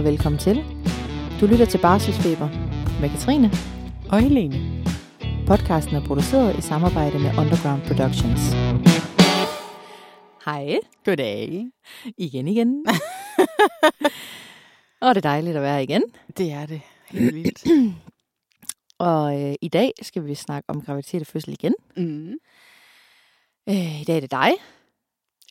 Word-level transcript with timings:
og 0.00 0.04
velkommen 0.06 0.38
til. 0.38 0.56
Du 1.40 1.46
lytter 1.46 1.64
til 1.66 1.78
Barselsfeber 1.78 2.48
med 3.00 3.10
Katrine. 3.10 3.50
Og 4.10 4.20
Helene. 4.20 4.84
Podcasten 5.46 5.96
er 5.96 6.06
produceret 6.06 6.58
i 6.58 6.60
samarbejde 6.60 7.18
med 7.18 7.38
Underground 7.38 7.82
Productions. 7.82 8.40
Hej. 10.44 10.78
Goddag. 11.04 11.66
Igen 12.18 12.48
igen. 12.48 12.86
og 15.02 15.14
det 15.14 15.24
er 15.24 15.28
dejligt 15.30 15.56
at 15.56 15.62
være 15.62 15.72
her 15.72 15.80
igen. 15.80 16.02
Det 16.36 16.52
er 16.52 16.66
det. 16.66 16.80
Helt 17.10 17.34
vildt. 17.34 17.64
Og 18.98 19.42
øh, 19.42 19.54
i 19.60 19.68
dag 19.68 19.92
skal 20.02 20.26
vi 20.26 20.34
snakke 20.34 20.70
om 20.70 20.82
graviditet 20.82 21.20
og 21.20 21.26
fødsel 21.26 21.52
igen. 21.52 21.74
mm. 21.96 22.32
Øh, 23.68 24.00
I 24.00 24.04
dag 24.04 24.16
er 24.16 24.20
det 24.20 24.30
dig, 24.30 24.52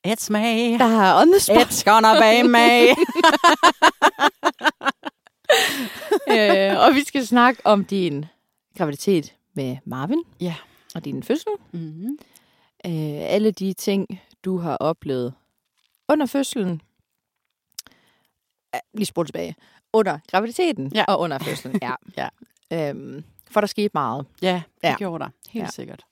It's 0.07 0.29
me. 0.29 0.77
der 0.77 0.87
har 0.87 1.21
on 1.21 1.31
the 1.31 1.39
spot. 1.39 1.57
It's 1.57 1.83
gonna 1.83 2.13
be 2.19 2.43
me. 2.43 2.95
øh, 6.35 6.79
og 6.79 6.95
vi 6.95 7.03
skal 7.03 7.27
snakke 7.27 7.61
om 7.65 7.85
din 7.85 8.25
graviditet 8.77 9.35
med 9.53 9.77
Marvin. 9.85 10.23
Ja. 10.41 10.55
Og 10.95 11.05
din 11.05 11.23
fødsel. 11.23 11.51
mm. 11.71 12.17
Øh, 12.85 12.91
alle 13.33 13.51
de 13.51 13.73
ting, 13.73 14.07
du 14.45 14.57
har 14.57 14.77
oplevet 14.77 15.33
under 16.09 16.25
fødslen. 16.25 16.81
Ja, 18.73 18.79
lige 18.93 19.05
spol 19.05 19.25
tilbage. 19.25 19.55
Under 19.93 20.19
graviditeten 20.31 20.91
Ja. 20.95 21.05
og 21.07 21.19
under 21.19 21.37
fødslen. 21.39 21.79
Ja. 21.81 21.91
Ja. 22.71 22.89
Øhm, 22.89 23.23
for 23.51 23.59
der 23.61 23.67
skete 23.67 23.89
meget. 23.93 24.25
Ja, 24.41 24.61
det 24.81 24.87
Ja. 24.89 24.95
gjorde 24.97 25.23
der. 25.23 25.29
Helt 25.49 25.65
Ja. 25.65 25.69
sikkert. 25.71 26.03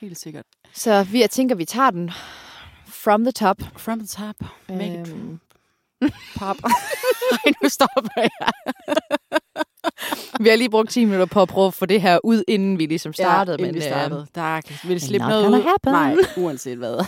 Helt 0.00 0.18
sikkert. 0.18 0.44
Så 0.72 1.04
vi 1.04 1.20
jeg 1.20 1.30
tænker, 1.30 1.54
vi 1.54 1.64
tager 1.64 1.90
den 1.90 2.10
from 2.86 3.24
the 3.24 3.32
top. 3.32 3.62
From 3.76 3.98
the 3.98 4.06
top. 4.06 4.36
Make 4.68 5.00
it 5.00 5.08
Øhm, 5.08 5.40
pop. 6.36 6.56
Ej, 7.44 7.52
nu 7.62 7.68
stopper 7.68 8.10
jeg. 8.16 8.52
vi 10.40 10.48
har 10.48 10.56
lige 10.56 10.70
brugt 10.70 10.90
10 10.90 11.04
minutter 11.04 11.26
på 11.26 11.42
at 11.42 11.48
prøve 11.48 11.66
at 11.66 11.74
få 11.74 11.86
det 11.86 12.02
her 12.02 12.18
ud, 12.24 12.44
inden 12.48 12.78
vi 12.78 12.86
ligesom 12.86 13.12
startede. 13.12 13.56
ja, 13.60 13.66
inden 13.66 13.66
men, 13.66 13.74
vi 13.74 13.86
øh, 13.86 13.90
startede. 13.92 14.26
Der 14.34 14.86
vil 14.88 15.00
slippe 15.00 15.26
not 15.28 15.30
noget 15.30 15.58
ud. 15.58 15.62
happen. 15.62 15.92
Nej, 15.92 16.16
uanset 16.36 16.78
hvad. 16.78 17.04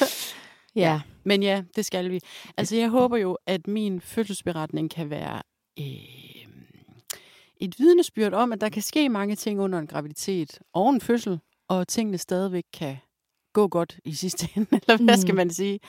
ja. 0.82 1.00
Men 1.24 1.42
ja, 1.42 1.62
det 1.76 1.84
skal 1.84 2.10
vi. 2.10 2.20
Altså, 2.56 2.76
jeg 2.76 2.88
håber 2.88 3.16
jo, 3.16 3.38
at 3.46 3.66
min 3.66 4.00
fødselsberetning 4.00 4.90
kan 4.90 5.10
være 5.10 5.42
øh, 5.78 5.84
et 7.60 7.74
vidnesbyrd 7.78 8.32
om, 8.32 8.52
at 8.52 8.60
der 8.60 8.68
kan 8.68 8.82
ske 8.82 9.08
mange 9.08 9.36
ting 9.36 9.60
under 9.60 9.78
en 9.78 9.86
graviditet 9.86 10.58
og 10.74 10.90
en 10.90 11.00
fødsel, 11.00 11.40
og 11.68 11.88
tingene 11.88 12.18
stadigvæk 12.18 12.64
kan 12.72 12.96
gå 13.52 13.68
godt 13.68 13.98
i 14.04 14.14
sidste 14.14 14.48
ende, 14.56 14.68
eller 14.88 15.04
hvad 15.04 15.16
Mm. 15.16 15.20
skal 15.20 15.34
man 15.34 15.50
sige? 15.50 15.80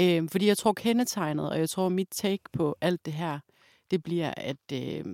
Øh, 0.00 0.28
fordi 0.30 0.46
jeg 0.46 0.58
tror 0.58 0.72
kendetegnet, 0.72 1.50
og 1.50 1.58
jeg 1.58 1.70
tror 1.70 1.88
mit 1.88 2.08
take 2.12 2.42
på 2.52 2.76
alt 2.80 3.04
det 3.06 3.12
her, 3.12 3.38
det 3.90 4.02
bliver, 4.02 4.34
at... 4.36 4.56
Øh, 4.72 5.04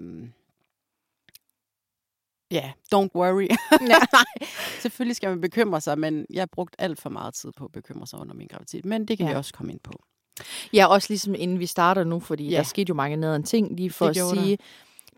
Ja, 2.51 2.73
don't 2.95 3.09
worry. 3.15 3.49
Nej, 3.89 4.01
selvfølgelig 4.81 5.17
skal 5.17 5.29
man 5.29 5.41
bekymre 5.41 5.81
sig, 5.81 5.99
men 5.99 6.27
jeg 6.31 6.41
har 6.41 6.47
brugt 6.53 6.77
alt 6.79 7.01
for 7.01 7.11
meget 7.11 7.35
tid 7.35 7.53
på 7.57 7.65
at 7.65 7.73
bekymre 7.73 8.07
sig 8.07 8.19
under 8.19 8.35
min 8.35 8.47
graviditet. 8.49 8.85
Men 8.85 9.09
det 9.09 9.19
kan 9.19 9.27
Ja. 9.27 9.33
vi 9.33 9.37
også 9.37 9.53
komme 9.55 9.73
ind 9.73 9.81
på. 9.81 9.93
Ja, 10.73 10.87
også 10.87 11.07
ligesom 11.11 11.35
inden 11.35 11.59
vi 11.59 11.67
starter 11.67 12.05
nu, 12.05 12.21
fordi 12.21 12.49
Ja. 12.49 12.57
der 12.57 12.63
skete 12.63 12.89
jo 12.89 12.95
mange 12.95 13.17
nederen 13.17 13.43
ting, 13.43 13.77
lige 13.77 13.91
for 13.91 14.05
Det 14.05 14.11
at 14.11 14.17
gjorde 14.17 14.37
der. 14.51 14.57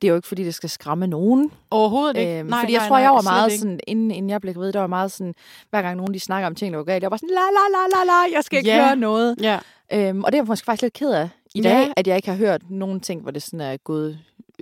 Det 0.02 0.08
er 0.08 0.12
jo 0.12 0.16
ikke 0.16 0.28
fordi, 0.28 0.44
det 0.44 0.54
skal 0.54 0.70
skræmme 0.70 1.06
nogen. 1.06 1.52
Overhovedet 1.70 2.16
ikke. 2.16 2.38
Øhm, 2.38 2.52
fordi 2.60 2.72
jeg 2.72 2.82
tror, 2.88 2.98
jeg 2.98 3.10
var 3.10 3.22
meget 3.22 3.52
sådan, 3.52 3.80
inden, 3.86 4.10
inden 4.10 4.30
jeg 4.30 4.40
blev 4.40 4.54
gravid, 4.54 4.72
der 4.72 4.80
var 4.80 4.86
meget 4.86 5.12
sådan, 5.12 5.34
hver 5.70 5.82
gang 5.82 5.96
nogen 5.96 6.14
de 6.14 6.20
snakker 6.20 6.46
om 6.46 6.54
ting, 6.54 6.72
der 6.72 6.76
var 6.76 6.84
galt, 6.84 7.02
jeg 7.02 7.10
var 7.10 7.16
sådan, 7.16 7.28
la 7.28 7.34
la 7.34 7.78
la 7.78 7.98
la 7.98 8.04
la, 8.04 8.34
jeg 8.36 8.44
skal 8.44 8.58
ikke 8.58 8.70
Ja. 8.70 8.84
høre 8.86 8.96
noget. 8.96 9.36
Ja, 9.42 9.58
Øhm, 9.92 10.24
og 10.24 10.32
det 10.32 10.38
er 10.38 10.42
jeg 10.42 10.46
måske 10.48 10.64
faktisk 10.64 10.82
lidt 10.82 10.92
ked 10.94 11.10
af 11.12 11.28
i 11.54 11.60
dag, 11.60 11.92
at 11.96 12.06
jeg 12.06 12.16
ikke 12.16 12.28
har 12.28 12.36
hørt 12.36 12.70
nogen 12.70 13.00
ting, 13.00 13.22
hvor 13.22 13.30
det 13.30 13.42
sådan 13.42 13.60
er 13.60 13.76
gået 13.76 14.18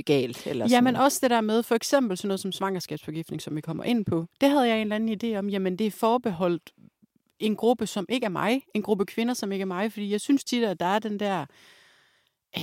galt. 0.06 0.46
Eller 0.46 0.66
ja, 0.70 0.80
men 0.80 0.94
sådan. 0.94 1.04
også 1.04 1.18
det 1.22 1.30
der 1.30 1.40
med, 1.40 1.62
for 1.62 1.74
eksempel 1.74 2.16
sådan 2.16 2.28
noget 2.28 2.40
som 2.40 2.52
svangerskabsforgiftning, 2.52 3.42
som 3.42 3.56
vi 3.56 3.60
kommer 3.60 3.84
ind 3.84 4.04
på. 4.04 4.26
Det 4.40 4.50
havde 4.50 4.68
jeg 4.68 4.76
en 4.76 4.92
eller 4.92 4.96
anden 4.96 5.34
idé 5.34 5.38
om, 5.38 5.48
jamen 5.48 5.76
det 5.76 5.86
er 5.86 5.90
forbeholdt 5.90 6.62
en 7.40 7.56
gruppe, 7.56 7.86
som 7.86 8.06
ikke 8.08 8.24
er 8.24 8.28
mig. 8.30 8.62
En 8.74 8.82
gruppe 8.82 9.06
kvinder, 9.06 9.34
som 9.34 9.52
ikke 9.52 9.62
er 9.62 9.66
mig. 9.66 9.92
Fordi 9.92 10.12
jeg 10.12 10.20
synes 10.20 10.44
tit, 10.44 10.64
at 10.64 10.80
der 10.80 10.86
er 10.86 10.98
den 10.98 11.20
der 11.20 11.44
øh, 12.58 12.62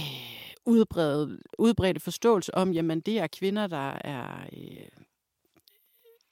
udbredte, 0.67 1.37
udbredte 1.57 1.99
forståelse 1.99 2.55
om, 2.55 2.71
jamen 2.71 2.99
det 3.01 3.19
er 3.19 3.27
kvinder, 3.27 3.67
der 3.67 3.91
er... 4.01 4.27
Øh, 4.53 4.87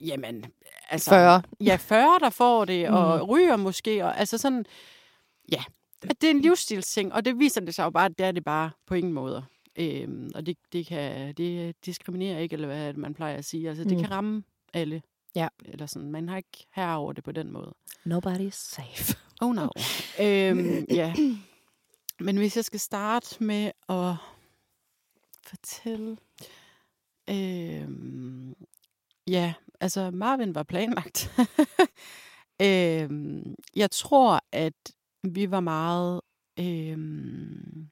jamen, 0.07 0.45
altså... 0.89 1.09
40. 1.09 1.41
Ja, 1.61 1.75
40, 1.75 2.19
der 2.19 2.29
får 2.29 2.65
det, 2.65 2.89
og 2.97 3.17
Mhm. 3.19 3.23
ryger 3.29 3.55
måske. 3.55 4.05
Og, 4.05 4.19
altså 4.19 4.37
sådan, 4.37 4.65
ja, 5.51 5.63
at 6.09 6.21
det 6.21 6.27
er 6.27 6.31
en 6.31 6.41
livsstilsting, 6.41 7.13
og 7.13 7.25
det 7.25 7.39
viser 7.39 7.61
det 7.61 7.75
sig 7.75 7.83
jo 7.83 7.89
bare, 7.89 8.05
at 8.05 8.17
det 8.17 8.25
er 8.25 8.31
det 8.31 8.43
bare 8.45 8.71
på 8.87 8.95
ingen 8.95 9.13
måde. 9.13 9.45
Øhm, 9.79 10.31
og 10.35 10.45
det, 10.45 10.57
det, 10.73 10.85
kan, 10.87 11.33
det 11.33 11.75
diskriminerer 11.85 12.39
ikke, 12.39 12.53
eller 12.53 12.67
hvad 12.67 12.93
man 12.93 13.13
plejer 13.13 13.37
at 13.37 13.45
sige. 13.45 13.69
Altså, 13.69 13.83
det 13.83 13.91
Mm. 13.91 13.97
mm. 13.97 14.03
kan 14.03 14.11
ramme 14.11 14.43
alle. 14.73 15.01
Ja. 15.35 15.47
Eller 15.65 15.85
sådan, 15.85 16.11
man 16.11 16.29
har 16.29 16.37
ikke 16.37 16.65
herre 16.71 16.97
over 16.97 17.13
det 17.13 17.23
på 17.23 17.31
den 17.31 17.51
måde. 17.51 17.73
Nobody's 18.07 18.49
safe. 18.51 19.17
Oh 19.41 19.55
no. 19.55 19.67
øhm, 20.23 20.85
ja. 20.89 21.13
Men 22.19 22.37
hvis 22.37 22.55
jeg 22.55 22.65
skal 22.65 22.79
starte 22.79 23.43
med 23.43 23.71
at 23.89 24.15
fortælle... 25.47 26.17
Øhm, 27.29 28.53
ja, 29.27 29.53
altså 29.79 30.11
Marvin 30.11 30.55
var 30.55 30.63
planlagt. 30.63 31.31
øhm, 32.61 33.55
jeg 33.75 33.91
tror, 33.91 34.39
at 34.51 34.91
vi 35.23 35.51
var 35.51 35.59
meget... 35.59 36.21
Øhm, 36.59 37.89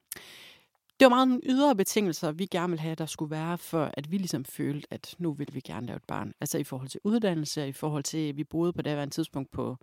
det 0.99 1.05
var 1.05 1.09
meget 1.09 1.27
nogle 1.27 1.43
ydre 1.45 1.75
betingelser, 1.75 2.31
vi 2.31 2.45
gerne 2.45 2.69
ville 2.69 2.81
have, 2.81 2.95
der 2.95 3.05
skulle 3.05 3.31
være, 3.31 3.57
for 3.57 3.91
at 3.93 4.11
vi 4.11 4.17
ligesom 4.17 4.45
følte, 4.45 4.87
at 4.91 5.15
nu 5.17 5.33
vil 5.33 5.49
vi 5.53 5.59
gerne 5.59 5.87
lave 5.87 5.97
et 5.97 6.03
barn. 6.07 6.33
Altså 6.41 6.57
i 6.57 6.63
forhold 6.63 6.89
til 6.89 6.99
uddannelse, 7.03 7.67
i 7.67 7.71
forhold 7.71 8.03
til, 8.03 8.29
at 8.29 8.37
vi 8.37 8.43
boede 8.43 8.73
på 8.73 8.81
det 8.81 8.91
her 8.91 9.05
tidspunkt 9.05 9.51
på 9.51 9.77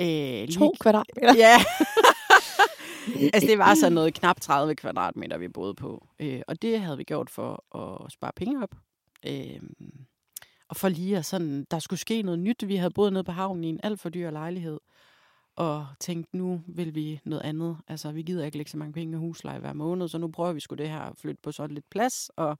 øh, 0.00 0.48
To 0.48 0.74
kvadratmeter. 0.80 1.34
Ja. 1.44 1.56
altså, 3.34 3.48
det 3.48 3.58
var 3.58 3.74
så 3.74 3.90
noget 3.90 4.14
knap 4.14 4.40
30 4.40 4.74
kvadratmeter, 4.74 5.38
vi 5.38 5.48
boede 5.48 5.74
på. 5.74 6.06
Øh, 6.18 6.40
og 6.48 6.62
det 6.62 6.80
havde 6.80 6.96
vi 6.96 7.04
gjort 7.04 7.30
for 7.30 7.76
at 7.76 8.12
spare 8.12 8.32
penge 8.36 8.62
op. 8.62 8.74
Øh, 9.26 9.60
og 10.68 10.76
for 10.76 10.88
lige 10.88 11.16
at 11.18 11.24
sådan, 11.24 11.66
der 11.70 11.78
skulle 11.78 12.00
ske 12.00 12.22
noget 12.22 12.38
nyt. 12.38 12.68
Vi 12.68 12.76
havde 12.76 12.90
boet 12.90 13.12
nede 13.12 13.24
på 13.24 13.32
havnen 13.32 13.64
i 13.64 13.68
en 13.68 13.80
alt 13.82 14.00
for 14.00 14.08
dyr 14.08 14.30
lejlighed. 14.30 14.80
Og 15.56 15.86
tænkte, 16.00 16.36
nu 16.36 16.62
vil 16.66 16.94
vi 16.94 17.20
noget 17.24 17.42
andet. 17.42 17.76
Altså, 17.88 18.12
vi 18.12 18.22
gider 18.22 18.44
ikke 18.44 18.56
lægge 18.56 18.70
så 18.70 18.76
mange 18.78 18.92
penge 18.92 19.12
i 19.12 19.18
husleje 19.18 19.58
hver 19.58 19.72
måned, 19.72 20.08
så 20.08 20.18
nu 20.18 20.28
prøver 20.28 20.52
vi 20.52 20.60
sgu 20.60 20.74
det 20.74 20.88
her 20.88 21.00
at 21.00 21.16
flytte 21.16 21.40
på 21.42 21.52
sådan 21.52 21.74
lidt 21.74 21.90
plads. 21.90 22.30
Og 22.36 22.58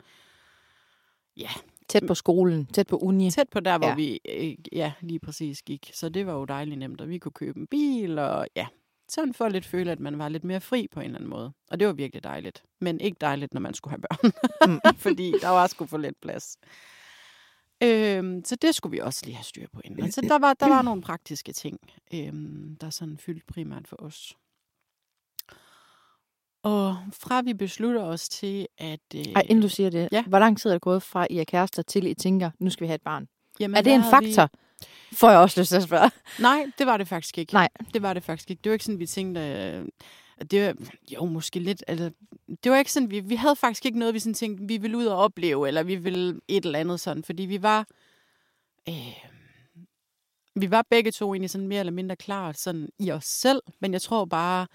ja, 1.37 1.49
Tæt 1.89 2.03
på 2.07 2.15
skolen, 2.15 2.67
tæt 2.67 2.87
på 2.87 2.97
uni. 2.97 3.31
tæt 3.31 3.49
på 3.49 3.61
der, 3.61 3.79
hvor 3.79 3.89
ja. 3.89 3.95
vi 3.95 4.21
øh, 4.29 4.57
ja, 4.73 4.93
lige 5.01 5.19
præcis 5.19 5.63
gik. 5.63 5.91
Så 5.95 6.09
det 6.09 6.27
var 6.27 6.33
jo 6.33 6.45
dejligt 6.45 6.79
nemt, 6.79 7.01
og 7.01 7.09
vi 7.09 7.19
kunne 7.19 7.33
købe 7.33 7.61
en 7.61 7.67
bil, 7.67 8.19
og 8.19 8.47
ja, 8.57 8.67
sådan 9.09 9.35
for 9.35 9.45
at 9.45 9.53
lidt 9.53 9.67
føle, 9.67 9.93
at 9.93 10.01
man 10.01 10.19
var 10.19 10.29
lidt 10.29 10.45
mere 10.45 10.61
fri 10.61 10.89
på 10.93 11.01
en 11.01 11.05
eller 11.07 11.19
anden 11.19 11.31
måde. 11.31 11.53
Og 11.71 11.81
det 11.81 11.87
var 11.87 11.93
virkelig 11.93 12.25
dejligt. 12.25 12.63
Men 12.81 13.01
ikke 13.01 13.17
dejligt, 13.21 13.55
når 13.55 13.61
man 13.61 13.75
skulle 13.75 13.93
have 13.93 14.01
børn. 14.03 14.33
Mm. 14.71 14.81
Fordi 15.07 15.33
der 15.41 15.49
var 15.49 15.67
sgu 15.67 15.87
for 15.87 15.99
lidt 15.99 16.21
plads. 16.21 16.57
Øhm, 17.83 18.45
så 18.45 18.57
det 18.57 18.75
skulle 18.75 18.91
vi 18.91 18.99
også 19.01 19.27
lige 19.27 19.35
have 19.37 19.45
styr 19.45 19.67
på 19.73 19.81
inden. 19.85 20.05
Altså, 20.05 20.21
der 20.21 20.39
var, 20.39 20.55
der 20.55 20.69
var 20.69 20.83
nogle 20.83 21.03
praktiske 21.03 21.53
ting, 21.53 21.79
øhm, 22.15 22.77
der 22.81 22.91
sådan 22.91 23.19
fyldte 23.19 23.47
primært 23.47 23.89
for 23.89 23.97
os. 24.03 24.37
Og 26.63 26.97
fra 27.13 27.41
vi 27.41 27.55
beslutter 27.55 28.03
os 28.03 28.29
til, 28.29 28.67
at... 28.79 29.01
Øh, 29.15 29.21
Ej, 29.37 29.43
inden 29.49 29.63
du 29.63 29.69
siger 29.69 29.91
det, 29.91 30.09
Ja. 30.13 30.25
hvor 30.25 30.39
lang 30.39 30.59
tid 30.59 30.71
er 30.71 30.75
det 30.75 30.83
gået 30.83 31.03
fra, 31.03 31.27
I 31.31 31.39
er 31.39 31.45
kærester, 31.45 31.83
til 31.83 32.07
I 32.07 32.15
tænker, 32.15 32.51
nu 32.59 32.71
skal 32.71 32.85
vi 32.85 32.87
have 32.89 32.95
et 32.95 33.03
barn? 33.03 33.29
jamen, 33.61 33.77
er 33.77 33.83
det 33.83 33.93
en 33.95 34.01
havde 34.01 34.25
vi- 34.25 34.33
faktor? 34.35 34.59
Får 35.13 35.31
jeg 35.31 35.39
også 35.39 35.61
lyst 35.61 35.69
til 35.69 35.77
at 35.77 35.83
spørge. 35.83 36.11
Nej, 36.39 36.67
det 36.79 36.87
var 36.87 36.97
det 36.97 37.09
faktisk 37.09 37.39
ikke. 37.39 37.53
Nej. 37.53 37.69
Det 37.95 38.03
var 38.03 38.15
det 38.15 38.23
faktisk 38.23 38.51
ikke. 38.51 38.61
Det 38.65 38.71
var 38.71 38.75
ikke 38.75 38.85
sådan, 38.85 39.01
vi 39.01 39.07
tænkte... 39.07 39.41
Øh, 39.41 39.87
det 40.51 40.67
var, 40.67 40.75
jo, 41.15 41.25
måske 41.25 41.59
lidt... 41.59 41.85
Altså, 41.89 42.11
det 42.65 42.73
var 42.73 42.79
ikke 42.79 42.93
sådan, 42.93 43.11
vi, 43.11 43.21
vi 43.21 43.35
havde 43.35 43.57
faktisk 43.57 43.87
ikke 43.87 43.99
noget, 43.99 44.15
vi 44.15 44.19
sådan 44.19 44.35
tænkte, 44.35 44.65
vi 44.69 44.77
ville 44.77 44.97
ud 44.97 45.07
og 45.07 45.19
opleve, 45.19 45.69
eller 45.69 45.83
vi 45.83 45.97
ville 45.97 46.41
et 46.49 46.65
eller 46.65 46.79
andet 46.79 47.01
sådan, 47.01 47.25
fordi 47.25 47.43
vi 47.43 47.63
var... 47.63 47.87
Øh, 48.89 48.95
vi 50.55 50.71
var 50.71 50.85
begge 50.91 51.11
to 51.11 51.35
egentlig 51.35 51.51
sådan 51.51 51.69
mere 51.69 51.81
eller 51.81 51.93
mindre 51.93 52.17
klar 52.17 52.53
sådan 52.53 52.89
i 52.99 53.11
os 53.11 53.25
selv, 53.25 53.63
men 53.81 53.93
jeg 53.93 54.03
tror 54.03 54.25
bare, 54.25 54.67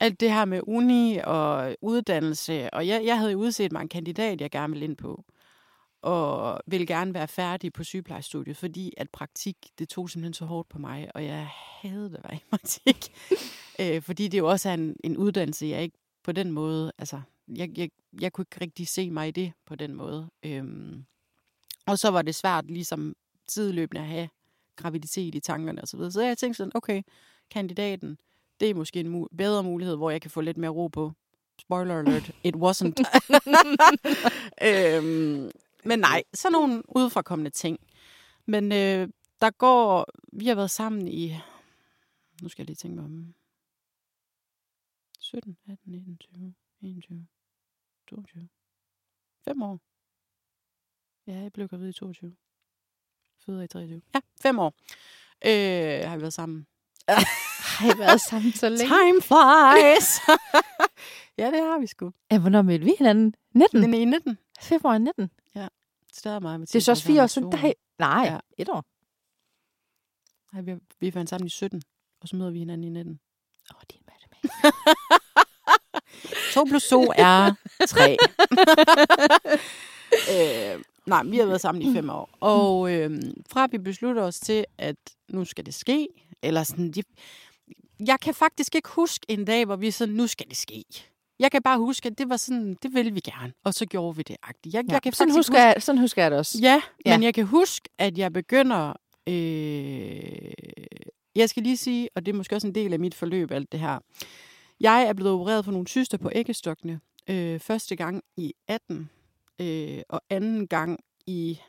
alt 0.00 0.20
det 0.20 0.32
her 0.32 0.44
med 0.44 0.60
uni 0.66 1.18
og 1.24 1.76
uddannelse, 1.82 2.74
og 2.74 2.86
jeg, 2.86 3.04
jeg 3.04 3.18
havde 3.18 3.36
udset 3.36 3.72
mig 3.72 3.80
en 3.80 3.88
kandidat, 3.88 4.40
jeg 4.40 4.50
gerne 4.50 4.72
ville 4.72 4.84
ind 4.84 4.96
på, 4.96 5.24
og 6.02 6.60
ville 6.66 6.86
gerne 6.86 7.14
være 7.14 7.28
færdig 7.28 7.72
på 7.72 7.84
sygeplejestudiet, 7.84 8.56
fordi 8.56 8.94
at 8.96 9.10
praktik, 9.10 9.56
det 9.78 9.88
tog 9.88 10.10
simpelthen 10.10 10.34
så 10.34 10.44
hårdt 10.44 10.68
på 10.68 10.78
mig, 10.78 11.10
og 11.14 11.24
jeg 11.24 11.48
havde 11.82 12.04
det 12.10 12.16
at 12.16 12.24
være 12.24 12.34
i 12.34 12.44
praktik. 12.50 13.12
øh, 13.80 14.02
fordi 14.02 14.28
det 14.28 14.38
jo 14.38 14.50
også 14.50 14.68
er 14.68 14.74
en, 14.74 14.96
en 15.04 15.16
uddannelse, 15.16 15.66
jeg 15.66 15.82
ikke 15.82 15.98
på 16.24 16.32
den 16.32 16.50
måde, 16.50 16.92
altså, 16.98 17.20
jeg, 17.56 17.78
jeg, 17.78 17.90
jeg 18.20 18.32
kunne 18.32 18.42
ikke 18.42 18.64
rigtig 18.64 18.88
se 18.88 19.10
mig 19.10 19.28
i 19.28 19.30
det 19.30 19.52
på 19.66 19.74
den 19.74 19.94
måde. 19.94 20.30
Øhm, 20.42 21.04
og 21.86 21.98
så 21.98 22.10
var 22.10 22.22
det 22.22 22.34
svært 22.34 22.70
ligesom 22.70 23.16
tidløbende 23.48 24.00
at 24.00 24.06
have 24.06 24.28
graviditet 24.76 25.34
i 25.34 25.40
tankerne 25.40 25.82
osv. 25.82 25.98
Så, 25.98 26.10
så 26.10 26.22
jeg 26.22 26.38
tænkte 26.38 26.56
sådan, 26.56 26.72
okay, 26.74 27.02
kandidaten, 27.50 28.18
det 28.60 28.70
er 28.70 28.74
måske 28.74 29.00
en 29.00 29.14
mu- 29.14 29.36
bedre 29.36 29.62
mulighed, 29.62 29.96
hvor 29.96 30.10
jeg 30.10 30.22
kan 30.22 30.30
få 30.30 30.40
lidt 30.40 30.56
mere 30.56 30.70
ro 30.70 30.88
på. 30.88 31.12
spoiler 31.60 31.98
alert, 31.98 32.30
it 32.44 32.56
wasn't. 32.56 32.94
øhm, 34.68 35.50
men 35.84 35.98
nej, 35.98 36.22
sådan 36.34 36.52
nogle 36.52 36.82
udefrakommende 36.96 37.50
ting. 37.50 37.78
Men 38.46 38.72
øh, 38.72 39.08
der 39.40 39.50
går, 39.50 40.06
vi 40.32 40.46
har 40.46 40.54
været 40.54 40.70
sammen 40.70 41.08
i, 41.08 41.36
nu 42.42 42.48
skal 42.48 42.62
jeg 42.62 42.66
lige 42.66 42.76
tænke 42.76 42.96
mig 42.96 43.04
om, 43.04 43.34
17, 45.18 45.56
18, 45.68 45.92
19, 45.92 46.18
20, 46.18 46.54
21, 46.82 47.26
22, 48.08 48.48
5 49.44 49.62
år. 49.62 49.80
Ja, 51.26 51.38
jeg 51.38 51.52
blev 51.52 51.68
gravid 51.68 51.88
i 51.88 51.92
22. 51.92 52.36
Føder 53.46 53.62
i 53.62 53.68
23. 53.68 54.02
Ja, 54.14 54.20
5 54.42 54.58
år 54.58 54.74
øh, 55.46 56.08
har 56.08 56.16
vi 56.16 56.20
været 56.20 56.32
sammen. 56.32 56.66
Har 57.78 57.94
I 57.94 57.98
været 57.98 58.20
sammen 58.20 58.52
så 58.52 58.68
længe? 58.68 58.94
Time 58.94 59.20
flies! 59.22 60.20
ja, 61.40 61.46
det 61.50 61.60
har 61.60 61.80
vi 61.80 61.86
sgu. 61.86 62.12
Ja, 62.30 62.38
hvornår 62.38 62.62
mødte 62.62 62.84
vi 62.84 62.92
hinanden? 62.98 63.34
19? 63.54 63.82
Den 63.82 63.94
er 63.94 63.98
i 63.98 64.04
19. 64.04 64.38
Februar 64.60 64.98
19. 64.98 65.30
Så 66.12 66.30
er 66.30 66.38
meget. 66.40 66.60
Det 66.60 66.74
er 66.76 66.80
så 66.80 66.90
også 66.92 67.04
fire 67.04 67.22
år 67.22 67.26
siden. 67.26 67.48
Nej, 67.48 67.74
nej, 67.98 68.24
Ja. 68.24 68.38
et 68.58 68.68
år. 68.68 68.84
Nej, 70.52 70.62
vi, 70.62 70.80
vi 71.00 71.10
fandt 71.10 71.30
sammen 71.30 71.46
i 71.46 71.50
17, 71.50 71.82
og 72.20 72.28
så 72.28 72.36
møder 72.36 72.50
vi 72.50 72.58
hinanden 72.58 72.84
i 72.84 72.88
19. 72.90 73.20
Åh, 73.70 73.76
oh, 73.76 73.82
din 73.90 74.00
matematik. 74.08 74.50
2 76.54 76.64
plus 76.64 76.88
2 76.88 77.12
er 77.16 77.54
3. 77.88 78.16
øh, 80.76 80.82
nej, 81.06 81.22
vi 81.24 81.38
har 81.38 81.46
været 81.46 81.60
sammen 81.60 81.82
i 81.82 81.94
fem 81.94 82.10
år. 82.10 82.30
Og 82.40 82.92
øh, 82.92 83.22
fra 83.50 83.68
vi 83.70 83.78
beslutter 83.78 84.22
os 84.22 84.40
til, 84.40 84.64
at 84.78 84.96
nu 85.28 85.44
skal 85.44 85.66
det 85.66 85.74
ske, 85.74 86.08
eller 86.42 86.62
sådan, 86.62 86.90
de, 86.92 87.02
jeg 88.06 88.20
kan 88.20 88.34
faktisk 88.34 88.74
ikke 88.74 88.88
huske 88.88 89.26
en 89.28 89.44
dag, 89.44 89.64
hvor 89.64 89.76
vi 89.76 89.90
sådan, 89.90 90.14
nu 90.14 90.26
skal 90.26 90.48
det 90.48 90.56
ske. 90.56 90.84
Jeg 91.40 91.50
kan 91.52 91.62
bare 91.62 91.78
huske, 91.78 92.06
at 92.08 92.18
det 92.18 92.28
var 92.28 92.36
sådan, 92.36 92.76
det 92.82 92.94
ville 92.94 93.12
vi 93.12 93.20
gerne, 93.20 93.52
og 93.64 93.74
så 93.74 93.86
gjorde 93.86 94.16
vi 94.16 94.22
det. 94.22 94.36
-agtigt. 94.46 94.70
Jeg, 94.72 94.84
Ja, 94.88 94.92
jeg 94.92 95.02
kan 95.02 95.12
sådan, 95.12 95.34
husker 95.34 95.52
huske, 95.52 95.60
jeg, 95.62 95.74
sådan 95.78 95.98
husker 95.98 96.22
jeg 96.22 96.30
det 96.30 96.38
også. 96.38 96.58
Ja, 96.62 96.82
Ja. 97.06 97.16
men 97.16 97.22
jeg 97.22 97.34
kan 97.34 97.44
huske, 97.46 97.88
at 97.98 98.18
jeg 98.18 98.32
begynder... 98.32 98.92
Øh, 99.28 100.52
jeg 101.36 101.48
skal 101.50 101.62
lige 101.62 101.76
sige, 101.76 102.08
og 102.14 102.26
det 102.26 102.32
er 102.32 102.36
måske 102.36 102.54
også 102.56 102.66
en 102.66 102.74
del 102.74 102.92
af 102.92 102.98
mit 102.98 103.14
forløb, 103.14 103.50
alt 103.50 103.72
det 103.72 103.80
her. 103.80 103.98
Jeg 104.80 105.02
er 105.02 105.12
blevet 105.12 105.32
opereret 105.32 105.64
for 105.64 105.72
nogle 105.72 105.86
cyster 105.86 106.18
på 106.18 106.30
æggestokkene. 106.34 107.00
Øh, 107.30 107.60
første 107.60 107.96
gang 107.96 108.22
i 108.36 108.54
18, 108.68 109.10
øh, 109.60 109.98
og 110.08 110.22
anden 110.30 110.66
gang 110.68 110.98
i... 111.26 111.60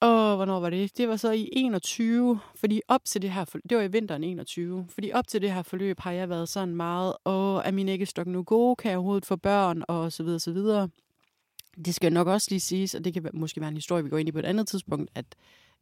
Og 0.00 0.36
hvornår 0.36 0.60
var 0.60 0.70
det? 0.70 0.96
Det 0.96 1.08
var 1.08 1.16
så 1.16 1.30
i 1.30 1.48
21, 1.52 2.40
fordi 2.54 2.80
op 2.88 3.04
til 3.04 3.22
det 3.22 3.30
her, 3.32 3.44
forløb, 3.44 3.62
det 3.70 3.78
var 3.78 3.84
i 3.84 3.92
vinteren 3.92 4.24
21, 4.24 4.86
fordi 4.88 5.12
op 5.12 5.28
til 5.28 5.42
det 5.42 5.52
her 5.52 5.62
forløb 5.62 6.00
har 6.00 6.12
jeg 6.12 6.28
været 6.28 6.48
sådan 6.48 6.76
meget, 6.76 7.14
og 7.24 7.62
er 7.64 7.70
min 7.70 7.88
æggestok 7.88 8.26
nu 8.26 8.42
god, 8.42 8.76
kan 8.76 8.90
jeg 8.90 8.98
overhovedet 8.98 9.26
få 9.26 9.36
børn, 9.36 9.84
og 9.88 10.12
så 10.12 10.22
videre, 10.22 10.40
så 10.40 10.52
videre. 10.52 10.88
Det 11.84 11.94
skal 11.94 12.12
nok 12.12 12.26
også 12.26 12.46
lige 12.50 12.60
siges, 12.60 12.94
og 12.94 13.04
det 13.04 13.12
kan 13.14 13.30
måske 13.32 13.60
være 13.60 13.68
en 13.68 13.74
historie, 13.74 14.04
vi 14.04 14.10
går 14.10 14.18
ind 14.18 14.28
i 14.28 14.32
på 14.32 14.38
et 14.38 14.44
andet 14.44 14.68
tidspunkt, 14.68 15.10
at 15.14 15.26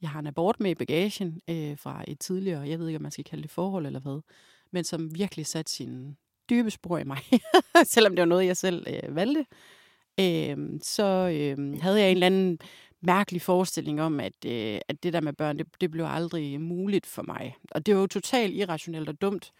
jeg 0.02 0.10
har 0.10 0.20
en 0.20 0.26
abort 0.26 0.60
med 0.60 0.70
i 0.70 0.74
bagagen 0.74 1.40
øh, 1.50 1.78
fra 1.78 2.04
et 2.08 2.18
tidligere, 2.18 2.68
jeg 2.68 2.78
ved 2.78 2.86
ikke, 2.86 2.96
om 2.96 3.02
man 3.02 3.12
skal 3.12 3.24
kalde 3.24 3.42
det 3.42 3.50
forhold 3.50 3.86
eller 3.86 4.00
hvad, 4.00 4.20
men 4.70 4.84
som 4.84 5.14
virkelig 5.14 5.46
satte 5.46 5.72
sine 5.72 6.16
dybe 6.50 6.70
spor 6.70 6.98
i 6.98 7.04
mig, 7.04 7.18
selvom 7.84 8.16
det 8.16 8.20
var 8.20 8.26
noget, 8.26 8.46
jeg 8.46 8.56
selv 8.56 8.86
øh, 8.86 9.16
valgte. 9.16 9.46
Øh, 10.20 10.56
så 10.82 11.04
øh, 11.04 11.80
havde 11.82 12.00
jeg 12.00 12.10
en 12.10 12.16
eller 12.16 12.26
anden 12.26 12.58
mærkelig 13.02 13.42
forestilling 13.42 14.02
om, 14.02 14.20
at, 14.20 14.44
øh, 14.46 14.80
at 14.88 15.02
det 15.02 15.12
der 15.12 15.20
med 15.20 15.32
børn, 15.32 15.58
det, 15.58 15.66
det 15.80 15.90
blev 15.90 16.04
aldrig 16.04 16.60
muligt 16.60 17.06
for 17.06 17.22
mig. 17.22 17.56
Og 17.70 17.86
det 17.86 17.94
var 17.94 18.00
jo 18.00 18.06
totalt 18.06 18.54
irrationelt 18.54 19.08
og 19.08 19.20
dumt. 19.20 19.52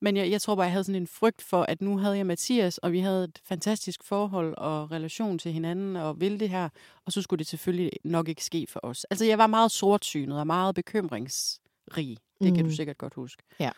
Men 0.00 0.16
jeg, 0.16 0.30
jeg 0.30 0.42
tror 0.42 0.54
bare, 0.54 0.64
jeg 0.64 0.72
havde 0.72 0.84
sådan 0.84 1.02
en 1.02 1.06
frygt 1.06 1.42
for, 1.42 1.62
at 1.62 1.80
nu 1.80 1.98
havde 1.98 2.16
jeg 2.16 2.26
Mathias, 2.26 2.78
og 2.78 2.92
vi 2.92 2.98
havde 3.00 3.24
et 3.24 3.40
fantastisk 3.44 4.04
forhold 4.04 4.54
og 4.58 4.90
relation 4.90 5.38
til 5.38 5.52
hinanden, 5.52 5.96
og 5.96 6.20
ville 6.20 6.40
det 6.40 6.50
her, 6.50 6.68
og 7.06 7.12
så 7.12 7.22
skulle 7.22 7.38
det 7.38 7.46
selvfølgelig 7.46 7.90
nok 8.04 8.28
ikke 8.28 8.44
ske 8.44 8.66
for 8.68 8.80
os. 8.82 9.04
Altså, 9.04 9.24
jeg 9.24 9.38
var 9.38 9.46
meget 9.46 9.70
sortsynet 9.70 10.38
og 10.38 10.46
meget 10.46 10.74
bekymringsrig. 10.74 12.16
Det 12.42 12.48
mm. 12.50 12.54
kan 12.54 12.64
du 12.64 12.70
Mm. 12.70 12.74
sikkert 12.74 12.98
godt 12.98 13.14
huske. 13.14 13.42
Ja. 13.60 13.70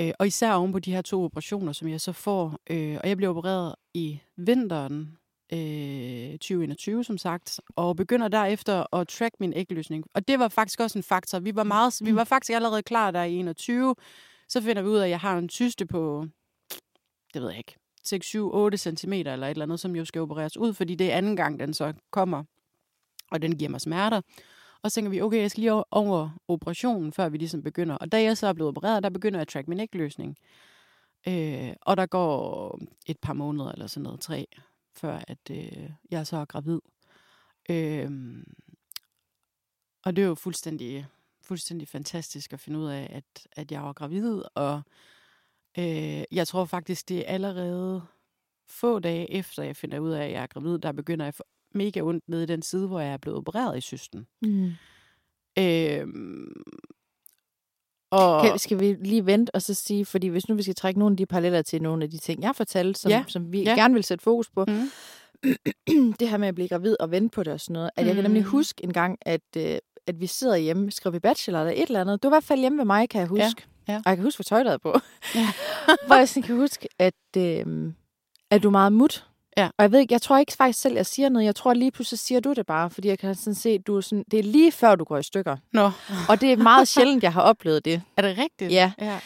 Øh, 0.00 0.12
og 0.18 0.26
især 0.26 0.52
oven 0.52 0.72
på 0.72 0.78
de 0.78 0.92
her 0.92 1.02
to 1.02 1.24
operationer, 1.24 1.72
som 1.72 1.88
jeg 1.88 2.00
så 2.00 2.12
får. 2.12 2.58
Øh, 2.70 2.98
og 3.02 3.08
jeg 3.08 3.16
blev 3.16 3.30
opereret 3.30 3.74
i 3.94 4.20
vinteren 4.36 5.16
øh, 5.52 6.32
2021, 6.32 7.04
som 7.04 7.18
sagt, 7.18 7.60
og 7.76 7.96
begynder 7.96 8.28
derefter 8.28 8.94
at 8.94 9.08
track 9.08 9.34
min 9.40 9.52
ægløsning. 9.56 10.04
Og 10.14 10.28
det 10.28 10.38
var 10.38 10.48
faktisk 10.48 10.80
også 10.80 10.98
en 10.98 11.02
faktor. 11.02 11.38
Vi 11.38 11.54
var, 11.54 11.64
meget, 11.64 11.94
vi 12.04 12.14
var 12.14 12.24
faktisk 12.24 12.50
allerede 12.52 12.82
klar 12.82 13.10
der 13.10 13.22
i 13.22 13.34
21. 13.34 13.94
Så 14.48 14.60
finder 14.60 14.82
vi 14.82 14.88
ud 14.88 14.96
af, 14.96 15.04
at 15.04 15.10
jeg 15.10 15.20
har 15.20 15.38
en 15.38 15.48
tyste 15.48 15.86
på, 15.86 16.26
det 17.34 17.42
ved 17.42 17.48
jeg 17.48 17.58
ikke, 17.58 17.76
6, 18.04 18.26
7, 18.26 18.54
8 18.54 18.78
cm 18.78 19.12
eller 19.12 19.46
et 19.46 19.50
eller 19.50 19.64
andet, 19.64 19.80
som 19.80 19.96
jo 19.96 20.04
skal 20.04 20.22
opereres 20.22 20.56
ud, 20.56 20.74
fordi 20.74 20.94
det 20.94 21.12
er 21.12 21.16
anden 21.16 21.36
gang, 21.36 21.60
den 21.60 21.74
så 21.74 21.92
kommer, 22.10 22.44
og 23.30 23.42
den 23.42 23.58
giver 23.58 23.70
mig 23.70 23.80
smerter. 23.80 24.20
Og 24.82 24.90
så 24.90 24.94
tænker 24.94 25.10
vi, 25.10 25.20
okay, 25.20 25.40
jeg 25.40 25.50
skal 25.50 25.60
lige 25.60 25.72
over, 25.72 25.84
over 25.90 26.30
operationen, 26.48 27.12
før 27.12 27.28
vi 27.28 27.38
ligesom 27.38 27.62
begynder. 27.62 27.96
Og 27.96 28.12
da 28.12 28.22
jeg 28.22 28.36
så 28.36 28.46
er 28.46 28.52
blevet 28.52 28.68
opereret, 28.68 29.02
der 29.02 29.10
begynder 29.10 29.38
jeg 29.38 29.42
at 29.42 29.48
track 29.48 29.68
min 29.68 29.80
ægløsning. 29.80 30.36
Øh, 31.28 31.72
og 31.82 31.96
der 31.96 32.06
går 32.06 32.80
et 33.06 33.18
par 33.22 33.32
måneder 33.32 33.72
eller 33.72 33.86
sådan 33.86 34.02
noget, 34.02 34.20
tre, 34.20 34.46
før 34.98 35.20
at 35.28 35.50
øh, 35.50 35.90
jeg 36.10 36.26
så 36.26 36.36
er 36.36 36.44
gravid. 36.44 36.80
Øh, 37.70 38.44
og 40.04 40.16
det 40.16 40.24
er 40.24 40.28
jo 40.28 40.34
fuldstændig, 40.34 41.06
fuldstændig 41.42 41.88
fantastisk 41.88 42.52
at 42.52 42.60
finde 42.60 42.78
ud 42.78 42.86
af, 42.86 43.08
at, 43.10 43.48
at 43.52 43.72
jeg 43.72 43.82
var 43.82 43.92
gravid. 43.92 44.42
Og 44.54 44.82
øh, 45.78 46.22
jeg 46.32 46.48
tror 46.48 46.64
faktisk, 46.64 47.08
det 47.08 47.18
er 47.18 47.34
allerede 47.34 48.02
få 48.66 48.98
dage 48.98 49.30
efter, 49.30 49.62
jeg 49.62 49.76
finder 49.76 49.98
ud 49.98 50.10
af, 50.10 50.24
at 50.24 50.32
jeg 50.32 50.42
er 50.42 50.46
gravid, 50.46 50.78
der 50.78 50.92
begynder 50.92 51.24
jeg 51.24 51.28
at 51.28 51.34
få 51.34 51.44
mega 51.74 52.00
ondt 52.00 52.28
nede 52.28 52.42
i 52.42 52.46
den 52.46 52.62
side, 52.62 52.86
hvor 52.86 53.00
jeg 53.00 53.12
er 53.12 53.16
blevet 53.16 53.38
opereret 53.38 53.78
i 53.78 53.80
cysten. 53.80 54.26
Mm. 54.42 54.72
Øh, 55.58 56.06
og, 58.10 58.42
Kan, 58.42 58.58
skal 58.58 58.80
vi 58.80 58.96
lige 59.04 59.26
vente 59.26 59.54
og 59.54 59.62
så 59.62 59.74
sige, 59.74 60.04
fordi 60.04 60.26
hvis 60.26 60.48
nu 60.48 60.54
vi 60.54 60.62
skal 60.62 60.74
trække 60.74 60.98
nogle 61.00 61.12
af 61.12 61.16
de 61.16 61.26
paralleller 61.26 61.62
til 61.62 61.82
nogle 61.82 62.04
af 62.04 62.10
de 62.10 62.18
ting, 62.18 62.42
jeg 62.42 62.56
fortalte, 62.56 63.00
som, 63.00 63.10
Ja. 63.10 63.16
ja. 63.16 63.24
som 63.28 63.52
vi 63.52 63.62
Ja. 63.62 63.70
ja. 63.70 63.76
gerne 63.76 63.94
vil 63.94 64.04
sætte 64.04 64.22
fokus 64.22 64.50
på, 64.50 64.64
Mm. 64.68 64.90
det 66.20 66.28
her 66.28 66.36
med 66.36 66.48
at 66.48 66.54
blive 66.54 66.68
gravid 66.68 66.96
og 67.00 67.10
vente 67.10 67.34
på 67.34 67.42
det 67.42 67.52
og 67.52 67.60
sådan 67.60 67.72
noget, 67.74 67.90
at 67.96 68.06
jeg 68.06 68.14
kan 68.14 68.24
nemlig 68.24 68.42
Mm. 68.42 68.48
huske 68.48 68.84
en 68.84 68.92
gang, 68.92 69.18
at, 69.22 69.40
øh, 69.56 69.76
at 70.06 70.20
vi 70.20 70.26
sidder 70.26 70.56
hjemme, 70.56 70.90
skriver 70.90 71.12
vi 71.12 71.18
bachelor 71.18 71.58
eller 71.60 71.72
et 71.72 71.82
eller 71.86 72.00
andet. 72.00 72.22
Du 72.22 72.28
var 72.28 72.32
i 72.32 72.36
hvert 72.36 72.44
fald 72.44 72.60
hjemme 72.60 72.78
ved 72.78 72.84
mig, 72.84 73.08
kan 73.08 73.20
jeg 73.20 73.30
Ja, 73.36 73.44
huske. 73.44 73.62
ja. 73.88 73.96
Og 73.96 74.02
jeg 74.06 74.16
kan 74.16 74.24
huske, 74.24 74.38
hvad 74.38 74.44
tøj 74.44 74.62
der 74.62 74.70
er 74.72 74.78
på. 74.78 74.94
Ja. 75.34 75.48
Hvor 76.06 76.14
jeg 76.16 76.28
sådan 76.28 76.42
kan 76.42 76.56
huske, 76.56 76.88
at, 76.98 77.14
øh, 77.36 77.92
at 78.50 78.62
du 78.62 78.68
er 78.68 78.72
meget 78.72 78.92
mut. 78.92 79.26
Ja. 79.58 79.66
Og 79.78 79.82
jeg 79.82 79.92
ved 79.92 80.00
ikke, 80.00 80.12
jeg 80.12 80.22
tror 80.22 80.38
ikke 80.38 80.52
faktisk 80.52 80.80
selv, 80.80 80.94
jeg 80.94 81.06
siger 81.06 81.28
noget. 81.28 81.46
Jeg 81.46 81.54
tror 81.56 81.74
lige 81.74 81.90
pludselig 81.90 82.18
siger 82.18 82.40
du 82.40 82.52
det 82.52 82.66
bare, 82.66 82.90
fordi 82.90 83.08
jeg 83.08 83.18
kan 83.18 83.34
sådan 83.34 83.54
se, 83.54 83.78
du 83.78 83.96
er 83.96 84.00
sådan, 84.00 84.24
det 84.30 84.38
er 84.38 84.42
lige 84.42 84.72
før 84.72 84.94
du 84.94 85.04
går 85.04 85.18
i 85.18 85.22
stykker. 85.22 85.56
Nå, 85.72 85.90
Og 86.28 86.40
det 86.40 86.52
er 86.52 86.56
meget 86.56 86.88
sjældent, 86.94 87.22
jeg 87.22 87.32
har 87.32 87.40
oplevet 87.42 87.84
det. 87.84 88.02
er 88.16 88.22
det 88.22 88.38
rigtigt? 88.38 88.72
Ja. 88.72 88.92
Ja, 89.00 89.18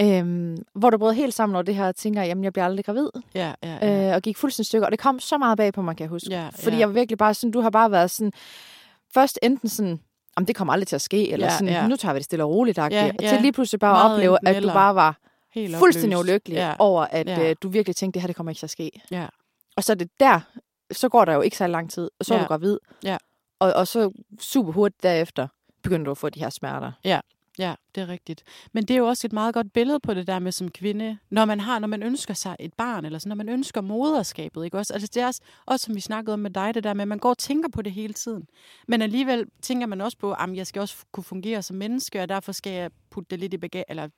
Øhm, 0.00 0.56
hvor 0.74 0.90
du 0.90 0.98
brød 0.98 1.12
helt 1.14 1.34
sammen 1.34 1.56
over 1.56 1.62
det 1.62 1.74
her, 1.74 1.88
og 1.88 1.96
tænker, 1.96 2.22
jamen 2.22 2.44
jeg 2.44 2.52
bliver 2.52 2.64
aldrig 2.64 2.84
gravid. 2.84 3.08
ja, 3.34 3.52
ja. 3.62 3.76
ja. 3.82 4.08
Øh, 4.10 4.14
og 4.14 4.22
gik 4.22 4.36
fuldstændig 4.36 4.66
stykker. 4.66 4.86
Og 4.86 4.90
det 4.92 4.98
kom 5.00 5.20
så 5.20 5.38
meget 5.38 5.56
bag 5.58 5.72
på 5.72 5.82
mig, 5.82 5.96
kan 5.96 6.04
jeg 6.04 6.08
huske. 6.10 6.28
Ja, 6.30 6.48
Fordi 6.54 6.76
ja. 6.76 6.80
jeg 6.80 6.88
var 6.88 6.94
virkelig 6.94 7.18
bare 7.18 7.34
sådan, 7.34 7.50
du 7.50 7.60
har 7.60 7.70
bare 7.70 7.90
været 7.90 8.10
sådan, 8.10 8.32
først 9.14 9.38
enten 9.42 9.68
sådan, 9.68 10.00
om 10.36 10.46
det 10.46 10.56
kommer 10.56 10.72
aldrig 10.72 10.86
til 10.88 10.94
at 10.96 11.02
ske, 11.02 11.30
eller 11.32 11.46
Ja, 11.46 11.52
sådan, 11.52 11.68
ja. 11.68 11.86
nu 11.86 11.96
tager 11.96 12.12
vi 12.12 12.16
det 12.18 12.24
stille 12.24 12.44
og 12.44 12.50
roligt, 12.50 12.78
ja, 12.78 12.88
Ja, 12.90 13.10
og 13.18 13.24
til 13.24 13.40
lige 13.40 13.52
pludselig 13.52 13.80
bare 13.80 14.04
at 14.06 14.12
opleve, 14.12 14.38
at 14.48 14.62
du 14.62 14.68
bare 14.68 14.94
var 14.94 15.16
Helt 15.54 15.76
fuldstændig 15.76 16.18
opløst. 16.18 16.30
ulykkelig 16.30 16.56
Ja. 16.56 16.72
over, 16.78 17.02
at 17.10 17.26
ja. 17.26 17.50
øh, 17.50 17.56
du 17.62 17.68
virkelig 17.68 17.96
tænkte, 17.96 18.14
det 18.14 18.22
her 18.22 18.26
det 18.26 18.36
kommer 18.36 18.50
ikke 18.50 18.58
til 18.58 18.66
at 18.66 18.70
ske. 18.70 18.90
Ja. 19.10 19.26
Og 19.76 19.84
så 19.84 19.92
er 19.92 19.96
det 19.96 20.10
der, 20.20 20.40
så 20.92 21.08
går 21.08 21.24
der 21.24 21.34
jo 21.34 21.40
ikke 21.40 21.56
så 21.56 21.66
lang 21.66 21.90
tid, 21.90 22.10
og 22.18 22.24
så 22.26 22.34
er 22.34 22.38
Ja. 22.38 22.44
du 22.44 22.48
gravid. 22.48 22.78
Ja. 23.02 23.16
Og, 23.58 23.72
og 23.72 23.86
så 23.88 24.12
super 24.40 24.72
hurtigt 24.72 25.02
derefter 25.02 25.48
begynder 25.82 26.04
du 26.04 26.10
at 26.10 26.18
få 26.18 26.28
de 26.28 26.40
her 26.40 26.50
smerter. 26.50 26.92
Ja, 27.58 27.74
det 27.94 28.00
er 28.00 28.08
rigtigt. 28.08 28.42
Men 28.72 28.84
det 28.84 28.94
er 28.94 28.98
jo 28.98 29.06
også 29.06 29.26
et 29.26 29.32
meget 29.32 29.54
godt 29.54 29.72
billede 29.72 30.00
på 30.00 30.14
det 30.14 30.26
der 30.26 30.38
med 30.38 30.52
som 30.52 30.70
kvinde, 30.70 31.18
når 31.30 31.44
man 31.44 31.60
har, 31.60 31.78
når 31.78 31.88
man 31.88 32.02
ønsker 32.02 32.34
sig 32.34 32.56
et 32.60 32.74
barn, 32.74 33.04
eller 33.04 33.18
sådan, 33.18 33.28
når 33.28 33.36
man 33.36 33.48
ønsker 33.48 33.80
moderskabet, 33.80 34.64
ikke 34.64 34.78
også? 34.78 34.92
Altså 34.92 35.10
det 35.14 35.22
er 35.22 35.26
også, 35.26 35.40
også 35.66 35.84
som 35.86 35.94
vi 35.94 36.00
snakkede 36.00 36.34
om 36.34 36.38
med 36.40 36.50
dig, 36.50 36.74
det 36.74 36.84
der 36.84 36.94
med, 36.94 37.02
at 37.02 37.08
man 37.08 37.18
går 37.18 37.30
og 37.30 37.38
tænker 37.38 37.68
på 37.68 37.82
det 37.82 37.92
hele 37.92 38.12
tiden. 38.14 38.48
Men 38.88 39.02
alligevel 39.02 39.46
tænker 39.62 39.86
man 39.86 40.00
også 40.00 40.18
på, 40.18 40.32
at 40.32 40.56
jeg 40.56 40.66
skal 40.66 40.80
også 40.80 40.96
kunne 41.12 41.24
fungere 41.24 41.62
som 41.62 41.76
menneske, 41.76 42.22
og 42.22 42.28
derfor 42.28 42.52
skal 42.52 42.72
jeg 42.72 42.90
putte 43.10 43.30
det 43.30 43.38
lidt 43.38 43.54
i 43.54 43.58
bagage, 43.58 43.84
eller 43.88 44.08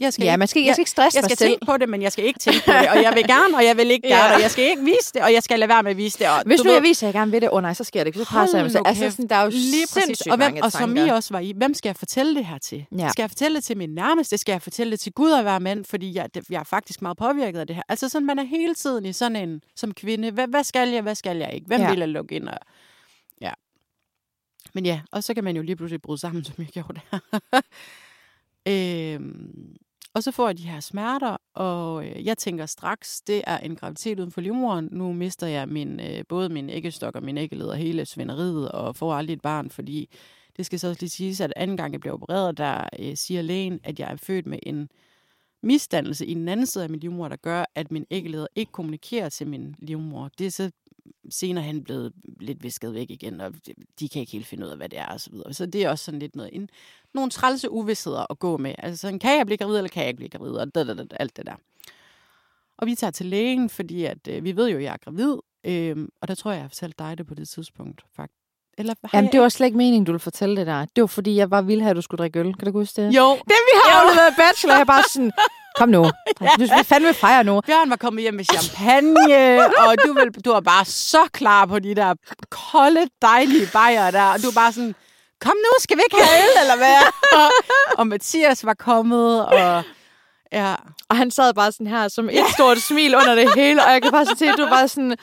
jeg 0.00 0.12
skal 0.12 0.24
Ja, 0.24 0.32
ikke- 0.32 0.38
man 0.38 0.48
skal, 0.48 0.62
jeg 0.62 0.74
skal 0.74 0.80
ikke 0.80 0.90
stresse 0.90 1.16
jeg 1.18 1.24
skal 1.24 1.36
selv. 1.38 1.48
tænke 1.50 1.66
på 1.66 1.76
det, 1.76 1.88
men 1.88 2.02
jeg 2.02 2.12
skal 2.12 2.24
ikke 2.24 2.38
tænke 2.38 2.60
på 2.66 2.72
det, 2.72 2.88
og 2.88 3.02
jeg 3.02 3.12
vil 3.14 3.24
gerne, 3.26 3.56
og 3.56 3.64
jeg 3.64 3.76
vil 3.76 3.90
ikke 3.90 4.08
Ja. 4.12 4.16
gerne, 4.16 4.34
og 4.34 4.40
jeg 4.42 4.50
skal 4.50 4.64
ikke 4.64 4.82
vise 4.84 5.12
det, 5.14 5.22
og 5.22 5.32
jeg 5.32 5.42
skal 5.42 5.58
lade 5.58 5.68
være 5.68 5.82
med 5.82 5.90
at 5.90 5.96
vise 5.96 6.18
det. 6.18 6.28
Og 6.28 6.42
Hvis 6.46 6.58
du 6.60 6.64
nu 6.64 6.68
ved- 6.68 6.74
jeg 6.76 6.82
viser, 6.82 7.06
at 7.08 7.14
jeg 7.14 7.20
gerne 7.20 7.30
vil 7.30 7.40
det, 7.42 7.48
åh 7.50 7.56
oh, 7.56 7.62
nej, 7.62 7.74
så 7.74 7.84
sker 7.84 8.00
det 8.00 8.06
ikke. 8.06 8.18
Så 8.18 8.24
presser 8.24 8.58
jeg 8.58 8.64
mig 8.64 8.72
selv. 8.72 8.82
Altså, 8.86 9.10
sådan, 9.10 9.28
der 9.28 9.36
er 9.36 9.42
jo 9.44 9.50
Lige 9.50 9.86
præcis. 9.92 10.20
Og, 10.20 10.36
hvem, 10.36 10.56
og 10.62 10.72
som. 10.72 10.96
I 10.96 11.00
også 11.08 11.34
var 11.34 11.38
i, 11.40 11.52
hvem 11.56 11.74
skal 11.74 11.88
jeg 11.88 11.96
fortælle 11.96 12.34
det 12.34 12.46
her 12.46 12.58
til? 12.58 12.86
Ja. 12.98 13.08
Skal 13.08 13.22
jeg 13.22 13.30
fortælle 13.30 13.56
det 13.56 13.64
til 13.64 13.76
min 13.76 13.90
nærmeste? 13.90 14.38
Skal 14.38 14.52
jeg 14.52 14.62
fortælle 14.62 14.90
det 14.90 15.00
til 15.00 15.12
Gud 15.12 15.32
at 15.32 15.44
være 15.44 15.60
mand? 15.60 15.84
Fordi 15.84 16.14
jeg, 16.14 16.28
jeg 16.50 16.60
er 16.60 16.64
faktisk 16.64 17.02
meget 17.02 17.16
påvirket 17.16 17.58
af 17.60 17.66
det 17.66 17.76
her. 17.76 17.82
Altså 17.88 18.08
sådan, 18.08 18.26
man 18.26 18.38
er 18.38 18.44
hele 18.44 18.74
tiden 18.74 19.06
i 19.06 19.12
sådan 19.12 19.36
en, 19.36 19.60
som 19.76 19.94
kvinde, 19.94 20.30
hvad, 20.30 20.46
hvad 20.48 20.64
skal 20.64 20.88
jeg, 20.88 21.02
hvad 21.02 21.14
skal 21.14 21.36
jeg 21.36 21.54
ikke? 21.54 21.66
Hvem 21.66 21.80
Ja. 21.80 21.90
vil 21.90 21.98
jeg 21.98 22.08
lukke 22.08 22.34
ind? 22.34 22.48
Og, 22.48 22.58
ja. 23.40 23.50
Men 24.74 24.86
ja, 24.86 25.00
og 25.12 25.24
så 25.24 25.34
kan 25.34 25.44
man 25.44 25.56
jo 25.56 25.62
lige 25.62 25.76
pludselig 25.76 26.02
bryde 26.02 26.20
sammen, 26.20 26.44
som 26.48 26.54
jeg 26.58 26.66
gjorde 26.66 27.00
der. 27.10 27.18
øhm, 28.68 29.76
og 30.14 30.22
så 30.22 30.30
får 30.30 30.48
jeg 30.48 30.58
de 30.58 30.68
her 30.68 30.80
smerter, 30.80 31.36
og 31.54 32.06
øh, 32.06 32.26
jeg 32.26 32.38
tænker 32.38 32.66
straks, 32.66 33.20
det 33.20 33.42
er 33.46 33.58
en 33.58 33.76
graviditet 33.76 34.20
uden 34.20 34.30
for 34.30 34.40
livmoderen. 34.40 34.88
Nu 34.92 35.12
mister 35.12 35.46
jeg 35.46 35.68
min, 35.68 36.00
øh, 36.00 36.24
både 36.28 36.48
min 36.48 36.70
æggestok 36.70 37.16
og 37.16 37.22
min 37.22 37.38
æggeled 37.38 37.66
og 37.66 37.76
hele 37.76 38.06
svinderiet, 38.06 38.72
og 38.72 38.96
får 38.96 39.14
aldrig 39.14 39.34
et 39.34 39.42
barn, 39.42 39.70
fordi 39.70 40.08
det 40.56 40.66
skal 40.66 40.78
så 40.78 40.88
også 40.88 41.02
lige 41.02 41.10
siges, 41.10 41.40
at 41.40 41.52
anden 41.56 41.76
gang 41.76 41.92
jeg 41.92 42.00
bliver 42.00 42.14
opereret, 42.14 42.58
der 42.58 42.88
øh, 42.98 43.16
siger 43.16 43.42
lægen, 43.42 43.80
at 43.84 44.00
jeg 44.00 44.12
er 44.12 44.16
født 44.16 44.46
med 44.46 44.58
en 44.62 44.88
misdannelse 45.62 46.26
i 46.26 46.34
den 46.34 46.48
anden 46.48 46.66
side 46.66 46.84
af 46.84 46.90
min 46.90 47.00
livmor, 47.00 47.28
der 47.28 47.36
gør, 47.36 47.64
at 47.74 47.90
min 47.90 48.06
æggeleder 48.10 48.46
ikke 48.54 48.72
kommunikerer 48.72 49.28
til 49.28 49.46
min 49.46 49.74
livmor. 49.78 50.30
Det 50.38 50.46
er 50.46 50.50
så 50.50 50.70
senere 51.30 51.64
hen 51.64 51.84
blevet 51.84 52.12
lidt 52.40 52.62
visket 52.62 52.94
væk 52.94 53.10
igen, 53.10 53.40
og 53.40 53.52
de 54.00 54.08
kan 54.08 54.20
ikke 54.20 54.32
helt 54.32 54.46
finde 54.46 54.66
ud 54.66 54.70
af, 54.70 54.76
hvad 54.76 54.88
det 54.88 54.98
er, 54.98 55.06
og 55.06 55.20
så 55.20 55.30
videre. 55.30 55.54
Så 55.54 55.66
det 55.66 55.84
er 55.84 55.90
også 55.90 56.04
sådan 56.04 56.20
lidt 56.20 56.36
noget, 56.36 56.56
en, 56.56 56.68
nogle 57.14 57.30
trælse 57.30 57.70
uvidsheder 57.70 58.26
at 58.30 58.38
gå 58.38 58.56
med. 58.56 58.74
Altså 58.78 59.00
sådan, 59.00 59.18
kan 59.18 59.36
jeg 59.38 59.46
blive 59.46 59.58
gravid, 59.58 59.76
eller 59.76 59.88
kan 59.88 60.00
jeg 60.00 60.08
ikke 60.08 60.16
blive 60.16 60.30
gravid, 60.30 60.52
og 60.52 60.74
da, 60.74 60.84
da, 60.84 60.94
da, 60.94 61.04
alt 61.10 61.36
det 61.36 61.46
der. 61.46 61.54
Og 62.78 62.86
vi 62.86 62.94
tager 62.94 63.10
til 63.10 63.26
lægen, 63.26 63.70
fordi 63.70 64.04
at, 64.04 64.28
øh, 64.28 64.44
vi 64.44 64.56
ved 64.56 64.68
jo, 64.68 64.76
at 64.76 64.82
jeg 64.82 64.92
er 64.92 64.96
gravid, 65.04 65.36
øh, 65.64 66.08
og 66.20 66.28
der 66.28 66.34
tror 66.34 66.50
jeg, 66.50 66.56
jeg 66.56 66.64
har 66.64 66.68
fortalt 66.68 66.98
dig 66.98 67.18
det 67.18 67.26
på 67.26 67.34
det 67.34 67.48
tidspunkt, 67.48 68.02
faktisk. 68.16 68.40
Eller 68.78 68.94
Jamen, 69.12 69.32
det 69.32 69.40
var 69.40 69.48
slet 69.48 69.66
ikke 69.66 69.76
meningen, 69.76 70.04
du 70.04 70.12
ville 70.12 70.20
fortælle 70.20 70.56
det 70.56 70.66
der. 70.66 70.84
Det 70.96 71.00
var, 71.02 71.06
fordi 71.06 71.36
jeg 71.36 71.50
bare 71.50 71.66
ville 71.66 71.82
have, 71.82 71.90
at 71.90 71.96
du 71.96 72.02
skulle 72.02 72.18
drikke 72.18 72.38
øl. 72.40 72.54
Kan 72.54 72.72
du 72.72 72.78
huske 72.78 73.02
det? 73.02 73.16
Jo. 73.16 73.30
Det, 73.30 73.58
vi 73.70 73.74
har 73.84 74.02
jo 74.02 74.14
været 74.14 74.34
bachelor. 74.38 74.74
Jeg 74.74 74.86
bare 74.86 75.02
sådan, 75.12 75.32
kom 75.74 75.88
nu. 75.88 76.10
Du 76.60 76.66
skal 76.66 76.84
fandme 76.84 77.14
fejre 77.14 77.44
nu. 77.44 77.60
Bjørn 77.60 77.90
var 77.90 77.96
kommet 77.96 78.22
hjem 78.22 78.34
med 78.34 78.44
champagne, 78.44 79.64
og 79.78 79.96
du, 80.06 80.12
vil, 80.12 80.44
du 80.44 80.52
var 80.52 80.60
bare 80.60 80.84
så 80.84 81.28
klar 81.32 81.66
på 81.66 81.78
de 81.78 81.94
der 81.94 82.14
kolde, 82.50 83.06
dejlige 83.22 83.68
bajer 83.72 84.10
der. 84.10 84.22
Og 84.24 84.42
du 84.42 84.46
var 84.46 84.60
bare 84.62 84.72
sådan, 84.72 84.94
kom 85.40 85.56
nu, 85.56 85.70
skal 85.80 85.96
vi 85.96 86.02
ikke 86.10 86.24
have 86.24 86.44
øl, 86.44 86.54
eller 86.62 86.76
hvad? 86.76 87.00
og, 87.32 87.50
og 87.98 88.06
Mathias 88.06 88.64
var 88.66 88.74
kommet, 88.74 89.46
og... 89.46 89.82
Ja. 90.52 90.74
Og 91.08 91.16
han 91.16 91.30
sad 91.30 91.54
bare 91.54 91.72
sådan 91.72 91.86
her, 91.86 92.08
som 92.08 92.28
et 92.30 92.44
stort 92.54 92.78
smil 92.78 93.14
under 93.14 93.34
det 93.34 93.54
hele, 93.54 93.84
og 93.84 93.92
jeg 93.92 94.02
kan 94.02 94.12
bare 94.12 94.26
se, 94.36 94.46
at 94.46 94.54
du 94.58 94.68
var 94.68 94.86
sådan, 94.86 95.16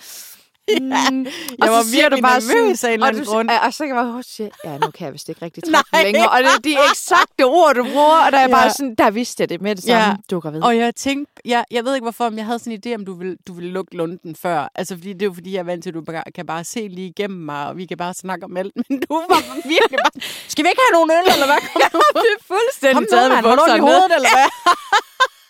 Mm. 0.69 1.25
jeg 1.63 1.71
var 1.71 1.91
virkelig 1.91 2.23
bare 2.23 2.39
nervøs 2.39 2.83
af 2.83 2.87
en 2.87 2.93
eller 2.93 3.07
anden 3.07 3.25
grund. 3.25 3.49
Og 3.49 3.73
så 3.73 3.77
kan 3.77 3.95
jeg 3.95 4.03
bare 4.03 4.23
sige, 4.23 4.51
ja, 4.65 4.77
nu 4.77 4.91
kan 4.91 5.05
jeg 5.05 5.13
vist 5.13 5.29
ikke 5.29 5.45
rigtig 5.45 5.63
trække 5.63 5.89
længere. 6.05 6.29
Og 6.29 6.39
det 6.39 6.47
er 6.47 6.61
de 6.63 6.77
eksakte 6.89 7.43
ord, 7.43 7.75
du 7.75 7.83
bruger, 7.83 8.25
og 8.25 8.31
der 8.31 8.37
er 8.37 8.49
ja. 8.49 8.55
bare 8.55 8.69
sådan, 8.69 8.95
der 8.95 9.11
vidste 9.11 9.41
jeg 9.41 9.49
det 9.49 9.61
med 9.61 9.75
det 9.75 9.83
samme. 9.83 10.03
Ja. 10.03 10.15
Du 10.31 10.35
er 10.35 10.41
gravid. 10.41 10.63
Og 10.63 10.77
jeg 10.77 10.95
tænkte, 10.95 11.33
jeg, 11.45 11.65
jeg 11.71 11.85
ved 11.85 11.93
ikke 11.95 12.05
hvorfor, 12.05 12.29
men 12.29 12.37
jeg 12.37 12.45
havde 12.45 12.59
sådan 12.59 12.73
en 12.73 12.81
idé, 12.85 12.95
om 12.95 13.05
du 13.05 13.13
ville, 13.13 13.37
du 13.47 13.53
ville 13.53 13.71
lukke 13.71 13.97
lunden 13.97 14.35
før. 14.35 14.71
Altså, 14.75 14.95
fordi 14.95 15.13
det 15.13 15.21
er 15.21 15.25
jo 15.25 15.33
fordi, 15.33 15.53
jeg 15.53 15.59
er 15.59 15.63
vant 15.63 15.83
til, 15.83 15.89
at 15.89 15.95
du 15.95 16.03
kan 16.35 16.45
bare 16.45 16.63
se 16.63 16.87
lige 16.87 17.07
igennem 17.07 17.39
mig, 17.39 17.67
og 17.67 17.77
vi 17.77 17.85
kan 17.85 17.97
bare 17.97 18.13
snakke 18.13 18.45
om 18.45 18.57
alt. 18.57 18.73
Men 18.89 18.99
du 18.99 19.13
var 19.13 19.41
virkelig 19.55 19.97
bare, 20.05 20.21
skal 20.47 20.63
vi 20.65 20.69
ikke 20.69 20.81
have 20.89 20.93
nogen 20.97 21.11
øl, 21.17 21.33
eller 21.33 21.45
hvad? 21.45 21.61
Kom 21.71 21.81
ja, 21.81 22.19
det 22.25 22.31
er 22.39 22.43
fuldstændig 22.53 22.95
Kom 22.95 23.05
taget 23.11 23.29
med 23.31 23.43
bukserne 23.43 23.77
i 23.77 23.79
hovedet, 23.79 24.11
eller 24.15 24.29
hvad? 24.37 24.47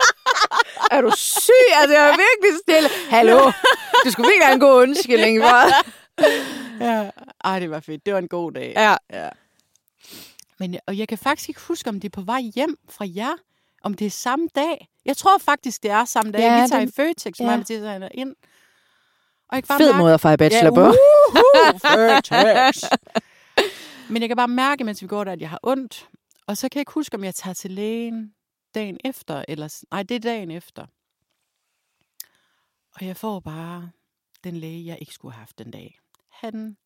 er 0.91 1.01
du 1.01 1.12
syg? 1.17 1.51
Altså, 1.75 1.96
jeg 1.98 2.08
er 2.10 2.17
virkelig 2.27 2.60
stille. 2.63 2.89
Hallo? 3.10 3.51
Du 4.05 4.12
skulle 4.12 4.27
virkelig 4.27 4.46
have 4.46 4.53
en 4.53 4.60
god 4.60 4.81
undskyldning, 4.81 5.41
for. 5.41 5.58
ja. 6.88 7.10
Ej, 7.43 7.60
det 7.60 7.72
var 7.72 7.79
fedt. 7.79 8.05
Det 8.05 8.13
var 8.13 8.20
en 8.20 8.27
god 8.27 8.51
dag. 8.51 8.74
Ja. 8.75 8.96
ja. 9.13 9.29
Men, 10.60 10.79
og 10.88 10.98
jeg 10.98 11.08
kan 11.08 11.17
faktisk 11.17 11.50
ikke 11.50 11.62
huske, 11.67 11.89
om 11.89 12.00
det 12.00 12.08
er 12.08 12.22
på 12.22 12.22
vej 12.22 12.41
hjem 12.55 12.77
fra 12.89 13.05
jer. 13.15 13.36
Om 13.84 13.93
det 13.93 14.08
er 14.08 14.12
samme 14.12 14.48
dag. 14.55 14.88
Jeg 15.05 15.17
tror 15.17 15.38
faktisk, 15.38 15.84
det 15.84 15.91
er 15.91 16.05
samme 16.05 16.31
dag. 16.31 16.39
Ja, 16.39 16.62
vi 16.62 16.70
tager 16.70 16.79
den... 16.79 16.89
i 16.89 16.91
Føtex, 16.96 17.39
ja. 17.39 17.43
mig 17.46 17.53
og 17.53 17.60
Mathias 17.60 18.10
ind. 18.13 18.36
Og 19.50 19.55
jeg 19.55 19.63
kan 19.63 19.67
bare 19.67 19.79
Fed 19.79 19.88
mærke... 19.88 19.98
måde 19.98 20.13
at 20.13 20.22
fejre 20.22 20.38
bachelor 20.38 20.72
på. 20.72 20.93
Ja, 22.31 22.72
Men 24.12 24.22
jeg 24.22 24.29
kan 24.29 24.38
bare 24.38 24.48
mærke, 24.48 24.84
mens 24.84 25.01
vi 25.01 25.08
går 25.08 25.24
der, 25.24 25.31
at 25.31 25.41
jeg 25.41 25.50
har 25.50 25.60
ondt. 25.63 26.08
Og 26.48 26.58
så 26.58 26.70
kan 26.70 26.77
jeg 26.77 26.81
ikke 26.81 26.91
huske, 26.91 27.15
om 27.15 27.24
jeg 27.24 27.36
tager 27.36 27.53
til 27.53 27.72
lægen 27.72 28.34
dagen 28.75 28.97
efter, 29.05 29.45
eller 29.47 29.83
nej, 29.91 30.03
det 30.03 30.15
er 30.15 30.19
dagen 30.19 30.51
efter. 30.51 30.85
Og 32.95 33.05
jeg 33.05 33.17
får 33.17 33.39
bare 33.39 33.91
den 34.43 34.57
læge, 34.57 34.85
jeg 34.85 34.97
ikke 35.01 35.13
skulle 35.13 35.33
have 35.33 35.39
haft 35.39 35.59
den 35.59 35.71
dag. 35.71 35.99
Han, 36.29 36.77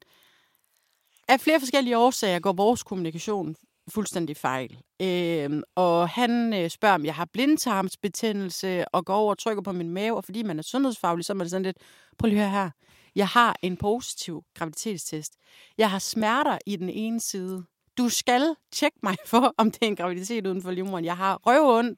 af 1.27 1.39
flere 1.39 1.59
forskellige 1.59 1.97
årsager 1.97 2.39
går 2.39 2.53
vores 2.53 2.83
kommunikation 2.83 3.55
fuldstændig 3.89 4.37
fejl. 4.37 4.81
Øh, 5.01 5.63
og 5.75 6.09
han 6.09 6.53
øh, 6.53 6.69
spørger, 6.69 6.95
om 6.95 7.05
jeg 7.05 7.15
har 7.15 7.25
blindtarmsbetændelse, 7.25 8.85
og 8.87 9.05
går 9.05 9.15
over 9.15 9.31
og 9.31 9.37
trykker 9.37 9.63
på 9.63 9.71
min 9.71 9.89
mave, 9.89 10.17
og 10.17 10.23
fordi 10.23 10.43
man 10.43 10.59
er 10.59 10.63
sundhedsfaglig, 10.63 11.25
så 11.25 11.33
er 11.33 11.35
man 11.35 11.49
sådan 11.49 11.63
lidt, 11.63 11.77
prøv 12.17 12.27
lige 12.27 12.43
at 12.43 12.49
høre 12.49 12.61
her, 12.61 12.69
jeg 13.15 13.27
har 13.27 13.55
en 13.61 13.77
positiv 13.77 14.43
graviditetstest. 14.53 15.35
Jeg 15.77 15.91
har 15.91 15.99
smerter 15.99 16.57
i 16.65 16.75
den 16.75 16.89
ene 16.89 17.19
side 17.19 17.65
du 17.97 18.09
skal 18.09 18.55
tjekke 18.71 18.97
mig 19.03 19.17
for, 19.31 19.53
om 19.57 19.71
det 19.71 19.83
er 19.83 19.87
en 19.87 19.95
graviditet 19.95 20.47
uden 20.47 20.61
for 20.61 20.71
livmoderen. 20.71 21.05
Jeg 21.05 21.17
har 21.17 21.39
røv 21.45 21.95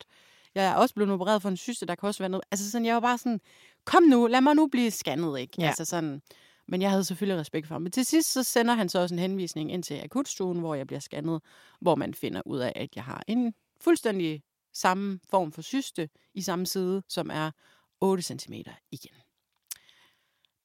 Jeg 0.56 0.66
er 0.66 0.75
også 0.75 0.96
blevet 0.96 1.12
opereret 1.12 1.42
for 1.42 1.50
en 1.50 1.58
syste, 1.58 1.86
der 1.86 1.96
kan 1.96 2.08
også 2.08 2.20
være 2.20 2.30
noget. 2.30 2.44
Altså 2.51 2.72
sådan, 2.72 2.86
jeg 2.86 2.94
var 2.94 3.01
bare 3.01 3.18
sådan, 3.18 3.42
kom 3.86 4.04
nu, 4.04 4.27
lad 4.27 4.42
mig 4.42 4.56
nu 4.56 4.68
blive 4.68 4.92
scannet, 4.92 5.39
ikke? 5.39 5.54
Ja. 5.60 5.68
Altså 5.68 5.86
sådan, 5.86 6.22
men 6.68 6.82
jeg 6.82 6.89
havde 6.89 7.04
selvfølgelig 7.04 7.39
respekt 7.39 7.68
for 7.68 7.75
ham. 7.75 7.82
Men 7.82 7.92
til 7.92 8.06
sidst, 8.06 8.32
så 8.34 8.44
sender 8.44 8.74
han 8.74 8.89
så 8.89 9.00
også 9.00 9.16
en 9.16 9.20
henvisning 9.20 9.72
ind 9.72 9.84
til 9.84 10.01
akutstuen, 10.04 10.60
hvor 10.60 10.75
jeg 10.75 10.88
bliver 10.88 11.00
scannet, 11.00 11.42
hvor 11.82 11.96
man 11.96 12.13
finder 12.13 12.42
ud 12.46 12.60
af, 12.60 12.74
at 12.75 12.96
jeg 12.96 13.04
har 13.04 13.24
en 13.27 13.54
fuldstændig 13.82 14.44
samme 14.74 15.20
form 15.30 15.51
for 15.51 15.62
syste 15.62 16.10
i 16.34 16.42
samme 16.42 16.66
side, 16.66 17.04
som 17.10 17.30
er 17.34 17.51
8 18.01 18.24
cm 18.24 18.54
igen. 18.92 19.16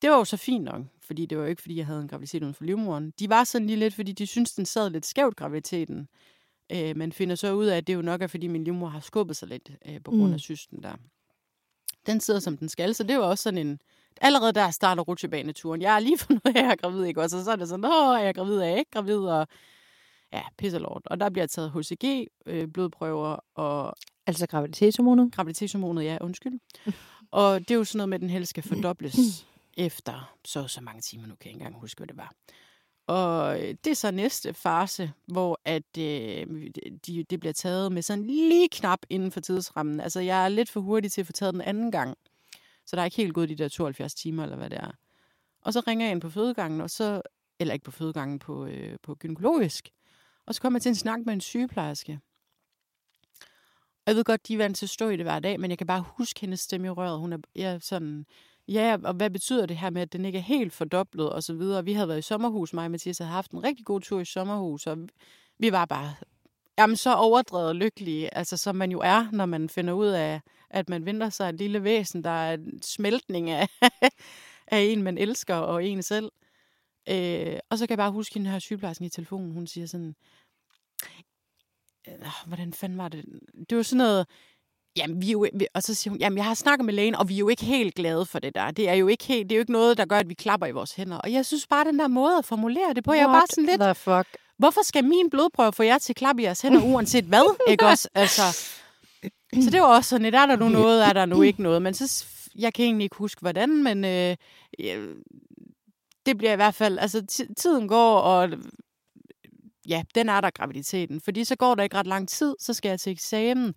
Det 0.03 0.11
var 0.11 0.17
jo 0.17 0.25
så 0.25 0.37
fint 0.37 0.65
nok, 0.65 0.83
fordi 1.13 1.27
det 1.27 1.39
var 1.39 1.45
jo 1.45 1.51
ikke, 1.51 1.63
fordi 1.63 1.77
jeg 1.77 1.87
havde 1.87 2.01
en 2.01 2.09
graviditet 2.09 2.43
uden 2.43 2.55
for 2.55 2.65
livmoderen. 2.65 3.13
De 3.19 3.29
var 3.29 3.45
sådan 3.45 3.67
lige 3.67 3.79
lidt, 3.79 3.95
fordi 3.95 4.13
de 4.13 4.27
syntes, 4.27 4.55
den 4.55 4.67
sad 4.67 4.91
lidt 4.91 5.07
skævt, 5.07 5.37
graviditeten. 5.37 6.09
Øh, 6.73 6.97
man 6.97 7.13
finder 7.13 7.35
så 7.35 7.53
ud 7.53 7.67
af, 7.67 7.77
at 7.77 7.87
det 7.87 7.95
jo 7.95 8.03
nok 8.03 8.23
er, 8.23 8.27
fordi 8.27 8.49
min 8.49 8.65
livmor 8.65 8.89
har 8.89 9.01
skubbet 9.01 9.37
sig 9.37 9.49
lidt 9.49 9.71
øh, 9.89 10.01
på 10.05 10.11
grund 10.11 10.25
af 10.25 10.31
mm. 10.31 10.39
systen 10.39 10.83
der. 10.83 10.95
Den 12.07 12.21
sidder, 12.21 12.41
som 12.41 12.57
den 12.57 12.69
skal, 12.69 12.95
så 12.95 13.05
det 13.05 13.19
var 13.19 13.25
også 13.25 13.43
sådan 13.43 13.67
en... 13.67 13.81
Allerede 14.21 14.53
der 14.53 14.71
starter 14.71 15.03
rutsjebaneturen. 15.03 15.83
Jeg 15.83 15.95
er 15.95 15.99
lige 15.99 16.19
fundet 16.27 16.47
at 16.47 16.55
jeg 16.55 16.65
er 16.65 16.77
gravid, 16.77 17.05
ikke? 17.05 17.21
Og 17.21 17.31
så, 17.31 17.45
så 17.45 17.51
er 17.51 17.57
det 17.57 17.69
sådan, 17.69 17.85
åh, 17.85 18.15
er 18.21 18.23
jeg 18.25 18.35
gravid, 18.35 18.57
er 18.57 18.65
jeg 18.65 18.79
ikke 18.79 18.91
gravid? 18.91 19.19
Og 19.19 19.47
ja, 20.33 20.43
pisselort. 20.59 21.03
Og 21.07 21.21
der 21.21 21.31
bliver 21.31 21.47
taget 21.47 21.73
HCG, 21.73 22.27
øh, 22.47 22.69
blodprøver 22.69 23.37
og... 23.55 23.95
Altså 24.27 24.47
graviditetshormonet? 24.47 25.33
Graviditetshormonet, 25.33 26.05
ja, 26.05 26.19
undskyld. 26.21 26.61
og 27.31 27.61
det 27.61 27.71
er 27.71 27.75
jo 27.75 27.85
sådan 27.85 27.99
noget 27.99 28.09
med, 28.09 28.15
at 28.15 28.21
den 28.21 28.31
helst 28.31 28.51
skal 28.51 28.63
fordobles 28.63 29.47
efter 29.77 30.35
så 30.45 30.69
så 30.69 30.81
mange 30.81 31.01
timer, 31.01 31.27
nu 31.27 31.35
kan 31.35 31.49
jeg 31.49 31.55
ikke 31.55 31.65
engang 31.65 31.81
huske, 31.81 31.99
hvad 31.99 32.07
det 32.07 32.17
var. 32.17 32.33
Og 33.07 33.61
øh, 33.61 33.75
det 33.85 33.91
er 33.91 33.95
så 33.95 34.11
næste 34.11 34.55
fase, 34.55 35.13
hvor 35.27 35.61
at 35.65 35.99
øh, 35.99 36.71
de, 37.07 37.25
det 37.31 37.41
bliver 37.41 37.53
taget 37.53 37.93
med 37.93 38.03
sådan 38.03 38.25
lige 38.25 38.69
knap 38.69 38.99
inden 39.11 39.33
for 39.33 39.41
tidsrammen. 39.41 40.01
Altså, 40.01 40.21
jeg 40.21 40.45
er 40.45 40.49
lidt 40.49 40.71
for 40.71 40.81
hurtig 40.81 41.13
til 41.13 41.21
at 41.21 41.27
få 41.27 41.33
taget 41.33 41.55
den 41.55 41.61
anden 41.61 41.91
gang. 41.91 42.19
Så 42.87 42.97
der 42.97 43.03
er 43.03 43.05
ikke 43.05 43.17
helt 43.17 43.35
gået 43.35 43.49
de 43.49 43.55
der 43.55 43.69
72 43.69 44.15
timer, 44.15 44.43
eller 44.43 44.57
hvad 44.57 44.71
det 44.71 44.79
er. 44.79 44.91
Og 45.63 45.73
så 45.73 45.81
ringer 45.87 46.07
jeg 46.07 46.13
ind 46.13 46.21
på 46.21 46.31
fødegangen, 46.31 46.81
og 46.81 46.91
så, 46.91 47.23
eller 47.59 47.75
ikke 47.75 47.85
på 47.85 47.91
fødegangen, 47.91 48.39
på, 48.39 48.67
øh, 48.67 48.97
på 49.03 49.15
gynekologisk. 49.15 49.91
Og 50.47 50.55
så 50.55 50.61
kommer 50.61 50.77
jeg 50.77 50.83
til 50.83 50.89
en 50.89 50.95
snak 50.95 51.21
med 51.27 51.35
en 51.35 51.41
sygeplejerske. 51.41 52.21
Jeg 54.07 54.17
ved 54.17 54.25
godt, 54.25 54.49
de 54.49 54.55
er 54.55 54.59
vant 54.59 54.77
til 54.77 54.87
at 54.87 54.91
stå 54.91 55.09
i 55.09 55.17
det 55.17 55.25
hver 55.25 55.39
dag, 55.39 55.61
men 55.61 55.71
jeg 55.71 55.79
kan 55.79 55.87
bare 55.87 56.05
huske 56.17 56.41
hendes 56.41 56.61
stemme 56.61 56.87
i 56.87 56.91
røret. 56.91 57.19
Hun 57.19 57.33
er 57.33 57.39
jeg 57.55 57.75
er 57.75 57.79
sådan, 57.79 58.27
Ja, 58.73 58.97
og 59.05 59.15
hvad 59.15 59.31
betyder 59.31 59.67
det 59.67 59.77
her 59.77 59.91
med, 59.91 60.03
at 60.03 60.13
den 60.13 60.25
ikke 60.25 60.39
er 60.39 60.43
helt 60.43 60.73
fordoblet 60.73 61.31
og 61.31 61.43
så 61.43 61.55
videre? 61.55 61.85
Vi 61.85 61.93
havde 61.93 62.09
været 62.09 62.19
i 62.19 62.23
sommerhus, 62.23 62.73
mig 62.73 62.85
og 62.85 62.91
Mathias 62.91 63.19
havde 63.19 63.31
haft 63.31 63.51
en 63.51 63.65
rigtig 63.65 63.87
god 63.87 64.01
tur 64.01 64.21
i 64.21 64.25
sommerhus, 64.25 64.87
og 64.87 64.99
vi 65.59 65.73
var 65.73 65.85
bare 65.85 66.15
jamen, 66.79 66.97
så 66.97 67.15
overdrevet 67.15 67.77
lykkelige, 67.77 68.35
altså 68.37 68.57
som 68.57 68.77
man 68.77 68.91
jo 68.93 69.01
er, 69.01 69.31
når 69.33 69.47
man 69.47 69.69
finder 69.69 69.93
ud 69.93 70.07
af, 70.07 70.41
at 70.71 70.89
man 70.89 71.07
venter 71.07 71.31
sig 71.31 71.49
et 71.49 71.55
lille 71.55 71.85
væsen, 71.85 72.25
der 72.25 72.31
er 72.31 72.55
en 72.55 72.83
smeltning 72.83 73.51
af, 73.51 73.69
af 74.67 74.79
en, 74.79 75.03
man 75.03 75.19
elsker, 75.19 75.55
og 75.55 75.85
en 75.85 76.03
selv. 76.03 76.33
Øh, 77.09 77.59
og 77.71 77.79
så 77.79 77.87
kan 77.87 77.91
jeg 77.91 77.99
bare 77.99 78.11
huske 78.13 78.35
hende 78.35 78.51
her 78.51 78.59
sygeplejersken 78.59 79.07
i 79.07 79.11
telefonen, 79.11 79.53
hun 79.53 79.67
siger 79.67 79.87
sådan, 79.87 80.15
øh, 82.09 82.15
hvordan 82.47 82.73
fanden 82.73 82.99
var 82.99 83.09
det? 83.09 83.25
Det 83.71 83.77
var 83.77 83.83
sådan 83.83 83.99
noget, 83.99 84.27
Jamen, 84.97 85.23
vi 85.23 85.27
er 85.27 85.33
jo, 85.33 85.47
og 85.75 85.83
så 85.83 85.95
siger 85.95 86.11
hun, 86.11 86.19
jamen, 86.19 86.37
jeg 86.37 86.45
har 86.45 86.55
snakket 86.55 86.85
med 86.85 86.95
lægen, 86.95 87.15
og 87.15 87.29
vi 87.29 87.35
er 87.35 87.39
jo 87.39 87.49
ikke 87.49 87.65
helt 87.65 87.95
glade 87.95 88.27
for 88.27 88.39
det 88.39 88.55
der. 88.55 88.71
Det 88.71 88.89
er 88.89 88.95
jo 88.95 89.09
ikke, 89.09 89.25
helt, 89.25 89.51
det 89.51 89.55
er 89.55 89.59
jo 89.59 89.61
ikke 89.61 89.73
noget, 89.73 89.99
der 89.99 90.05
gør, 90.05 90.19
at 90.19 90.29
vi 90.29 90.35
klapper 90.35 90.67
i 90.67 90.71
vores 90.71 90.93
hænder. 90.95 91.19
Og 91.19 91.33
jeg 91.33 91.47
synes 91.47 91.67
bare, 91.67 91.85
den 91.85 91.99
der 91.99 92.09
måde 92.09 92.39
at 92.39 92.45
formulere 92.45 92.95
det 92.95 93.05
på, 93.05 93.11
What 93.11 93.21
jeg 93.21 93.29
er 93.29 93.33
bare 93.33 93.47
sådan 93.51 93.65
lidt... 93.65 93.81
the 93.81 93.95
fuck? 93.95 94.29
Hvorfor 94.59 94.85
skal 94.85 95.05
min 95.05 95.31
blodprøve 95.31 95.73
få 95.73 95.83
jer 95.83 95.99
til 95.99 96.13
at 96.13 96.17
klappe 96.17 96.43
i 96.43 96.45
jeres 96.45 96.61
hænder, 96.61 96.83
uanset 96.85 97.25
hvad? 97.25 97.57
ikke 97.71 97.87
også? 97.87 98.09
Altså, 98.15 98.43
så 99.63 99.71
det 99.71 99.81
var 99.81 99.87
også 99.87 100.11
sådan 100.11 100.23
lidt, 100.23 100.35
er 100.35 100.47
der 100.47 100.57
nu 100.57 100.69
noget, 100.69 101.05
er 101.07 101.13
der 101.13 101.27
nu 101.27 101.43
ikke 101.43 101.63
noget? 101.63 101.83
Men 101.83 101.95
så, 101.95 102.25
jeg 102.59 102.75
kan 102.75 102.85
egentlig 102.85 103.05
ikke 103.05 103.17
huske, 103.17 103.41
hvordan, 103.41 103.83
men 103.83 104.05
øh, 104.05 104.37
det 106.27 106.39
bliver 106.39 106.53
i 106.53 106.57
hvert 106.57 106.75
fald, 106.75 106.99
altså 106.99 107.47
tiden 107.57 107.89
går, 107.89 108.19
og 108.19 108.49
ja, 109.89 110.03
den 110.15 110.29
er 110.29 110.41
der 110.41 110.51
graviditeten. 110.51 111.21
Fordi 111.21 111.45
så 111.45 111.57
går 111.57 111.75
der 111.75 111.83
ikke 111.83 111.97
ret 111.97 112.07
lang 112.07 112.29
tid, 112.29 112.57
så 112.61 112.75
skal 112.75 112.89
jeg 112.89 113.01
til 113.01 113.13
eksamen. 113.13 113.75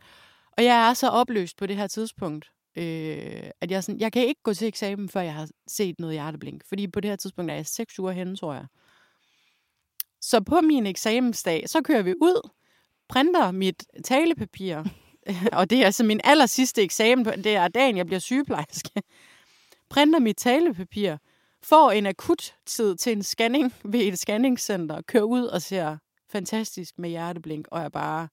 Og 0.57 0.63
jeg 0.63 0.89
er 0.89 0.93
så 0.93 1.09
opløst 1.09 1.57
på 1.57 1.65
det 1.65 1.75
her 1.75 1.87
tidspunkt, 1.87 2.51
øh, 2.77 3.49
at 3.61 3.71
jeg, 3.71 3.83
sådan, 3.83 3.99
jeg 3.99 4.11
kan 4.11 4.27
ikke 4.27 4.41
gå 4.43 4.53
til 4.53 4.67
eksamen, 4.67 5.09
før 5.09 5.21
jeg 5.21 5.33
har 5.33 5.49
set 5.67 5.99
noget 5.99 6.15
hjerteblink. 6.15 6.61
Fordi 6.67 6.87
på 6.87 6.99
det 6.99 7.09
her 7.09 7.15
tidspunkt 7.15 7.51
er 7.51 7.55
jeg 7.55 7.65
seks 7.65 7.99
uger 7.99 8.11
henne, 8.11 8.35
tror 8.35 8.53
jeg. 8.53 8.65
Så 10.21 10.41
på 10.41 10.61
min 10.61 10.85
eksamensdag, 10.85 11.69
så 11.69 11.81
kører 11.81 12.01
vi 12.01 12.13
ud, 12.21 12.49
printer 13.09 13.51
mit 13.51 13.83
talepapir, 14.03 14.83
og 15.59 15.69
det 15.69 15.81
er 15.81 15.85
altså 15.85 16.03
min 16.03 16.21
aller 16.23 16.45
sidste 16.45 16.81
eksamen, 16.81 17.25
det 17.25 17.55
er 17.55 17.67
dagen, 17.67 17.97
jeg 17.97 18.05
bliver 18.05 18.19
sygeplejerske, 18.19 19.01
printer 19.89 20.19
mit 20.19 20.37
talepapir, 20.37 21.17
får 21.63 21.91
en 21.91 22.05
akut 22.05 22.55
tid 22.65 22.95
til 22.95 23.11
en 23.11 23.23
scanning 23.23 23.73
ved 23.83 23.99
et 23.99 24.19
scanningscenter, 24.19 25.01
kører 25.01 25.23
ud 25.23 25.43
og 25.43 25.61
ser 25.61 25.97
fantastisk 26.31 26.99
med 26.99 27.09
hjerteblink, 27.09 27.67
og 27.71 27.81
er 27.81 27.89
bare 27.89 28.27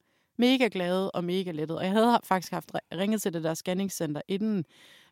mega 0.46 0.68
glad 0.72 1.10
og 1.14 1.24
mega 1.24 1.50
lettet. 1.50 1.76
Og 1.78 1.84
jeg 1.84 1.92
havde 1.92 2.20
faktisk 2.24 2.52
haft 2.52 2.72
ringet 2.94 3.22
til 3.22 3.32
det 3.32 3.44
der 3.44 3.54
scanningscenter 3.54 4.20
inden, 4.28 4.64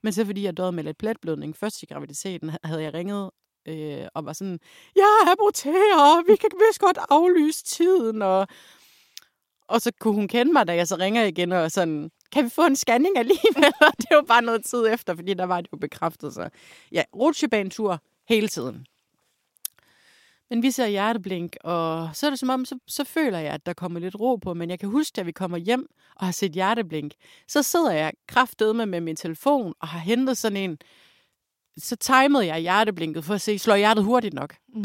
men 0.03 0.13
så 0.13 0.25
fordi 0.25 0.45
jeg 0.45 0.57
døde 0.57 0.73
med 0.73 0.85
lidt 0.85 0.99
pletblødning 0.99 1.57
først 1.57 1.83
i 1.83 1.87
graviditeten, 1.87 2.51
havde 2.65 2.83
jeg 2.83 2.95
ringet 2.95 3.31
øh, 3.69 4.07
og 4.15 4.25
var 4.25 4.33
sådan, 4.33 4.59
jeg 4.97 5.13
aborterer, 5.33 6.27
vi 6.31 6.37
kan 6.37 6.51
vist 6.69 6.81
godt 6.81 6.99
aflyse 7.11 7.65
tiden, 7.65 8.23
og 8.23 8.47
og 9.69 9.81
så 9.81 9.93
kunne 10.01 10.15
hun 10.15 10.29
kende 10.29 10.53
mig, 10.53 10.67
da 10.67 10.75
jeg 10.75 10.89
så 10.89 10.97
ringer 10.97 11.25
igen, 11.25 11.53
og 11.53 11.71
sådan, 11.71 12.11
kan 12.33 12.45
vi 12.45 12.51
få 12.51 12.67
en 12.67 12.77
scanning 12.77 13.19
alligevel? 13.19 13.73
Og 13.87 13.93
det 13.99 14.09
var 14.11 14.23
bare 14.23 14.43
noget 14.43 14.65
tid 14.65 14.87
efter, 14.87 15.15
fordi 15.15 15.35
der 15.35 15.45
var 15.45 15.61
det 15.61 15.73
jo 15.73 15.79
bekræftet. 15.79 16.35
Så 16.35 16.49
ja, 16.93 17.03
rutsjebanetur 17.17 18.03
hele 18.29 18.49
tiden. 18.49 18.87
Men 20.51 20.63
vi 20.63 20.71
ser 20.71 20.87
hjerteblink, 20.87 21.57
og 21.65 22.11
så 22.13 22.27
er 22.27 22.31
det 22.31 22.39
som 22.39 22.51
om, 22.51 22.65
så, 22.65 22.79
så 22.87 23.05
føler 23.05 23.39
jeg, 23.39 23.53
at 23.53 23.67
der 23.67 23.73
kommer 23.73 24.01
lidt 24.01 24.21
ro 24.21 24.37
på. 24.37 24.55
Men 24.55 24.71
jeg 24.71 24.79
kan 24.79 24.89
huske, 24.89 25.21
at 25.21 25.27
vi 25.27 25.33
kommer 25.33 25.59
hjem 25.59 25.87
og 26.17 26.27
har 26.27 26.33
set 26.33 26.53
hjerteblink. 26.53 27.13
Så 27.49 27.63
sidder 27.63 27.93
jeg 27.93 28.13
kraftedme 28.29 28.87
med 28.87 29.01
min 29.01 29.17
telefon 29.17 29.75
og 29.81 29.89
har 29.89 29.99
hentet 29.99 30.39
sådan 30.39 30.57
en. 30.57 30.79
Så 31.79 31.97
timede 31.97 32.47
jeg 32.47 32.61
hjerteblinket 32.61 33.25
for 33.25 33.35
at 33.35 33.41
se, 33.41 33.59
slår 33.59 33.77
hjertet 33.77 34.05
hurtigt 34.05 34.35
nok? 34.35 34.57
Mm. 34.69 34.85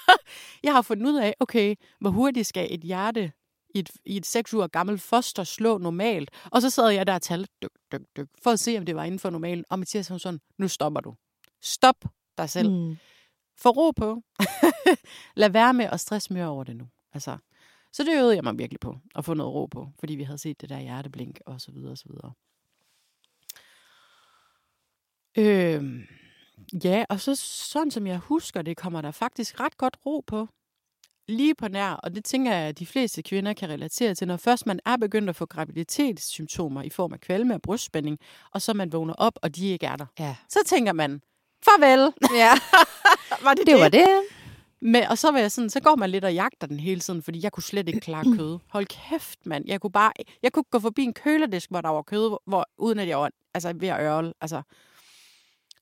jeg 0.64 0.72
har 0.72 0.82
fundet 0.82 1.06
ud 1.06 1.18
af, 1.18 1.34
okay, 1.40 1.74
hvor 2.00 2.10
hurtigt 2.10 2.46
skal 2.46 2.66
et 2.70 2.80
hjerte 2.80 3.32
i 3.74 3.78
et, 3.78 3.90
i 4.04 4.16
et 4.16 4.26
6 4.26 4.54
uger 4.54 4.66
gammelt 4.66 5.02
foster 5.02 5.44
slå 5.44 5.78
normalt. 5.78 6.30
Og 6.44 6.62
så 6.62 6.70
sad 6.70 6.88
jeg 6.88 7.06
der 7.06 7.14
og 7.14 7.22
talte 7.22 7.52
dyk, 7.62 7.70
dyk, 7.92 8.00
dyk, 8.16 8.28
for 8.42 8.50
at 8.50 8.60
se, 8.60 8.78
om 8.78 8.86
det 8.86 8.96
var 8.96 9.04
inden 9.04 9.18
for 9.18 9.30
normalen. 9.30 9.64
Og 9.70 9.78
Mathias 9.78 10.10
var 10.10 10.18
sådan, 10.18 10.40
nu 10.58 10.68
stopper 10.68 11.00
du. 11.00 11.14
Stop 11.62 12.04
dig 12.38 12.50
selv. 12.50 12.70
Mm. 12.70 12.96
Få 13.62 13.70
ro 13.70 13.90
på. 13.90 14.22
Lad 15.40 15.50
være 15.50 15.74
med 15.74 15.84
at 15.84 16.00
stresse 16.00 16.32
mere 16.32 16.46
over 16.46 16.64
det 16.64 16.76
nu. 16.76 16.88
Altså, 17.12 17.36
så 17.92 18.04
det 18.04 18.18
øvede 18.18 18.34
jeg 18.34 18.44
mig 18.44 18.58
virkelig 18.58 18.80
på, 18.80 18.98
at 19.14 19.24
få 19.24 19.34
noget 19.34 19.54
ro 19.54 19.66
på, 19.66 19.88
fordi 19.98 20.14
vi 20.14 20.22
havde 20.22 20.38
set 20.38 20.60
det 20.60 20.68
der 20.68 20.80
hjerteblink, 20.80 21.40
og 21.46 21.60
så 21.60 21.72
videre, 21.72 21.90
og 21.90 21.98
så 21.98 22.08
videre. 22.08 22.32
Øhm, 25.38 26.02
ja, 26.84 27.04
og 27.08 27.20
så 27.20 27.34
sådan 27.34 27.90
som 27.90 28.06
jeg 28.06 28.18
husker 28.18 28.62
det, 28.62 28.76
kommer 28.76 29.00
der 29.00 29.10
faktisk 29.10 29.60
ret 29.60 29.76
godt 29.76 29.96
ro 30.06 30.20
på. 30.26 30.48
Lige 31.28 31.54
på 31.54 31.68
nær, 31.68 31.92
og 31.92 32.14
det 32.14 32.24
tænker 32.24 32.52
jeg, 32.54 32.68
at 32.68 32.78
de 32.78 32.86
fleste 32.86 33.22
kvinder 33.22 33.52
kan 33.52 33.68
relatere 33.68 34.14
til, 34.14 34.28
når 34.28 34.36
først 34.36 34.66
man 34.66 34.80
er 34.86 34.96
begyndt 34.96 35.28
at 35.28 35.36
få 35.36 35.46
graviditetssymptomer 35.46 36.82
i 36.82 36.90
form 36.90 37.12
af 37.12 37.20
kvalme 37.20 37.54
og 37.54 37.62
brystspænding, 37.62 38.18
og 38.50 38.62
så 38.62 38.74
man 38.74 38.92
vågner 38.92 39.14
op, 39.14 39.38
og 39.42 39.56
de 39.56 39.68
ikke 39.68 39.86
er 39.86 39.96
der. 39.96 40.06
Ja. 40.18 40.36
Så 40.48 40.58
tænker 40.66 40.92
man, 40.92 41.22
farvel, 41.64 42.12
ja, 42.34 42.52
var 43.46 43.54
det 43.54 43.66
det 43.66 43.74
var 43.74 43.88
det. 43.88 44.08
Men, 44.82 45.02
og 45.04 45.18
så 45.18 45.30
var 45.30 45.38
jeg 45.38 45.52
sådan, 45.52 45.70
så 45.70 45.80
går 45.80 45.96
man 45.96 46.10
lidt 46.10 46.24
og 46.24 46.34
jagter 46.34 46.66
den 46.66 46.80
hele 46.80 47.00
tiden, 47.00 47.22
fordi 47.22 47.40
jeg 47.42 47.52
kunne 47.52 47.62
slet 47.62 47.88
ikke 47.88 48.00
klare 48.00 48.24
kød. 48.36 48.58
Hold 48.68 48.86
kæft, 48.86 49.46
mand. 49.46 49.64
Jeg 49.68 49.80
kunne 49.80 49.92
bare, 49.92 50.12
jeg 50.42 50.52
kunne 50.52 50.64
gå 50.70 50.78
forbi 50.78 51.02
en 51.02 51.12
køledisk, 51.12 51.70
hvor 51.70 51.80
der 51.80 51.88
var 51.88 52.02
kød, 52.02 52.38
hvor, 52.46 52.66
uden 52.78 52.98
at 52.98 53.08
jeg 53.08 53.18
var 53.18 53.30
altså, 53.54 53.72
ved 53.76 53.88
at 53.88 54.00
ørle. 54.00 54.32
Altså. 54.40 54.62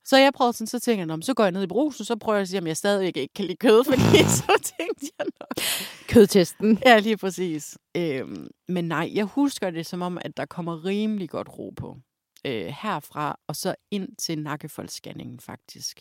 Så 0.04 0.16
jeg 0.16 0.32
prøvede 0.32 0.52
sådan, 0.52 0.66
så 0.66 0.78
tænkte 0.80 0.99
jeg, 0.99 1.06
"Nå, 1.06 1.16
men 1.16 1.23
så 1.23 1.35
går 1.35 1.44
jeg 1.44 1.52
ned 1.52 1.62
i 1.62 1.66
brusen, 1.66 2.04
så 2.04 2.16
prøver 2.16 2.37
jeg 2.37 2.42
at 2.42 2.49
sige, 2.49 2.61
om 2.61 2.66
jeg 2.66 2.76
stadigvæk 2.76 3.16
ikke 3.16 3.35
kan 3.35 3.44
lide 3.44 3.56
kød, 3.56 3.85
fordi 3.90 4.23
så 4.25 4.73
tænkte 4.78 5.06
jeg 5.18 5.26
nok. 5.40 5.64
Kødtesten. 6.09 6.79
Ja, 6.87 6.98
lige 6.98 7.16
præcis. 7.16 7.79
Øhm, 7.96 8.48
men 8.68 8.85
nej, 8.88 9.11
jeg 9.14 9.24
husker 9.24 9.70
det 9.70 9.87
som 9.87 10.03
om, 10.03 10.18
at 10.20 10.37
der 10.37 10.46
kommer 10.46 10.85
rimelig 10.85 11.31
godt 11.31 11.48
ro 11.59 11.72
på. 11.76 11.96
Øh, 12.44 12.66
herfra 12.66 13.38
og 13.46 13.57
så 13.57 13.74
ind 13.90 14.16
til 14.16 14.38
nakkefoldsscanningen 14.38 15.40
faktisk. 15.40 16.01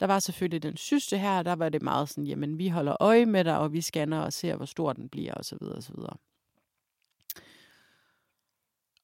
Der 0.00 0.06
var 0.06 0.18
selvfølgelig 0.18 0.62
den 0.62 0.76
syste 0.76 1.18
her, 1.18 1.42
der 1.42 1.52
var 1.52 1.68
det 1.68 1.82
meget 1.82 2.08
sådan, 2.08 2.24
jamen 2.26 2.58
vi 2.58 2.68
holder 2.68 2.96
øje 3.00 3.26
med 3.26 3.44
dig, 3.44 3.58
og 3.58 3.72
vi 3.72 3.80
scanner 3.80 4.20
og 4.20 4.32
ser, 4.32 4.56
hvor 4.56 4.64
stor 4.64 4.92
den 4.92 5.08
bliver, 5.08 5.34
og 5.34 5.44
så 5.44 5.56
videre, 5.60 5.76
og 5.76 5.82
så 5.82 5.92
videre. 5.92 6.16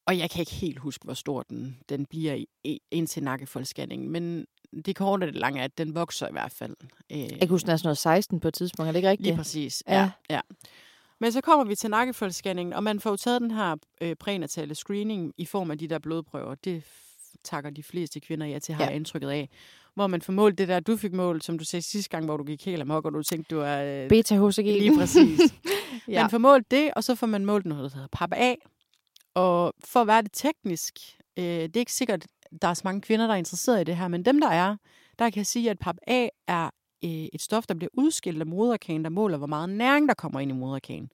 Og 0.06 0.18
jeg 0.18 0.30
kan 0.30 0.40
ikke 0.40 0.52
helt 0.52 0.78
huske, 0.78 1.04
hvor 1.04 1.14
stor 1.14 1.42
den, 1.42 1.78
den 1.88 2.06
bliver 2.06 2.34
i, 2.34 2.46
i, 2.64 2.80
indtil 2.90 3.22
nakkefoldsscanningen, 3.22 4.10
men 4.10 4.46
det 4.84 4.96
korte 4.96 5.24
og 5.24 5.26
det 5.26 5.34
lange 5.36 5.60
er, 5.60 5.64
at 5.64 5.78
den 5.78 5.94
vokser 5.94 6.28
i 6.28 6.32
hvert 6.32 6.52
fald. 6.52 6.76
Jeg 7.10 7.38
kan 7.40 7.48
huske, 7.48 7.66
den 7.66 7.72
er 7.72 7.76
sådan 7.76 7.86
noget 7.86 7.98
16 7.98 8.40
på 8.40 8.48
et 8.48 8.54
tidspunkt, 8.54 8.88
er 8.88 8.92
det 8.92 8.98
ikke 8.98 9.10
rigtigt? 9.10 9.26
Lige 9.26 9.36
præcis, 9.36 9.82
Ja. 9.88 9.94
ja. 9.94 10.10
ja. 10.30 10.40
Men 11.20 11.32
så 11.32 11.40
kommer 11.40 11.64
vi 11.64 11.74
til 11.74 11.90
nakkefoldsscanningen, 11.90 12.72
og 12.72 12.84
man 12.84 13.00
får 13.00 13.10
jo 13.10 13.16
taget 13.16 13.40
den 13.42 13.50
her 13.50 13.76
øh, 14.00 14.16
prænatale 14.16 14.74
screening 14.74 15.32
i 15.36 15.44
form 15.46 15.70
af 15.70 15.78
de 15.78 15.88
der 15.88 15.98
blodprøver. 15.98 16.54
Det 16.54 16.82
takker 17.44 17.70
de 17.70 17.82
fleste 17.82 18.20
kvinder 18.20 18.46
ja 18.46 18.58
til, 18.58 18.74
har 18.74 18.84
Ja. 18.84 18.90
indtrykket 18.90 19.28
af. 19.28 19.48
Hvor 19.94 20.06
man 20.06 20.22
får 20.22 20.32
målt 20.32 20.58
det 20.58 20.68
der, 20.68 20.80
du 20.80 20.96
fik 20.96 21.12
målt, 21.12 21.44
som 21.44 21.58
du 21.58 21.64
sagde 21.64 21.82
sidste 21.82 22.10
gang, 22.10 22.24
hvor 22.24 22.36
du 22.36 22.44
gik 22.44 22.64
helt 22.64 22.80
amok, 22.82 23.04
og 23.04 23.12
du 23.12 23.22
tænkte, 23.22 23.54
du 23.54 23.60
er... 23.60 24.04
Øh, 24.04 24.08
Beta-HCG. 24.08 24.62
lige 24.62 24.96
præcis. 24.98 25.40
ja. 26.08 26.22
Man 26.22 26.30
får 26.30 26.38
målt 26.38 26.70
det, 26.70 26.90
og 26.96 27.04
så 27.04 27.14
får 27.14 27.26
man 27.26 27.44
målt 27.44 27.66
noget, 27.66 27.90
der 27.92 27.96
hedder 27.96 28.08
PAP 28.12 28.32
A. 28.36 28.54
Og 29.34 29.74
for 29.84 30.00
at 30.00 30.06
være 30.06 30.22
det 30.22 30.30
teknisk, 30.32 30.98
øh, 31.36 31.44
det 31.44 31.76
er 31.76 31.80
ikke 31.80 31.92
sikkert, 31.92 32.26
der 32.62 32.68
er 32.68 32.74
så 32.74 32.82
mange 32.84 33.00
kvinder, 33.00 33.26
der 33.26 33.34
er 33.34 33.38
interesseret 33.38 33.80
i 33.80 33.84
det 33.84 33.96
her, 33.96 34.08
men 34.08 34.24
dem, 34.24 34.40
der 34.40 34.48
er, 34.48 34.76
der 35.18 35.30
kan 35.30 35.36
jeg 35.38 35.46
sige, 35.46 35.70
at 35.70 35.78
PAP 35.78 35.96
A 36.06 36.28
er 36.46 36.70
et 37.02 37.42
stof, 37.42 37.66
der 37.66 37.74
bliver 37.74 37.90
udskilt 37.92 38.40
af 38.40 38.46
moderkagen, 38.46 39.04
der 39.04 39.10
måler, 39.10 39.38
hvor 39.38 39.46
meget 39.46 39.68
næring, 39.68 40.08
der 40.08 40.14
kommer 40.14 40.40
ind 40.40 40.50
i 40.50 40.54
moderkagen. 40.54 41.10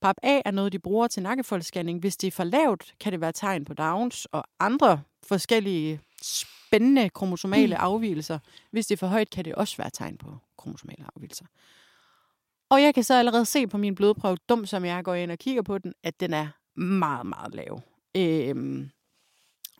PAP 0.00 0.16
A 0.22 0.40
er 0.44 0.50
noget, 0.50 0.72
de 0.72 0.78
bruger 0.78 1.08
til 1.08 1.22
nakkefoldsscanning. 1.22 2.00
Hvis 2.00 2.16
det 2.16 2.26
er 2.26 2.30
for 2.30 2.44
lavt, 2.44 2.94
kan 3.00 3.12
det 3.12 3.20
være 3.20 3.32
tegn 3.32 3.64
på 3.64 3.74
Downs 3.74 4.24
og 4.24 4.44
andre 4.60 5.02
forskellige 5.22 6.00
spændende 6.22 7.08
kromosomale 7.08 7.76
afvielser. 7.76 8.38
Hvis 8.70 8.86
det 8.86 8.94
er 8.94 8.98
for 8.98 9.06
højt, 9.06 9.30
kan 9.30 9.44
det 9.44 9.54
også 9.54 9.76
være 9.76 9.90
tegn 9.90 10.16
på 10.16 10.38
kromosomale 10.58 11.04
afvielser. 11.16 11.44
Og 12.70 12.82
jeg 12.82 12.94
kan 12.94 13.04
så 13.04 13.14
allerede 13.14 13.44
se 13.44 13.66
på 13.66 13.78
min 13.78 13.94
blodprøve, 13.94 14.36
dum 14.48 14.66
som 14.66 14.84
jeg 14.84 15.04
går 15.04 15.14
ind 15.14 15.30
og 15.30 15.38
kigger 15.38 15.62
på 15.62 15.78
den, 15.78 15.94
at 16.02 16.20
den 16.20 16.34
er 16.34 16.48
meget, 16.80 17.26
meget 17.26 17.54
lav. 17.54 17.82
Øhm, 18.16 18.90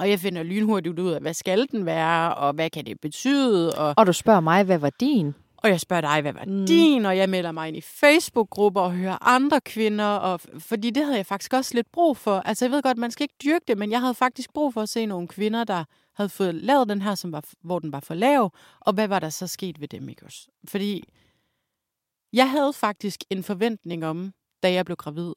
og 0.00 0.10
jeg 0.10 0.20
finder 0.20 0.42
lynhurtigt 0.42 0.98
ud 0.98 1.10
af, 1.12 1.20
hvad 1.20 1.34
skal 1.34 1.66
den 1.70 1.86
være, 1.86 2.34
og 2.34 2.52
hvad 2.52 2.70
kan 2.70 2.86
det 2.86 3.00
betyde, 3.00 3.72
og, 3.74 3.94
Og 3.96 4.06
du 4.06 4.12
spørger 4.12 4.40
mig, 4.40 4.64
hvad 4.64 4.78
var 4.78 4.90
din? 4.90 5.34
og 5.56 5.68
jeg 5.70 5.80
spørger 5.80 6.00
dig, 6.00 6.20
hvad 6.22 6.32
var 6.32 6.44
Mm. 6.46 6.66
din, 6.66 7.04
og 7.06 7.16
jeg 7.16 7.28
melder 7.30 7.52
mig 7.52 7.68
ind 7.68 7.76
i 7.76 7.80
Facebook-grupper 7.80 8.80
og 8.80 8.92
hører 8.92 9.28
andre 9.28 9.60
kvinder, 9.60 10.04
og, 10.04 10.40
fordi 10.58 10.90
det 10.90 11.04
havde 11.04 11.16
jeg 11.16 11.26
faktisk 11.26 11.52
også 11.52 11.74
lidt 11.74 11.92
brug 11.92 12.16
for. 12.16 12.40
Altså 12.40 12.64
jeg 12.64 12.72
ved 12.72 12.82
godt, 12.82 12.98
man 12.98 13.10
skal 13.10 13.24
ikke 13.24 13.34
dyrke 13.44 13.64
det, 13.68 13.78
men 13.78 13.90
jeg 13.90 14.00
havde 14.00 14.14
faktisk 14.14 14.52
brug 14.52 14.74
for 14.74 14.80
at 14.82 14.88
se 14.88 15.06
nogle 15.06 15.28
kvinder, 15.28 15.64
der 15.64 15.84
havde 16.14 16.28
fået 16.28 16.54
lavet 16.54 16.88
den 16.88 17.02
her, 17.02 17.14
som 17.14 17.32
var, 17.32 17.44
hvor 17.64 17.78
den 17.78 17.92
var 17.92 18.00
for 18.00 18.14
lav, 18.14 18.52
og 18.80 18.92
hvad 18.92 19.08
var 19.08 19.18
der 19.18 19.28
så 19.28 19.46
sket 19.46 19.80
ved 19.80 19.88
dem, 19.88 20.08
ikke 20.08 20.24
også? 20.24 20.48
Fordi 20.68 21.04
jeg 22.32 22.50
havde 22.50 22.72
faktisk 22.72 23.20
en 23.30 23.42
forventning 23.42 24.06
om, 24.06 24.32
da 24.62 24.72
jeg 24.72 24.84
blev 24.84 24.96
gravid, 24.96 25.32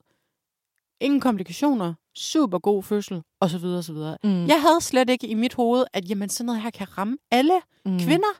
ingen 1.04 1.22
komplikationer, 1.22 1.94
super 2.16 2.60
god 2.60 2.84
fødsel, 2.84 3.22
og 3.42 3.50
så 3.50 3.58
videre, 3.58 3.78
og 3.78 3.84
så 3.84 3.94
videre. 3.94 4.18
Mm. 4.24 4.46
Jeg 4.48 4.62
havde 4.62 4.82
slet 4.82 5.10
ikke 5.10 5.28
i 5.28 5.34
mit 5.34 5.54
hoved, 5.54 5.86
at 5.94 6.10
jamen, 6.10 6.30
sådan 6.30 6.46
noget 6.46 6.62
her 6.62 6.70
kan 6.70 6.98
ramme 6.98 7.18
alle 7.32 7.62
mm. 7.86 8.00
kvinder. 8.00 8.34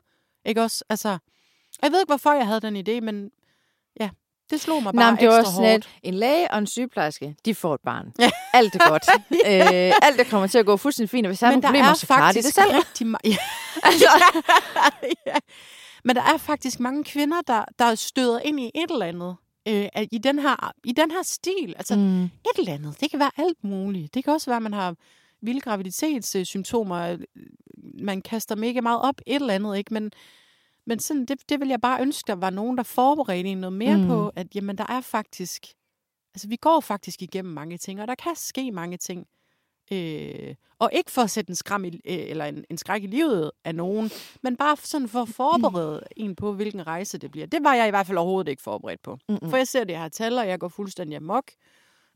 Ikke 0.44 0.62
også? 0.62 0.84
Altså, 0.88 1.18
jeg 1.82 1.92
ved 1.92 2.00
ikke, 2.00 2.10
hvorfor 2.10 2.32
jeg 2.32 2.46
havde 2.46 2.60
den 2.60 2.76
idé, 2.76 3.00
men 3.00 3.30
ja, 4.00 4.10
det 4.50 4.60
slog 4.60 4.82
mig 4.82 4.94
Nå, 4.94 5.00
bare 5.00 5.12
men 5.12 5.20
det 5.20 5.28
var 5.28 5.38
også 5.38 5.52
hårdt. 5.52 5.88
en 6.02 6.14
læge 6.14 6.50
og 6.50 6.58
en 6.58 6.66
sygeplejerske, 6.66 7.36
de 7.44 7.54
får 7.54 7.74
et 7.74 7.80
barn. 7.80 8.12
Ja. 8.18 8.30
Alt 8.54 8.74
er 8.74 8.88
godt. 8.88 9.02
øh, 9.32 9.92
alt 10.02 10.20
er 10.20 10.24
kommer 10.30 10.46
til 10.46 10.58
at 10.58 10.66
gå 10.66 10.76
fuldstændig 10.76 11.10
fint, 11.10 11.26
og 11.26 11.28
hvis 11.28 11.38
der 11.38 11.46
er 11.46 11.50
Men 11.50 11.58
nogle 11.58 11.68
problemer, 11.68 11.94
så 11.94 12.06
klarer 12.06 12.32
de 12.32 12.42
det 12.42 12.54
selv. 12.54 12.70
rigtig 12.70 13.06
ma- 13.06 13.28
ja. 13.32 13.36
Altså, 13.88 14.08
ja. 15.26 15.34
Men 16.04 16.16
der 16.16 16.22
er 16.22 16.36
faktisk 16.36 16.80
mange 16.80 17.04
kvinder, 17.04 17.40
der, 17.46 17.64
der 17.78 17.94
støder 17.94 18.40
ind 18.40 18.60
i 18.60 18.70
et 18.74 18.90
eller 18.90 19.06
andet. 19.06 19.36
Øh, 19.68 19.88
i, 20.10 20.18
den 20.18 20.38
her, 20.38 20.72
I 20.84 20.92
den 20.92 21.10
her 21.10 21.22
stil. 21.22 21.74
Altså, 21.76 21.96
mm. 21.96 22.24
et 22.24 22.58
eller 22.58 22.72
andet. 22.72 23.00
Det 23.00 23.10
kan 23.10 23.20
være 23.20 23.30
alt 23.36 23.64
muligt. 23.64 24.14
Det 24.14 24.24
kan 24.24 24.32
også 24.32 24.50
være, 24.50 24.56
at 24.56 24.62
man 24.62 24.72
har 24.72 24.96
vilde 25.40 25.60
graviditetssymptomer. 25.60 27.16
Man 28.02 28.22
kaster 28.22 28.56
mega 28.56 28.80
meget 28.80 29.02
op. 29.02 29.20
Et 29.26 29.34
eller 29.34 29.54
andet, 29.54 29.76
ikke? 29.76 29.94
Men, 29.94 30.12
men 30.86 30.98
sådan, 30.98 31.24
det, 31.24 31.48
det 31.48 31.60
vil 31.60 31.68
jeg 31.68 31.80
bare 31.80 32.02
ønske, 32.02 32.26
der 32.26 32.34
var 32.34 32.50
nogen, 32.50 32.76
der 32.76 32.82
forberedte 32.82 33.50
en 33.50 33.58
noget 33.58 33.72
mere 33.72 33.96
mm. 33.96 34.06
på, 34.06 34.32
at 34.36 34.54
jamen, 34.54 34.78
der 34.78 34.86
er 34.88 35.00
faktisk... 35.00 35.66
Altså, 36.34 36.48
vi 36.48 36.56
går 36.56 36.80
faktisk 36.80 37.22
igennem 37.22 37.52
mange 37.52 37.78
ting, 37.78 38.00
og 38.00 38.08
der 38.08 38.14
kan 38.14 38.36
ske 38.36 38.70
mange 38.72 38.96
ting. 38.96 39.26
Øh, 39.92 40.54
og 40.78 40.90
ikke 40.92 41.10
for 41.10 41.22
at 41.22 41.30
sætte 41.30 41.50
en, 41.50 41.54
skram 41.54 41.84
i, 41.84 41.88
øh, 41.88 42.00
eller 42.04 42.44
en, 42.44 42.64
en 42.70 42.78
skræk 42.78 43.02
i 43.04 43.06
livet 43.06 43.50
af 43.64 43.74
nogen, 43.74 44.10
men 44.42 44.56
bare 44.56 44.76
sådan 44.76 45.08
for 45.08 45.22
at 45.22 45.28
forberede 45.28 46.02
en 46.16 46.36
på, 46.36 46.52
hvilken 46.52 46.86
rejse 46.86 47.18
det 47.18 47.30
bliver. 47.30 47.46
Det 47.46 47.64
var 47.64 47.74
jeg 47.74 47.86
i 47.86 47.90
hvert 47.90 48.06
fald 48.06 48.18
overhovedet 48.18 48.50
ikke 48.50 48.62
forberedt 48.62 49.02
på. 49.02 49.18
Mm-mm. 49.28 49.50
For 49.50 49.56
jeg 49.56 49.68
ser 49.68 49.84
det 49.84 49.98
her 49.98 50.08
tal, 50.08 50.38
og 50.38 50.48
jeg 50.48 50.58
går 50.58 50.68
fuldstændig 50.68 51.16
amok. 51.16 51.50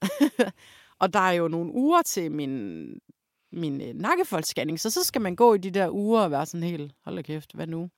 og 1.00 1.12
der 1.12 1.20
er 1.20 1.32
jo 1.32 1.48
nogle 1.48 1.72
uger 1.72 2.02
til 2.02 2.32
min, 2.32 2.94
min 3.52 3.80
øh, 3.80 3.94
nakkefoldsscanning, 3.94 4.80
så 4.80 4.90
så 4.90 5.04
skal 5.04 5.20
man 5.20 5.36
gå 5.36 5.54
i 5.54 5.58
de 5.58 5.70
der 5.70 5.90
uger 5.90 6.20
og 6.20 6.30
være 6.30 6.46
sådan 6.46 6.66
helt, 6.66 6.92
hold 7.04 7.16
da 7.16 7.22
kæft, 7.22 7.52
hvad 7.54 7.66
nu? 7.66 7.90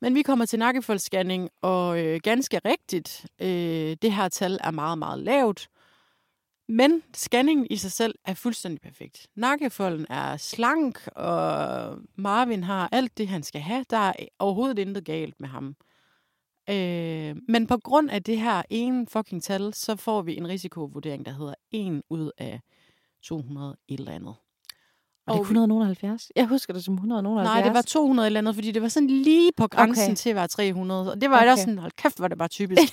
Men 0.00 0.14
vi 0.14 0.22
kommer 0.22 0.46
til 0.46 0.58
nakkefoldsscanning, 0.58 1.50
og 1.62 2.04
øh, 2.04 2.20
ganske 2.22 2.60
rigtigt, 2.64 3.26
øh, 3.40 3.96
det 4.02 4.12
her 4.12 4.28
tal 4.28 4.58
er 4.64 4.70
meget, 4.70 4.98
meget 4.98 5.18
lavt. 5.18 5.68
Men 6.68 7.02
scanningen 7.14 7.66
i 7.70 7.76
sig 7.76 7.92
selv 7.92 8.14
er 8.24 8.34
fuldstændig 8.34 8.80
perfekt. 8.80 9.26
Nakkefolden 9.34 10.06
er 10.10 10.36
slank, 10.36 11.08
og 11.16 11.98
Marvin 12.16 12.62
har 12.64 12.88
alt 12.92 13.18
det, 13.18 13.28
han 13.28 13.42
skal 13.42 13.60
have. 13.60 13.84
Der 13.90 13.96
er 13.96 14.12
overhovedet 14.38 14.78
intet 14.78 15.04
galt 15.04 15.40
med 15.40 15.48
ham. 15.48 15.76
Øh, 16.70 17.36
men 17.48 17.66
på 17.66 17.76
grund 17.78 18.10
af 18.10 18.22
det 18.22 18.40
her 18.40 18.62
ene 18.70 19.06
fucking 19.06 19.42
tal, 19.42 19.74
så 19.74 19.96
får 19.96 20.22
vi 20.22 20.36
en 20.36 20.48
risikovurdering, 20.48 21.26
der 21.26 21.32
hedder 21.32 21.54
1 21.70 22.02
ud 22.10 22.30
af 22.38 22.60
200 23.22 23.76
et 23.88 23.98
eller 23.98 24.12
andet. 24.12 24.34
Var 25.26 25.34
det 25.34 25.40
ikke 25.40 25.50
170? 25.50 26.28
Jeg 26.36 26.46
husker 26.46 26.72
det 26.72 26.84
som 26.84 26.94
170. 26.94 27.54
Nej, 27.54 27.62
det 27.62 27.74
var 27.74 27.82
200 27.82 28.26
eller 28.26 28.38
andet, 28.40 28.54
fordi 28.54 28.70
det 28.70 28.82
var 28.82 28.88
sådan 28.88 29.10
lige 29.10 29.52
på 29.56 29.68
grænsen 29.68 30.04
Okay. 30.04 30.14
til 30.16 30.30
at 30.30 30.36
være 30.36 30.48
300. 30.48 31.12
Og 31.12 31.20
det 31.20 31.30
var 31.30 31.36
okay. 31.36 31.50
også 31.50 31.62
sådan, 31.62 31.78
hold 31.78 31.92
kæft, 31.96 32.20
var 32.20 32.28
det 32.28 32.38
bare 32.38 32.48
typisk. 32.48 32.82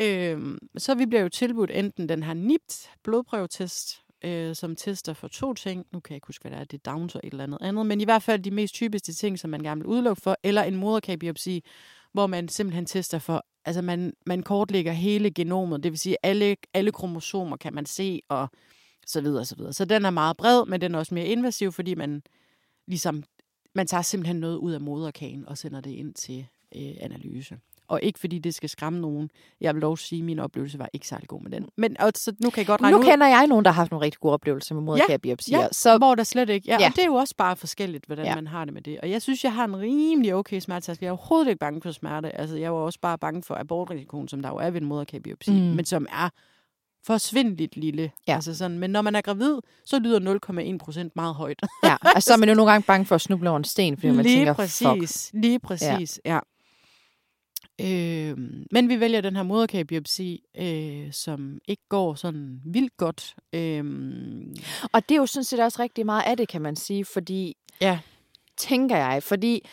Øh, 0.00 0.58
så 0.76 0.94
vi 0.94 1.06
bliver 1.06 1.22
jo 1.22 1.28
tilbudt 1.28 1.70
enten 1.70 2.08
den 2.08 2.22
her 2.22 2.34
NIPT 2.34 2.90
blodprøvetest, 3.02 4.02
øh, 4.24 4.56
som 4.56 4.76
tester 4.76 5.12
for 5.12 5.28
to 5.28 5.54
ting. 5.54 5.86
Nu 5.92 6.00
kan 6.00 6.12
jeg 6.12 6.16
ikke 6.16 6.26
huske, 6.26 6.42
hvad 6.42 6.50
det 6.50 6.60
er. 6.60 6.64
Det 6.64 6.80
er 6.86 6.90
Downs 6.90 7.14
og 7.14 7.20
et 7.24 7.30
eller 7.30 7.44
andet 7.44 7.58
andet. 7.60 7.86
Men 7.86 8.00
i 8.00 8.04
hvert 8.04 8.22
fald 8.22 8.42
de 8.42 8.50
mest 8.50 8.74
typiske 8.74 9.12
ting, 9.12 9.38
som 9.38 9.50
man 9.50 9.62
gerne 9.62 9.80
vil 9.80 9.86
udelukke 9.86 10.22
for. 10.22 10.36
Eller 10.42 10.62
en 10.62 10.76
moderkagebiopsi, 10.76 11.64
hvor 12.12 12.26
man 12.26 12.48
simpelthen 12.48 12.86
tester 12.86 13.18
for, 13.18 13.46
altså 13.64 13.82
man, 13.82 14.12
man 14.26 14.42
kortlægger 14.42 14.92
hele 14.92 15.30
genomet. 15.30 15.82
Det 15.82 15.92
vil 15.92 15.98
sige, 15.98 16.16
alle, 16.22 16.56
alle 16.74 16.92
kromosomer 16.92 17.56
kan 17.56 17.74
man 17.74 17.86
se, 17.86 18.20
og 18.28 18.48
så 19.06 19.20
videre, 19.20 19.44
så 19.44 19.56
videre. 19.56 19.72
Så 19.72 19.84
den 19.84 20.04
er 20.04 20.10
meget 20.10 20.36
bred, 20.36 20.66
men 20.66 20.80
den 20.80 20.94
er 20.94 20.98
også 20.98 21.14
mere 21.14 21.26
invasiv, 21.26 21.72
fordi 21.72 21.94
man 21.94 22.22
ligesom, 22.86 23.22
man 23.74 23.86
tager 23.86 24.02
simpelthen 24.02 24.36
noget 24.36 24.56
ud 24.56 24.72
af 24.72 24.80
moderkagen 24.80 25.48
og 25.48 25.58
sender 25.58 25.80
det 25.80 25.90
ind 25.90 26.14
til 26.14 26.46
øh, 26.76 26.94
analyse. 27.00 27.58
Og 27.88 28.02
ikke 28.02 28.18
fordi 28.18 28.38
det 28.38 28.54
skal 28.54 28.68
skræmme 28.68 29.00
nogen. 29.00 29.30
Jeg 29.60 29.74
vil 29.74 29.82
dog 29.82 29.98
sige, 29.98 30.18
at 30.18 30.24
min 30.24 30.38
oplevelse 30.38 30.78
var 30.78 30.88
ikke 30.92 31.08
særlig 31.08 31.28
god 31.28 31.42
med 31.42 31.50
den. 31.50 31.66
Men 31.76 32.00
og, 32.00 32.12
så 32.14 32.32
nu 32.42 32.50
kan 32.50 32.58
jeg 32.60 32.66
godt 32.66 32.82
regne 32.82 32.96
Nu 32.96 33.00
ud, 33.00 33.04
kender 33.10 33.26
jeg 33.26 33.46
nogen, 33.46 33.64
der 33.64 33.70
har 33.70 33.74
haft 33.80 33.90
nogle 33.90 34.04
rigtig 34.04 34.20
gode 34.20 34.32
oplevelser 34.34 34.74
med 34.74 34.82
moderkagebiopsier. 34.82 35.58
ja, 35.60 35.68
så 35.72 35.98
hvor 35.98 36.14
der 36.14 36.24
slet 36.24 36.48
ikke... 36.50 36.68
Ja, 36.68 36.72
Ja. 36.74 36.80
ja. 36.80 36.86
Og 36.88 36.96
det 36.96 37.02
er 37.02 37.06
jo 37.06 37.14
også 37.14 37.34
bare 37.38 37.56
forskelligt, 37.56 38.06
hvordan 38.06 38.24
Ja. 38.24 38.30
ja. 38.30 38.34
man 38.34 38.46
har 38.46 38.64
det 38.64 38.74
med 38.74 38.82
det. 38.82 39.00
Og 39.00 39.10
jeg 39.10 39.22
synes, 39.22 39.44
jeg 39.44 39.52
har 39.52 39.64
en 39.64 39.76
rimelig 39.80 40.34
okay 40.34 40.60
smertetest. 40.60 41.02
Jeg 41.02 41.08
er 41.08 41.12
overhovedet 41.12 41.48
ikke 41.48 41.58
bange 41.58 41.82
for 41.82 41.90
smerte. 41.90 42.36
Altså, 42.36 42.56
jeg 42.56 42.72
var 42.74 42.78
også 42.78 42.98
bare 43.02 43.18
bange 43.18 43.42
for 43.42 43.54
abortrisikoen, 43.54 44.28
som 44.28 44.42
der 44.42 44.48
jo 44.48 44.56
er 44.56 44.70
ved 44.70 44.80
en 44.80 44.86
moderkagebiopsi, 44.86 45.50
mm. 45.50 45.56
men 45.56 45.84
som 45.84 46.06
er 46.12 46.28
forsvindeligt 47.06 47.76
lille. 47.76 48.10
Ja. 48.28 48.34
Altså 48.34 48.54
sådan, 48.54 48.78
men 48.78 48.90
når 48.90 49.02
man 49.02 49.14
er 49.14 49.20
gravid, 49.20 49.54
så 49.84 49.98
lyder 49.98 50.38
0,1 50.72 50.78
procent 50.78 51.16
meget 51.16 51.34
højt. 51.34 51.60
ja, 51.84 51.96
altså, 52.02 52.26
så 52.26 52.32
er 52.32 52.36
man 52.36 52.48
jo 52.48 52.54
nogle 52.60 52.72
gange 52.72 52.84
bange 52.86 53.06
for 53.06 53.14
at 53.14 53.20
snuble 53.20 53.48
over 53.50 53.56
en 53.56 53.64
sten, 53.64 53.96
fordi 53.96 54.10
man 54.10 54.24
lige 54.24 54.36
tænker, 54.36 54.52
præcis, 54.52 55.30
fuck. 55.32 55.42
Lige 55.42 55.58
præcis, 55.58 56.20
ja. 56.24 56.34
ja. 56.34 56.40
Øh, 57.80 58.36
men 58.70 58.88
vi 58.88 59.00
vælger 59.00 59.20
den 59.20 59.36
her 59.36 59.42
moderkagebiopsi, 59.42 60.42
øh, 60.58 61.12
som 61.12 61.58
ikke 61.68 61.82
går 61.88 62.14
sådan 62.14 62.60
vildt 62.64 62.96
godt. 62.96 63.34
Øh, 63.52 63.84
Og 64.92 65.08
det 65.08 65.14
er 65.14 65.18
jo 65.18 65.26
sådan 65.26 65.44
set 65.44 65.60
også 65.60 65.82
rigtig 65.82 66.06
meget 66.06 66.22
af 66.22 66.36
det, 66.36 66.48
kan 66.48 66.62
man 66.62 66.76
sige, 66.76 67.04
fordi, 67.04 67.56
ja, 67.80 67.98
tænker 68.56 68.96
jeg, 68.96 69.22
fordi 69.22 69.68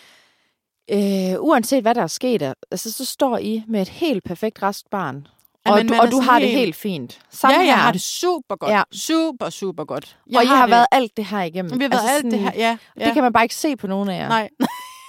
øh, 0.92 1.34
uanset 1.40 1.82
hvad 1.82 1.96
der 1.96 2.02
er 2.02 2.08
sket, 2.08 2.54
altså, 2.72 2.92
så 2.92 3.06
står 3.06 3.38
I 3.38 3.64
med 3.68 3.82
et 3.82 3.90
helt 3.90 4.24
perfekt 4.24 4.62
rask 4.64 4.86
barn, 4.92 5.28
og, 5.66 5.78
Jamen, 5.78 5.88
du, 5.88 5.94
og 6.02 6.08
du 6.08 6.12
sådan 6.12 6.24
har 6.30 6.40
det 6.40 6.48
helt- 6.50 6.60
helt 6.60 6.76
fint. 6.76 7.20
Sammen 7.32 7.62
ja, 7.62 7.66
jeg 7.68 7.76
her, 7.76 7.82
har 7.84 7.92
det 7.92 8.02
super 8.02 8.56
godt. 8.56 8.72
Ja. 8.72 8.84
Super, 8.92 9.50
super 9.50 9.84
godt. 9.86 10.18
Jeg 10.30 10.38
og 10.38 10.44
I 10.44 10.48
har 10.48 10.62
det, 10.66 10.72
været 10.72 10.86
alt 10.92 11.18
det 11.18 11.26
her 11.26 11.42
igennem. 11.42 11.80
Vi 11.80 11.84
har 11.84 11.90
været 11.90 12.02
altså, 12.02 12.16
alt 12.16 12.32
det 12.32 12.40
her, 12.40 12.52
ja. 12.56 12.78
ja. 13.00 13.06
Det 13.06 13.14
kan 13.14 13.24
man 13.24 13.34
bare 13.34 13.44
ikke 13.46 13.56
se 13.56 13.76
på 13.76 13.88
nogen 13.88 14.10
af 14.10 14.18
jer. 14.20 14.28
Nej, 14.28 14.50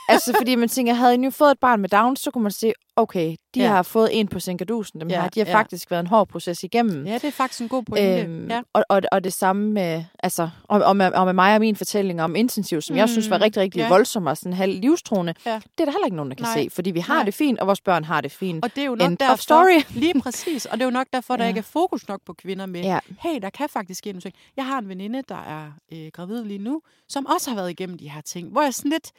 Altså, 0.09 0.33
fordi 0.38 0.55
man 0.55 0.69
tænker, 0.69 0.95
havde 0.95 1.14
I 1.14 1.16
nu 1.16 1.31
fået 1.31 1.51
et 1.51 1.59
barn 1.59 1.81
med 1.81 1.88
Down, 1.88 2.16
så 2.16 2.31
kunne 2.31 2.42
man 2.42 2.53
se, 2.53 2.73
okay, 2.97 3.37
de 3.55 3.61
Ja. 3.61 3.69
har 3.69 3.83
fået 3.83 4.09
en 4.12 4.29
på 4.29 4.40
Sinkadusen. 4.40 5.01
Dem 5.01 5.09
Ja, 5.11 5.21
har, 5.21 5.29
de 5.29 5.40
har 5.40 5.47
ja. 5.47 5.55
faktisk 5.55 5.90
været 5.90 6.01
en 6.01 6.07
hård 6.07 6.29
proces 6.29 6.62
igennem. 6.64 7.07
ja, 7.07 7.14
det 7.14 7.25
er 7.25 7.31
faktisk 7.31 7.61
en 7.61 7.69
god 7.69 7.83
pointe. 7.83 8.21
Øhm, 8.23 8.51
ja. 8.51 8.62
og, 8.73 8.85
og, 8.88 9.03
og 9.12 9.25
det 9.25 9.33
samme 9.33 9.71
med, 9.73 10.05
altså, 10.23 10.49
og, 10.64 10.81
og, 10.83 10.97
med, 10.97 11.12
og 11.12 11.25
med 11.27 11.33
mig 11.33 11.55
og 11.55 11.61
min 11.61 11.77
fortælling 11.77 12.23
om 12.23 12.37
intensiv, 12.37 12.81
som 12.81 12.95
mm, 12.95 12.99
jeg 12.99 13.09
synes 13.09 13.31
var 13.31 13.37
Mm, 13.37 13.42
rigtig, 13.42 13.62
rigtig 13.62 13.79
ja. 13.79 13.88
voldsom 13.88 14.27
og 14.27 14.37
sådan 14.37 14.53
halv 14.53 14.81
livstruende, 14.81 15.35
Ja. 15.47 15.55
det 15.55 15.61
er 15.81 15.85
der 15.85 15.92
heller 15.92 16.05
ikke 16.07 16.16
nogen, 16.16 16.31
der 16.31 16.37
kan 16.37 16.42
Nej. 16.47 16.55
se, 16.62 16.69
fordi 16.71 16.90
vi 16.90 17.01
har 17.01 17.14
Nej. 17.14 17.25
det 17.25 17.35
fint, 17.35 17.59
og 17.59 17.66
vores 17.66 17.81
børn 17.81 18.05
har 18.05 18.21
det 18.21 18.33
fint. 18.33 18.64
Og 18.64 18.71
det 18.77 18.83
er 18.83 18.87
jo 18.87 18.95
nok 18.95 19.07
End 19.11 19.19
derfor, 19.19 19.37
story. 19.37 19.83
lige 20.03 20.21
præcis, 20.21 20.66
og 20.66 20.73
det 20.73 20.81
er 20.81 20.87
jo 20.87 20.90
nok 20.90 21.07
derfor, 21.12 21.37
der 21.37 21.45
Ja. 21.45 21.49
ikke 21.49 21.59
er 21.59 21.62
fokus 21.62 22.09
nok 22.09 22.21
på 22.27 22.33
kvinder 22.33 22.66
med, 22.66 22.81
Ja. 22.83 22.99
hey, 23.21 23.38
der 23.42 23.51
kan 23.51 23.69
faktisk 23.69 23.99
ske 23.99 24.09
nogle 24.12 24.21
ting. 24.21 24.35
Jeg 24.57 24.66
har 24.66 24.79
en 24.79 24.88
veninde, 24.88 25.23
der 25.29 25.35
er 25.49 25.73
øh, 25.92 26.09
gravid 26.12 26.45
lige 26.45 26.59
nu, 26.59 26.81
som 27.09 27.27
også 27.27 27.51
har 27.51 27.57
været 27.57 27.71
igennem 27.71 27.99
de 27.99 28.11
her 28.11 28.21
ting, 28.21 28.49
hvor 28.53 28.62
jeg 28.62 28.75
sådan 28.75 28.90
lidt, 28.90 29.11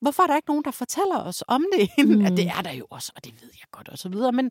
hvorfor 0.00 0.22
er 0.22 0.26
der 0.26 0.36
ikke 0.36 0.48
nogen, 0.48 0.64
der 0.64 0.70
fortæller 0.70 1.18
os 1.22 1.44
om 1.48 1.64
det? 1.78 1.88
Mm. 2.06 2.12
Mm. 2.14 2.20
Ja, 2.20 2.30
det 2.30 2.46
er 2.46 2.62
der 2.62 2.72
jo 2.72 2.86
også, 2.90 3.12
og 3.16 3.24
det 3.24 3.34
ved 3.42 3.50
jeg 3.52 3.66
godt, 3.72 3.88
og 3.88 3.98
så 3.98 4.08
videre, 4.08 4.32
men 4.32 4.50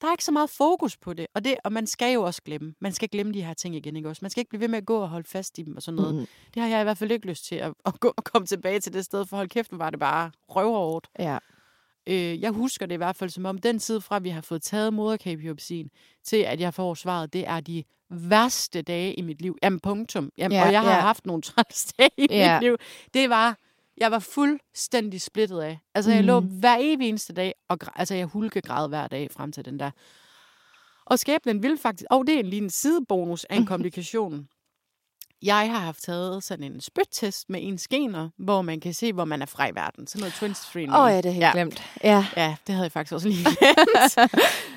der 0.00 0.06
er 0.08 0.12
ikke 0.12 0.24
så 0.24 0.32
meget 0.32 0.50
fokus 0.50 0.96
på 0.96 1.12
det, 1.14 1.26
og, 1.34 1.44
det, 1.44 1.56
og 1.64 1.72
man 1.72 1.86
skal 1.86 2.12
jo 2.14 2.22
også 2.22 2.42
glemme. 2.42 2.74
Man 2.80 2.92
skal 2.92 3.08
glemme 3.08 3.32
de 3.32 3.42
her 3.42 3.54
ting 3.54 3.76
igen, 3.76 3.96
ikke 3.96 4.08
også? 4.08 4.18
Man 4.22 4.30
skal 4.30 4.40
ikke 4.40 4.48
blive 4.48 4.60
ved 4.60 4.68
med 4.68 4.78
at 4.78 4.86
gå 4.86 4.98
og 5.00 5.08
holde 5.08 5.28
fast 5.28 5.58
i 5.58 5.62
dem 5.62 5.76
og 5.76 5.82
sådan 5.82 5.96
noget. 5.96 6.14
Mm. 6.14 6.20
Mm. 6.20 6.26
Det 6.54 6.62
har 6.62 6.68
jeg 6.68 6.80
i 6.80 6.84
hvert 6.84 6.98
fald 6.98 7.10
ikke 7.10 7.26
lyst 7.26 7.44
til 7.44 7.54
at, 7.54 7.74
at 7.86 8.00
gå 8.00 8.14
og 8.16 8.24
komme 8.24 8.46
tilbage 8.46 8.80
til 8.80 8.92
det 8.92 9.04
sted, 9.04 9.26
for 9.26 9.36
hold 9.36 9.48
kæft, 9.48 9.68
var 9.72 9.90
det 9.90 10.00
bare 10.00 10.30
røverhårdt. 10.48 11.08
Ja. 11.18 11.38
Øh, 12.06 12.40
jeg 12.40 12.50
husker 12.50 12.86
det 12.86 12.94
i 12.94 12.96
hvert 12.96 13.16
fald 13.16 13.30
som 13.30 13.44
om, 13.46 13.58
den 13.58 13.78
tid 13.78 14.00
fra, 14.00 14.18
vi 14.18 14.28
har 14.28 14.40
fået 14.40 14.62
taget 14.62 14.94
moderkagebiopsien, 14.94 15.90
til 16.24 16.36
at 16.36 16.60
jeg 16.60 16.74
får 16.74 16.94
svaret, 16.94 17.32
det 17.32 17.48
er 17.48 17.60
de 17.60 17.84
værste 18.10 18.82
dage 18.82 19.14
i 19.14 19.22
mit 19.22 19.42
liv. 19.42 19.56
Jamen, 19.62 19.80
punktum. 19.80 20.30
Jamen, 20.38 20.52
Ja, 20.52 20.58
ja, 20.60 20.66
og 20.66 20.72
jeg 20.72 20.80
har 20.82 20.90
ja. 20.94 21.00
haft 21.00 21.26
nogle 21.26 21.42
træls 21.42 21.92
dage 21.98 22.10
i 22.18 22.26
Ja. 22.30 22.54
mit 22.54 22.62
liv. 22.62 22.76
Det 23.14 23.30
var, 23.30 23.56
jeg 24.00 24.10
var 24.10 24.18
fuldstændig 24.18 25.20
splittet 25.20 25.60
af. 25.60 25.78
Altså, 25.94 26.10
jeg 26.12 26.24
lå 26.24 26.40
Mhm. 26.40 26.48
hver 26.48 26.76
evig 26.80 27.08
eneste 27.08 27.32
dag, 27.32 27.54
og 27.68 27.78
altså, 27.96 28.14
jeg 28.14 28.26
hulkegræd 28.26 28.88
hver 28.88 29.06
dag 29.06 29.28
frem 29.30 29.52
til 29.52 29.64
den 29.64 29.78
der. 29.80 29.90
Og 31.06 31.18
skæbnen 31.18 31.62
vil 31.62 31.78
faktisk, 31.82 32.06
og 32.10 32.26
det 32.26 32.38
er 32.38 32.42
lige 32.42 32.62
en 32.62 32.70
sidebonus 32.70 33.44
af 33.44 33.56
en 33.56 33.66
komplikation. 33.66 34.48
Jeg 35.42 35.70
har 35.70 35.78
haft 35.78 36.02
taget 36.02 36.44
sådan 36.44 36.72
en 36.72 36.80
spyttest 36.80 37.50
med 37.50 37.60
ens 37.62 37.88
gener, 37.88 38.28
hvor 38.38 38.62
man 38.62 38.80
kan 38.80 38.94
se, 38.94 39.12
hvor 39.12 39.24
man 39.24 39.42
er 39.42 39.46
fra 39.46 39.68
i 39.68 39.74
verden. 39.74 40.06
Sådan 40.06 40.20
noget 40.20 40.34
twins 40.34 40.58
screening. 40.58 40.94
Åh 40.96 41.00
oh, 41.04 41.10
ja, 41.10 41.16
det 41.16 41.26
er 41.26 41.30
helt 41.30 41.40
Ja. 41.44 41.50
glemt. 41.52 41.82
Ja. 42.04 42.26
Ja, 42.36 42.56
det 42.66 42.74
havde 42.74 42.84
jeg 42.84 42.92
faktisk 42.92 43.12
også 43.12 43.28
lige 43.28 43.44
glemt. 43.44 44.14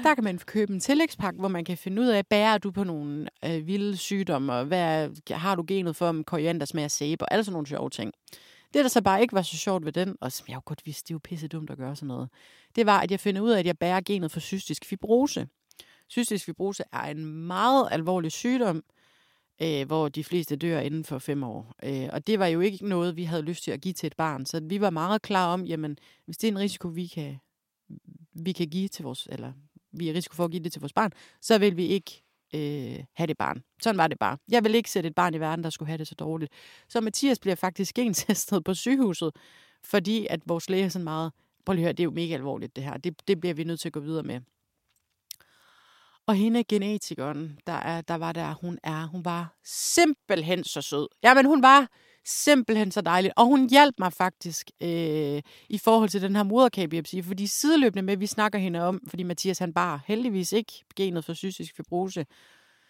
Der 0.03 0.15
kan 0.15 0.23
man 0.23 0.38
købe 0.38 0.73
en 0.73 0.79
tillægspakke, 0.79 1.39
hvor 1.39 1.47
man 1.47 1.65
kan 1.65 1.77
finde 1.77 2.01
ud 2.01 2.07
af, 2.07 2.27
bærer 2.27 2.57
du 2.57 2.71
på 2.71 2.84
nogle 2.84 3.27
øh, 3.45 3.67
vilde 3.67 3.97
sygdomme, 3.97 4.53
og 4.53 4.65
hvad 4.65 5.10
har 5.31 5.55
du 5.55 5.63
genet 5.67 5.95
for, 5.95 6.07
om 6.10 6.23
koriander 6.23 6.65
smager 6.65 6.88
sæbe, 6.88 7.25
og 7.25 7.31
alle 7.31 7.43
sådan 7.43 7.53
nogle 7.53 7.67
sjove 7.67 7.89
ting. 7.89 8.12
Det, 8.73 8.84
der 8.84 8.88
så 8.88 9.01
bare 9.01 9.21
ikke 9.21 9.34
var 9.34 9.41
så 9.41 9.57
sjovt 9.57 9.86
ved 9.86 9.91
den, 9.91 10.17
og 10.21 10.31
som 10.31 10.45
jeg 10.47 10.55
jo 10.55 10.62
godt 10.65 10.86
vidste, 10.86 11.07
det 11.07 11.12
er 11.12 11.15
jo 11.15 11.19
pisse 11.23 11.47
dumt 11.47 11.69
at 11.69 11.77
gøre 11.77 11.95
sådan 11.95 12.07
noget, 12.07 12.29
det 12.75 12.86
var, 12.86 12.99
at 12.99 13.12
jeg 13.12 13.19
finder 13.19 13.41
ud 13.41 13.49
af, 13.49 13.60
at 13.60 13.65
jeg 13.65 13.77
bærer 13.77 14.01
genet 14.01 14.31
for 14.31 14.39
cystisk 14.39 14.86
fibrose. 14.86 15.47
Cystisk 16.10 16.45
fibrose 16.45 16.84
er 16.91 17.03
en 17.03 17.25
meget 17.25 17.88
alvorlig 17.91 18.31
sygdom, 18.31 18.84
øh, 19.62 19.88
hvor 19.88 20.10
de 20.10 20.23
fleste 20.23 20.55
dør 20.55 20.79
inden 20.79 21.03
for 21.03 21.19
fem 21.19 21.43
år. 21.43 21.75
Øh, 21.84 22.10
og 22.13 22.27
det 22.27 22.39
var 22.39 22.47
jo 22.47 22.60
ikke 22.60 22.88
noget, 22.88 23.15
vi 23.15 23.23
havde 23.23 23.41
lyst 23.41 23.63
til 23.63 23.71
at 23.71 23.81
give 23.81 23.93
til 23.93 24.07
et 24.07 24.15
barn. 24.15 24.45
Så 24.45 24.60
vi 24.63 24.81
var 24.81 24.89
meget 24.89 25.21
klar 25.21 25.53
om, 25.53 25.65
jamen, 25.65 25.97
hvis 26.25 26.38
det 26.38 26.47
er 26.47 26.51
en 26.51 26.60
risiko, 26.60 26.88
vi 26.88 27.07
kan, 27.07 27.38
vi 28.34 28.51
kan 28.51 28.67
give 28.67 28.88
til 28.88 29.03
vores, 29.03 29.27
eller 29.31 29.53
vi 29.91 30.07
er 30.07 30.13
i 30.13 30.15
risiko 30.15 30.36
for 30.36 30.45
at 30.45 30.51
give 30.51 30.63
det 30.63 30.71
til 30.71 30.81
vores 30.81 30.93
barn, 30.93 31.12
så 31.41 31.57
vil 31.57 31.77
vi 31.77 31.86
ikke 31.86 32.23
øh, 32.55 33.03
have 33.13 33.27
det 33.27 33.37
barn. 33.37 33.63
Sådan 33.81 33.97
var 33.97 34.07
det 34.07 34.19
bare. 34.19 34.37
Jeg 34.51 34.63
vil 34.63 34.75
ikke 34.75 34.91
sætte 34.91 35.07
et 35.07 35.15
barn 35.15 35.33
i 35.33 35.39
verden, 35.39 35.63
der 35.63 35.69
skulle 35.69 35.87
have 35.87 35.97
det 35.97 36.07
så 36.07 36.15
dårligt. 36.15 36.51
Så 36.87 37.01
Mathias 37.01 37.39
bliver 37.39 37.55
faktisk 37.55 37.95
gentestet 37.95 38.63
på 38.63 38.73
sygehuset, 38.73 39.31
fordi 39.83 40.27
at 40.29 40.39
vores 40.45 40.69
læge 40.69 40.85
er 40.85 40.89
sådan 40.89 41.03
meget, 41.03 41.31
prøv 41.65 41.73
lige 41.73 41.83
at 41.83 41.85
høre, 41.85 41.93
det 41.93 41.99
er 41.99 42.05
jo 42.05 42.11
mega 42.11 42.33
alvorligt 42.33 42.75
det 42.75 42.83
her. 42.83 42.97
Det, 42.97 43.27
det 43.27 43.39
bliver 43.39 43.53
vi 43.53 43.63
nødt 43.63 43.79
til 43.79 43.89
at 43.89 43.93
gå 43.93 43.99
videre 43.99 44.23
med. 44.23 44.41
Og 46.27 46.35
hende 46.35 46.63
genetikeren, 46.63 47.59
der, 47.67 47.73
er, 47.73 48.01
der 48.01 48.15
var 48.15 48.31
der, 48.31 48.53
hun 48.61 48.79
er, 48.83 49.05
hun 49.05 49.25
var 49.25 49.55
simpelthen 49.63 50.63
så 50.63 50.81
sød. 50.81 51.07
Jamen, 51.23 51.45
hun 51.45 51.61
var 51.61 51.87
simpelthen 52.25 52.91
så 52.91 53.01
dejlig. 53.01 53.31
Og 53.38 53.45
hun 53.45 53.69
hjalp 53.69 53.95
mig 53.99 54.13
faktisk 54.13 54.71
øh, 54.81 55.41
i 55.69 55.77
forhold 55.77 56.10
til 56.10 56.21
den 56.21 56.36
her 56.36 56.43
moderkagebiopsi, 56.43 57.21
fordi 57.21 57.47
sideløbende 57.47 58.01
med, 58.01 58.17
vi 58.17 58.27
snakker 58.27 58.60
hende 58.60 58.81
om, 58.81 59.01
fordi 59.07 59.23
Mathias 59.23 59.60
han 59.60 59.73
bar 59.73 60.03
heldigvis 60.05 60.51
ikke 60.51 60.84
genet 60.95 61.25
for 61.25 61.34
cystisk 61.34 61.75
fibrose, 61.75 62.25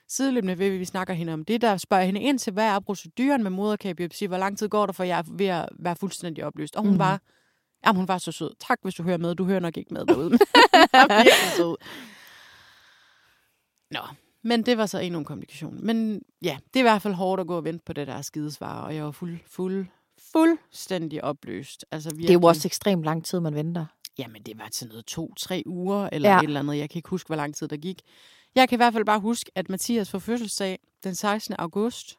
sideløbende 0.08 0.60
ved, 0.60 0.66
at 0.66 0.80
vi 0.80 0.86
snakker 0.86 1.14
hende 1.14 1.34
om 1.34 1.46
det, 1.46 1.62
der 1.62 1.78
spørger 1.78 2.04
hende 2.04 2.22
ind 2.22 2.40
til, 2.40 2.54
hvad 2.54 2.68
er 2.68 2.80
proceduren 2.80 3.44
med 3.44 3.52
moderkagebiopsi, 3.52 4.26
hvor 4.26 4.38
lang 4.38 4.58
tid 4.58 4.70
går 4.70 4.86
der, 4.86 4.94
for 4.94 5.04
jeg 5.04 5.20
er 5.20 5.24
ved 5.28 5.46
at 5.48 5.70
være 5.80 5.96
fuldstændig 5.96 6.46
oplyst. 6.46 6.76
Og 6.76 6.82
hun 6.82 6.94
mm. 6.94 7.00
var, 7.00 7.22
jamen, 7.86 7.98
hun 7.98 8.08
var 8.08 8.18
så 8.18 8.32
sød. 8.32 8.52
Tak, 8.68 8.80
hvis 8.82 8.96
du 8.96 9.04
hører 9.04 9.18
med. 9.18 9.36
Du 9.36 9.46
hører 9.46 9.60
nok 9.60 9.78
ikke 9.78 9.94
med 9.94 10.06
derude. 10.06 10.30
Nå, 13.92 14.00
men 14.44 14.64
det 14.66 14.78
var 14.78 14.86
så 14.86 15.00
endnu 15.00 15.20
en 15.20 15.26
komplikation. 15.26 15.86
Men 15.86 16.22
ja, 16.42 16.58
det 16.74 16.76
er 16.76 16.80
i 16.80 16.90
hvert 16.90 17.02
fald 17.02 17.14
hårdt 17.14 17.40
at 17.42 17.48
gå 17.48 17.58
og 17.58 17.64
vente 17.64 17.84
på 17.86 17.94
det 17.94 18.08
der 18.08 18.22
skidesvar, 18.22 18.82
og 18.82 18.96
jeg 18.96 19.06
var 19.06 19.12
fuld, 19.12 19.40
fuld, 19.48 19.88
fuldstændig 20.32 21.24
opløst. 21.24 21.86
Altså, 21.92 22.10
Det 22.10 22.30
er 22.30 22.34
jo 22.34 22.42
også 22.42 22.68
ekstremt 22.68 23.04
lang 23.04 23.26
tid, 23.26 23.40
man 23.40 23.56
venter. 23.56 23.86
Jamen, 24.18 24.44
det 24.44 24.60
var 24.60 24.70
til 24.70 24.88
noget 24.88 25.06
to-tre 25.06 25.64
uger, 25.66 26.10
eller 26.12 26.30
ja. 26.30 26.38
et 26.38 26.44
eller 26.44 26.60
andet. 26.60 26.78
Jeg 26.78 26.90
kan 26.90 27.00
ikke 27.00 27.10
huske, 27.10 27.28
hvor 27.28 27.36
lang 27.36 27.56
tid 27.56 27.68
der 27.68 27.78
gik. 27.78 28.02
Jeg 28.56 28.70
kan 28.70 28.76
i 28.76 28.78
hvert 28.78 28.94
fald 28.94 29.06
bare 29.06 29.20
huske, 29.20 29.52
at 29.56 29.70
Mathias 29.70 30.10
får 30.10 30.20
fødselsdag 30.20 30.80
den 31.04 31.16
16. 31.16 31.56
august, 31.60 32.18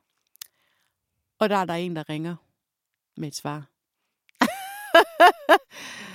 og 1.39 1.49
der 1.49 1.57
er 1.57 1.65
der 1.65 1.75
en, 1.75 1.97
der 1.97 2.09
ringer 2.09 2.37
med 3.17 3.29
et 3.29 3.35
svar. 3.35 3.69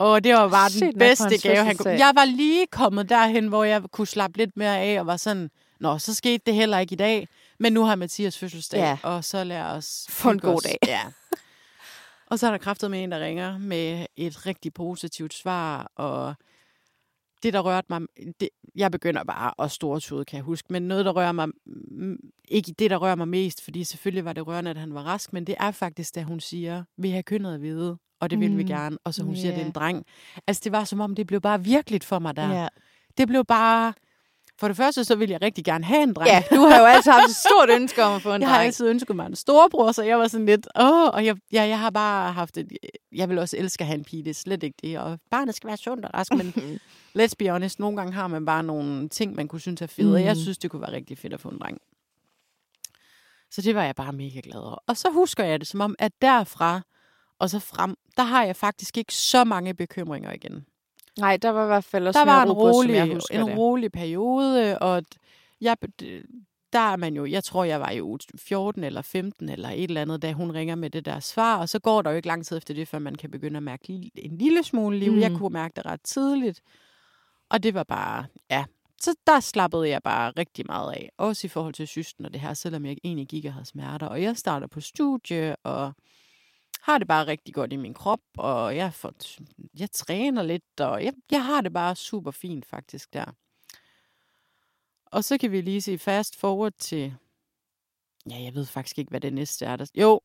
og 0.00 0.24
det 0.24 0.34
var 0.34 0.48
bare 0.48 0.70
den 0.70 0.98
bedste 0.98 1.38
gave, 1.48 1.64
han 1.64 1.76
kunne. 1.76 1.90
Jeg 1.90 2.12
var 2.14 2.24
lige 2.24 2.66
kommet 2.66 3.08
derhen, 3.08 3.46
hvor 3.46 3.64
jeg 3.64 3.82
kunne 3.92 4.06
slappe 4.06 4.38
lidt 4.38 4.56
mere 4.56 4.78
af, 4.78 5.00
og 5.00 5.06
var 5.06 5.16
sådan, 5.16 5.50
Nå, 5.80 5.98
så 5.98 6.14
skete 6.14 6.42
det 6.46 6.54
heller 6.54 6.78
ikke 6.78 6.92
i 6.92 6.96
dag, 6.96 7.28
men 7.58 7.72
nu 7.72 7.84
har 7.84 7.94
Mathias 7.94 8.38
fødselsdag, 8.38 8.78
Ja. 8.80 8.96
og 9.02 9.24
så 9.24 9.44
lad 9.44 9.62
os... 9.62 10.06
Få 10.08 10.30
en 10.30 10.38
god 10.38 10.60
dag. 10.60 10.78
Ja. 10.86 11.00
Og 12.26 12.38
så 12.38 12.46
er 12.46 12.50
der 12.50 12.58
kræftet 12.58 12.90
med 12.90 13.02
en, 13.02 13.12
der 13.12 13.20
ringer 13.20 13.58
med 13.58 14.06
et 14.16 14.46
rigtig 14.46 14.74
positivt 14.74 15.34
svar, 15.34 15.92
og 15.96 16.34
det, 17.42 17.52
der 17.52 17.60
rørte 17.60 17.86
mig... 17.90 18.00
Det, 18.40 18.48
jeg 18.74 18.90
begynder 18.90 19.24
bare 19.24 19.64
at 19.64 19.70
stortude, 19.70 20.24
kan 20.24 20.36
jeg 20.36 20.44
huske, 20.44 20.72
men 20.72 20.82
noget, 20.82 21.04
der 21.04 21.12
rører 21.12 21.32
mig... 21.32 21.48
Ikke 22.48 22.72
det, 22.78 22.90
der 22.90 22.96
rører 22.96 23.14
mig 23.14 23.28
mest, 23.28 23.64
fordi 23.64 23.84
selvfølgelig 23.84 24.24
var 24.24 24.32
det 24.32 24.46
rørende, 24.46 24.70
at 24.70 24.76
han 24.76 24.94
var 24.94 25.02
rask, 25.02 25.32
men 25.32 25.46
det 25.46 25.54
er 25.60 25.70
faktisk, 25.70 26.14
da 26.14 26.22
hun 26.22 26.40
siger, 26.40 26.84
vi 26.96 27.10
har 27.10 27.22
kønnet 27.22 27.54
at 27.54 27.62
vide, 27.62 27.98
og 28.20 28.30
det 28.30 28.40
vil 28.40 28.56
vi 28.56 28.62
Mm. 28.62 28.68
gerne, 28.68 28.98
og 29.04 29.14
så 29.14 29.22
hun 29.22 29.36
siger, 29.36 29.54
det 29.54 29.62
er 29.62 29.66
en 29.66 29.72
dreng. 29.72 30.04
Altså, 30.46 30.60
det 30.64 30.72
var 30.72 30.84
som 30.84 31.00
om, 31.00 31.14
det 31.14 31.26
blev 31.26 31.40
bare 31.40 31.64
virkeligt 31.64 32.04
for 32.04 32.18
mig 32.18 32.36
der. 32.36 32.52
Ja. 32.62 32.68
Det 33.18 33.28
blev 33.28 33.44
bare... 33.44 33.92
For 34.60 34.68
det 34.68 34.76
første, 34.76 35.04
så 35.04 35.14
ville 35.14 35.32
jeg 35.32 35.42
rigtig 35.42 35.64
gerne 35.64 35.84
have 35.84 36.02
en 36.02 36.12
dreng. 36.14 36.28
ja, 36.28 36.42
du 36.56 36.60
har 36.60 36.78
jo 36.78 36.84
altid 36.84 37.12
haft 37.12 37.30
et 37.30 37.36
stort 37.36 37.70
ønske 37.80 38.04
om 38.04 38.12
at 38.14 38.22
få 38.22 38.34
en 38.34 38.40
Jeg 38.42 38.48
har 38.48 38.56
dreng. 38.56 38.66
altid 38.66 38.88
ønsket 38.88 39.16
mig 39.16 39.26
en 39.26 39.36
storebror, 39.36 39.92
så 39.92 40.02
jeg 40.02 40.18
var 40.18 40.28
sådan 40.28 40.46
lidt, 40.46 40.66
åh, 40.80 41.08
og 41.08 41.24
jeg, 41.24 41.36
ja, 41.52 41.62
jeg 41.62 41.78
har 41.78 41.90
bare 41.90 42.32
haft 42.32 42.56
et, 42.58 42.72
jeg 43.12 43.28
vil 43.28 43.38
også 43.38 43.56
elske 43.56 43.82
at 43.82 43.86
have 43.86 43.98
en 43.98 44.04
pige, 44.04 44.22
det 44.24 44.30
er 44.30 44.34
slet 44.34 44.62
ikke 44.62 44.76
det, 44.82 44.98
og 44.98 45.18
barnet 45.30 45.54
skal 45.54 45.68
være 45.68 45.76
sundt 45.76 46.04
og 46.04 46.10
rask, 46.14 46.32
men 46.34 46.54
let's 47.18 47.32
be 47.38 47.48
honest, 47.50 47.78
nogle 47.80 47.96
gange 47.96 48.12
har 48.12 48.26
man 48.28 48.44
bare 48.46 48.62
nogle 48.62 49.08
ting, 49.08 49.34
man 49.34 49.48
kunne 49.48 49.60
synes 49.60 49.82
er 49.82 49.86
fede, 49.86 50.14
og 50.14 50.22
jeg 50.24 50.34
Mm. 50.36 50.40
synes, 50.42 50.58
det 50.58 50.70
kunne 50.70 50.82
være 50.82 50.92
rigtig 50.92 51.18
fedt 51.18 51.32
at 51.32 51.40
få 51.40 51.48
en 51.48 51.58
dreng. 51.58 51.78
Så 53.50 53.62
det 53.62 53.74
var 53.74 53.82
jeg 53.84 53.94
bare 53.94 54.12
mega 54.12 54.40
glad 54.44 54.56
over. 54.60 54.76
Og 54.86 54.96
så 54.96 55.10
husker 55.10 55.44
jeg 55.44 55.60
det 55.60 55.68
som 55.68 55.80
om, 55.80 55.94
at 55.98 56.12
derfra 56.22 56.80
og 57.38 57.50
så 57.50 57.58
frem, 57.58 57.96
der 58.16 58.22
har 58.22 58.44
jeg 58.44 58.56
faktisk 58.56 58.96
ikke 58.98 59.14
så 59.14 59.44
mange 59.44 59.74
bekymringer 59.74 60.32
igen. 60.32 60.64
Nej, 61.18 61.36
der 61.36 61.50
var 61.50 61.64
i 61.64 61.66
hvert 61.66 61.84
fald 61.84 62.06
også 62.06 62.20
der 62.20 62.24
var 62.26 62.42
en 62.42 62.52
ro 62.52 62.54
på, 62.54 62.60
som 62.60 62.76
rolig, 62.76 62.94
jeg 62.94 63.08
en 63.08 63.46
det. 63.46 63.58
rolig 63.58 63.92
periode, 63.92 64.78
og 64.78 65.02
jeg, 65.60 65.76
der 66.72 66.78
er 66.78 66.96
man 66.96 67.14
jo, 67.14 67.26
jeg 67.26 67.44
tror, 67.44 67.64
jeg 67.64 67.80
var 67.80 67.90
i 67.90 68.02
uge 68.02 68.18
14 68.38 68.84
eller 68.84 69.02
15 69.02 69.48
eller 69.48 69.68
et 69.68 69.84
eller 69.84 70.02
andet, 70.02 70.22
da 70.22 70.32
hun 70.32 70.50
ringer 70.50 70.74
med 70.74 70.90
det 70.90 71.04
der 71.04 71.20
svar, 71.20 71.58
og 71.58 71.68
så 71.68 71.78
går 71.78 72.02
der 72.02 72.10
jo 72.10 72.16
ikke 72.16 72.28
lang 72.28 72.46
tid 72.46 72.56
efter 72.56 72.74
det, 72.74 72.88
før 72.88 72.98
man 72.98 73.14
kan 73.14 73.30
begynde 73.30 73.56
at 73.56 73.62
mærke 73.62 74.10
en 74.14 74.38
lille 74.38 74.62
smule 74.62 74.98
liv. 74.98 75.12
Mm. 75.12 75.20
Jeg 75.20 75.32
kunne 75.36 75.52
mærke 75.52 75.72
det 75.76 75.86
ret 75.86 76.02
tidligt, 76.02 76.60
og 77.50 77.62
det 77.62 77.74
var 77.74 77.84
bare, 77.84 78.26
ja, 78.50 78.64
så 79.00 79.14
der 79.26 79.40
slappede 79.40 79.88
jeg 79.88 80.02
bare 80.02 80.32
rigtig 80.38 80.66
meget 80.66 80.92
af, 80.92 81.10
også 81.18 81.46
i 81.46 81.48
forhold 81.48 81.74
til 81.74 81.88
systen 81.88 82.24
og 82.24 82.32
det 82.32 82.40
her, 82.40 82.54
selvom 82.54 82.86
jeg 82.86 82.96
egentlig 83.04 83.28
gik 83.28 83.44
og 83.44 83.52
havde 83.52 83.66
smerter, 83.66 84.06
og 84.06 84.22
jeg 84.22 84.36
starter 84.36 84.66
på 84.66 84.80
studie, 84.80 85.56
og 85.56 85.92
har 86.82 86.98
det 86.98 87.08
bare 87.08 87.26
rigtig 87.26 87.54
godt 87.54 87.72
i 87.72 87.76
min 87.76 87.94
krop, 87.94 88.20
og 88.38 88.76
jeg, 88.76 88.94
får, 88.94 89.12
jeg 89.78 89.90
træner 89.90 90.42
lidt, 90.42 90.80
og 90.80 91.04
jeg, 91.04 91.12
jeg 91.30 91.44
har 91.44 91.60
det 91.60 91.72
bare 91.72 91.96
super 91.96 92.30
fint 92.30 92.66
faktisk 92.66 93.14
der. 93.14 93.24
Og 95.06 95.24
så 95.24 95.38
kan 95.38 95.52
vi 95.52 95.60
lige 95.60 95.80
se 95.80 95.98
fast 95.98 96.36
forward 96.36 96.72
til, 96.78 97.14
ja, 98.30 98.42
jeg 98.42 98.54
ved 98.54 98.66
faktisk 98.66 98.98
ikke, 98.98 99.10
hvad 99.10 99.20
det 99.20 99.32
næste 99.32 99.64
er. 99.64 99.76
Der, 99.76 99.86
jo, 99.94 100.20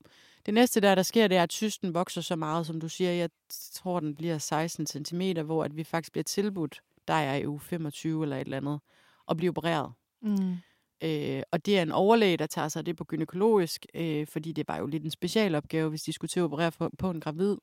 det 0.46 0.54
næste 0.54 0.82
der, 0.82 0.96
der 0.96 1.04
sker, 1.04 1.28
det 1.28 1.38
er, 1.38 1.44
at 1.44 1.54
cysten 1.54 1.94
vokser 1.94 2.22
så 2.22 2.36
meget, 2.36 2.68
som 2.68 2.80
du 2.80 2.90
siger. 2.90 3.12
Jeg 3.12 3.30
tror, 3.72 4.00
den 4.00 4.16
bliver 4.16 4.38
16 4.38 5.06
cm, 5.06 5.22
hvor 5.46 5.64
at 5.64 5.76
vi 5.76 5.84
faktisk 5.84 6.12
bliver 6.12 6.24
tilbudt, 6.24 6.82
der 7.08 7.14
er 7.14 7.36
i 7.36 7.48
uge 7.48 7.60
25 7.60 8.24
eller 8.24 8.36
et 8.36 8.42
eller 8.42 8.58
andet, 8.58 8.80
og 9.26 9.38
blive 9.38 9.50
opereret. 9.50 9.94
Mm. 10.22 10.58
Øh, 11.04 11.42
og 11.52 11.66
det 11.66 11.78
er 11.78 11.82
en 11.82 11.92
overlæge, 11.92 12.38
der 12.38 12.46
tager 12.46 12.68
sig 12.68 12.80
af 12.80 12.86
det 12.86 12.98
på 12.98 13.04
gynækologisk, 13.04 13.86
øh, 13.94 14.28
fordi 14.28 14.52
det 14.52 14.68
var 14.68 14.78
jo 14.78 14.86
lidt 14.86 15.04
en 15.04 15.12
specialopgave, 15.12 15.90
hvis 15.90 16.04
de 16.04 16.14
skulle 16.14 16.30
til 16.30 16.40
at 16.40 16.44
operere 16.44 16.72
på, 16.72 16.90
på 16.98 17.10
en 17.10 17.20
gravid. 17.20 17.58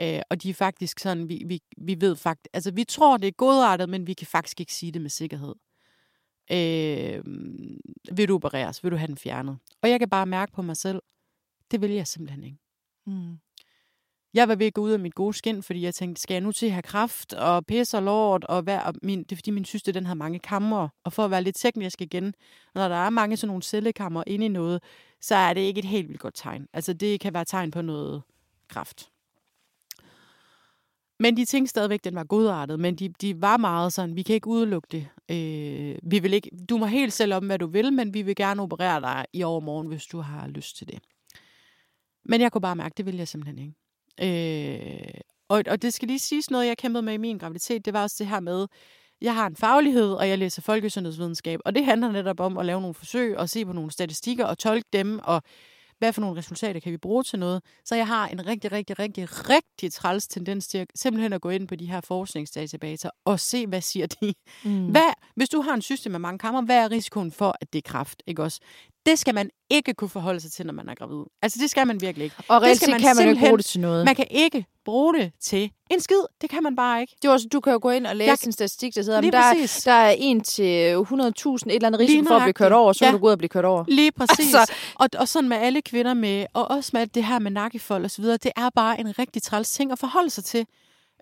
Øh, 0.00 0.20
og 0.30 0.42
de 0.42 0.50
er 0.50 0.54
faktisk 0.54 0.98
sådan, 0.98 1.28
vi, 1.28 1.42
vi, 1.46 1.60
vi 1.76 2.00
ved 2.00 2.16
faktisk, 2.16 2.48
altså 2.52 2.70
vi 2.70 2.84
tror, 2.84 3.16
det 3.16 3.28
er 3.28 3.32
godartet, 3.32 3.88
men 3.88 4.06
vi 4.06 4.14
kan 4.14 4.26
faktisk 4.26 4.60
ikke 4.60 4.74
sige 4.74 4.92
det 4.92 5.02
med 5.02 5.10
sikkerhed. 5.10 5.54
Øh, 6.52 7.22
vil 8.16 8.28
du 8.28 8.34
opereres? 8.34 8.84
Vil 8.84 8.92
du 8.92 8.96
have 8.96 9.06
den 9.06 9.18
fjernet? 9.18 9.58
Og 9.82 9.90
jeg 9.90 9.98
kan 9.98 10.10
bare 10.10 10.26
mærke 10.26 10.52
på 10.52 10.62
mig 10.62 10.76
selv, 10.76 11.02
det 11.70 11.80
vil 11.80 11.90
jeg 11.90 12.06
simpelthen 12.06 12.44
ikke. 12.44 12.58
Mm. 13.06 13.38
Jeg 14.34 14.48
var 14.48 14.54
ved 14.54 14.66
at 14.66 14.74
gå 14.74 14.80
ud 14.80 14.90
af 14.90 14.98
mit 14.98 15.14
gode 15.14 15.34
skin, 15.34 15.62
fordi 15.62 15.82
jeg 15.82 15.94
tænkte, 15.94 16.22
skal 16.22 16.34
jeg 16.34 16.40
nu 16.40 16.52
til 16.52 16.66
at 16.66 16.72
have 16.72 16.82
kraft 16.82 17.32
og 17.32 17.66
pisse 17.66 17.96
og 17.96 18.02
lort? 18.02 18.44
Og 18.44 18.62
hvad? 18.62 18.78
Og 18.78 18.94
min, 19.02 19.22
det 19.22 19.32
er 19.32 19.36
fordi, 19.36 19.50
min 19.50 19.64
syster 19.64 19.92
den 19.92 20.06
har 20.06 20.14
mange 20.14 20.38
kammer. 20.38 20.88
Og 21.04 21.12
for 21.12 21.24
at 21.24 21.30
være 21.30 21.42
lidt 21.42 21.56
teknisk 21.56 22.00
igen, 22.00 22.34
når 22.74 22.88
der 22.88 22.96
er 22.96 23.10
mange 23.10 23.36
sådan 23.36 23.48
nogle 23.48 23.62
cellekammer 23.62 24.22
inde 24.26 24.46
i 24.46 24.48
noget, 24.48 24.82
så 25.20 25.34
er 25.34 25.54
det 25.54 25.60
ikke 25.60 25.78
et 25.78 25.84
helt 25.84 26.08
vildt 26.08 26.20
godt 26.20 26.34
tegn. 26.34 26.66
Altså 26.72 26.92
det 26.92 27.20
kan 27.20 27.34
være 27.34 27.44
tegn 27.44 27.70
på 27.70 27.82
noget 27.82 28.22
kraft. 28.68 29.10
Men 31.20 31.36
de 31.36 31.44
tænkte 31.44 31.70
stadigvæk, 31.70 32.04
den 32.04 32.14
var 32.14 32.24
godartet, 32.24 32.80
men 32.80 32.96
de, 32.96 33.08
de 33.08 33.42
var 33.42 33.56
meget 33.56 33.92
sådan, 33.92 34.16
vi 34.16 34.22
kan 34.22 34.34
ikke 34.34 34.48
udelukke 34.48 34.88
det. 34.92 35.08
Øh, 35.30 35.98
vi 36.02 36.18
vil 36.18 36.32
ikke, 36.32 36.50
du 36.68 36.78
må 36.78 36.86
helt 36.86 37.12
selv 37.12 37.34
om, 37.34 37.46
hvad 37.46 37.58
du 37.58 37.66
vil, 37.66 37.92
men 37.92 38.14
vi 38.14 38.22
vil 38.22 38.36
gerne 38.36 38.62
operere 38.62 39.00
dig 39.00 39.24
i 39.32 39.42
overmorgen, 39.42 39.86
hvis 39.86 40.06
du 40.06 40.20
har 40.20 40.46
lyst 40.46 40.76
til 40.76 40.88
det. 40.88 40.98
Men 42.24 42.40
jeg 42.40 42.52
kunne 42.52 42.62
bare 42.62 42.76
mærke, 42.76 42.94
det 42.96 43.06
vil 43.06 43.16
jeg 43.16 43.28
simpelthen 43.28 43.58
ikke. 43.58 43.83
Øh, 44.22 45.20
og, 45.48 45.62
og 45.66 45.82
det 45.82 45.94
skal 45.94 46.08
lige 46.08 46.18
siges 46.18 46.50
noget, 46.50 46.66
jeg 46.66 46.78
kæmpede 46.78 47.02
med 47.02 47.14
i 47.14 47.16
min 47.16 47.38
graviditet, 47.38 47.84
det 47.84 47.92
var 47.92 48.02
også 48.02 48.16
det 48.18 48.26
her 48.26 48.40
med, 48.40 48.66
jeg 49.20 49.34
har 49.34 49.46
en 49.46 49.56
faglighed, 49.56 50.12
og 50.12 50.28
jeg 50.28 50.38
læser 50.38 50.62
folkesundhedsvidenskab, 50.62 51.60
og 51.64 51.74
det 51.74 51.84
handler 51.84 52.12
netop 52.12 52.40
om 52.40 52.58
at 52.58 52.66
lave 52.66 52.80
nogle 52.80 52.94
forsøg 52.94 53.38
og 53.38 53.48
se 53.48 53.64
på 53.64 53.72
nogle 53.72 53.90
statistikker 53.90 54.44
og 54.44 54.58
tolke 54.58 54.88
dem, 54.92 55.20
og 55.22 55.42
hvad 55.98 56.12
for 56.12 56.20
nogle 56.20 56.38
resultater 56.38 56.80
kan 56.80 56.92
vi 56.92 56.96
bruge 56.96 57.22
til 57.22 57.38
noget. 57.38 57.62
Så 57.84 57.94
jeg 57.94 58.06
har 58.06 58.28
en 58.28 58.46
rigtig, 58.46 58.72
rigtig, 58.72 58.98
rigtig, 58.98 59.28
rigtig 59.50 59.92
træls 59.92 60.28
tendens 60.28 60.68
til 60.68 60.78
at, 60.78 60.88
simpelthen 60.94 61.32
at 61.32 61.40
gå 61.40 61.50
ind 61.50 61.68
på 61.68 61.76
de 61.76 61.86
her 61.86 62.00
forskningsdatabaser 62.00 63.10
og 63.24 63.40
se, 63.40 63.66
hvad 63.66 63.80
siger 63.80 64.06
de. 64.06 64.34
Mm. 64.64 64.90
Hvad, 64.90 65.12
hvis 65.36 65.48
du 65.48 65.60
har 65.60 65.74
en 65.74 65.82
system 65.82 66.12
med 66.12 66.20
mange 66.20 66.38
kammer, 66.38 66.62
hvad 66.62 66.76
er 66.76 66.90
risikoen 66.90 67.32
for, 67.32 67.56
at 67.60 67.72
det 67.72 67.78
er 67.78 67.90
kræft? 67.90 68.22
Ikke 68.26 68.42
også? 68.42 68.60
Det 69.06 69.18
skal 69.18 69.34
man 69.34 69.50
ikke 69.70 69.94
kunne 69.94 70.08
forholde 70.10 70.40
sig 70.40 70.52
til, 70.52 70.66
når 70.66 70.72
man 70.72 70.88
er 70.88 70.94
gravid. 70.94 71.24
Altså, 71.42 71.58
det 71.62 71.70
skal 71.70 71.86
man 71.86 72.00
virkelig 72.00 72.24
ikke. 72.24 72.36
Og 72.48 72.62
reelt 72.62 72.80
set 72.80 72.90
man 72.90 73.00
kan 73.00 73.16
man 73.16 73.28
jo 73.28 73.36
bruge 73.40 73.58
det 73.58 73.66
til 73.66 73.80
noget. 73.80 74.04
Man 74.04 74.14
kan 74.14 74.26
ikke 74.30 74.66
bruge 74.84 75.14
det 75.14 75.32
til 75.40 75.70
en 75.90 76.00
skid. 76.00 76.16
Det 76.40 76.50
kan 76.50 76.62
man 76.62 76.76
bare 76.76 77.00
ikke. 77.00 77.16
Det 77.22 77.28
er 77.28 77.32
også, 77.32 77.48
du 77.52 77.60
kan 77.60 77.72
jo 77.72 77.78
gå 77.82 77.90
ind 77.90 78.06
og 78.06 78.16
læse 78.16 78.30
Jeg- 78.30 78.38
en 78.46 78.52
statistik, 78.52 78.94
der 78.94 79.02
hedder, 79.02 79.18
at 79.18 79.24
der, 79.32 79.38
er- 79.38 79.82
der 79.84 79.92
er 79.92 80.14
1 80.18 80.44
til 80.44 80.94
100.000 80.96 81.70
et 81.70 81.74
eller 81.74 81.86
andet 81.88 82.00
risiko 82.00 82.24
for 82.24 82.34
at 82.34 82.42
blive 82.42 82.52
kørt 82.52 82.72
over, 82.72 82.92
så 82.92 83.04
Ja. 83.04 83.10
kan 83.10 83.18
du 83.18 83.20
gå 83.20 83.26
ud 83.26 83.32
og 83.32 83.38
blive 83.38 83.48
kørt 83.48 83.64
over. 83.64 83.84
Lige 83.88 84.12
præcis. 84.18 84.54
Altså-. 84.54 84.72
Og, 84.94 85.08
og 85.18 85.28
sådan 85.28 85.48
med 85.48 85.56
alle 85.56 85.82
kvinder 85.82 86.14
med, 86.14 86.46
og 86.54 86.70
også 86.70 86.90
med 86.92 87.06
det 87.06 87.24
her 87.24 87.38
med 87.38 87.50
nakkefold 87.50 88.04
og 88.04 88.10
så 88.10 88.22
videre, 88.22 88.36
det 88.36 88.52
er 88.56 88.70
bare 88.74 89.00
en 89.00 89.18
rigtig 89.18 89.42
træls 89.42 89.70
ting 89.70 89.92
at 89.92 89.98
forholde 89.98 90.30
sig 90.30 90.44
til. 90.44 90.66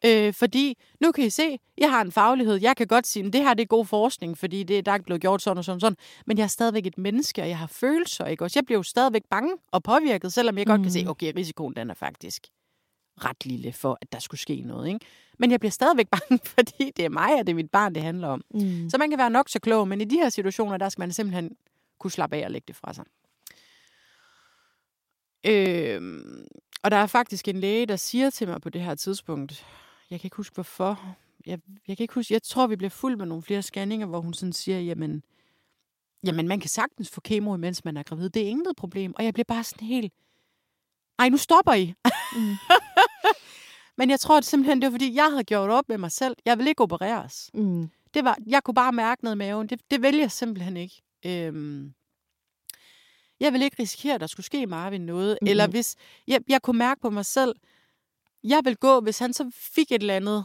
Øh, 0.04 0.34
fordi, 0.34 0.78
nu 1.00 1.12
kan 1.12 1.24
I 1.24 1.30
se, 1.30 1.58
jeg 1.78 1.90
har 1.90 2.00
en 2.00 2.12
faglighed, 2.12 2.60
jeg 2.60 2.76
kan 2.76 2.86
godt 2.86 3.06
sige, 3.06 3.26
at 3.26 3.32
det 3.32 3.40
her 3.40 3.54
det 3.54 3.62
er 3.62 3.66
god 3.66 3.86
forskning, 3.86 4.38
fordi 4.38 4.62
det, 4.62 4.86
der 4.86 4.92
er 4.92 4.98
blevet 4.98 5.22
gjort 5.22 5.42
sådan 5.42 5.58
og 5.58 5.64
sådan 5.64 5.76
og 5.76 5.80
sådan, 5.80 5.96
men 6.26 6.38
jeg 6.38 6.44
er 6.44 6.48
stadigvæk 6.48 6.86
et 6.86 6.98
menneske, 6.98 7.42
og 7.42 7.48
jeg 7.48 7.58
har 7.58 7.66
følelser, 7.66 8.26
ikke 8.26 8.44
også? 8.44 8.58
Jeg 8.58 8.64
bliver 8.64 8.78
jo 8.78 8.82
stadigvæk 8.82 9.22
bange 9.30 9.56
og 9.72 9.82
påvirket, 9.82 10.32
selvom 10.32 10.58
jeg 10.58 10.64
mm. 10.66 10.70
godt 10.70 10.82
kan 10.82 10.90
se, 10.90 11.04
okay, 11.08 11.32
risikoen 11.36 11.76
den 11.76 11.90
er 11.90 11.94
faktisk 11.94 12.46
ret 13.24 13.46
lille 13.46 13.72
for, 13.72 13.98
at 14.00 14.12
der 14.12 14.18
skulle 14.18 14.40
ske 14.40 14.60
noget, 14.60 14.88
ikke? 14.88 15.06
Men 15.38 15.50
jeg 15.50 15.60
bliver 15.60 15.70
stadigvæk 15.70 16.08
bange, 16.16 16.40
fordi 16.44 16.92
det 16.96 17.04
er 17.04 17.08
mig, 17.08 17.34
og 17.34 17.46
det 17.46 17.48
er 17.48 17.54
mit 17.54 17.70
barn, 17.70 17.94
det 17.94 18.02
handler 18.02 18.28
om. 18.28 18.42
Mm. 18.54 18.90
Så 18.90 18.98
man 18.98 19.10
kan 19.10 19.18
være 19.18 19.30
nok 19.30 19.48
så 19.48 19.60
klog, 19.60 19.88
men 19.88 20.00
i 20.00 20.04
de 20.04 20.16
her 20.16 20.28
situationer, 20.28 20.76
der 20.76 20.88
skal 20.88 21.02
man 21.02 21.12
simpelthen 21.12 21.56
kunne 21.98 22.10
slappe 22.10 22.36
af 22.36 22.44
og 22.44 22.50
lægge 22.50 22.64
det 22.68 22.76
fra 22.76 22.92
sig. 22.92 23.04
Øhm, 25.46 26.46
og 26.82 26.90
der 26.90 26.96
er 26.96 27.06
faktisk 27.06 27.48
en 27.48 27.60
læge, 27.60 27.86
der 27.86 27.96
siger 27.96 28.30
til 28.30 28.48
mig 28.48 28.60
på 28.60 28.70
det 28.70 28.80
her 28.80 28.94
tidspunkt, 28.94 29.66
jeg 30.12 30.20
kan 30.20 30.26
ikke 30.26 30.36
huske 30.36 30.54
hvorfor, 30.54 31.16
jeg, 31.46 31.58
jeg 31.88 31.96
kan 31.96 32.04
ikke 32.04 32.14
huske, 32.14 32.34
jeg 32.34 32.42
tror, 32.42 32.66
vi 32.66 32.76
bliver 32.76 32.90
fuldt 32.90 33.18
med 33.18 33.26
nogle 33.26 33.42
flere 33.42 33.62
scanninger, 33.62 34.06
hvor 34.06 34.20
hun 34.20 34.34
sådan 34.34 34.52
siger, 34.52 34.80
jamen, 34.80 35.22
jamen 36.26 36.48
man 36.48 36.60
kan 36.60 36.70
sagtens 36.70 37.10
få 37.10 37.20
kemo, 37.20 37.56
mens 37.56 37.84
man 37.84 37.96
er 37.96 38.02
gravid. 38.02 38.30
Det 38.30 38.42
er 38.42 38.46
intet 38.46 38.76
problem. 38.76 39.14
Og 39.16 39.24
jeg 39.24 39.34
bliver 39.34 39.44
bare 39.48 39.64
sådan 39.64 39.88
helt, 39.88 40.12
ej, 41.18 41.28
nu 41.28 41.36
stopper 41.36 41.72
I. 41.72 41.94
Mm. 42.36 42.54
Men 43.98 44.10
jeg 44.10 44.20
tror 44.20 44.38
at 44.38 44.44
simpelthen, 44.44 44.82
det 44.82 44.86
var 44.86 44.90
fordi, 44.90 45.14
jeg 45.14 45.30
havde 45.30 45.44
gjort 45.44 45.70
op 45.70 45.88
med 45.88 45.98
mig 45.98 46.12
selv. 46.12 46.36
Jeg 46.44 46.58
vil 46.58 46.66
ikke 46.66 46.82
opereres. 46.82 47.50
Mm. 47.54 47.90
Det 48.14 48.24
var, 48.24 48.36
jeg 48.46 48.62
kunne 48.62 48.74
bare 48.74 48.92
mærke 48.92 49.24
noget 49.24 49.36
i 49.36 49.38
maven. 49.38 49.66
Det, 49.66 49.80
det 49.90 50.02
vælger 50.02 50.20
jeg 50.20 50.30
simpelthen 50.30 50.76
ikke. 50.76 51.02
Øhm, 51.26 51.94
jeg 53.40 53.52
vil 53.52 53.62
ikke 53.62 53.82
risikere, 53.82 54.14
at 54.14 54.20
der 54.20 54.26
skulle 54.26 54.46
ske 54.46 54.66
Marvin 54.66 55.00
noget. 55.00 55.30
Mm-hmm. 55.30 55.50
Eller 55.50 55.66
hvis 55.66 55.96
jeg, 56.26 56.40
jeg 56.48 56.62
kunne 56.62 56.78
mærke 56.78 57.00
på 57.00 57.10
mig 57.10 57.26
selv, 57.26 57.54
jeg 58.44 58.60
vil 58.64 58.76
gå, 58.76 59.00
hvis 59.00 59.18
han 59.18 59.32
så 59.32 59.50
fik 59.54 59.92
et 59.92 60.00
eller 60.00 60.16
andet. 60.16 60.44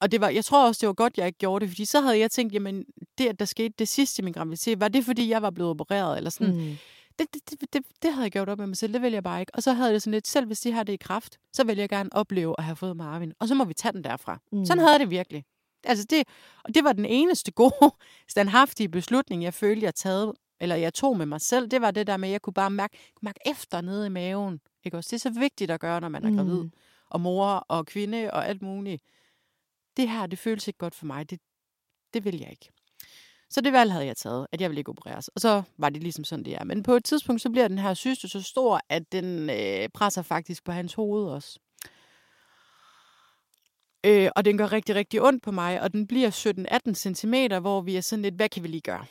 Og 0.00 0.12
det 0.12 0.20
var, 0.20 0.28
jeg 0.28 0.44
tror 0.44 0.66
også, 0.66 0.78
det 0.80 0.86
var 0.86 0.92
godt, 0.92 1.18
jeg 1.18 1.26
ikke 1.26 1.38
gjorde 1.38 1.64
det, 1.64 1.70
fordi 1.70 1.84
så 1.84 2.00
havde 2.00 2.18
jeg 2.18 2.30
tænkt, 2.30 2.54
jamen, 2.54 2.84
det, 3.18 3.26
at 3.26 3.38
der 3.38 3.44
skete 3.44 3.74
det 3.78 3.88
sidste 3.88 4.22
i 4.22 4.24
min 4.24 4.32
graviditet, 4.32 4.80
var 4.80 4.88
det, 4.88 5.04
fordi 5.04 5.28
jeg 5.28 5.42
var 5.42 5.50
blevet 5.50 5.70
opereret? 5.70 6.16
Eller 6.16 6.30
sådan. 6.30 6.54
Mm. 6.54 6.60
Mm. 6.60 6.76
Det, 7.18 7.34
det, 7.34 7.50
det, 7.50 7.72
det, 7.72 7.82
det 8.02 8.12
havde 8.12 8.22
jeg 8.24 8.32
gjort 8.32 8.48
op 8.48 8.58
med 8.58 8.66
mig 8.66 8.76
selv, 8.76 8.92
det 8.92 9.02
vil 9.02 9.12
jeg 9.12 9.22
bare 9.22 9.40
ikke. 9.40 9.54
Og 9.54 9.62
så 9.62 9.72
havde 9.72 9.86
jeg 9.86 9.94
det 9.94 10.02
sådan 10.02 10.12
lidt, 10.12 10.28
selv 10.28 10.46
hvis 10.46 10.60
det 10.60 10.74
her 10.74 10.82
det 10.82 10.92
er 10.92 10.94
i 10.94 10.96
kraft, 11.00 11.38
så 11.52 11.64
vil 11.64 11.78
jeg 11.78 11.88
gerne 11.88 12.08
opleve 12.12 12.54
at 12.58 12.64
have 12.64 12.76
fået 12.76 12.96
Marvin. 12.96 13.32
Og 13.38 13.48
så 13.48 13.54
må 13.54 13.64
vi 13.64 13.74
tage 13.74 13.92
den 13.92 14.04
derfra. 14.04 14.38
Mm. 14.52 14.64
Sådan 14.64 14.84
havde 14.84 14.98
det 14.98 15.10
virkelig. 15.10 15.44
Altså 15.84 16.06
det, 16.10 16.24
og 16.64 16.74
det 16.74 16.84
var 16.84 16.92
den 16.92 17.04
eneste 17.04 17.50
gode, 17.52 17.94
standhaftige 18.30 18.88
beslutning, 18.88 19.42
jeg 19.42 19.54
følte, 19.54 19.84
jeg 19.84 19.94
taget, 19.94 20.32
eller 20.60 20.76
jeg 20.76 20.94
tog 20.94 21.16
med 21.16 21.26
mig 21.26 21.40
selv. 21.40 21.68
Det 21.68 21.80
var 21.80 21.90
det 21.90 22.06
der 22.06 22.16
med, 22.16 22.28
at 22.28 22.32
jeg 22.32 22.42
kunne 22.42 22.54
bare 22.54 22.70
mærke, 22.70 22.98
mærke 23.22 23.40
efter 23.46 23.80
nede 23.80 24.06
i 24.06 24.08
maven. 24.08 24.60
Ikke 24.84 24.96
også? 24.96 25.08
Det 25.10 25.24
er 25.24 25.30
så 25.30 25.40
vigtigt 25.40 25.70
at 25.70 25.80
gøre, 25.80 26.00
når 26.00 26.08
man 26.08 26.24
er 26.24 26.36
gravid. 26.36 26.62
Mm. 26.62 26.72
Og 27.10 27.20
mor 27.20 27.46
og 27.68 27.86
kvinde 27.86 28.30
og 28.32 28.48
alt 28.48 28.62
muligt. 28.62 29.02
Det 29.96 30.08
her, 30.08 30.26
det 30.26 30.38
føles 30.38 30.68
ikke 30.68 30.78
godt 30.78 30.94
for 30.94 31.06
mig. 31.06 31.30
Det, 31.30 31.40
det 32.14 32.24
vil 32.24 32.38
jeg 32.38 32.50
ikke. 32.50 32.70
Så 33.50 33.60
det 33.60 33.72
valg 33.72 33.92
havde 33.92 34.06
jeg 34.06 34.16
taget, 34.16 34.46
at 34.52 34.60
jeg 34.60 34.70
ville 34.70 34.80
ikke 34.80 34.90
opereres. 34.90 35.28
Og 35.28 35.40
så 35.40 35.62
var 35.78 35.88
det 35.88 36.02
ligesom 36.02 36.24
sådan, 36.24 36.44
det 36.44 36.54
er. 36.54 36.64
Men 36.64 36.82
på 36.82 36.92
et 36.92 37.04
tidspunkt, 37.04 37.42
så 37.42 37.50
bliver 37.50 37.68
den 37.68 37.78
her 37.78 37.94
syste 37.94 38.28
så 38.28 38.42
stor, 38.42 38.80
at 38.88 39.12
den 39.12 39.50
øh, 39.50 39.88
presser 39.88 40.22
faktisk 40.22 40.64
på 40.64 40.72
hans 40.72 40.94
hoved 40.94 41.24
også. 41.24 41.58
Øh, 44.04 44.30
og 44.36 44.44
den 44.44 44.58
gør 44.58 44.72
rigtig, 44.72 44.94
rigtig 44.94 45.22
ondt 45.22 45.42
på 45.42 45.50
mig, 45.50 45.80
og 45.80 45.92
den 45.92 46.06
bliver 46.06 46.30
17-18 46.30 47.14
cm, 47.14 47.34
hvor 47.60 47.80
vi 47.80 47.96
er 47.96 48.00
sådan 48.00 48.22
lidt, 48.22 48.34
hvad 48.34 48.48
kan 48.48 48.62
vi 48.62 48.68
lige 48.68 48.80
gøre? 48.80 49.04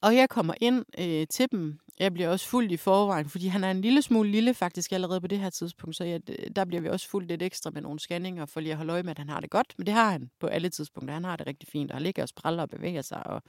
Og 0.00 0.16
jeg 0.16 0.28
kommer 0.28 0.54
ind 0.60 0.84
øh, 0.98 1.26
til 1.26 1.50
dem. 1.50 1.78
Jeg 2.00 2.14
bliver 2.14 2.28
også 2.28 2.48
fuldt 2.48 2.72
i 2.72 2.76
forvejen, 2.76 3.28
fordi 3.28 3.46
han 3.46 3.64
er 3.64 3.70
en 3.70 3.80
lille 3.80 4.02
smule 4.02 4.30
lille 4.30 4.54
faktisk 4.54 4.92
allerede 4.92 5.20
på 5.20 5.26
det 5.26 5.38
her 5.38 5.50
tidspunkt, 5.50 5.96
så 5.96 6.04
jeg, 6.04 6.20
der 6.56 6.64
bliver 6.64 6.80
vi 6.80 6.88
også 6.88 7.08
fuldt 7.08 7.28
lidt 7.28 7.42
ekstra 7.42 7.70
med 7.70 7.82
nogle 7.82 8.00
scanninger, 8.00 8.46
for 8.46 8.60
lige 8.60 8.72
at 8.72 8.76
holde 8.76 8.92
øje 8.92 9.02
med, 9.02 9.10
at 9.10 9.18
han 9.18 9.28
har 9.28 9.40
det 9.40 9.50
godt. 9.50 9.74
Men 9.78 9.86
det 9.86 9.94
har 9.94 10.10
han 10.10 10.30
på 10.40 10.46
alle 10.46 10.68
tidspunkter. 10.68 11.14
Han 11.14 11.24
har 11.24 11.36
det 11.36 11.46
rigtig 11.46 11.68
fint, 11.68 11.90
og 11.90 11.96
han 11.96 12.02
ligger 12.02 12.22
og 12.22 12.28
spræller 12.28 12.62
og 12.62 12.70
bevæger 12.70 13.02
sig, 13.02 13.26
og 13.26 13.42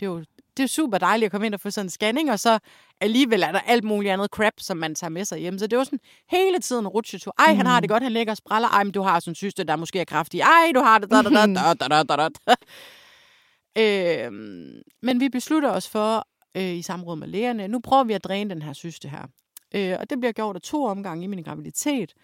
det 0.00 0.06
er 0.06 0.10
jo 0.10 0.24
det 0.56 0.62
er 0.62 0.66
super 0.66 0.98
dejligt 0.98 1.26
at 1.26 1.32
komme 1.32 1.46
ind 1.46 1.54
og 1.54 1.60
få 1.60 1.70
sådan 1.70 1.86
en 1.86 1.90
scanning, 1.90 2.30
og 2.30 2.40
så 2.40 2.58
alligevel 3.00 3.42
er 3.42 3.52
der 3.52 3.60
alt 3.60 3.84
muligt 3.84 4.12
andet 4.12 4.30
crap, 4.30 4.52
som 4.58 4.76
man 4.76 4.94
tager 4.94 5.10
med 5.10 5.24
sig 5.24 5.38
hjem. 5.38 5.58
Så 5.58 5.66
det 5.66 5.78
var 5.78 5.84
sådan 5.84 6.00
hele 6.28 6.58
tiden 6.58 6.88
rutsjetur. 6.88 7.34
Ej, 7.38 7.52
mm. 7.52 7.56
han 7.56 7.66
har 7.66 7.80
det 7.80 7.90
godt, 7.90 8.02
han 8.02 8.12
ligger 8.12 8.32
og 8.32 8.36
spræller. 8.36 8.68
Ej, 8.68 8.84
men 8.84 8.92
du 8.92 9.02
har 9.02 9.20
sådan 9.20 9.30
en 9.30 9.34
syste, 9.34 9.64
der 9.64 9.76
måske 9.76 10.00
er 10.00 10.04
kraftig. 10.04 10.40
Ej, 10.40 10.72
du 10.74 10.80
har 10.80 10.98
det. 10.98 11.10
Da, 11.10 11.22
da, 11.22 11.28
da, 11.28 11.46
da, 11.46 11.74
da, 11.74 12.02
da, 12.02 12.16
da, 12.16 12.28
da. 12.46 12.54
Øh, 13.78 14.32
men 15.02 15.20
vi 15.20 15.28
beslutter 15.28 15.70
os 15.70 15.88
for 15.88 16.26
øh, 16.58 16.76
i 16.76 16.82
samråd 16.82 17.16
med 17.16 17.28
lægerne, 17.28 17.68
nu 17.68 17.78
prøver 17.78 18.04
vi 18.04 18.12
at 18.12 18.24
dræne 18.24 18.50
den 18.50 18.62
her 18.62 18.72
syste 18.72 19.08
her. 19.08 19.22
Øh, 19.74 19.96
og 20.00 20.10
det 20.10 20.20
bliver 20.20 20.32
gjort 20.32 20.56
af 20.56 20.62
to 20.62 20.84
omgange 20.84 21.24
i 21.24 21.26
min 21.26 21.42
graviditet. 21.42 22.14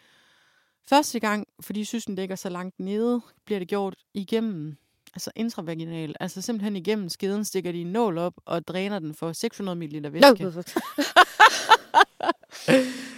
Første 0.88 1.20
gang, 1.20 1.46
fordi 1.60 1.84
systen 1.84 2.14
ligger 2.14 2.36
så 2.36 2.48
langt 2.48 2.80
nede, 2.80 3.20
bliver 3.44 3.58
det 3.58 3.68
gjort 3.68 3.94
igennem, 4.14 4.76
altså 5.14 5.30
intravaginal, 5.36 6.14
altså 6.20 6.42
simpelthen 6.42 6.76
igennem 6.76 7.08
skeden, 7.08 7.44
stikker 7.44 7.72
de 7.72 7.80
en 7.80 7.86
nål 7.86 8.18
op 8.18 8.34
og 8.44 8.68
dræner 8.68 8.98
den 8.98 9.14
for 9.14 9.32
600 9.32 9.76
ml 9.76 10.12
væske. 10.12 10.46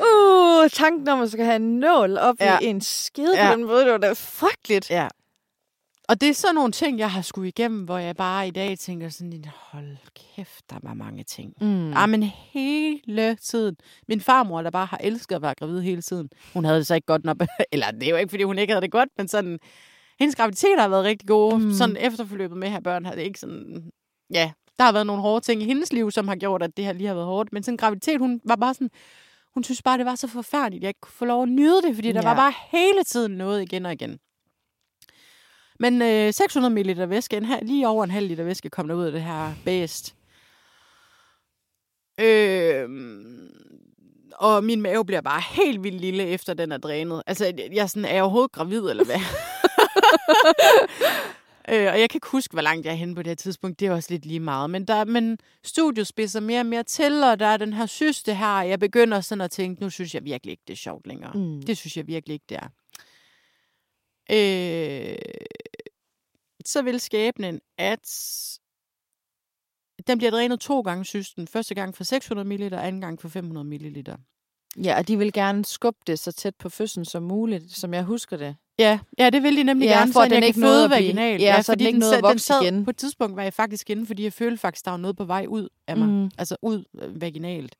uh, 0.09 0.71
tanken 0.71 1.09
om, 1.09 1.19
at 1.19 1.19
man 1.19 1.29
skal 1.29 1.45
have 1.45 1.57
en 1.57 1.79
nål 1.79 2.19
op 2.19 2.37
ja. 2.41 2.59
i 2.59 2.65
en 2.65 2.81
skede 2.81 3.39
ja. 3.39 3.51
på 3.51 3.57
den 3.57 3.67
måde, 3.67 3.85
det 3.85 3.93
var 3.93 3.99
da 3.99 4.13
frygteligt. 4.13 4.91
Ja, 4.91 5.09
og 6.09 6.21
det 6.21 6.29
er 6.29 6.33
sådan 6.33 6.55
nogle 6.55 6.73
ting, 6.73 6.99
jeg 6.99 7.11
har 7.11 7.23
skulle 7.23 7.49
igennem, 7.49 7.85
hvor 7.85 7.99
jeg 7.99 8.17
bare 8.17 8.49
i 8.49 8.51
dag 8.51 8.79
tænker 8.79 9.09
sådan, 9.09 9.45
hold 9.55 9.97
kæft, 10.15 10.71
der 10.71 10.77
var 10.83 10.95
mange 10.95 11.25
ting. 11.25 11.55
Mm. 11.61 11.91
Ja, 11.93 12.07
men 12.07 12.23
hele 12.23 13.37
tiden. 13.37 13.77
Min 14.09 14.21
farmor, 14.21 14.63
der 14.63 14.71
bare 14.71 14.87
har 14.87 15.01
elsket 15.03 15.37
at 15.37 15.43
være 15.43 15.55
gravid 15.55 15.81
hele 15.81 16.03
tiden, 16.03 16.29
hun 16.53 16.65
havde 16.65 16.79
det 16.79 16.87
så 16.87 16.95
ikke 16.95 17.07
godt 17.07 17.25
nok. 17.25 17.37
Eller 17.73 17.91
det 17.91 18.03
er 18.03 18.11
jo 18.11 18.17
ikke, 18.17 18.31
fordi 18.31 18.43
hun 18.43 18.59
ikke 18.59 18.73
havde 18.73 18.83
det 18.83 18.91
godt, 18.91 19.09
men 19.19 19.29
sådan, 19.29 19.59
hendes 20.19 20.37
graviditet 20.37 20.79
har 20.81 20.89
været 20.89 21.05
rigtig 21.05 21.29
gode. 21.29 21.59
Mm. 21.59 21.73
Sådan 21.73 21.97
efterforløbet 21.97 22.59
med 22.59 22.69
her 22.69 22.81
børn 22.81 23.05
har 23.05 23.15
det 23.15 23.23
ikke 23.23 23.41
sådan, 23.41 23.91
ja, 24.35 24.53
der 24.79 24.85
har 24.85 24.93
været 24.93 25.07
nogle 25.07 25.23
hårde 25.23 25.45
ting 25.45 25.63
i 25.63 25.65
hendes 25.65 25.93
liv, 25.93 26.11
som 26.11 26.29
har 26.29 26.37
gjort, 26.37 26.63
at 26.63 26.77
det 26.77 26.85
her 26.85 26.93
lige 26.93 27.07
har 27.07 27.15
været 27.15 27.27
hårdt. 27.27 27.53
Men 27.53 27.63
sådan 27.63 27.77
graviditet, 27.77 28.19
hun 28.19 28.41
var 28.45 28.57
bare 28.57 28.75
sådan, 28.75 28.91
hun 29.55 29.65
synes 29.65 29.83
bare, 29.83 29.99
det 29.99 30.07
var 30.07 30.15
så 30.15 30.27
forfærdeligt, 30.29 30.83
jeg 30.83 30.89
ikke 30.89 31.01
kunne 31.01 31.13
få 31.13 31.25
lov 31.25 31.43
at 31.43 31.49
nyde 31.49 31.83
det, 31.83 31.95
fordi 31.95 32.13
der 32.13 32.21
ja. 32.23 32.29
var 32.29 32.37
bare 32.37 32.53
hele 32.71 33.05
tiden 33.05 33.33
noget 33.33 33.63
igen 33.63 33.87
og 33.87 33.93
igen. 33.93 34.19
Men 35.81 36.03
øh, 36.03 36.33
600 36.33 36.75
ml 36.75 37.11
væske, 37.11 37.37
en, 37.37 37.47
lige 37.63 37.89
over 37.89 38.05
en 38.05 38.11
halv 38.11 38.29
liter 38.29 38.45
væske, 38.45 38.71
kom 38.71 38.89
der 38.89 38.95
ud 38.95 39.05
af 39.05 39.13
det 39.13 39.23
her 39.23 39.53
bæst. 39.65 40.15
Øh, 42.21 42.89
og 44.33 44.65
min 44.65 44.83
mave 44.83 45.05
bliver 45.05 45.21
bare 45.21 45.43
helt 45.51 45.83
vildt 45.83 46.01
lille, 46.01 46.27
efter 46.27 46.55
den 46.55 46.73
er 46.73 46.77
drænet. 46.79 47.23
Altså, 47.27 47.53
jeg 47.73 47.83
er, 47.83 47.87
sådan, 47.87 48.05
er 48.05 48.15
jeg 48.15 48.23
overhovedet 48.23 48.53
gravid, 48.53 48.91
eller 48.91 49.05
hvad? 49.05 49.21
øh, 51.75 51.93
og 51.93 52.01
jeg 52.01 52.11
kan 52.11 52.17
ikke 52.17 52.29
huske, 52.33 52.53
hvor 52.53 52.63
langt 52.63 52.87
jeg 52.87 52.93
er 52.93 52.97
henne 52.97 53.15
på 53.15 53.23
det 53.23 53.31
her 53.31 53.35
tidspunkt. 53.35 53.81
Det 53.81 53.89
er 53.89 53.93
også 53.93 54.09
lidt 54.11 54.27
lige 54.27 54.41
meget. 54.41 54.71
Men, 54.71 54.85
der, 54.85 55.05
men 55.05 55.39
studiet 55.65 56.07
spidser 56.07 56.41
mere 56.41 56.61
og 56.61 56.67
mere 56.67 56.83
til, 56.83 57.23
og 57.23 57.41
der 57.41 57.47
er 57.47 57.57
den 57.57 57.73
her 57.73 57.87
syste 57.87 58.35
her. 58.35 58.63
Jeg 58.63 58.81
begynder 58.81 59.21
sådan 59.21 59.43
at 59.43 59.51
tænke, 59.51 59.83
nu 59.83 59.91
synes 59.91 60.15
jeg 60.15 60.25
virkelig 60.25 60.51
ikke, 60.51 60.63
det 60.67 60.73
er 60.73 60.79
sjovt 60.79 61.07
længere. 61.07 61.33
Mm. 61.35 61.63
Det 61.63 61.77
synes 61.77 61.97
jeg 61.97 62.07
virkelig 62.07 62.35
ikke, 62.35 62.47
det 62.49 62.57
er. 62.57 62.69
Øh, 64.33 65.17
så 66.69 66.83
vil 66.83 67.01
skæbnen, 67.01 67.61
at 67.79 68.09
den 70.07 70.19
bliver 70.19 70.31
drænet 70.31 70.61
to 70.61 70.81
gange 70.81 71.05
systen. 71.05 71.49
Første 71.49 71.75
gang 71.75 71.97
for 71.97 72.05
600 72.05 72.49
ml, 72.49 72.75
anden 72.75 73.01
gang 73.01 73.21
for 73.21 73.29
500 73.29 73.67
ml. 73.67 74.05
Ja, 74.85 74.99
og 74.99 75.09
de 75.09 75.19
vil 75.19 75.33
gerne 75.33 75.65
skubbe 75.65 76.01
det 76.07 76.19
så 76.19 76.33
tæt 76.33 76.55
på 76.55 76.69
fødslen 76.69 77.05
som 77.05 77.23
muligt, 77.23 77.73
som 77.73 77.95
jeg 77.95 78.03
husker 78.03 78.37
det. 78.37 78.57
Ja, 78.79 78.99
ja 79.19 79.31
det 79.31 79.43
vil 79.43 79.57
de 79.57 79.63
nemlig 79.63 79.87
ja, 79.87 79.99
gerne, 79.99 80.13
for 80.13 80.21
at 80.21 80.31
den 80.31 80.43
ikke 80.43 80.61
nåede 80.61 80.91
vaginal. 80.91 81.41
Ja, 81.41 81.55
ja, 81.55 81.63
så 81.63 81.73
fordi 81.73 81.85
den 81.85 81.87
ikke 81.87 81.99
nåede 81.99 82.17
at 82.17 82.23
vokse 82.23 82.53
igen. 82.63 82.85
På 82.85 82.91
et 82.91 82.97
tidspunkt 82.97 83.37
var 83.37 83.43
jeg 83.43 83.55
faktisk 83.55 83.91
inde, 83.91 84.07
fordi 84.07 84.25
jeg 84.25 84.33
følte 84.33 84.59
faktisk, 84.59 84.85
der 84.85 84.91
var 84.91 84.99
noget 84.99 85.17
på 85.17 85.25
vej 85.25 85.47
ud 85.49 85.69
af 85.87 85.97
mig. 85.97 86.09
Mm. 86.09 86.31
Altså 86.39 86.57
ud 86.63 86.85
øh, 87.03 87.21
vaginalt. 87.21 87.77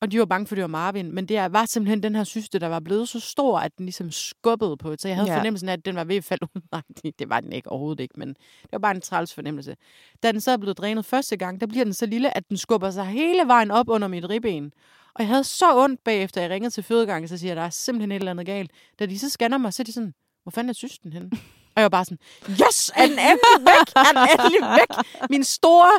Og 0.00 0.12
de 0.12 0.18
var 0.18 0.24
bange 0.24 0.46
for, 0.46 0.54
at 0.54 0.56
det 0.56 0.62
var 0.62 0.68
Marvin. 0.68 1.14
Men 1.14 1.26
det 1.26 1.52
var 1.52 1.64
simpelthen 1.64 2.02
den 2.02 2.14
her 2.14 2.24
syste, 2.24 2.58
der 2.58 2.66
var 2.66 2.80
blevet 2.80 3.08
så 3.08 3.20
stor, 3.20 3.58
at 3.58 3.78
den 3.78 3.86
ligesom 3.86 4.10
skubbede 4.10 4.76
på. 4.76 4.94
Så 4.98 5.08
jeg 5.08 5.16
havde 5.16 5.30
ja. 5.30 5.38
fornemmelsen 5.38 5.68
af, 5.68 5.72
at 5.72 5.84
den 5.84 5.96
var 5.96 6.04
ved 6.04 6.16
at 6.16 6.24
falde 6.24 6.46
ud. 6.54 6.60
Nej, 6.72 6.82
det 7.18 7.28
var 7.28 7.40
den 7.40 7.52
ikke 7.52 7.70
overhovedet 7.70 8.00
ikke, 8.02 8.14
men 8.16 8.28
det 8.28 8.72
var 8.72 8.78
bare 8.78 8.94
en 8.94 9.00
træls 9.00 9.34
fornemmelse. 9.34 9.76
Da 10.22 10.32
den 10.32 10.40
så 10.40 10.50
er 10.50 10.56
blevet 10.56 10.78
drænet 10.78 11.04
første 11.04 11.36
gang, 11.36 11.60
der 11.60 11.66
bliver 11.66 11.84
den 11.84 11.94
så 11.94 12.06
lille, 12.06 12.36
at 12.36 12.48
den 12.48 12.56
skubber 12.56 12.90
sig 12.90 13.04
hele 13.06 13.46
vejen 13.46 13.70
op 13.70 13.88
under 13.88 14.08
mit 14.08 14.28
ribben. 14.28 14.72
Og 15.14 15.22
jeg 15.22 15.28
havde 15.28 15.44
så 15.44 15.76
ondt 15.76 16.04
bagefter, 16.04 16.40
jeg 16.40 16.50
ringede 16.50 16.70
til 16.70 16.82
fødegangen, 16.82 17.28
så 17.28 17.38
siger 17.38 17.50
jeg, 17.50 17.56
der 17.56 17.62
er 17.62 17.70
simpelthen 17.70 18.12
et 18.12 18.16
eller 18.16 18.30
andet 18.30 18.46
galt. 18.46 18.70
Da 18.98 19.06
de 19.06 19.18
så 19.18 19.30
scanner 19.30 19.58
mig, 19.58 19.74
så 19.74 19.82
er 19.82 19.84
de 19.84 19.92
sådan, 19.92 20.14
hvor 20.42 20.50
fanden 20.50 20.68
er 20.70 20.74
systen 20.74 21.12
henne? 21.12 21.30
Og 21.76 21.80
jeg 21.80 21.82
var 21.82 21.88
bare 21.88 22.04
sådan, 22.04 22.18
yes, 22.50 22.90
er 22.96 23.02
den 23.06 23.18
endelig 23.18 23.58
væk? 23.60 23.88
Er 23.96 24.12
den 24.12 24.28
endelig 24.40 24.78
væk? 24.80 25.06
Min 25.30 25.44
store 25.44 25.90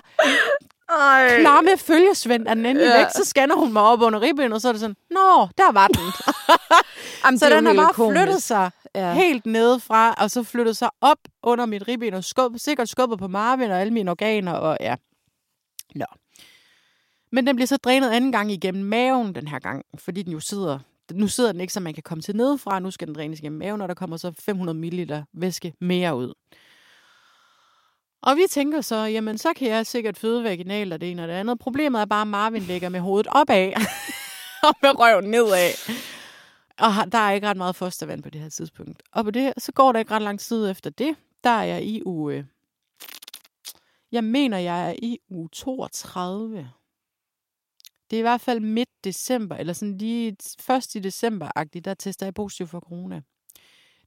ej. 0.90 1.40
klamme 1.40 1.78
følgesvend 1.78 2.48
er 2.48 2.54
den 2.54 2.66
endelig 2.66 2.90
ja. 2.90 2.98
væk, 2.98 3.08
så 3.16 3.26
scanner 3.26 3.56
hun 3.56 3.74
mig 3.74 3.82
op 3.82 4.02
under 4.02 4.22
ribben, 4.22 4.54
og 4.54 4.62
så 4.62 4.68
er 4.68 4.72
det 4.72 4.80
sådan, 4.80 4.96
nå, 5.10 5.48
der 5.58 5.72
var 5.72 5.88
den. 5.88 6.06
Jamen, 7.26 7.40
så 7.40 7.50
den 7.50 7.66
har 7.66 7.74
bare 7.74 7.94
komisk. 7.94 8.20
flyttet 8.20 8.44
sig 8.44 8.72
ja. 8.96 9.14
helt 9.14 9.46
nedefra, 9.46 10.14
og 10.14 10.32
så 10.32 10.44
flyttet 10.44 10.78
sig 10.78 10.90
op 11.02 11.20
under 11.44 11.66
mit 11.66 11.88
ribben, 11.88 12.14
og 12.14 12.24
skub, 12.24 12.54
sikkert 12.58 12.90
skubbet 12.90 13.20
på 13.20 13.28
Marvin 13.28 13.72
og 13.72 13.82
alle 13.82 13.94
mine 13.94 14.12
organer, 14.12 14.54
og 14.54 14.78
ja. 14.80 14.96
Nå. 15.96 16.06
Men 17.32 17.48
den 17.48 17.56
bliver 17.56 17.68
så 17.68 17.78
drænet 17.78 18.10
anden 18.10 18.32
gang 18.32 18.52
igennem 18.52 18.84
maven 18.84 19.36
den 19.36 19.48
her 19.48 19.60
gang, 19.60 19.86
fordi 19.98 20.22
den 20.22 20.32
jo 20.34 20.40
sidder 20.40 20.80
nu 21.14 21.28
sidder 21.28 21.52
den 21.52 21.62
ikke, 21.62 21.74
så 21.74 21.80
man 21.80 21.94
kan 21.94 22.04
komme 22.04 22.22
til 22.22 22.36
nedefra. 22.36 22.80
Nu 22.80 22.92
skal 22.92 23.08
den 23.08 23.16
drænes 23.16 23.40
igennem 23.40 23.60
maven, 23.60 23.82
og 23.82 23.88
der 23.88 23.94
kommer 23.94 24.18
så 24.18 24.32
500 24.40 24.78
ml 24.78 25.24
væske 25.34 25.74
mere 25.80 26.16
ud. 26.16 26.34
Og 28.22 28.38
vi 28.38 28.44
tænker 28.50 28.82
så, 28.82 28.96
jamen 28.96 29.38
så 29.38 29.54
kan 29.54 29.68
jeg 29.68 29.86
sikkert 29.86 30.18
føde 30.18 30.44
vaginalt 30.44 30.94
og 30.94 31.02
det 31.02 31.12
ene 31.12 31.22
og 31.22 31.28
det 31.28 31.34
andet. 31.34 31.60
Problemet 31.60 32.02
er 32.02 32.06
bare, 32.06 32.22
at 32.22 32.28
Marvin 32.28 32.62
ligger 32.62 32.90
med 32.90 33.00
hovedet 33.00 33.28
opad 33.32 33.74
og 34.68 34.76
med 34.82 35.00
røven 35.00 35.26
nedad. 35.26 35.72
Og 36.80 37.12
der 37.12 37.18
er 37.18 37.32
ikke 37.32 37.48
ret 37.48 37.58
meget 37.58 37.76
fostervand 37.76 38.24
på 38.24 38.30
det 38.30 38.42
her 38.42 38.50
tidspunkt. 38.50 39.04
Og 39.12 39.24
på 39.24 39.32
det, 39.32 39.54
så 39.58 39.72
går 39.72 39.92
der 39.92 40.00
ikke 40.00 40.12
ret 40.12 40.22
lang 40.22 40.40
tid 40.40 40.70
efter 40.70 40.90
det. 40.90 41.16
Der 41.44 41.50
er 41.50 41.64
jeg 41.64 41.84
i 41.84 42.02
uge... 42.06 42.48
Jeg 44.12 44.24
mener, 44.24 44.58
jeg 44.58 44.90
er 44.90 44.96
i 45.02 45.18
uge 45.30 45.50
32. 45.52 46.72
Det 48.10 48.18
er 48.18 48.20
i 48.20 48.22
hvert 48.22 48.42
fald 48.42 48.60
midt 48.60 48.90
december, 49.04 49.56
eller 49.56 49.74
sådan 49.74 49.98
lige 49.98 50.38
først 50.60 50.96
i 50.96 51.00
december-agtigt, 51.00 51.86
der 51.86 51.94
tester 51.94 52.26
jeg 52.26 52.34
positiv 52.34 52.68
for 52.68 52.80
corona. 52.80 53.22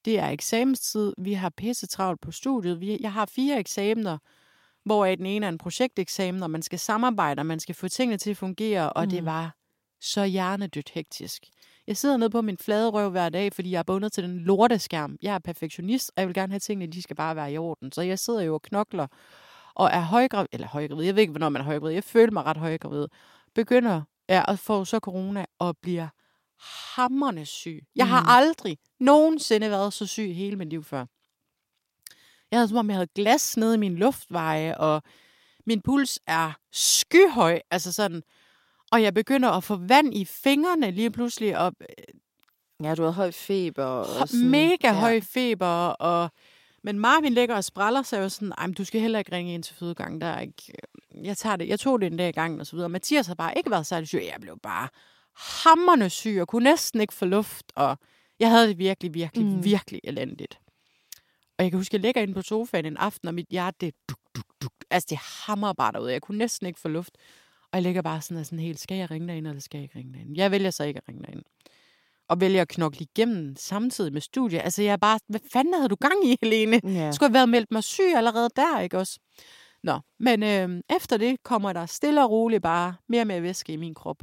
Det 0.05 0.19
er 0.19 0.29
eksamenstid. 0.29 1.12
Vi 1.19 1.33
har 1.33 1.51
pisse 1.51 1.87
travlt 1.87 2.21
på 2.21 2.31
studiet. 2.31 2.81
Vi, 2.81 2.99
jeg 3.01 3.12
har 3.12 3.27
fire 3.27 3.59
eksamener, 3.59 4.19
hvor 4.85 5.07
den 5.07 5.27
ene 5.27 5.47
er 5.47 5.51
en 5.51 5.59
projekteksamen, 5.59 6.43
og 6.43 6.51
man 6.51 6.63
skal 6.63 6.79
samarbejde, 6.79 7.40
og 7.40 7.46
man 7.46 7.61
skal 7.61 7.75
få 7.75 7.88
tingene 7.88 8.19
til 8.19 8.31
at 8.31 8.37
fungere, 8.37 8.92
og 8.92 9.05
mm. 9.05 9.11
det 9.11 9.25
var 9.25 9.57
så 10.00 10.25
hjernedødt 10.25 10.90
hektisk. 10.90 11.46
Jeg 11.87 11.96
sidder 11.96 12.17
nede 12.17 12.31
på 12.31 12.42
min 12.42 12.59
flade 12.59 12.88
røv 12.90 13.11
hver 13.11 13.29
dag, 13.29 13.53
fordi 13.53 13.71
jeg 13.71 13.79
er 13.79 13.83
bundet 13.83 14.13
til 14.13 14.25
den 14.25 14.38
lorteskærm. 14.38 15.17
Jeg 15.23 15.35
er 15.35 15.38
perfektionist, 15.38 16.13
og 16.17 16.21
jeg 16.21 16.29
vil 16.29 16.35
gerne 16.35 16.53
have 16.53 16.61
tingene, 16.61 16.92
de 16.92 17.03
skal 17.03 17.17
bare 17.17 17.37
være 17.37 17.53
i 17.53 17.59
orden. 17.59 17.92
Så 17.92 18.03
jeg 18.03 18.19
sidder 18.19 18.40
jo 18.40 18.55
og 18.55 18.63
knokler, 18.63 19.07
og 19.75 19.90
er 19.92 20.00
højgravid, 20.00 20.48
eller 20.53 20.67
højgravid, 20.67 21.05
jeg 21.05 21.15
ved 21.15 21.21
ikke, 21.21 21.31
hvornår 21.31 21.48
man 21.48 21.61
er 21.61 21.65
højgravid, 21.65 21.94
jeg 21.94 22.05
føler 22.05 22.33
mig 22.33 22.46
ret 22.46 22.57
højgravid, 22.57 23.07
begynder 23.55 24.03
ja, 24.29 24.44
at 24.48 24.59
få 24.59 24.85
så 24.85 24.98
corona, 24.98 25.44
og 25.59 25.77
bliver 25.83 26.09
hammerne 26.94 27.46
syg. 27.46 27.83
Jeg 27.96 28.08
har 28.08 28.21
mm. 28.21 28.29
aldrig 28.29 28.79
nogensinde 29.00 29.71
været 29.71 29.92
så 29.92 30.06
syg 30.06 30.35
hele 30.35 30.56
mit 30.56 30.69
liv 30.69 30.85
før. 30.85 31.06
Jeg 32.50 32.58
havde 32.58 32.69
som 32.69 32.77
om, 32.77 32.88
jeg 32.88 32.96
havde 32.96 33.10
glas 33.15 33.56
nede 33.56 33.75
i 33.75 33.79
min 33.79 33.96
luftveje, 33.96 34.79
og 34.79 35.02
min 35.67 35.83
puls 35.83 36.19
er 36.27 36.52
skyhøj, 36.73 37.60
altså 37.71 37.92
sådan, 37.92 38.23
og 38.92 39.02
jeg 39.02 39.15
begynder 39.15 39.48
at 39.48 39.65
få 39.65 39.77
vand 39.77 40.15
i 40.15 40.25
fingrene 40.25 40.90
lige 40.90 41.10
pludselig, 41.10 41.58
og 41.58 41.73
Ja, 42.83 42.94
du 42.94 43.02
har 43.02 43.10
høj 43.10 43.31
feber. 43.31 43.85
Og 43.85 44.29
sådan, 44.29 44.48
mega 44.48 44.77
ja. 44.83 44.92
høj 44.92 45.21
feber, 45.21 45.87
og 45.87 46.31
men 46.85 46.98
Marvin 46.98 47.33
ligger 47.33 47.56
og 47.56 47.65
spræller 47.65 48.02
sig 48.02 48.19
jo 48.19 48.29
sådan, 48.29 48.52
Ej, 48.58 48.67
du 48.79 48.85
skal 48.85 49.00
heller 49.00 49.19
ikke 49.19 49.33
ringe 49.33 49.54
ind 49.54 49.63
til 49.63 49.77
fødegangen, 49.77 50.21
der 50.21 50.27
er 50.27 50.40
ikke, 50.40 50.73
jeg 51.15 51.37
tager 51.37 51.56
det, 51.56 51.69
jeg 51.69 51.81
tog 51.81 52.00
det 52.00 52.06
en 52.06 52.17
dag 52.17 52.29
i 52.29 52.33
gangen 52.33 52.60
og 52.60 52.67
så 52.67 52.77
videre. 52.77 52.88
Mathias 52.88 53.27
har 53.27 53.35
bare 53.35 53.56
ikke 53.56 53.71
været 53.71 53.87
særlig 53.87 54.08
syg, 54.08 54.23
jeg 54.23 54.37
blev 54.40 54.58
bare 54.63 54.88
hammerne 55.37 56.11
syg 56.11 56.39
og 56.41 56.49
kunne 56.49 56.65
næsten 56.65 57.01
ikke 57.01 57.15
få 57.15 57.25
luft, 57.25 57.73
og 57.75 57.99
jeg 58.41 58.51
havde 58.51 58.69
det 58.69 58.79
virkelig, 58.79 59.15
virkelig, 59.15 59.47
mm. 59.47 59.65
virkelig 59.65 60.01
elendigt. 60.05 60.59
Og 61.59 61.65
jeg 61.65 61.71
kan 61.71 61.79
huske, 61.79 61.91
at 61.91 61.99
jeg 61.99 62.01
ligger 62.01 62.23
inde 62.23 62.35
på 62.35 62.43
sofaen 62.43 62.85
en 62.85 62.97
aften, 62.97 63.29
og 63.29 63.35
mit 63.35 63.47
hjerte, 63.51 63.77
det 63.81 63.95
duk, 64.09 64.19
duk, 64.37 64.47
duk. 64.63 64.73
Altså, 64.91 65.07
det 65.11 65.19
hammer 65.47 65.73
bare 65.73 65.93
derude. 65.93 66.13
Jeg 66.13 66.23
kunne 66.23 66.39
næsten 66.39 66.67
ikke 66.67 66.81
få 66.81 66.89
luft. 66.89 67.19
Og 67.73 67.77
jeg 67.77 67.83
ligger 67.83 68.03
bare 68.03 68.21
sådan, 68.21 68.37
og 68.37 68.47
sådan 68.47 68.59
helt, 68.59 68.81
skal 68.81 68.97
jeg 68.97 69.11
ringe 69.11 69.29
derind, 69.29 69.47
eller 69.47 69.61
skal 69.61 69.79
jeg 69.79 69.83
ikke 69.83 69.99
ringe 69.99 70.13
derind? 70.13 70.37
Jeg 70.37 70.51
vælger 70.51 70.71
så 70.71 70.85
ikke 70.85 70.99
at 70.99 71.09
ringe 71.09 71.23
derind. 71.23 71.43
Og 72.29 72.41
vælger 72.41 72.63
at 72.63 72.69
knokle 72.69 73.07
igennem 73.15 73.57
samtidig 73.57 74.13
med 74.13 74.21
studie. 74.21 74.61
Altså, 74.63 74.83
jeg 74.83 74.93
er 74.93 74.97
bare, 74.97 75.19
hvad 75.29 75.41
fanden 75.53 75.75
havde 75.75 75.89
du 75.89 75.97
gang 76.01 76.27
i, 76.27 76.37
Helene? 76.43 76.81
Ja. 76.85 77.13
Skulle 77.13 77.29
have 77.29 77.35
været 77.35 77.49
meldt 77.49 77.71
mig 77.71 77.85
syg 77.85 78.13
allerede 78.17 78.49
der, 78.57 78.81
ikke 78.81 78.99
også? 78.99 79.19
Nå, 79.83 79.99
men 80.21 80.43
øh, 80.43 80.83
efter 80.97 81.17
det 81.17 81.43
kommer 81.43 81.73
der 81.73 81.87
stille 81.87 82.25
og 82.25 82.31
roligt 82.31 82.63
bare 82.63 82.95
mere 83.09 83.21
og 83.21 83.27
mere 83.27 83.43
væske 83.43 83.73
i 83.73 83.77
min 83.77 83.95
krop. 83.95 84.23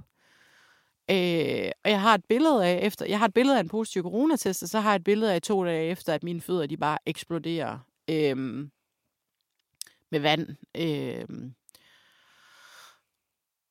Øh, 1.12 1.72
og 1.84 1.91
jeg 1.91 2.01
har 2.01 2.16
et 2.16 2.26
billede 2.26 2.66
af, 2.66 2.80
efter, 2.86 3.05
jeg 3.05 3.20
har 3.20 3.26
et 3.26 3.34
billede 3.34 3.57
af 3.57 3.62
en 3.62 3.70
positiv 3.70 4.03
coronatest, 4.03 4.64
og 4.64 4.70
så 4.70 4.80
har 4.80 4.89
jeg 4.89 4.95
et 4.95 5.03
billede 5.03 5.34
af 5.34 5.41
to 5.41 5.66
dage 5.66 5.91
efter, 5.91 6.14
at 6.14 6.24
mine 6.24 6.41
fødder 6.41 6.66
de 6.66 6.78
bare 6.78 6.97
eksploderer 7.05 7.80
øh, 8.10 8.38
med 10.12 10.20
vand. 10.20 10.47
Øh, 10.78 11.51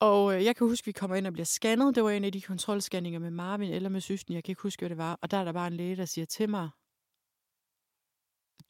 og 0.01 0.35
øh, 0.35 0.45
jeg 0.45 0.57
kan 0.57 0.67
huske, 0.67 0.83
at 0.83 0.87
vi 0.87 0.93
kommer 0.93 1.17
ind 1.17 1.27
og 1.27 1.33
bliver 1.33 1.47
scannet. 1.47 1.95
Det 1.95 2.05
var 2.05 2.11
en 2.11 2.25
af 2.25 2.33
de 2.33 2.41
kontrolscanninger 2.41 3.21
med 3.21 3.31
Marvin 3.31 3.73
eller 3.73 3.89
med 3.89 4.01
søsten. 4.01 4.35
Jeg 4.35 4.45
kan 4.45 4.53
ikke 4.53 4.63
huske, 4.63 4.81
hvad 4.81 4.91
det 4.91 4.99
var. 4.99 5.19
Og 5.23 5.31
der 5.31 5.37
er 5.37 5.45
der 5.45 5.53
bare 5.53 5.67
en 5.67 5.73
læge, 5.73 5.97
der 5.97 6.05
siger 6.05 6.25
til 6.25 6.51
mig, 6.51 6.71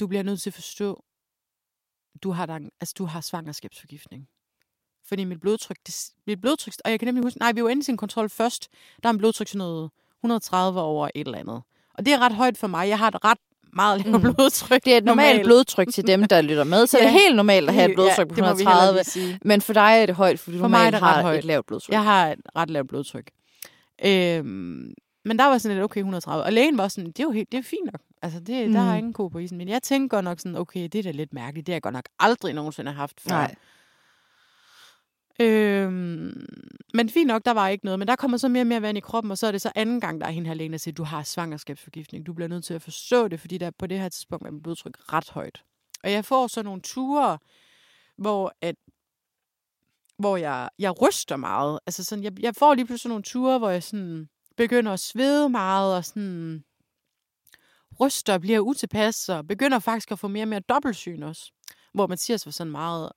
du 0.01 0.07
bliver 0.07 0.23
nødt 0.23 0.41
til 0.41 0.51
at 0.51 0.55
forstå, 0.55 1.05
du 2.23 2.31
har, 2.31 2.47
der, 2.47 2.71
altså, 2.81 2.95
du 2.99 3.05
har 3.05 3.21
svangerskabsforgiftning. 3.21 4.29
Fordi 5.09 5.25
mit 5.25 5.41
blodtryk, 5.41 5.77
det, 5.87 5.95
mit 6.27 6.41
blodtryk, 6.41 6.73
og 6.85 6.91
jeg 6.91 6.99
kan 7.01 7.07
nemlig 7.09 7.25
huske, 7.25 7.39
nej, 7.39 7.53
vi 7.53 7.63
var 7.63 7.69
inde 7.69 7.81
i 7.81 7.85
sin 7.85 7.97
kontrol 7.97 8.29
først, 8.31 8.69
der 9.03 9.09
er 9.09 9.13
en 9.13 9.19
blodtryk 9.19 9.49
sådan 9.49 9.59
noget 9.59 9.91
130 10.21 10.81
over 10.81 11.09
et 11.15 11.27
eller 11.27 11.39
andet. 11.39 11.63
Og 11.95 12.07
det 12.07 12.13
er 12.15 12.19
ret 12.19 12.35
højt 12.35 12.59
for 12.59 12.67
mig. 12.67 12.89
Jeg 12.89 12.99
har 12.99 13.09
et 13.09 13.25
ret 13.25 13.39
meget 13.73 14.05
lavt 14.07 14.25
Mm. 14.25 14.35
blodtryk. 14.35 14.85
Det 14.85 14.93
er 14.93 14.97
et 14.99 15.05
normalt 15.05 15.29
normalt. 15.29 15.47
blodtryk 15.47 15.89
til 15.95 16.07
dem, 16.07 16.25
der 16.25 16.41
lytter 16.41 16.65
med, 16.65 16.87
så 16.87 16.99
ja. 16.99 17.05
det 17.05 17.09
er 17.11 17.13
Ja. 17.19 17.19
helt 17.19 17.37
normalt 17.37 17.69
at 17.69 17.75
have 17.75 17.91
et 17.91 17.95
blodtryk 17.97 18.29
på 18.29 18.35
må 18.35 18.35
vi 18.35 18.41
130. 18.41 18.81
hellere 18.81 18.95
lige 18.95 19.05
sige. 19.05 19.39
Men 19.45 19.61
for 19.61 19.73
dig 19.73 19.81
er 20.03 20.07
det 20.07 20.15
højt, 20.15 20.39
fordi 20.41 20.57
du 20.57 20.63
For 20.63 20.69
mig 20.69 20.77
er 20.77 20.81
normalt 20.81 20.95
det 20.95 21.03
ret 21.03 21.15
har 21.15 21.23
højt. 21.23 21.39
et 21.39 21.45
lavt 21.45 21.67
blodtryk. 21.67 21.93
Jeg 21.93 22.03
har 22.05 22.29
et 22.29 22.39
ret 22.57 22.71
lavt 22.71 22.89
blodtryk. 22.89 23.31
Øhm, 24.05 24.95
men 25.25 25.39
der 25.39 25.45
var 25.45 25.59
sådan 25.59 25.77
lidt, 25.77 25.85
okay, 25.85 25.99
130. 26.01 26.45
Og 26.45 26.53
lægen 26.53 26.79
var 26.79 26.89
sådan, 26.89 27.07
det 27.07 27.21
er 27.21 27.25
jo 27.25 27.31
helt, 27.31 27.53
det 27.53 27.59
er 27.59 27.63
fint 27.63 27.85
nok. 27.93 28.01
Altså, 28.23 28.41
det, 28.41 28.67
mm. 28.69 28.73
der 28.75 28.83
Mm. 28.83 28.89
er 28.89 28.95
ingen 28.95 29.13
ko 29.13 29.29
på 29.29 29.39
isen. 29.39 29.59
Men 29.59 29.69
jeg 29.69 29.83
tænkte 29.83 30.17
godt 30.17 30.25
nok 30.25 30.41
sådan, 30.41 30.57
okay, 30.57 30.83
det 30.93 30.95
er 30.95 31.03
da 31.03 31.11
lidt 31.11 31.33
mærkeligt. 31.33 31.67
Det 31.67 31.73
har 31.73 31.77
jeg 31.77 31.83
godt 31.83 31.93
nok 31.95 32.09
aldrig 32.19 32.55
nogensinde 32.55 32.93
haft 32.93 33.21
før. 33.21 33.31
Nej. 33.37 33.55
Øhm, 35.41 36.47
men 36.95 37.09
fint 37.09 37.27
nok, 37.27 37.45
der 37.45 37.51
var 37.51 37.69
ikke 37.69 37.85
noget. 37.85 37.99
Men 37.99 38.09
der 38.09 38.17
kommer 38.17 38.37
så 38.37 38.49
mere 38.49 38.63
og 38.63 38.67
mere 38.67 38.83
vand 38.83 38.99
i 38.99 39.01
kroppen, 39.01 39.31
og 39.31 39.39
så 39.39 39.47
er 39.47 39.53
det 39.53 39.63
så 39.63 39.73
anden 39.75 40.01
gang, 40.01 40.21
der 40.21 40.27
er 40.27 40.31
hende 40.31 40.49
her 40.49 40.55
lægen, 40.55 40.73
der 40.73 40.79
siger, 40.79 40.95
du 40.95 41.05
har 41.05 41.23
svangerskabsforgiftning. 41.23 42.27
Du 42.27 42.33
bliver 42.33 42.49
nødt 42.49 42.65
til 42.65 42.75
at 42.75 42.83
forstå 42.83 43.29
det, 43.29 43.41
fordi 43.41 43.59
der 43.59 43.71
på 43.79 43.87
det 43.87 44.01
her 44.01 44.09
tidspunkt 44.09 44.47
er 44.47 44.51
mit 44.51 44.63
blodtryk 44.63 45.13
ret 45.13 45.31
højt. 45.31 45.65
Og 46.05 46.13
jeg 46.13 46.25
får 46.25 46.47
så 46.47 46.63
nogle 46.63 46.81
ture, 46.81 47.39
hvor 48.17 48.53
at 48.61 48.75
hvor 50.19 50.37
jeg, 50.37 50.69
jeg 50.79 51.03
ryster 51.03 51.37
meget. 51.37 51.79
Altså 51.87 52.05
sådan, 52.05 52.25
jeg, 52.25 52.41
jeg 52.41 52.57
får 52.57 52.75
lige 52.75 52.87
pludselig 52.87 53.01
sådan 53.01 53.11
nogle 53.11 53.23
ture, 53.23 53.59
hvor 53.59 53.71
jeg 53.71 53.83
sådan 53.83 54.29
begynder 54.57 54.93
at 54.93 55.01
svede 55.01 55.49
meget, 55.49 55.97
og 55.97 56.05
sådan 56.05 56.65
ryster 58.01 58.35
og 58.35 58.41
bliver 58.41 58.61
utilpas, 58.61 59.29
og 59.29 59.47
begynder 59.47 59.79
faktisk 59.79 60.11
at 60.11 60.19
få 60.19 60.29
mere 60.29 60.45
og 60.45 60.49
mere 60.49 60.61
dobbeltsyn 60.61 61.23
også. 61.23 61.53
Hvor 61.95 62.07
Mathias 62.07 62.47
var 62.47 62.53
sådan 62.53 62.71
meget... 62.71 63.13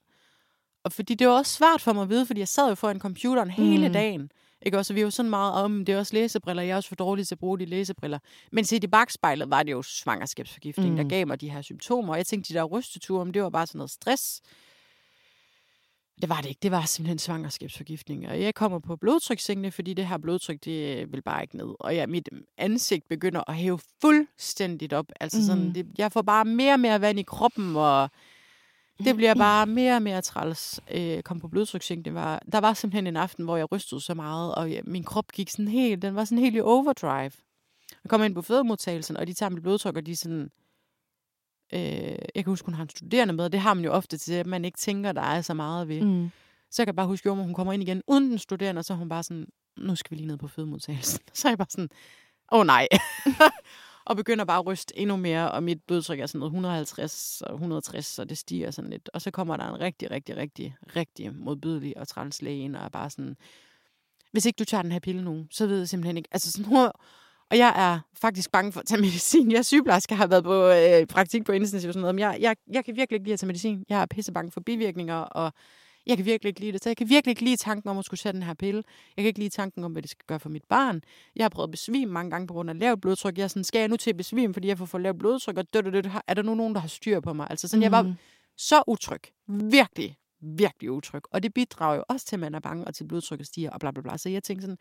Og 0.84 0.92
fordi 0.92 1.14
det 1.16 1.28
var 1.28 1.34
også 1.34 1.52
svært 1.54 1.82
for 1.82 1.94
mig 1.94 2.02
at 2.04 2.10
vide, 2.10 2.26
fordi 2.26 2.40
jeg 2.40 2.48
sad 2.48 2.70
jo 2.70 2.76
foran 2.76 3.00
computeren 3.00 3.50
hele 3.52 3.88
Mm. 3.88 3.94
dagen. 3.94 4.32
Ikke 4.66 4.78
også? 4.78 4.94
Og 4.94 4.96
vi 4.96 5.04
var 5.04 5.10
sådan 5.10 5.30
meget 5.30 5.54
om, 5.54 5.86
det 5.86 5.94
er 5.96 6.00
også 6.00 6.14
læsebriller, 6.14 6.64
jeg 6.64 6.72
er 6.72 6.76
også 6.76 6.90
for 6.90 6.96
dårlig 6.96 7.28
til 7.28 7.36
at 7.36 7.40
bruge 7.40 7.60
de 7.60 7.66
læsebriller. 7.66 8.20
Men 8.52 8.66
set 8.66 8.84
i 8.84 8.88
bagspejlet 8.88 9.50
var 9.50 9.64
det 9.64 9.72
jo 9.72 9.82
svangerskabsforgiftning, 9.82 10.90
mm. 10.90 10.96
der 10.96 11.04
Mm. 11.04 11.10
gav 11.10 11.28
mig 11.28 11.42
de 11.42 11.50
her 11.50 11.62
symptomer. 11.62 12.14
Og 12.14 12.18
jeg 12.18 12.26
tænkte, 12.26 12.54
de 12.54 12.58
der 12.60 12.64
rysteture, 12.64 13.22
om 13.22 13.34
det 13.34 13.44
var 13.44 13.50
bare 13.50 13.68
sådan 13.68 13.78
noget 13.80 13.92
stress. 13.92 14.42
Det 16.22 16.30
var 16.30 16.42
det 16.42 16.50
ikke. 16.50 16.60
Det 16.64 16.72
var 16.72 16.86
simpelthen 16.86 17.20
svangerskabsforgiftning. 17.20 18.28
Og 18.28 18.42
jeg 18.42 18.56
kommer 18.56 18.80
på 18.80 18.96
blodtrykssænkende, 18.96 19.72
fordi 19.72 19.94
det 19.94 20.08
her 20.08 20.18
blodtryk, 20.18 20.64
det 20.66 21.12
vil 21.12 21.22
bare 21.22 21.42
ikke 21.42 21.58
ned. 21.58 21.76
Og 21.80 21.96
ja, 21.96 22.06
mit 22.08 22.30
ansigt 22.58 23.08
begynder 23.08 23.50
at 23.50 23.56
hæve 23.56 23.80
fuldstændigt 24.02 24.94
op. 24.94 25.06
Altså 25.20 25.46
sådan, 25.46 25.64
Mhm. 25.64 25.74
det, 25.74 25.88
jeg 25.98 26.12
får 26.12 26.22
bare 26.22 26.46
mere 26.46 26.74
og 26.74 26.80
mere 26.80 27.02
vand 27.02 27.20
i 27.20 27.24
kroppen, 27.24 27.76
og 27.76 28.10
det 29.06 29.16
bliver 29.16 29.34
bare 29.34 29.66
mere 29.66 29.96
og 29.96 30.02
mere 30.02 30.22
træls. 30.22 30.80
Øh, 30.92 31.24
kom 31.24 31.40
på 31.40 31.48
blodtrykssænkende. 31.48 32.14
Var, 32.16 32.42
der 32.52 32.60
var 32.60 32.74
simpelthen 32.74 33.08
en 33.08 33.18
aften, 33.18 33.46
hvor 33.46 33.58
jeg 33.58 33.72
rystede 33.72 34.02
så 34.02 34.14
meget, 34.14 34.56
og 34.56 34.72
ja, 34.72 34.82
min 34.84 35.04
krop 35.04 35.32
gik 35.32 35.50
sådan 35.50 35.68
helt, 35.68 36.02
den 36.02 36.16
var 36.16 36.26
sådan 36.26 36.44
helt 36.44 36.56
i 36.56 36.60
overdrive. 36.60 37.32
Jeg 38.04 38.10
kommer 38.10 38.26
ind 38.26 38.36
på 38.36 38.42
fødemodtagelsen, 38.42 39.18
og 39.18 39.28
de 39.28 39.34
tager 39.34 39.50
mit 39.50 39.64
blodtryk, 39.64 39.96
og 39.96 40.06
de 40.06 40.12
er 40.12 40.16
sådan, 40.16 40.50
øh, 41.74 41.80
jeg 42.36 42.44
kan 42.44 42.46
huske, 42.46 42.66
hun 42.66 42.74
har 42.74 42.84
en 42.84 42.90
studerende 42.90 43.34
med, 43.34 43.46
og 43.46 43.52
det 43.52 43.60
har 43.60 43.74
man 43.74 43.84
jo 43.84 43.92
ofte 43.92 44.18
til, 44.18 44.34
at 44.34 44.46
man 44.46 44.66
ikke 44.66 44.78
tænker, 44.78 45.12
der 45.12 45.22
er 45.22 45.42
så 45.42 45.54
meget 45.54 45.88
ved. 45.88 46.02
Mm. 46.02 46.30
Så 46.72 46.82
jeg 46.82 46.88
kan 46.88 46.96
bare 46.96 47.08
huske, 47.08 47.30
at 47.30 47.36
hun 47.36 47.54
kommer 47.54 47.74
ind 47.74 47.84
igen 47.84 48.02
uden 48.08 48.30
den 48.30 48.40
studerende, 48.40 48.80
og 48.80 48.86
så 48.86 48.94
er 48.94 48.98
hun 48.98 49.10
bare 49.10 49.24
sådan, 49.24 49.48
nu 49.78 49.96
skal 49.96 50.12
vi 50.12 50.16
lige 50.16 50.28
ned 50.28 50.38
på 50.38 50.48
fødemodtagelsen. 50.48 51.20
Så 51.34 51.48
er 51.48 51.52
jeg 51.52 51.58
bare 51.58 51.68
sådan, 51.70 51.90
åh 52.52 52.60
oh, 52.60 52.66
nej. 52.66 52.88
og 54.06 54.16
begynder 54.16 54.46
bare 54.46 54.60
at 54.60 54.66
ryste 54.66 55.00
endnu 55.00 55.16
mere, 55.16 55.52
og 55.52 55.64
mit 55.64 55.84
blodtryk 55.88 56.20
er 56.20 56.26
sådan 56.26 56.40
noget 56.40 56.50
150 56.50 57.42
og 57.42 57.54
160, 57.54 58.20
og 58.20 58.30
det 58.30 58.38
stiger 58.38 58.72
sådan 58.72 58.90
lidt. 58.90 59.10
Og 59.14 59.22
så 59.22 59.32
kommer 59.32 59.58
der 59.58 59.74
en 59.74 59.80
rigtig, 59.80 60.12
rigtig, 60.12 60.38
rigtig, 60.38 60.76
rigtig 60.96 61.36
modbydelig 61.36 61.98
og 61.98 62.08
træls 62.08 62.42
læge 62.42 62.64
ind, 62.64 62.76
og 62.76 62.84
er 62.86 62.90
bare 62.90 63.10
sådan, 63.10 63.36
hvis 64.32 64.46
ikke 64.46 64.58
du 64.58 64.66
tager 64.66 64.82
den 64.82 64.92
her 64.92 65.00
pille 65.00 65.24
nu, 65.24 65.46
så 65.52 65.68
ved 65.68 65.78
jeg 65.78 65.90
simpelthen 65.90 66.18
ikke. 66.18 66.30
Altså 66.32 66.52
sådan, 66.52 66.66
hun, 66.66 66.78
og 67.52 67.58
jeg 67.58 67.74
er 67.76 68.00
faktisk 68.22 68.52
bange 68.52 68.72
for 68.72 68.80
at 68.80 68.86
tage 68.86 69.02
medicin. 69.08 69.52
Jeg 69.52 69.58
er 69.58 69.62
sygeplejerske, 69.62 70.16
har 70.16 70.28
været 70.28 70.44
på 70.44 70.68
øh, 70.70 71.08
praktik 71.08 71.46
på 71.46 71.52
intensiv 71.52 71.88
og 71.88 71.94
sådan 71.94 72.02
noget, 72.02 72.16
men 72.16 72.20
jeg, 72.20 72.38
jeg, 72.40 72.56
jeg 72.72 72.86
kan 72.86 72.96
virkelig 72.96 73.16
ikke 73.16 73.26
lide 73.26 73.34
at 73.34 73.40
tage 73.40 73.48
medicin. 73.48 73.86
Jeg 73.90 74.02
er 74.02 74.06
pisse 74.06 74.32
bange 74.32 74.52
for 74.52 74.62
bivirkninger, 74.62 75.16
og 75.16 75.54
jeg 76.08 76.18
kan 76.18 76.26
virkelig 76.26 76.50
ikke 76.50 76.60
lide 76.60 76.72
det. 76.72 76.84
Så 76.84 76.90
jeg 76.90 76.98
kan 76.98 77.10
virkelig 77.10 77.32
ikke 77.32 77.44
lide 77.44 77.58
tanken 77.58 77.90
om 77.90 77.98
at 77.98 78.06
skulle 78.06 78.18
tage 78.18 78.34
den 78.34 78.44
her 78.44 78.54
pille. 78.54 78.84
Jeg 79.18 79.24
kan 79.24 79.28
ikke 79.28 79.40
lide 79.40 79.50
tanken 79.50 79.84
om, 79.84 79.92
hvad 79.92 80.02
det 80.02 80.12
skal 80.12 80.24
gøre 80.28 80.40
for 80.40 80.50
mit 80.50 80.64
barn. 80.70 81.02
Jeg 81.36 81.44
har 81.44 81.50
prøvet 81.50 81.68
at 81.68 81.72
besvime 81.72 82.12
mange 82.12 82.32
gange 82.32 82.48
på 82.48 82.54
grund 82.54 82.70
af 82.70 82.80
lavt 82.80 83.02
blodtryk. 83.02 83.38
Jeg 83.38 83.44
er 83.44 83.48
sådan, 83.48 83.64
skal 83.64 83.80
jeg 83.80 83.88
nu 83.88 83.98
til 83.98 84.10
at 84.10 84.18
besvime, 84.18 84.54
fordi 84.54 84.68
jeg 84.68 84.78
får 84.78 84.86
for 84.86 84.98
lavt 84.98 85.20
blodtryk? 85.20 85.58
Og 85.58 85.74
død, 85.74 85.84
død, 85.84 85.92
død, 85.92 86.12
er 86.28 86.34
der 86.34 86.42
nu 86.42 86.56
nogen, 86.56 86.74
der 86.76 86.82
har 86.82 86.88
styr 86.88 87.20
på 87.20 87.34
mig? 87.34 87.48
Altså 87.50 87.68
sådan, 87.68 87.80
mm. 87.80 87.84
jeg 87.84 87.92
var 87.92 88.02
Mhm. 88.02 88.14
så 88.58 88.84
utryg. 88.88 89.22
Virkelig, 89.48 90.18
virkelig 90.42 90.92
utryg. 90.92 91.22
Og 91.32 91.44
det 91.44 91.54
bidrager 91.54 91.96
jo 91.96 92.04
også 92.10 92.26
til, 92.26 92.36
at 92.36 92.40
man 92.40 92.56
er 92.56 92.60
bange, 92.60 92.86
og 92.86 92.96
til 92.96 93.08
blodtrykket 93.08 93.48
stiger, 93.48 93.70
og 93.70 93.80
bla 93.80 93.92
bla 93.92 94.02
bla. 94.02 94.18
Så 94.18 94.30
jeg 94.30 94.44
tænkte 94.44 94.62
sådan, 94.62 94.78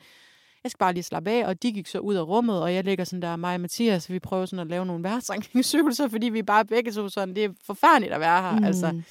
jeg 0.64 0.70
skal 0.70 0.78
bare 0.78 0.92
lige 0.92 1.02
slappe 1.02 1.30
af, 1.30 1.46
og 1.46 1.62
de 1.62 1.72
gik 1.72 1.86
så 1.86 1.98
ud 1.98 2.14
af 2.14 2.22
rummet, 2.22 2.62
og 2.62 2.74
jeg 2.74 2.84
ligger 2.84 3.04
sådan 3.04 3.22
der, 3.22 3.36
mig 3.36 3.54
og 3.54 3.60
Mathias, 3.60 4.10
vi 4.10 4.18
prøver 4.18 4.46
sådan 4.46 4.60
at 4.60 4.66
lave 4.70 4.86
nogle 4.86 5.04
værtsrækningsøvelser, 5.04 6.08
fordi 6.08 6.28
vi 6.28 6.42
bare 6.42 6.64
begge 6.64 6.92
to 6.92 7.08
sådan, 7.08 7.34
det 7.34 7.44
er 7.44 7.48
forfærdeligt 7.66 8.12
at 8.12 8.20
være 8.20 8.42
her, 8.42 8.58
mm. 8.58 8.64
altså, 8.64 9.02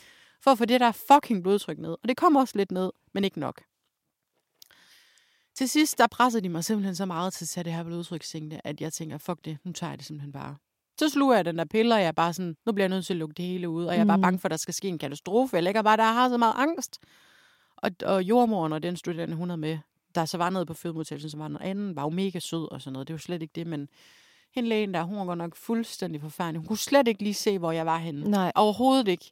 for 0.44 0.52
at 0.52 0.58
få 0.58 0.66
det 0.66 0.80
der 0.82 0.92
fucking 0.92 1.44
blodtryk 1.44 1.78
ned. 1.78 1.92
Og 1.92 2.10
det 2.10 2.18
kommer 2.18 2.40
også 2.40 2.58
lidt 2.58 2.72
ned, 2.72 2.92
men 3.14 3.24
ikke 3.24 3.40
nok. 3.40 3.62
Til 5.56 5.70
sidst, 5.70 5.98
der 5.98 6.08
pressede 6.08 6.44
de 6.44 6.50
mig 6.50 6.64
simpelthen 6.64 6.96
så 6.96 7.06
meget 7.06 7.34
til 7.34 7.46
at 7.46 7.50
tage 7.50 7.64
det 7.64 7.74
her 7.74 7.84
blodtrykssænkende, 7.84 8.62
at 8.64 8.82
jeg 8.82 8.94
tænker, 8.94 9.18
fuck 9.18 9.46
det, 9.46 9.58
nu 9.64 9.72
tager 9.72 9.92
jeg 9.92 9.98
det 9.98 10.08
simpelthen 10.08 10.32
bare. 10.32 10.56
Så 11.00 11.10
sluger 11.10 11.36
jeg 11.36 11.46
den 11.46 11.58
der 11.58 11.66
pille, 11.66 11.94
og 11.96 12.00
jeg 12.02 12.08
er 12.08 12.12
bare 12.12 12.34
sådan, 12.34 12.56
nu 12.66 12.72
bliver 12.72 12.84
jeg 12.84 12.90
nødt 12.90 13.06
til 13.06 13.14
at 13.14 13.18
lukke 13.18 13.34
det 13.34 13.46
hele 13.46 13.70
ud, 13.70 13.86
og 13.86 13.94
jeg 13.94 14.02
er 14.02 14.06
bare 14.06 14.18
Mhm. 14.18 14.22
bange 14.22 14.40
for, 14.40 14.48
at 14.48 14.52
der 14.52 14.58
skal 14.58 14.74
ske 14.74 14.88
en 14.88 14.98
katastrofe. 14.98 15.56
Jeg 15.56 15.64
ligger 15.64 15.82
bare 15.82 15.98
der 15.98 16.04
har 16.04 16.30
så 16.30 16.38
meget 16.38 16.54
angst. 16.58 17.00
Og, 17.78 17.92
og 18.06 18.24
jordmoren 18.24 18.74
og 18.74 18.84
den 18.84 18.98
studerende, 18.98 19.36
hun 19.36 19.50
havde 19.50 19.62
med, 19.62 19.78
der 20.16 20.26
så 20.26 20.38
var 20.38 20.50
nede 20.50 20.66
på 20.66 20.74
fødemodtagelsen, 20.74 21.30
som 21.30 21.40
var 21.40 21.46
en 21.46 21.58
anden, 21.62 21.96
var 21.96 22.04
jo 22.04 22.10
mega 22.10 22.40
sød 22.40 22.72
og 22.72 22.82
sådan 22.82 22.94
noget. 22.94 23.08
Det 23.08 23.14
var 23.14 23.18
slet 23.18 23.42
ikke 23.42 23.52
det, 23.56 23.68
men 23.68 23.90
hende 24.56 24.70
lægen 24.70 24.94
der, 24.94 25.04
hun 25.04 25.18
var 25.18 25.26
godt 25.26 25.38
nok 25.38 25.56
fuldstændig 25.56 26.22
forfærdelig. 26.22 26.60
Hun 26.60 26.68
kunne 26.68 26.78
slet 26.78 27.08
ikke 27.08 27.24
lige 27.24 27.34
se, 27.34 27.60
hvor 27.60 27.72
jeg 27.72 27.86
var 27.86 27.98
henne. 27.98 28.30
Nej. 28.32 28.52
Overhovedet 28.56 29.08
ikke. 29.08 29.32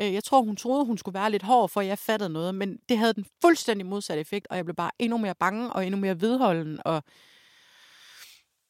Øh, 0.00 0.14
Jeg 0.14 0.24
tror, 0.24 0.42
hun 0.42 0.56
troede, 0.56 0.84
hun 0.84 0.98
skulle 0.98 1.18
være 1.18 1.30
lidt 1.30 1.42
hård, 1.42 1.68
for 1.68 1.80
jeg 1.80 1.98
fattede 1.98 2.30
noget, 2.30 2.54
men 2.54 2.78
det 2.88 2.98
havde 2.98 3.14
den 3.14 3.26
fuldstændig 3.40 3.86
modsatte 3.86 4.20
effekt, 4.20 4.46
og 4.50 4.56
jeg 4.56 4.64
blev 4.64 4.74
bare 4.76 4.90
endnu 4.98 5.18
mere 5.18 5.34
bange 5.34 5.72
og 5.72 5.86
endnu 5.86 6.00
mere 6.00 6.20
vedholden, 6.20 6.78
og 6.84 7.02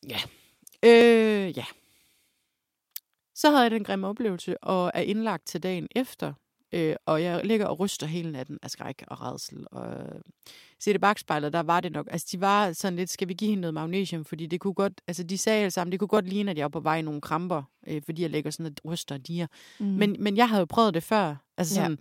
ja. 0.09 0.19
Øh, 0.85 1.57
ja. 1.59 1.65
Så 3.35 3.51
havde 3.51 3.63
jeg 3.63 3.71
den 3.71 3.85
grimme 3.85 4.07
oplevelse, 4.07 4.65
og 4.65 4.91
er 4.95 5.01
indlagt 5.01 5.47
til 5.47 5.63
dagen 5.63 5.89
efter, 5.97 6.33
øh, 6.73 6.97
og 7.07 7.23
jeg 7.23 7.45
ligger 7.45 7.67
og 7.67 7.81
ryster 7.81 8.07
hele 8.07 8.33
natten 8.33 8.59
af 8.63 8.71
skræk 8.71 9.05
og 9.07 9.23
redsel. 9.23 9.67
Og 9.73 9.87
øh, 9.91 10.21
se 10.81 10.93
det 10.93 11.01
bagspejlet, 11.01 11.53
der 11.53 11.61
var 11.61 11.81
det 11.81 11.93
nok. 11.93 12.07
Altså, 12.11 12.29
de 12.33 12.41
var 12.41 12.73
sådan 12.73 12.97
lidt, 12.97 13.11
skal 13.11 13.29
vi 13.29 13.35
give 13.35 13.49
hende 13.51 13.61
noget 13.61 13.75
magnesium? 13.75 14.25
Fordi 14.25 14.47
det 14.47 14.61
kunne 14.61 14.75
godt, 14.75 15.01
altså 15.07 15.23
de 15.23 15.39
sagde 15.39 15.61
alle 15.61 15.71
sammen, 15.71 15.93
det 15.93 15.99
kunne 16.01 16.09
godt 16.09 16.29
ligne, 16.29 16.51
at 16.51 16.57
jeg 16.59 16.65
var 16.65 16.69
på 16.69 16.81
vej 16.81 16.99
i 16.99 17.03
nogle 17.03 17.21
kramper, 17.21 17.63
øh, 17.87 18.03
fordi 18.05 18.23
jeg 18.23 18.31
ligger 18.31 18.51
sådan 18.51 18.67
og 18.85 18.91
ryster 18.93 19.15
og 19.15 19.27
diger. 19.27 19.47
Mm. 19.81 19.87
Men, 19.87 20.17
men 20.21 20.37
jeg 20.37 20.49
havde 20.49 20.61
jo 20.61 20.67
prøvet 20.67 20.95
det 20.95 21.03
før. 21.03 21.37
Altså 21.57 21.81
Ja. 21.81 21.85
sådan, 21.85 21.99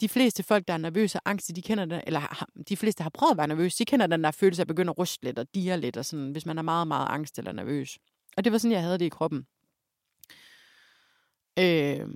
de 0.00 0.08
fleste 0.08 0.42
folk, 0.42 0.68
der 0.68 0.74
er 0.74 0.78
nervøse 0.78 1.18
og 1.18 1.30
angste, 1.30 1.52
de 1.52 1.62
kender 1.62 1.84
det, 1.84 2.02
eller 2.06 2.44
de 2.68 2.76
fleste, 2.76 2.98
der 2.98 3.02
har 3.02 3.10
prøvet 3.10 3.30
at 3.30 3.36
være 3.38 3.48
nervøse, 3.48 3.78
de 3.78 3.84
kender 3.84 4.06
den 4.06 4.24
der 4.24 4.30
følelse 4.30 4.60
af 4.60 4.64
at 4.64 4.68
begynde 4.68 4.90
at 4.90 4.98
ryste 4.98 5.24
lidt 5.24 5.38
og 5.38 5.46
dire 5.54 5.80
lidt, 5.80 5.96
og 5.96 6.04
sådan, 6.04 6.30
hvis 6.30 6.46
man 6.46 6.58
er 6.58 6.62
meget, 6.62 6.88
meget 6.88 7.06
angst 7.10 7.38
eller 7.38 7.52
nervøs. 7.52 7.98
Og 8.36 8.44
det 8.44 8.52
var 8.52 8.58
sådan, 8.58 8.72
jeg 8.72 8.82
havde 8.82 8.98
det 8.98 9.04
i 9.04 9.08
kroppen. 9.08 9.46
Øh, 11.58 12.08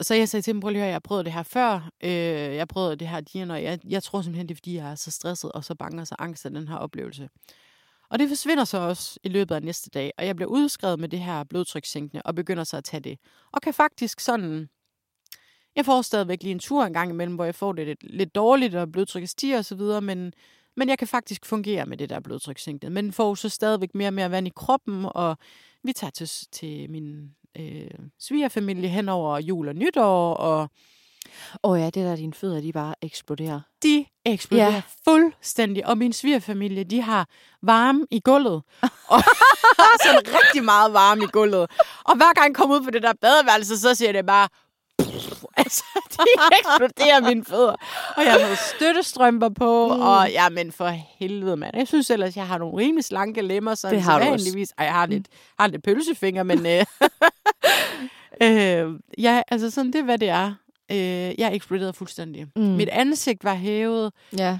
så 0.00 0.14
jeg 0.14 0.28
sagde 0.28 0.42
til 0.42 0.52
dem, 0.54 0.60
prøv 0.60 0.68
lige 0.70 0.78
at 0.78 0.82
høre, 0.82 0.88
jeg 0.88 0.94
har 0.94 1.00
prøvet 1.00 1.24
det 1.24 1.32
her 1.32 1.42
før. 1.42 1.90
Øh, 2.02 2.10
jeg 2.54 2.60
har 2.60 2.64
prøvet 2.64 3.00
det 3.00 3.08
her 3.08 3.20
dieren, 3.20 3.50
og 3.50 3.62
jeg, 3.62 3.78
jeg 3.88 4.02
tror 4.02 4.22
simpelthen, 4.22 4.48
det 4.48 4.54
er, 4.54 4.56
fordi 4.56 4.76
jeg 4.76 4.90
er 4.90 4.94
så 4.94 5.10
stresset 5.10 5.52
og 5.52 5.64
så 5.64 5.74
bange 5.74 6.00
og 6.00 6.06
så 6.06 6.14
angst 6.18 6.46
af 6.46 6.50
den 6.50 6.68
her 6.68 6.76
oplevelse. 6.76 7.28
Og 8.10 8.18
det 8.18 8.28
forsvinder 8.28 8.64
så 8.64 8.78
også 8.78 9.20
i 9.22 9.28
løbet 9.28 9.54
af 9.54 9.62
næste 9.62 9.90
dag, 9.90 10.12
og 10.18 10.26
jeg 10.26 10.36
bliver 10.36 10.48
udskrevet 10.48 11.00
med 11.00 11.08
det 11.08 11.18
her 11.20 11.44
blodtrykssænkende 11.44 12.22
og 12.22 12.34
begynder 12.34 12.64
så 12.64 12.76
at 12.76 12.84
tage 12.84 13.00
det. 13.00 13.18
Og 13.52 13.62
kan 13.62 13.74
faktisk 13.74 14.20
sådan 14.20 14.68
Jeg 15.76 15.84
får 15.84 16.02
stadigvæk 16.02 16.42
lige 16.42 16.52
en 16.52 16.58
tur 16.58 16.84
en 16.84 16.92
gang 16.92 17.10
imellem, 17.10 17.34
hvor 17.34 17.44
jeg 17.44 17.54
får 17.54 17.72
det 17.72 17.86
lidt, 17.86 18.02
lidt 18.02 18.34
dårligt, 18.34 18.74
og 18.74 18.92
blodtrykket 18.92 19.30
stiger 19.30 19.58
osv., 19.58 19.80
men, 20.02 20.32
men 20.76 20.88
jeg 20.88 20.98
kan 20.98 21.08
faktisk 21.08 21.46
fungere 21.46 21.86
med 21.86 21.96
det 21.96 22.10
der 22.10 22.20
blodtrykssænkende. 22.20 22.90
Men 22.90 23.12
får 23.12 23.34
så 23.34 23.48
stadigvæk 23.48 23.94
mere 23.94 24.08
og 24.08 24.14
mere 24.14 24.30
vand 24.30 24.46
i 24.46 24.52
kroppen, 24.56 25.06
og 25.14 25.36
vi 25.82 25.92
tager 25.92 26.10
til, 26.10 26.28
til 26.52 26.90
min 26.90 27.34
øh, 27.58 27.90
svigerfamilie 28.20 28.88
hen 28.88 29.08
over 29.08 29.38
jul 29.38 29.68
og 29.68 29.74
nytår, 29.74 30.34
og 30.34 30.70
Åh 31.62 31.70
oh 31.72 31.80
ja, 31.80 31.84
det 31.84 31.94
der, 31.94 32.16
dine 32.16 32.34
fødder, 32.34 32.60
de 32.60 32.72
bare 32.72 32.94
eksploderer. 33.02 33.60
de 33.82 34.04
eksploderer 34.24 34.72
Ja. 34.72 34.82
fuldstændig. 35.04 35.86
Og 35.86 35.98
min 35.98 36.12
svigerfamilie, 36.12 36.84
de 36.84 37.02
har 37.02 37.28
varme 37.62 38.06
i 38.10 38.20
gulvet. 38.24 38.62
Og 39.14 39.20
sådan 40.04 40.22
rigtig 40.26 40.64
meget 40.64 40.92
varme 40.92 41.24
i 41.24 41.26
gulvet. 41.26 41.70
Og 42.04 42.16
hver 42.16 42.32
gang 42.34 42.46
jeg 42.48 42.54
kommer 42.54 42.76
ud 42.76 42.84
på 42.84 42.90
det 42.90 43.02
der 43.02 43.12
badeværelse, 43.20 43.78
så 43.78 43.94
siger 43.94 44.12
det 44.12 44.26
bare... 44.26 44.48
Altså, 45.64 45.82
de 46.10 46.24
eksploderer 46.58 47.20
mine 47.28 47.44
fødder. 47.44 47.74
Og 48.16 48.24
jeg 48.24 48.32
har 48.32 48.38
noget 48.40 48.58
støttestrømper 48.76 49.48
på, 49.48 49.94
mm. 49.94 50.00
og 50.00 50.30
ja, 50.30 50.48
men 50.48 50.72
for 50.72 50.88
helvede, 51.18 51.56
mand. 51.56 51.76
Jeg 51.76 51.88
synes 51.88 52.10
ellers, 52.10 52.36
jeg 52.36 52.46
har 52.46 52.58
nogle 52.58 52.76
rimelig 52.78 53.04
slanke 53.04 53.42
lemmer, 53.42 53.74
sådan 53.74 53.94
Det 53.96 54.02
har 54.04 54.18
du 54.24 54.32
også. 54.32 54.72
Ej, 54.78 54.84
jeg 54.84 54.94
har 54.94 55.06
lidt, 55.06 55.26
har 55.58 55.66
lidt 55.66 55.82
pølsefinger, 55.82 56.42
men... 56.42 56.66
Øh, 56.66 56.84
øh, 58.42 58.94
ja, 59.18 59.42
altså 59.48 59.70
sådan, 59.70 59.92
det 59.92 59.98
er, 59.98 60.02
hvad 60.04 60.18
det 60.18 60.28
er. 60.28 60.54
Øh, 60.90 60.96
jeg 61.40 61.54
eksploderede 61.54 61.92
fuldstændig. 61.92 62.46
Mm. 62.56 62.62
Mm. 62.62 62.68
Mit 62.68 62.88
ansigt 62.88 63.44
var 63.44 63.54
hævet 63.54 64.12
Ja. 64.38 64.58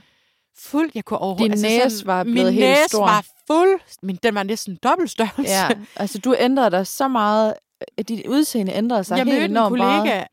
fuldt. 0.59 0.95
Jeg 0.95 1.05
kunne 1.05 1.19
overhovedet... 1.19 1.57
Din 1.59 1.63
næse 1.63 2.07
var 2.07 2.23
blevet 2.25 2.37
min 2.47 2.55
helt 2.55 2.67
næse 2.67 2.89
stor. 2.89 3.07
var 3.07 3.25
fuld... 3.47 3.81
Min, 4.03 4.19
den 4.23 4.35
var 4.35 4.43
næsten 4.43 4.79
dobbelt 4.83 5.11
størrelse. 5.11 5.53
ja. 5.53 5.69
Altså, 5.97 6.19
du 6.19 6.35
ændrede 6.39 6.71
dig 6.71 6.87
så 6.87 7.09
meget. 7.09 7.55
øh, 7.99 8.05
Dit 8.05 8.27
udseende 8.27 8.73
ændrede 8.73 9.05
sig 9.05 9.17
jeg 9.17 9.25
helt 9.25 9.35
mødte 9.35 9.45
en 9.45 9.51
enormt 9.51 9.69
kollega... 9.71 10.03
meget. 10.03 10.27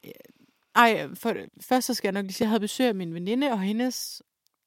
Ej, 0.75 1.07
for, 1.15 1.33
først 1.61 1.87
så 1.87 1.93
skal 1.93 2.07
jeg 2.07 2.13
nok 2.13 2.23
lige 2.23 2.33
sige, 2.33 2.45
jeg 2.45 2.49
havde 2.49 2.59
besøg 2.59 2.87
af 2.87 2.95
min 2.95 3.13
veninde 3.13 3.51
og 3.51 3.59
hendes 3.61 4.21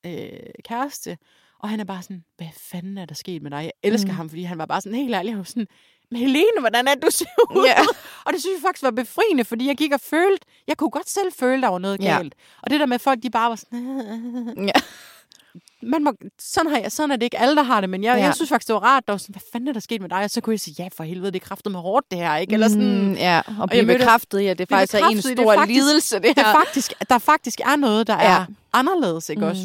øh, 0.07 0.29
kæreste. 0.65 1.19
Og 1.59 1.69
han 1.69 1.81
er 1.81 1.85
bare 1.85 2.03
sådan, 2.03 2.25
hvad 2.37 2.49
fanden 2.57 2.99
er 2.99 3.05
der 3.05 3.15
sket 3.15 3.43
med 3.43 3.51
dig? 3.51 3.57
Jeg 3.63 3.73
elsker 3.83 4.11
Mm. 4.11 4.17
ham, 4.17 4.29
fordi 4.29 4.43
han 4.43 4.59
var 4.59 4.67
bare 4.67 4.81
sådan 4.81 4.99
helt 4.99 5.15
ærlig. 5.15 5.37
Var 5.37 5.43
sådan, 5.43 5.67
men 6.11 6.21
Helene, 6.21 6.61
hvordan 6.61 6.89
er 6.89 6.95
du 6.95 7.11
ser 7.11 7.25
ud? 7.51 7.67
Ja. 7.67 7.81
Og 8.27 8.33
det 8.33 8.41
synes 8.41 8.55
jeg 8.57 8.63
faktisk 8.69 8.83
var 8.83 8.91
befriende, 8.91 9.45
fordi 9.45 9.67
jeg 9.67 9.77
gik 9.77 9.93
og 9.93 10.01
følte, 10.01 10.47
jeg 10.69 10.77
kunne 10.77 10.91
godt 10.91 11.09
selv 11.09 11.33
føle, 11.33 11.63
der 11.63 11.69
var 11.69 11.79
noget 11.79 12.01
Ja. 12.03 12.17
galt. 12.17 12.35
Og 12.63 12.71
det 12.71 12.81
der 12.81 12.87
med, 12.87 12.99
folk 12.99 13.23
de 13.23 13.31
bare 13.31 13.49
var 13.51 13.57
sådan, 13.57 14.55
Ja. 14.69 14.81
Man 15.83 16.05
må, 16.05 16.13
sådan, 16.41 16.71
har 16.71 16.79
jeg, 16.79 16.93
sådan 16.93 17.11
er 17.11 17.17
det 17.17 17.23
ikke 17.23 17.39
alle, 17.39 17.57
der 17.57 17.63
har 17.63 17.81
det, 17.81 17.91
men 17.91 18.05
jeg, 18.05 18.17
Ja. 18.19 18.25
jeg 18.25 18.35
synes 18.35 18.49
faktisk, 18.49 18.67
det 18.69 18.75
var 18.75 18.81
rart, 18.81 19.03
der 19.07 19.13
var 19.13 19.19
sådan, 19.19 19.33
hvad 19.33 19.43
fanden 19.53 19.69
er 19.69 19.73
der 19.73 19.81
sket 19.81 20.01
med 20.01 20.09
dig? 20.09 20.19
Og 20.25 20.31
så 20.31 20.41
kunne 20.41 20.53
jeg 20.53 20.61
sige, 20.61 20.75
ja, 20.79 20.89
for 20.97 21.05
helvede, 21.05 21.33
det 21.33 21.43
er 21.43 21.47
kraftet 21.47 21.73
med 21.73 21.81
hårdt, 21.81 22.07
det 22.11 22.19
her, 22.19 22.37
ikke? 22.37 22.53
Eller 22.55 22.69
sådan, 22.69 23.03
Mm, 23.09 23.13
ja, 23.13 23.41
og 23.61 23.69
blive 23.69 23.79
jeg 23.79 23.87
mødte- 23.87 23.99
bekræftet 23.99 24.41
i, 24.41 24.47
at 24.47 24.59
det 24.59 24.69
blive 24.69 24.79
faktisk 24.79 24.95
er 24.95 25.07
en 25.07 25.13
i, 25.13 25.17
det 25.17 25.27
er 25.31 25.35
stor 25.43 25.55
faktisk- 25.55 25.75
lidelse, 25.79 26.17
det 26.17 26.23
det 26.25 26.35
her. 26.37 26.45
er 26.47 26.53
faktisk, 26.65 26.93
der 27.11 27.19
faktisk 27.19 27.61
er 27.61 27.77
noget, 27.77 28.07
der 28.07 28.15
Ja. 28.23 28.33
er 28.33 28.45
anderledes, 28.73 29.29
ikke 29.29 29.43
Mm. 29.43 29.49
også? 29.49 29.63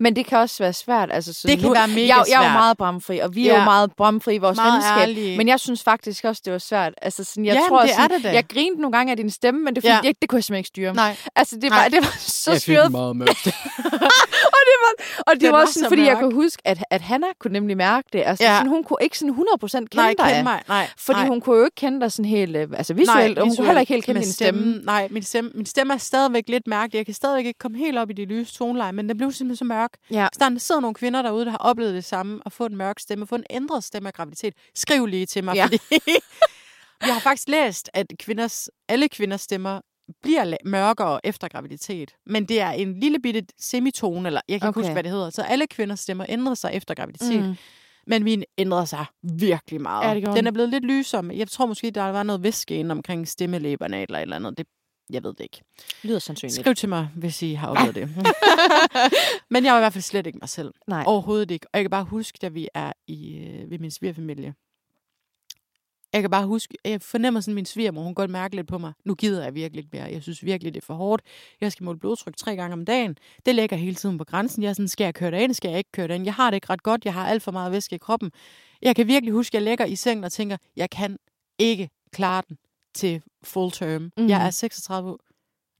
Men 0.00 0.16
det 0.16 0.26
kan 0.26 0.38
også 0.38 0.56
være 0.62 0.72
svært. 0.72 1.08
Altså, 1.12 1.32
så 1.32 1.48
Det 1.48 1.58
kan 1.58 1.66
nu, 1.68 1.72
være 1.74 1.88
mega 1.88 2.00
jeg, 2.06 2.24
jeg 2.28 2.42
er 2.44 2.46
jo 2.48 2.52
meget 2.52 2.76
bramfri, 2.78 3.18
og 3.18 3.34
vi 3.34 3.48
er 3.48 3.52
Ja. 3.52 3.58
jo 3.58 3.64
meget 3.64 3.92
bramfri 3.96 4.34
i 4.34 4.38
vores 4.38 4.56
Meget 4.56 4.72
venskab. 4.74 4.98
ærlige. 5.02 5.36
Men 5.36 5.48
jeg 5.48 5.60
synes 5.60 5.82
faktisk 5.82 6.24
også, 6.24 6.42
det 6.44 6.52
var 6.52 6.58
svært. 6.58 6.94
Altså, 7.02 7.24
sådan, 7.24 7.44
jeg 7.44 7.54
Jamen, 7.54 7.68
tror, 7.68 7.82
det 7.82 7.90
er 7.90 7.94
sådan, 7.96 8.10
det 8.16 8.24
da. 8.24 8.32
jeg 8.32 8.44
grinede 8.48 8.80
nogle 8.80 8.96
gange 8.96 9.10
af 9.10 9.16
din 9.16 9.30
stemme, 9.30 9.60
men 9.64 9.76
det, 9.76 9.84
er 9.84 9.88
Ja. 9.88 10.00
jeg, 10.04 10.14
det 10.22 10.28
kunne 10.28 10.36
jeg 10.36 10.44
simpelthen 10.44 10.58
ikke 10.60 10.68
styre. 10.68 10.94
Nej. 10.94 11.16
Altså, 11.36 11.56
det 11.62 11.70
var, 11.70 11.76
Nej. 11.76 11.88
det 11.88 11.98
var 12.02 12.14
så 12.18 12.58
syret. 12.58 12.90
meget 12.90 13.16
mørkt. 13.16 13.46
Og 14.56 14.60
det 14.68 14.76
Den 15.40 15.42
var 15.42 15.50
var 15.50 15.60
også 15.60 15.72
sådan, 15.74 15.84
så 15.84 15.88
fordi 15.88 16.02
jeg 16.02 16.12
mørk. 16.14 16.22
kunne 16.22 16.34
huske, 16.34 16.62
at, 16.64 16.78
at 16.90 17.00
Hanna 17.00 17.26
kunne 17.40 17.52
nemlig 17.52 17.76
mærke 17.76 18.08
det. 18.12 18.22
Altså, 18.26 18.44
Ja. 18.44 18.54
sådan, 18.56 18.68
hun 18.68 18.84
kunne 18.84 18.98
ikke 19.00 19.18
sådan 19.18 19.34
100% 19.34 19.68
kende 19.78 19.86
Nej, 19.96 20.14
dig. 20.18 20.32
kend 20.34 20.42
mig. 20.42 20.62
Nej, 20.68 20.88
Fordi 20.98 21.18
nej. 21.20 21.28
hun 21.28 21.40
kunne 21.40 21.58
jo 21.58 21.64
ikke 21.64 21.74
kende 21.74 22.00
dig 22.00 22.12
sådan 22.12 22.24
helt 22.24 22.56
øh, 22.56 22.68
altså 22.76 22.94
visuelt, 22.94 23.38
og 23.38 23.46
hun 23.46 23.56
kunne 23.56 23.66
heller 23.66 23.80
ikke 23.80 23.92
helt 23.92 24.04
kende 24.04 24.20
din 24.20 24.32
stemme. 24.32 24.78
Nej, 24.84 25.08
min 25.10 25.22
stemme, 25.22 25.50
min 25.54 25.66
stemme 25.66 25.94
er 25.94 25.98
stadigvæk 25.98 26.48
lidt 26.48 26.66
mærkelig. 26.66 26.98
Jeg 26.98 27.06
kan 27.06 27.14
stadigvæk 27.14 27.46
ikke 27.46 27.58
komme 27.58 27.78
helt 27.78 27.98
op 27.98 28.10
i 28.10 28.12
de 28.12 28.24
lyse 28.24 28.54
toneleje, 28.54 28.92
men 28.92 29.08
den 29.08 29.16
blev 29.16 29.32
simpelthen 29.32 29.56
så 29.56 29.64
mørk. 29.64 29.90
Ja. 30.10 30.28
Så 30.32 30.48
der 30.50 30.58
sidder 30.58 30.80
nogle 30.80 30.94
kvinder 30.94 31.22
derude, 31.22 31.44
der 31.44 31.50
har 31.50 31.58
oplevet 31.58 31.94
det 31.94 32.04
samme, 32.04 32.40
at 32.46 32.52
få 32.52 32.66
en 32.66 32.76
mørk 32.76 32.98
stemme, 32.98 33.26
få 33.26 33.34
en 33.34 33.44
ændret 33.50 33.84
stemme 33.84 34.06
af 34.08 34.12
graviditet. 34.14 34.54
Skriv 34.74 35.06
lige 35.06 35.26
til 35.26 35.44
mig, 35.44 35.54
ja. 35.54 35.64
fordi 35.64 35.78
jeg 37.06 37.12
har 37.14 37.20
faktisk 37.20 37.48
læst, 37.48 37.90
at 37.94 38.06
kvinders, 38.18 38.68
alle 38.88 39.08
kvinders 39.08 39.40
stemmer 39.40 39.80
bliver 40.22 40.56
mørkere 40.64 41.20
efter 41.26 41.48
graviditet. 41.48 42.10
Men 42.26 42.44
det 42.44 42.60
er 42.60 42.70
en 42.70 43.00
lille 43.00 43.18
bitte 43.20 43.42
semitone, 43.60 44.28
eller 44.28 44.40
jeg 44.48 44.60
kan 44.60 44.68
ikke 44.68 44.78
Okay. 44.78 44.80
huske, 44.80 44.92
hvad 44.92 45.02
det 45.02 45.12
hedder. 45.12 45.30
Så 45.30 45.42
alle 45.42 45.66
kvinders 45.66 46.00
stemmer 46.00 46.26
ændrer 46.28 46.54
sig 46.54 46.70
efter 46.74 46.94
graviditet. 46.94 47.44
Mm. 47.44 47.54
Men 48.06 48.24
min 48.24 48.44
ændrede 48.58 48.86
sig 48.86 49.04
virkelig 49.22 49.80
meget. 49.80 50.22
Ja, 50.22 50.32
den. 50.32 50.46
er 50.46 50.50
blevet 50.50 50.70
lidt 50.70 50.84
lysere. 50.84 51.30
Jeg 51.34 51.48
tror 51.48 51.66
måske, 51.66 51.90
der 51.90 52.02
var 52.02 52.22
noget 52.22 52.42
væske 52.42 52.74
inde 52.76 52.92
omkring 52.92 53.28
stemmelæberne 53.28 54.02
eller 54.02 54.18
et 54.18 54.22
eller 54.22 54.36
andet. 54.36 54.58
Det, 54.58 54.66
jeg 55.10 55.22
ved 55.24 55.32
det 55.34 55.40
ikke. 55.40 55.62
Lyder 56.02 56.18
sandsynligt. 56.18 56.60
Skriv 56.60 56.74
til 56.74 56.88
mig, 56.88 57.08
hvis 57.16 57.42
I 57.42 57.52
har 57.54 57.68
oplevet 57.68 57.94
det. 57.94 58.08
Men 59.50 59.64
jeg 59.64 59.72
var 59.72 59.78
i 59.78 59.82
hvert 59.82 59.92
fald 59.92 60.02
slet 60.02 60.26
ikke 60.26 60.38
mig 60.38 60.48
selv. 60.48 60.72
Nej. 60.86 61.04
Overhovedet 61.06 61.50
ikke. 61.50 61.66
Og 61.72 61.78
jeg 61.78 61.84
kan 61.84 61.90
bare 61.90 62.04
huske, 62.04 62.38
da 62.42 62.48
vi 62.48 62.68
er 62.74 62.92
i, 63.06 63.36
øh, 63.38 63.70
ved 63.70 63.78
min 63.78 63.90
svigerfamilie. 63.90 64.54
Jeg 66.12 66.20
kan 66.20 66.30
bare 66.30 66.46
huske, 66.46 66.74
jeg 66.84 67.02
fornemmer 67.02 67.40
sådan, 67.40 67.54
min 67.54 67.64
svigermor, 67.64 68.02
hun 68.02 68.14
godt 68.14 68.30
mærke 68.30 68.56
lidt 68.56 68.68
på 68.68 68.78
mig. 68.78 68.92
Nu 69.04 69.14
gider 69.14 69.44
jeg 69.44 69.54
virkelig 69.54 69.78
ikke 69.84 69.96
mere. 69.96 70.12
Jeg 70.12 70.22
synes 70.22 70.44
virkelig, 70.44 70.74
det 70.74 70.80
er 70.80 70.86
for 70.86 70.94
hårdt. 70.94 71.22
Jeg 71.60 71.72
skal 71.72 71.84
måle 71.84 71.98
blodtryk 71.98 72.36
tre 72.36 72.56
gange 72.56 72.72
om 72.72 72.84
dagen. 72.84 73.16
Det 73.46 73.54
ligger 73.54 73.76
hele 73.76 73.94
tiden 73.94 74.18
på 74.18 74.24
grænsen. 74.24 74.62
Jeg 74.62 74.68
er 74.68 74.72
sådan, 74.72 74.88
skal 74.88 75.04
jeg 75.04 75.14
køre 75.14 75.30
det 75.30 75.40
ind? 75.40 75.54
Skal 75.54 75.68
jeg 75.68 75.78
ikke 75.78 75.92
køre 75.92 76.08
det 76.08 76.14
ind? 76.14 76.24
Jeg 76.24 76.34
har 76.34 76.50
det 76.50 76.56
ikke 76.56 76.70
ret 76.70 76.82
godt. 76.82 77.04
Jeg 77.04 77.14
har 77.14 77.26
alt 77.26 77.42
for 77.42 77.52
meget 77.52 77.72
væske 77.72 77.94
i 77.94 77.98
kroppen. 77.98 78.32
Jeg 78.82 78.96
kan 78.96 79.06
virkelig 79.06 79.32
huske, 79.32 79.56
at 79.56 79.62
jeg 79.62 79.70
ligger 79.70 79.84
i 79.84 79.96
sengen 79.96 80.24
og 80.24 80.32
tænker, 80.32 80.56
jeg 80.76 80.90
kan 80.90 81.18
ikke 81.58 81.90
klare 82.12 82.42
den 82.48 82.58
til 82.94 83.22
full 83.44 83.70
term. 83.70 84.02
Mhm. 84.02 84.12
Mm. 84.16 84.28
Jeg 84.28 84.46
er 84.46 84.50
36 84.50 85.16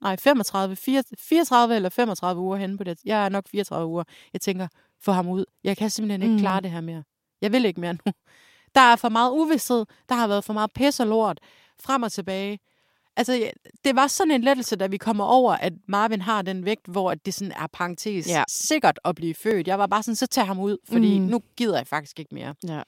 nej, 0.02 0.16
35, 0.16 0.76
4, 0.76 1.02
34 1.18 1.76
eller 1.76 1.88
35 1.88 2.42
uger 2.42 2.56
henne 2.56 2.78
på 2.78 2.84
det. 2.84 2.98
Jeg 3.04 3.24
er 3.24 3.28
nok 3.28 3.48
34 3.48 3.88
uger. 3.88 4.04
Jeg 4.32 4.40
tænker, 4.40 4.68
få 5.00 5.12
ham 5.12 5.28
ud. 5.28 5.44
Jeg 5.64 5.76
kan 5.76 5.90
simpelthen 5.90 6.22
ikke 6.22 6.32
mm. 6.32 6.40
klare 6.40 6.60
det 6.60 6.70
her 6.70 6.80
mere. 6.80 7.02
Jeg 7.40 7.52
vil 7.52 7.64
ikke 7.64 7.80
mere 7.80 7.92
nu. 7.92 8.12
Der 8.74 8.80
er 8.80 8.96
for 8.96 9.08
meget 9.08 9.30
uvidshed. 9.32 9.84
Der 10.08 10.14
har 10.14 10.28
været 10.28 10.44
for 10.44 10.52
meget 10.52 10.72
pis 10.72 11.00
og 11.00 11.06
lort. 11.06 11.40
Frem 11.80 12.02
og 12.02 12.12
tilbage. 12.12 12.58
Altså, 13.16 13.50
det 13.84 13.96
var 13.96 14.06
sådan 14.06 14.30
en 14.30 14.40
lettelse, 14.42 14.76
da 14.76 14.86
vi 14.86 14.96
kommer 14.96 15.24
over, 15.24 15.52
at 15.52 15.72
Marvin 15.88 16.20
har 16.20 16.42
den 16.42 16.64
vægt, 16.64 16.86
hvor 16.86 17.14
det 17.14 17.34
sådan 17.34 17.52
er 17.52 17.66
parentes 17.72 18.28
Ja. 18.28 18.44
sikkert 18.48 18.98
at 19.04 19.14
blive 19.14 19.34
født. 19.34 19.66
Jeg 19.68 19.78
var 19.78 19.86
bare 19.86 20.02
sådan, 20.02 20.16
så 20.16 20.26
tag 20.26 20.46
ham 20.46 20.58
ud, 20.58 20.76
fordi 20.88 21.18
Mm. 21.18 21.24
nu 21.24 21.42
gider 21.56 21.76
jeg 21.76 21.86
faktisk 21.86 22.18
ikke 22.20 22.34
mere. 22.34 22.54
Ja. 22.68 22.82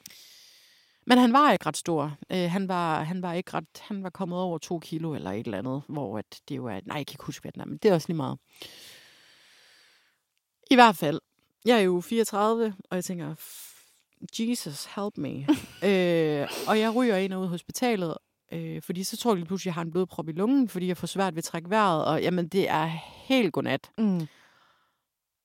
Men 1.07 1.19
han 1.19 1.33
var 1.33 1.53
ikke 1.53 1.67
ret 1.67 1.77
stor. 1.77 2.17
Øh, 2.33 2.51
han, 2.51 2.69
var, 2.69 3.03
han 3.03 3.23
var 3.23 3.33
ikke 3.33 3.55
ret, 3.55 3.65
han 3.81 4.03
var 4.03 4.11
kommet 4.11 4.39
over 4.39 4.59
to 4.59 4.79
kilo 4.79 5.15
eller 5.15 5.31
et 5.31 5.45
eller 5.47 5.59
andet, 5.59 5.83
hvor 5.89 6.19
at 6.19 6.41
det 6.49 6.57
jo 6.57 6.67
er, 6.67 6.81
nej, 6.85 6.97
jeg 6.97 7.07
kan 7.07 7.15
ikke 7.15 7.25
huske, 7.25 7.43
hvad 7.43 7.53
den 7.53 7.61
er, 7.61 7.65
men 7.67 7.77
det 7.77 7.91
er 7.91 7.95
også 7.95 8.09
lige 8.09 8.17
meget. 8.17 8.39
I 10.71 10.75
hvert 10.75 10.97
fald, 10.97 11.21
jeg 11.65 11.77
er 11.77 11.81
jo 11.83 12.01
34, 12.01 12.75
og 12.91 12.97
jeg 12.97 13.05
tænker, 13.05 13.35
"F- 13.35 13.70
Jesus, 14.39 14.85
help 14.85 15.17
me. 15.17 15.47
øh, 15.89 16.49
og 16.69 16.79
jeg 16.79 16.95
ryger 16.95 17.17
ind 17.17 17.33
og 17.33 17.39
ud 17.39 17.45
af 17.45 17.51
hospitalet, 17.51 18.15
øh, 18.53 18.83
fordi 18.83 19.05
så 19.05 19.17
tror 19.17 19.31
jeg 19.31 19.37
lige 19.37 19.47
pludselig, 19.47 19.71
at 19.71 19.75
jeg 19.75 19.75
har 19.75 19.83
en 19.83 19.91
blodprop 19.91 20.29
i 20.29 20.33
lungen, 20.33 20.69
fordi 20.69 20.87
jeg 20.87 20.97
får 20.97 21.07
svært 21.07 21.35
ved 21.35 21.39
at 21.39 21.45
trække 21.45 21.71
vejret, 21.71 22.05
og 22.05 22.23
jamen, 22.23 22.49
det 22.49 22.69
er 22.69 22.87
helt 23.29 23.53
godnat. 23.53 23.91
Mm. 23.99 24.27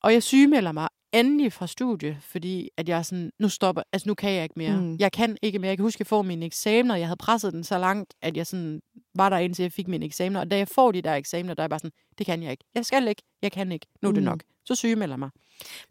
Og 0.05 0.13
jeg 0.13 0.23
sygemelder 0.23 0.71
mig 0.71 0.87
endelig 1.13 1.53
fra 1.53 1.67
studie, 1.67 2.17
fordi 2.21 2.69
at 2.77 2.89
jeg 2.89 3.05
sådan, 3.05 3.31
nu 3.39 3.49
stopper, 3.49 3.81
altså 3.93 4.09
nu 4.09 4.13
kan 4.13 4.31
jeg 4.31 4.43
ikke 4.43 4.53
mere. 4.57 4.81
Mm. 4.81 4.95
Jeg 4.99 5.11
kan 5.11 5.37
ikke 5.41 5.59
mere. 5.59 5.69
Jeg 5.69 5.77
kan 5.77 5.83
huske, 5.83 5.95
at 5.97 5.99
jeg 5.99 6.07
får 6.07 6.21
mine 6.21 6.45
eksamener. 6.45 6.95
Jeg 6.95 7.07
havde 7.07 7.17
presset 7.17 7.53
den 7.53 7.63
så 7.63 7.77
langt, 7.77 8.13
at 8.21 8.37
jeg 8.37 8.47
sådan 8.47 8.79
var 9.15 9.29
der 9.29 9.37
indtil 9.37 9.63
jeg 9.63 9.71
fik 9.71 9.87
mine 9.87 10.05
eksamener. 10.05 10.39
Og 10.39 10.51
da 10.51 10.57
jeg 10.57 10.67
får 10.67 10.91
de 10.91 11.01
der 11.01 11.13
eksamener, 11.13 11.53
der 11.53 11.61
er 11.61 11.63
jeg 11.63 11.69
bare 11.69 11.79
sådan, 11.79 11.91
det 12.17 12.25
kan 12.25 12.43
jeg 12.43 12.51
ikke. 12.51 12.63
Jeg 12.75 12.85
skal 12.85 13.07
ikke. 13.07 13.21
Jeg 13.41 13.51
kan 13.51 13.71
ikke. 13.71 13.85
Nu 14.01 14.09
er 14.09 14.13
det 14.13 14.23
Mm. 14.23 14.29
nok. 14.29 14.39
Så 14.65 14.75
sygemelder 14.75 15.17
mig. 15.17 15.29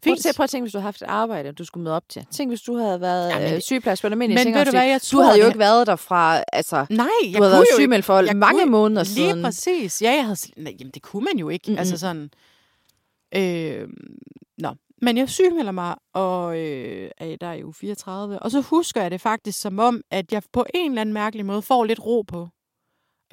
Prøv, 0.03 0.11
Fint. 0.13 0.21
til, 0.21 0.33
prøv 0.35 0.43
at 0.43 0.49
tænke, 0.49 0.63
hvis 0.63 0.71
du 0.71 0.77
havde 0.77 0.83
haft 0.87 1.01
et 1.01 1.05
arbejde, 1.07 1.51
du 1.51 1.65
skulle 1.65 1.83
møde 1.83 1.95
op 1.95 2.09
til. 2.09 2.25
Tænk, 2.31 2.51
hvis 2.51 2.61
du 2.61 2.77
havde 2.77 3.01
været 3.01 3.29
ja, 3.29 3.59
sygeplads 3.59 4.01
på 4.01 4.07
en 4.07 4.13
almindelig 4.13 4.45
men 4.45 4.53
ved 4.53 4.65
du 4.65 4.71
hvad, 4.71 4.85
jeg 4.87 4.99
Du 5.01 5.05
tror, 5.05 5.23
havde 5.23 5.39
jo 5.39 5.45
ikke 5.47 5.59
været 5.59 5.87
der 5.87 5.95
fra, 5.95 6.43
altså, 6.53 6.85
Nej, 6.89 7.07
du 7.23 7.29
jeg 7.31 7.39
havde 7.39 7.51
været 7.51 7.65
sygemeldt 7.75 8.05
for 8.05 8.33
mange 8.33 8.59
kunne- 8.61 8.71
måneder 8.71 9.03
Lige 9.03 9.13
siden. 9.15 9.43
præcis. 9.43 10.01
Ja, 10.01 10.11
jeg 10.11 10.23
havde... 10.25 10.37
Nej, 10.57 10.75
jamen, 10.79 10.91
det 10.91 11.01
kunne 11.01 11.23
man 11.25 11.37
jo 11.39 11.49
ikke. 11.49 11.63
Mm-mm. 11.67 11.79
Altså 11.79 11.97
sådan... 11.97 12.29
Øh, 13.35 13.89
nå. 14.57 14.69
Men 15.01 15.17
jeg 15.17 15.29
sygemelder 15.29 15.71
mig, 15.71 15.95
og 16.13 16.59
øh, 16.59 17.11
er 17.17 17.35
der 17.41 17.47
er 17.47 17.53
jo 17.53 17.71
34. 17.71 18.39
Og 18.39 18.51
så 18.51 18.61
husker 18.61 19.01
jeg 19.01 19.11
det 19.11 19.21
faktisk 19.21 19.59
som 19.61 19.79
om, 19.79 20.01
at 20.11 20.31
jeg 20.31 20.43
på 20.53 20.65
en 20.73 20.91
eller 20.91 21.01
anden 21.01 21.13
mærkelig 21.13 21.45
måde 21.45 21.61
får 21.61 21.83
lidt 21.83 22.05
ro 22.05 22.21
på. 22.21 22.47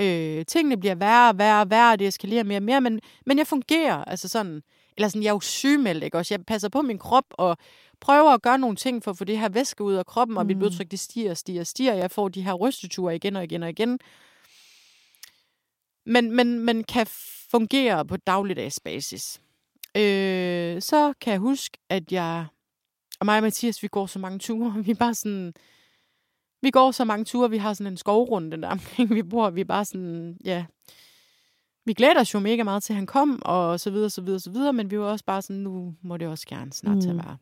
Øh, 0.00 0.44
tingene 0.46 0.76
bliver 0.80 0.94
værre 0.94 1.28
og 1.30 1.38
værre 1.38 1.60
og 1.60 1.70
værre, 1.70 1.92
og 1.92 1.98
det 1.98 2.06
eskalerer 2.06 2.44
mere 2.44 2.58
og 2.58 2.62
mere, 2.62 2.80
men, 2.80 3.00
men 3.26 3.38
jeg 3.38 3.46
fungerer. 3.46 4.04
Altså 4.04 4.28
sådan, 4.28 4.62
eller 4.96 5.08
sådan, 5.08 5.22
jeg 5.22 5.28
er 5.28 5.34
jo 5.34 5.40
sygemeldt, 5.40 6.04
ikke 6.04 6.18
også? 6.18 6.34
Jeg 6.34 6.44
passer 6.46 6.68
på 6.68 6.82
min 6.82 6.98
krop, 6.98 7.24
og 7.30 7.56
prøver 8.00 8.30
at 8.30 8.42
gøre 8.42 8.58
nogle 8.58 8.76
ting 8.76 9.04
for 9.04 9.10
at 9.10 9.18
få 9.18 9.24
det 9.24 9.38
her 9.38 9.48
væske 9.48 9.84
ud 9.84 9.94
af 9.94 10.06
kroppen, 10.06 10.36
og 10.36 10.46
mit 10.46 10.56
Mm. 10.56 10.58
blodtryk, 10.58 10.90
det 10.90 11.00
stiger 11.00 11.30
og 11.30 11.36
stiger 11.36 11.60
og 11.60 11.66
stiger. 11.66 11.94
Jeg 11.94 12.10
får 12.10 12.28
de 12.28 12.42
her 12.42 12.52
rysteture 12.54 13.16
igen 13.16 13.36
og 13.36 13.44
igen 13.44 13.62
og 13.62 13.70
igen. 13.70 13.98
Men, 16.06 16.36
men, 16.36 16.58
men 16.58 16.84
kan 16.84 17.06
fungere 17.50 18.06
på 18.06 18.16
dagligdags 18.16 18.80
basis. 18.80 19.40
Øh, 19.96 20.82
så 20.82 21.12
kan 21.20 21.32
jeg 21.32 21.40
huske, 21.40 21.78
at 21.88 22.12
jeg 22.12 22.46
og 23.20 23.26
mig 23.26 23.36
og 23.36 23.42
Mathias, 23.42 23.82
vi 23.82 23.88
går 23.88 24.06
så 24.06 24.18
mange 24.18 24.38
ture. 24.38 24.74
Vi 24.84 24.90
er 24.90 24.94
bare 24.94 25.14
sådan... 25.14 25.54
Vi 26.62 26.70
går 26.70 26.90
så 26.90 27.04
mange 27.04 27.24
ture. 27.24 27.50
Vi 27.50 27.56
har 27.56 27.74
sådan 27.74 27.92
en 27.92 27.96
skovrunde 27.96 28.62
der 28.62 28.68
omkring, 28.68 29.14
vi 29.14 29.22
bor. 29.22 29.50
Vi 29.50 29.60
er 29.60 29.64
bare 29.64 29.84
sådan, 29.84 30.36
ja... 30.44 30.64
vi 31.84 31.92
glæder 31.92 32.20
os 32.20 32.34
jo 32.34 32.38
mega 32.38 32.62
meget 32.62 32.82
til, 32.82 32.92
at 32.92 32.96
han 32.96 33.06
kom, 33.06 33.42
og 33.44 33.80
så 33.80 33.90
videre, 33.90 34.10
så 34.10 34.22
videre, 34.22 34.40
så 34.40 34.50
videre, 34.50 34.72
men 34.72 34.90
vi 34.90 34.98
var 34.98 35.04
også 35.06 35.24
bare 35.24 35.42
sådan, 35.42 35.62
nu 35.62 35.94
må 36.02 36.16
det 36.16 36.28
også 36.28 36.46
gerne 36.48 36.72
snart 36.72 37.02
til 37.02 37.08
at 37.08 37.14
Mm. 37.16 37.24
være. 37.24 37.36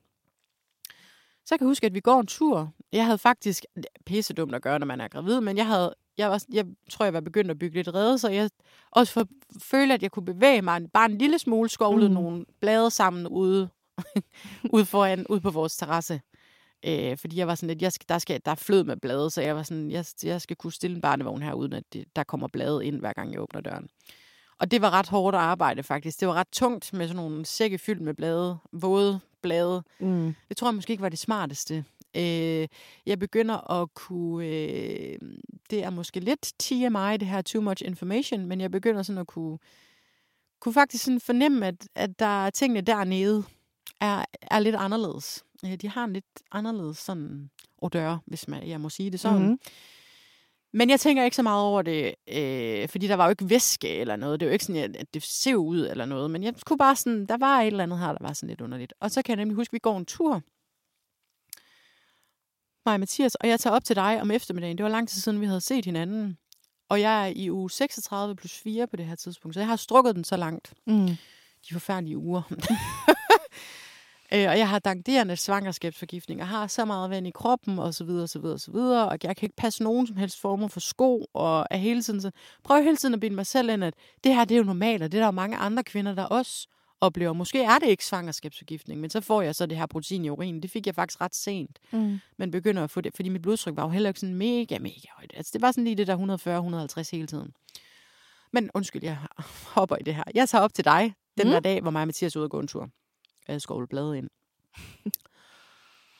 Så 1.46 1.54
jeg 1.54 1.58
kan 1.58 1.66
huske, 1.68 1.86
at 1.86 1.94
vi 1.94 2.00
går 2.00 2.20
en 2.20 2.26
tur. 2.26 2.72
Jeg 2.92 3.04
havde 3.04 3.18
faktisk, 3.18 3.64
pisse 4.06 4.34
dumt 4.34 4.54
at 4.54 4.62
gøre, 4.62 4.78
når 4.78 4.86
man 4.86 5.00
er 5.00 5.08
gravid, 5.08 5.40
men 5.40 5.56
jeg 5.56 5.66
havde, 5.66 5.94
jeg, 6.20 6.30
var, 6.30 6.44
jeg 6.52 6.66
tror, 6.90 7.04
jeg 7.04 7.12
var 7.14 7.20
begyndt 7.20 7.50
at 7.50 7.58
bygge 7.58 7.74
lidt 7.76 7.94
rede, 7.94 8.18
så 8.18 8.28
jeg 8.28 8.50
også 8.90 9.12
for, 9.12 9.26
følte, 9.62 9.94
at 9.94 10.02
jeg 10.02 10.10
kunne 10.10 10.24
bevæge 10.24 10.62
mig 10.62 10.90
bare 10.92 11.10
en 11.10 11.18
lille 11.18 11.38
smule, 11.38 11.68
skovlede 11.68 12.08
Mm. 12.08 12.14
nogle 12.14 12.44
blade 12.60 12.90
sammen 12.90 13.26
ude, 13.28 13.68
ude 14.74 14.84
foran, 14.84 15.26
ude 15.28 15.40
på 15.40 15.50
vores 15.50 15.76
terrasse. 15.76 16.20
Øh, 16.86 17.16
fordi 17.18 17.36
jeg 17.36 17.46
var 17.46 17.54
sådan 17.54 17.68
lidt, 17.68 17.82
jeg 17.82 17.92
skal, 17.92 18.04
der, 18.08 18.18
skal, 18.18 18.40
der 18.44 18.50
er 18.50 18.54
flød 18.54 18.84
med 18.84 18.96
blade, 18.96 19.30
så 19.30 19.40
jeg 19.42 19.56
var 19.56 19.62
sådan, 19.62 19.90
jeg, 19.90 20.04
jeg 20.24 20.40
skal 20.40 20.56
kunne 20.56 20.72
stille 20.72 20.94
en 20.96 21.00
barnevogn 21.02 21.42
her, 21.42 21.52
uden 21.52 21.72
at 21.72 21.84
det, 21.92 22.04
der 22.16 22.22
kommer 22.24 22.48
blade 22.48 22.86
ind, 22.86 22.96
hver 23.00 23.12
gang 23.12 23.32
jeg 23.32 23.40
åbner 23.40 23.60
døren. 23.60 23.88
Og 24.58 24.70
det 24.70 24.82
var 24.82 24.90
ret 24.90 25.08
hårdt 25.08 25.34
at 25.34 25.40
arbejde, 25.40 25.82
faktisk. 25.82 26.20
Det 26.20 26.28
var 26.28 26.34
ret 26.34 26.48
tungt 26.52 26.92
med 26.92 27.08
sådan 27.08 27.16
nogle 27.16 27.46
sække 27.46 27.78
fyldt 27.78 28.00
med 28.02 28.14
blade, 28.14 28.58
våde 28.72 29.20
blade. 29.42 29.82
Mm. 30.00 30.34
Det 30.48 30.56
tror 30.56 30.68
jeg 30.68 30.74
måske 30.74 30.90
ikke 30.90 31.02
var 31.02 31.08
det 31.08 31.18
smarteste. 31.18 31.84
Øh, 32.16 32.68
jeg 33.06 33.18
begynder 33.18 33.70
at 33.70 33.94
kunne... 33.94 34.46
Øh, 34.46 35.18
det 35.70 35.84
er 35.84 35.90
måske 35.90 36.20
lidt 36.20 36.52
TMI, 36.58 37.16
det 37.16 37.28
her 37.28 37.42
too 37.42 37.62
much 37.62 37.82
information, 37.86 38.46
men 38.46 38.60
jeg 38.60 38.70
begynder 38.70 39.02
sådan 39.02 39.20
at 39.20 39.26
kunne, 39.26 39.58
kunne 40.60 40.74
faktisk 40.74 41.04
sådan 41.04 41.20
fornemme, 41.20 41.66
at, 41.66 41.88
at 41.94 42.18
der 42.18 42.46
er 42.46 42.50
tingene 42.50 42.80
dernede 42.80 43.44
er, 44.00 44.24
er 44.42 44.58
lidt 44.58 44.74
anderledes. 44.74 45.44
Øh, 45.64 45.74
De 45.74 45.88
har 45.88 46.04
en 46.04 46.12
lidt 46.12 46.24
anderledes 46.52 46.98
sådan 46.98 47.50
odør, 47.78 48.16
hvis 48.26 48.48
man, 48.48 48.68
jeg 48.68 48.80
må 48.80 48.88
sige 48.88 49.10
det 49.10 49.20
sådan. 49.20 49.42
Mhm. 49.42 49.58
Men 50.72 50.90
jeg 50.90 51.00
tænker 51.00 51.24
ikke 51.24 51.36
så 51.36 51.42
meget 51.42 51.62
over 51.64 51.82
det, 51.82 52.14
øh, 52.28 52.88
fordi 52.88 53.06
der 53.08 53.14
var 53.14 53.24
jo 53.24 53.30
ikke 53.30 53.50
væske 53.50 53.88
eller 53.88 54.16
noget. 54.16 54.40
Det 54.40 54.46
er 54.46 54.50
jo 54.50 54.52
ikke 54.52 54.64
sådan, 54.64 54.96
at 54.98 55.14
det 55.14 55.22
ser 55.22 55.54
ud 55.54 55.86
eller 55.86 56.04
noget. 56.04 56.30
Men 56.30 56.42
jeg 56.42 56.54
kunne 56.66 56.78
bare 56.78 56.96
sådan, 56.96 57.26
der 57.26 57.36
var 57.36 57.60
et 57.60 57.66
eller 57.66 57.82
andet 57.82 57.98
her, 57.98 58.06
der 58.06 58.18
var 58.20 58.32
sådan 58.32 58.48
lidt 58.48 58.60
underligt. 58.60 58.94
Og 59.00 59.10
så 59.10 59.22
kan 59.22 59.32
jeg 59.32 59.36
nemlig 59.36 59.56
huske, 59.56 59.70
at 59.70 59.72
vi 59.72 59.78
går 59.78 59.96
en 59.98 60.06
tur. 60.06 60.42
Mig 62.86 62.94
og 62.94 63.00
Mathias, 63.00 63.34
og 63.34 63.48
jeg 63.48 63.60
tager 63.60 63.76
op 63.76 63.84
til 63.84 63.96
dig 63.96 64.20
om 64.20 64.30
eftermiddagen. 64.30 64.78
Det 64.78 64.84
var 64.84 64.90
lang 64.90 65.08
tid 65.08 65.20
siden, 65.20 65.40
vi 65.40 65.46
havde 65.46 65.60
set 65.60 65.84
hinanden. 65.84 66.38
Og 66.88 67.00
jeg 67.00 67.22
er 67.22 67.32
i 67.36 67.50
uge 67.50 67.70
36 67.70 68.36
plus 68.36 68.52
4 68.52 68.86
på 68.86 68.96
det 68.96 69.06
her 69.06 69.14
tidspunkt, 69.14 69.54
så 69.54 69.60
jeg 69.60 69.68
har 69.68 69.76
strukket 69.76 70.14
den 70.16 70.24
så 70.24 70.36
langt. 70.36 70.72
Mm. 70.86 71.06
De 71.68 71.72
forfærdelige 71.72 72.18
uger. 72.18 72.42
Øh, 74.32 74.48
og 74.48 74.58
jeg 74.58 74.68
har 74.68 74.78
danderende 74.78 75.36
svangerskabsforgiftning, 75.36 76.40
og 76.40 76.48
har 76.48 76.66
så 76.66 76.84
meget 76.84 77.10
vand 77.10 77.26
i 77.26 77.30
kroppen, 77.30 77.78
og 77.78 77.94
så 77.94 78.04
videre, 78.04 78.22
og 78.22 78.28
så 78.28 78.38
videre, 78.38 78.54
og 78.54 78.60
så 78.60 78.70
videre, 78.72 79.08
og 79.08 79.18
jeg 79.22 79.36
kan 79.36 79.46
ikke 79.46 79.56
passe 79.56 79.82
nogen 79.82 80.06
som 80.06 80.16
helst 80.16 80.40
former 80.40 80.68
for 80.68 80.80
sko, 80.80 81.26
og 81.34 81.66
er 81.70 81.76
hele 81.76 82.02
tiden 82.02 82.20
så, 82.20 82.30
prøver 82.64 82.82
hele 82.82 82.96
tiden 82.96 83.14
at 83.14 83.20
bilde 83.20 83.34
mig 83.34 83.46
selv 83.46 83.70
ind, 83.70 83.84
at 83.84 83.94
det 84.24 84.34
her, 84.34 84.44
det 84.44 84.54
er 84.54 84.58
jo 84.58 84.64
normalt, 84.64 85.02
og 85.02 85.12
det 85.12 85.18
er 85.18 85.22
der 85.22 85.26
jo 85.26 85.30
mange 85.30 85.56
andre 85.56 85.84
kvinder, 85.84 86.14
der 86.14 86.24
også 86.24 86.68
oplever. 87.00 87.32
Måske 87.32 87.62
er 87.62 87.78
det 87.78 87.86
ikke 87.88 88.04
svangerskabsforgiftning, 88.04 89.00
men 89.00 89.10
så 89.10 89.20
får 89.20 89.42
jeg 89.42 89.54
så 89.54 89.66
det 89.66 89.78
her 89.78 89.86
protein 89.86 90.24
i 90.24 90.30
urinen. 90.30 90.62
Det 90.62 90.70
fik 90.70 90.86
jeg 90.86 90.94
faktisk 90.94 91.20
ret 91.20 91.34
sent, 91.34 91.78
Mm. 91.92 92.18
men 92.36 92.50
begynder 92.50 92.84
at 92.84 92.90
få 92.90 93.00
det, 93.00 93.14
fordi 93.16 93.28
mit 93.28 93.42
blodtryk 93.42 93.76
var 93.76 93.82
jo 93.82 93.88
heller 93.88 94.10
ikke 94.10 94.20
sådan 94.20 94.34
mega, 94.34 94.78
mega 94.78 95.08
højt. 95.16 95.32
Altså, 95.36 95.50
det 95.52 95.62
var 95.62 95.70
sådan 95.72 95.84
lige 95.84 95.96
det 95.96 96.06
der 96.06 96.16
140-150 97.06 97.10
hele 97.12 97.26
tiden. 97.26 97.52
Men 98.52 98.70
undskyld, 98.74 99.04
jeg 99.04 99.18
hopper 99.74 99.96
i 99.96 100.02
det 100.02 100.14
her. 100.14 100.24
Jeg 100.34 100.48
tager 100.48 100.62
op 100.62 100.74
til 100.74 100.84
dig 100.84 101.14
den 101.38 101.46
Mm. 101.46 101.52
der 101.52 101.60
dag, 101.60 101.80
hvor 101.80 101.90
mig 101.90 102.00
og 102.02 102.08
Mathias 102.08 102.36
ude 102.36 102.44
og 102.44 102.50
gå 102.50 102.60
en 102.60 102.68
tur. 102.68 102.88
Jeg 103.48 103.60
skovle 103.60 103.86
bladet 103.86 104.16
ind. 104.16 104.28
Jeg 105.04 105.12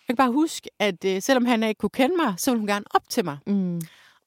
kan 0.07 0.17
bare 0.17 0.33
huske, 0.33 0.71
at 0.79 1.05
øh, 1.05 1.23
selvom 1.23 1.45
han 1.45 1.63
ikke 1.63 1.79
kunne 1.79 1.91
kende 1.91 2.17
mig, 2.17 2.35
så 2.37 2.51
ville 2.51 2.59
hun 2.61 2.67
gerne 2.67 2.85
op 2.91 3.09
til 3.09 3.25
mig. 3.25 3.39
Mm. 3.47 3.81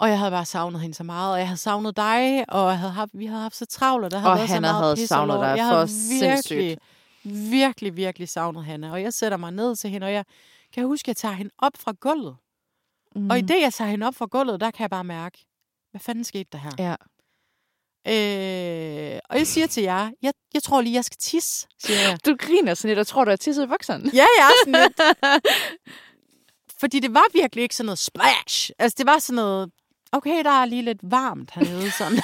Og 0.04 0.10
jeg 0.10 0.20
havde 0.20 0.32
bare 0.32 0.46
savnet 0.46 0.82
hende 0.82 0.96
så 0.96 1.04
meget, 1.04 1.34
og 1.34 1.40
jeg 1.40 1.48
havde 1.48 1.58
savnet 1.58 1.98
dig, 1.98 2.46
og 2.48 2.70
jeg 2.70 2.80
havde 2.80 2.92
haft, 2.92 3.12
vi 3.14 3.26
havde 3.26 3.42
haft 3.42 3.56
så 3.56 3.66
travlt, 3.66 4.06
og 4.06 4.12
der 4.12 4.18
havde 4.18 4.32
Og 4.32 4.38
været 4.38 4.50
så 4.50 4.54
Hanna 4.54 4.72
meget 4.72 4.98
havde 4.98 5.08
savnet 5.08 5.40
dig 5.40 5.58
Jeg 5.58 5.68
for 5.70 5.76
havde 5.76 5.88
sindssygt. 5.88 6.60
virkelig, 6.60 6.78
virkelig, 7.52 7.96
virkelig 7.96 8.30
savnet 8.30 8.66
Hanna. 8.66 8.92
Og 8.92 9.02
jeg 9.02 9.14
sætter 9.14 9.38
mig 9.38 9.52
ned 9.52 9.76
til 9.76 9.90
hende, 9.90 10.06
og 10.08 10.14
jeg 10.14 10.26
kan 10.74 10.86
huske, 10.86 11.06
at 11.06 11.08
jeg 11.08 11.16
tager 11.16 11.34
hende 11.34 11.52
op 11.58 11.72
fra 11.80 11.94
gulvet. 12.00 12.36
Mm. 13.16 13.30
Og 13.30 13.38
i 13.38 13.42
det, 13.42 13.62
jeg 13.62 13.74
tager 13.74 13.90
hende 13.92 14.08
op 14.08 14.16
fra 14.16 14.26
gulvet, 14.26 14.60
der 14.60 14.72
kan 14.72 14.82
jeg 14.82 14.90
bare 14.90 15.04
mærke, 15.04 15.46
hvad 15.92 16.02
fanden 16.02 16.24
skete 16.24 16.50
der 16.52 16.58
her? 16.58 16.72
Ja. 16.80 16.96
Øh, 18.08 19.20
og 19.30 19.38
jeg 19.38 19.48
siger 19.48 19.68
til 19.68 19.84
jer, 19.84 20.10
jeg, 20.22 20.34
jeg 20.54 20.64
tror 20.64 20.82
lige, 20.82 20.94
jeg 20.94 21.06
skal 21.06 21.18
tisse, 21.20 21.68
siger 21.80 22.00
jeg. 22.00 22.18
Du 22.26 22.36
griner 22.40 22.74
sådan 22.74 22.90
lidt, 22.90 23.00
og 23.00 23.08
tror, 23.08 23.26
du 23.26 23.32
er 23.32 23.36
tisset 23.36 23.64
i 23.64 23.68
bukserne. 23.68 24.12
Ja, 24.14 24.26
ja, 24.40 24.50
sådan 24.66 24.82
lidt. 24.82 25.02
Fordi 26.82 27.00
det 27.00 27.14
var 27.14 27.24
virkelig 27.34 27.64
ikke 27.64 27.76
sådan 27.76 27.86
noget 27.86 28.00
splash. 28.00 28.72
Altså, 28.80 28.96
det 28.98 29.06
var 29.06 29.20
sådan 29.20 29.36
noget, 29.36 29.72
okay, 30.14 30.44
der 30.44 30.50
er 30.62 30.66
lige 30.66 30.82
lidt 30.82 31.00
varmt 31.02 31.52
hernede. 31.54 31.92
Sådan. 31.92 32.20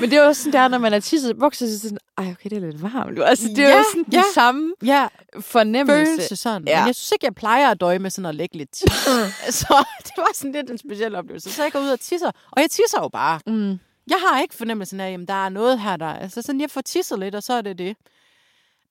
Men 0.00 0.10
det 0.10 0.18
er 0.18 0.24
jo 0.26 0.32
sådan 0.32 0.52
der, 0.52 0.68
når 0.68 0.78
man 0.78 0.92
er 0.92 1.00
tisset 1.00 1.30
i 1.30 1.34
bukser, 1.34 1.66
så 1.66 1.72
er 1.74 1.78
sådan, 1.78 1.98
ej, 2.18 2.24
okay, 2.30 2.50
det 2.50 2.56
er 2.56 2.60
lidt 2.60 2.82
varmt. 2.82 3.22
Altså, 3.22 3.48
det 3.48 3.58
er 3.58 3.68
Ja, 3.68 3.76
jo 3.78 3.84
sådan 3.90 4.04
ja. 4.12 4.16
den 4.16 4.24
samme 4.34 4.74
ja, 4.84 5.08
fornemmelse. 5.40 6.06
følelse 6.06 6.36
sådan. 6.36 6.64
Ja. 6.66 6.72
Ja. 6.72 6.80
Men 6.80 6.86
jeg 6.86 6.94
synes 6.94 7.12
ikke, 7.12 7.26
jeg 7.26 7.34
plejer 7.34 7.70
at 7.70 7.80
døje 7.80 7.98
med 7.98 8.10
sådan 8.10 8.26
at 8.26 8.34
lægge 8.34 8.56
lidt 8.58 8.70
tis. 8.70 8.92
Så 9.60 9.84
det 10.04 10.12
var 10.16 10.28
sådan 10.34 10.52
lidt 10.52 10.70
en 10.70 10.78
speciel 10.78 11.14
oplevelse. 11.14 11.52
Så 11.52 11.62
jeg 11.62 11.72
går 11.72 11.80
ud 11.80 11.88
og 11.88 12.00
tisser, 12.00 12.30
og 12.50 12.62
jeg 12.62 12.70
tisser 12.70 12.98
jo 13.02 13.08
bare. 13.08 13.40
Mm. 13.46 13.78
Jeg 14.10 14.18
har 14.28 14.40
ikke 14.40 14.54
fornemmelsen 14.54 15.00
af, 15.00 15.12
at 15.12 15.28
der 15.28 15.44
er 15.44 15.48
noget 15.48 15.80
her, 15.80 15.96
der... 15.96 16.14
Altså 16.14 16.42
sådan, 16.42 16.60
jeg 16.60 16.70
får 16.70 16.80
tisset 16.80 17.18
lidt, 17.18 17.34
og 17.34 17.42
så 17.42 17.52
er 17.52 17.60
det 17.62 17.78
det. 17.78 17.96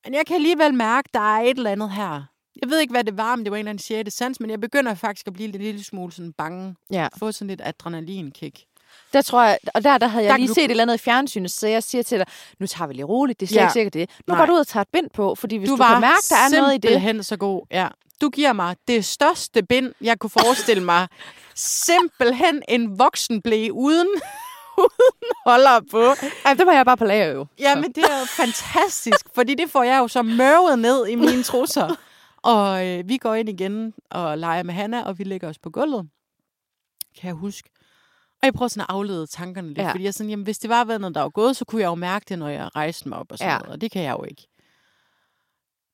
Men 0.06 0.14
jeg 0.14 0.26
kan 0.28 0.36
alligevel 0.36 0.74
mærke, 0.74 1.08
at 1.10 1.14
der 1.14 1.36
er 1.38 1.42
et 1.42 1.58
eller 1.58 1.72
andet 1.72 1.90
her. 1.92 2.24
Jeg 2.62 2.70
ved 2.70 2.80
ikke, 2.80 2.92
hvad 2.92 3.04
det 3.04 3.18
var, 3.18 3.34
om 3.34 3.44
det 3.44 3.52
var 3.52 3.58
en 3.58 3.60
eller 3.60 3.70
anden 3.70 3.84
sjette 3.84 4.12
sans, 4.12 4.40
men 4.40 4.50
jeg 4.50 4.62
begynder 4.62 4.96
faktisk 4.96 5.28
at 5.28 5.34
blive 5.34 5.50
en 5.56 5.62
lille 5.62 5.84
smule 5.84 6.12
sådan 6.12 6.34
bange. 6.34 6.76
Ja. 6.92 7.08
Få 7.20 7.32
sådan 7.32 7.48
lidt 7.48 7.62
adrenalinkick. 7.64 8.60
Der 9.14 9.22
tror 9.22 9.44
jeg, 9.44 9.58
og 9.74 9.84
der, 9.84 9.98
der 9.98 10.08
havde 10.08 10.26
jeg 10.26 10.32
Der 10.32 10.38
lige 10.38 10.48
du- 10.48 10.54
set 10.54 10.64
et 10.66 10.72
eller 10.72 10.84
andet 10.84 10.96
i 10.96 10.98
fjernsynet, 10.98 11.52
så 11.52 11.68
jeg 11.68 11.84
siger 11.84 12.04
til 12.04 12.18
dig, 12.18 12.28
nu 12.60 12.68
tager 12.68 12.88
vi 12.88 12.94
lige 12.94 13.06
roligt, 13.06 13.40
det 13.40 13.46
er 13.46 13.48
slet 13.48 13.58
Ja. 13.58 13.64
ikke 13.64 13.74
sikkert 13.74 13.94
det. 13.94 14.10
Nu 14.28 14.34
Nej. 14.34 14.42
går 14.42 14.46
du 14.46 14.54
ud 14.54 14.60
og 14.60 14.68
tager 14.68 14.82
et 14.82 14.88
bind 14.94 15.10
på, 15.14 15.36
fordi 15.36 15.56
hvis 15.58 15.70
du, 15.70 15.76
du 15.76 15.84
du 15.84 15.88
kan 15.88 16.02
mærke, 16.02 16.22
der 16.30 16.36
er 16.36 16.60
noget 16.62 16.74
i 16.74 16.78
det. 16.78 16.84
simpelthen 16.90 17.24
så 17.24 17.38
god. 17.38 17.66
Ja. 17.72 17.88
Du 18.22 18.30
giver 18.30 18.54
mig 18.54 18.76
det 18.88 19.06
største 19.06 19.64
bind, 19.64 19.94
jeg 20.02 20.20
kunne 20.20 20.30
forestille 20.30 20.84
mig. 20.84 21.08
simpelthen 21.56 22.62
en 22.68 23.00
voksenblæ 23.00 23.70
uden, 23.72 24.08
uden 24.78 25.32
holder 25.46 25.80
på. 25.92 26.14
Ej, 26.46 26.54
det 26.54 26.66
var 26.66 26.74
jeg 26.74 26.86
bare 26.86 26.98
på 26.98 27.06
lager 27.06 27.26
jo. 27.32 27.46
Jamen, 27.60 27.92
det 27.92 28.04
er 28.04 28.20
jo 28.20 28.26
fantastisk, 28.26 29.26
fordi 29.36 29.56
det 29.56 29.72
får 29.72 29.84
jeg 29.84 29.98
jo 30.00 30.08
så 30.08 30.22
mørvet 30.22 30.80
ned 30.80 31.08
i 31.08 31.16
mine 31.16 31.44
trusser. 31.44 31.96
Og 32.44 32.88
øh, 32.88 33.10
vi 33.10 33.18
går 33.18 33.34
ind 33.36 33.50
igen 33.50 33.94
og 34.12 34.38
leger 34.38 34.64
med 34.64 34.74
Hanna, 34.74 35.04
og 35.04 35.20
vi 35.20 35.24
lægger 35.24 35.50
os 35.50 35.60
på 35.60 35.70
gulvet. 35.70 36.10
Kan 37.18 37.28
jeg 37.28 37.34
huske. 37.36 37.70
Og 38.42 38.46
jeg 38.46 38.54
prøver 38.54 38.68
sådan 38.68 38.82
at 38.82 38.88
aflede 38.90 39.28
tankerne 39.28 39.68
lidt, 39.68 39.78
Ja. 39.78 39.92
fordi 39.92 40.04
jeg 40.04 40.14
sådan, 40.14 40.30
jamen, 40.30 40.44
hvis 40.44 40.60
det 40.60 40.70
var 40.70 40.84
vandet, 40.84 41.16
der 41.16 41.22
var 41.22 41.30
gået, 41.30 41.58
så 41.58 41.66
kunne 41.66 41.82
jeg 41.82 41.88
jo 41.88 41.96
mærke 41.96 42.26
det, 42.30 42.40
når 42.40 42.48
jeg 42.48 42.76
rejste 42.76 43.10
mig 43.10 43.18
op 43.18 43.32
og 43.32 43.38
sådan 43.38 43.52
Ja. 43.54 43.58
noget, 43.58 43.72
og 43.74 43.82
det 43.82 43.92
kan 43.92 44.04
jeg 44.04 44.12
jo 44.20 44.24
ikke. 44.24 44.48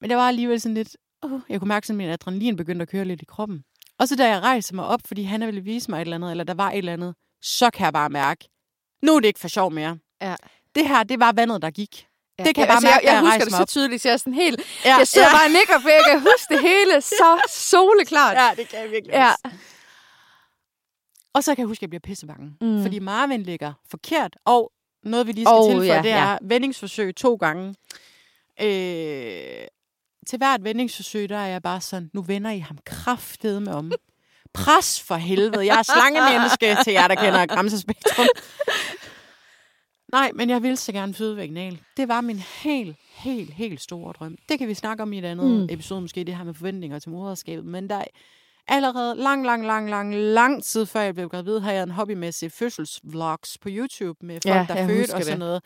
Men 0.01 0.09
det 0.09 0.17
var 0.17 0.27
alligevel 0.27 0.61
sådan 0.61 0.73
lidt, 0.73 0.97
uh, 1.25 1.41
jeg 1.49 1.59
kunne 1.59 1.67
mærke, 1.67 1.89
at 1.89 1.95
min 1.95 2.09
adrenalin 2.09 2.55
begyndte 2.55 2.83
at 2.83 2.89
køre 2.89 3.05
lidt 3.05 3.21
i 3.21 3.25
kroppen. 3.25 3.63
Og 3.99 4.07
så 4.07 4.15
da 4.15 4.27
jeg 4.29 4.41
rejser 4.41 4.75
mig 4.75 4.85
op, 4.85 4.99
fordi 5.05 5.23
han 5.23 5.41
ville 5.45 5.61
vise 5.61 5.91
mig 5.91 5.97
et 5.97 6.01
eller 6.01 6.15
andet, 6.15 6.31
eller 6.31 6.43
der 6.43 6.53
var 6.53 6.71
et 6.71 6.77
eller 6.77 6.93
andet, 6.93 7.15
så 7.41 7.69
kan 7.69 7.83
jeg 7.85 7.93
bare 7.93 8.09
mærke, 8.09 8.49
nu 9.01 9.15
er 9.15 9.19
det 9.19 9.27
ikke 9.27 9.39
for 9.39 9.47
sjov 9.47 9.71
mere. 9.71 9.97
Ja. 10.21 10.35
Det 10.75 10.87
her, 10.87 11.03
det 11.03 11.19
var 11.19 11.31
vandet, 11.31 11.61
der 11.61 11.69
gik. 11.69 12.07
Ja. 12.39 12.43
Det 12.43 12.55
kan 12.55 12.61
jeg 12.61 12.67
bare 12.67 12.75
altså, 12.75 12.87
mærke, 12.87 13.05
jeg, 13.05 13.13
jeg 13.13 13.21
husker 13.21 13.43
det 13.45 13.53
så 13.53 13.65
tydeligt, 13.65 14.01
så 14.01 14.07
jeg 14.07 14.13
er 14.13 14.17
sådan 14.17 14.33
helt... 14.33 14.61
Ja, 14.85 14.95
jeg 14.97 15.07
sidder 15.07 15.27
ja. 15.27 15.33
bare 15.33 15.45
og 15.45 15.51
nikker, 15.51 15.79
for 15.79 15.89
jeg 15.89 16.01
kan 16.11 16.19
huske 16.19 16.53
det 16.53 16.61
hele 16.61 17.01
så 17.01 17.41
soleklart. 17.71 18.37
Ja, 18.37 18.49
det 18.57 18.69
kan 18.69 18.79
jeg 18.79 18.91
virkelig 18.91 19.13
Ja. 19.13 19.29
også. 19.31 19.57
Og 21.33 21.43
så 21.43 21.55
kan 21.55 21.61
jeg 21.61 21.67
huske, 21.67 21.79
at 21.79 21.81
jeg 21.81 21.89
bliver 21.89 21.99
pissebange. 22.03 22.51
Mm. 22.61 22.81
Fordi 22.81 22.99
Marvin 22.99 23.43
ligger 23.43 23.73
forkert, 23.91 24.35
og 24.45 24.71
noget, 25.03 25.27
vi 25.27 25.31
lige 25.31 25.45
skal 25.45 25.53
Oh, 25.55 25.71
tilføje, 25.71 25.95
ja, 25.95 26.01
det 26.01 26.09
ja. 26.09 26.23
er 26.33 26.37
vendingsforsøg 26.41 27.15
to 27.15 27.35
gange. 27.35 27.75
Øh, 28.61 29.67
til 30.27 30.37
hvert 30.37 30.63
vendingsforsøg, 30.63 31.29
der 31.29 31.37
er 31.37 31.47
jeg 31.47 31.61
bare 31.61 31.81
sådan, 31.81 32.09
nu 32.13 32.21
vender 32.21 32.51
I 32.51 32.59
ham 32.59 32.77
kraftedeme 32.85 33.73
om. 33.75 33.91
Pres 34.53 35.01
for 35.01 35.15
helvede. 35.15 35.65
Jeg 35.65 35.77
er 35.79 35.83
slangemenneske 35.83 36.77
til 36.83 36.93
jer, 36.93 37.07
der 37.07 37.15
kender 37.15 37.45
Gramsespektrum. 37.55 38.27
Nej, 40.13 40.31
men 40.35 40.49
jeg 40.49 40.63
vil 40.63 40.77
så 40.77 40.91
gerne 40.91 41.13
føde 41.13 41.37
vaginal. 41.37 41.79
Det 41.97 42.07
var 42.07 42.21
min 42.21 42.37
helt, 42.63 42.95
helt, 43.15 43.53
helt 43.53 43.81
store 43.81 44.13
drøm. 44.19 44.37
Det 44.49 44.59
kan 44.59 44.67
vi 44.67 44.73
snakke 44.73 45.03
om 45.03 45.13
i 45.13 45.17
et 45.19 45.25
andet 45.25 45.51
Mm. 45.51 45.67
episode, 45.69 46.01
måske 46.01 46.23
det 46.23 46.35
her 46.35 46.43
med 46.43 46.53
forventninger 46.53 46.99
til 46.99 47.11
moderskabet. 47.11 47.65
Men 47.65 47.89
der 47.89 47.95
er 47.95 48.05
allerede 48.67 49.15
lang, 49.15 49.45
lang, 49.45 49.65
lang, 49.65 49.89
lang, 49.89 50.15
lang 50.15 50.63
tid 50.63 50.85
før 50.85 51.01
jeg 51.01 51.13
blev 51.15 51.29
gravid, 51.29 51.59
har 51.59 51.71
jeg 51.71 51.83
en 51.83 51.91
hobbymæssig 51.91 52.51
fødselsvlogs 52.51 53.57
på 53.57 53.69
YouTube 53.71 54.25
med 54.25 54.39
folk, 54.47 54.55
Ja, 54.55 54.65
der 54.69 54.87
fødte 54.87 55.13
og 55.13 55.21
sådan 55.23 55.25
det. 55.31 55.39
noget. 55.39 55.61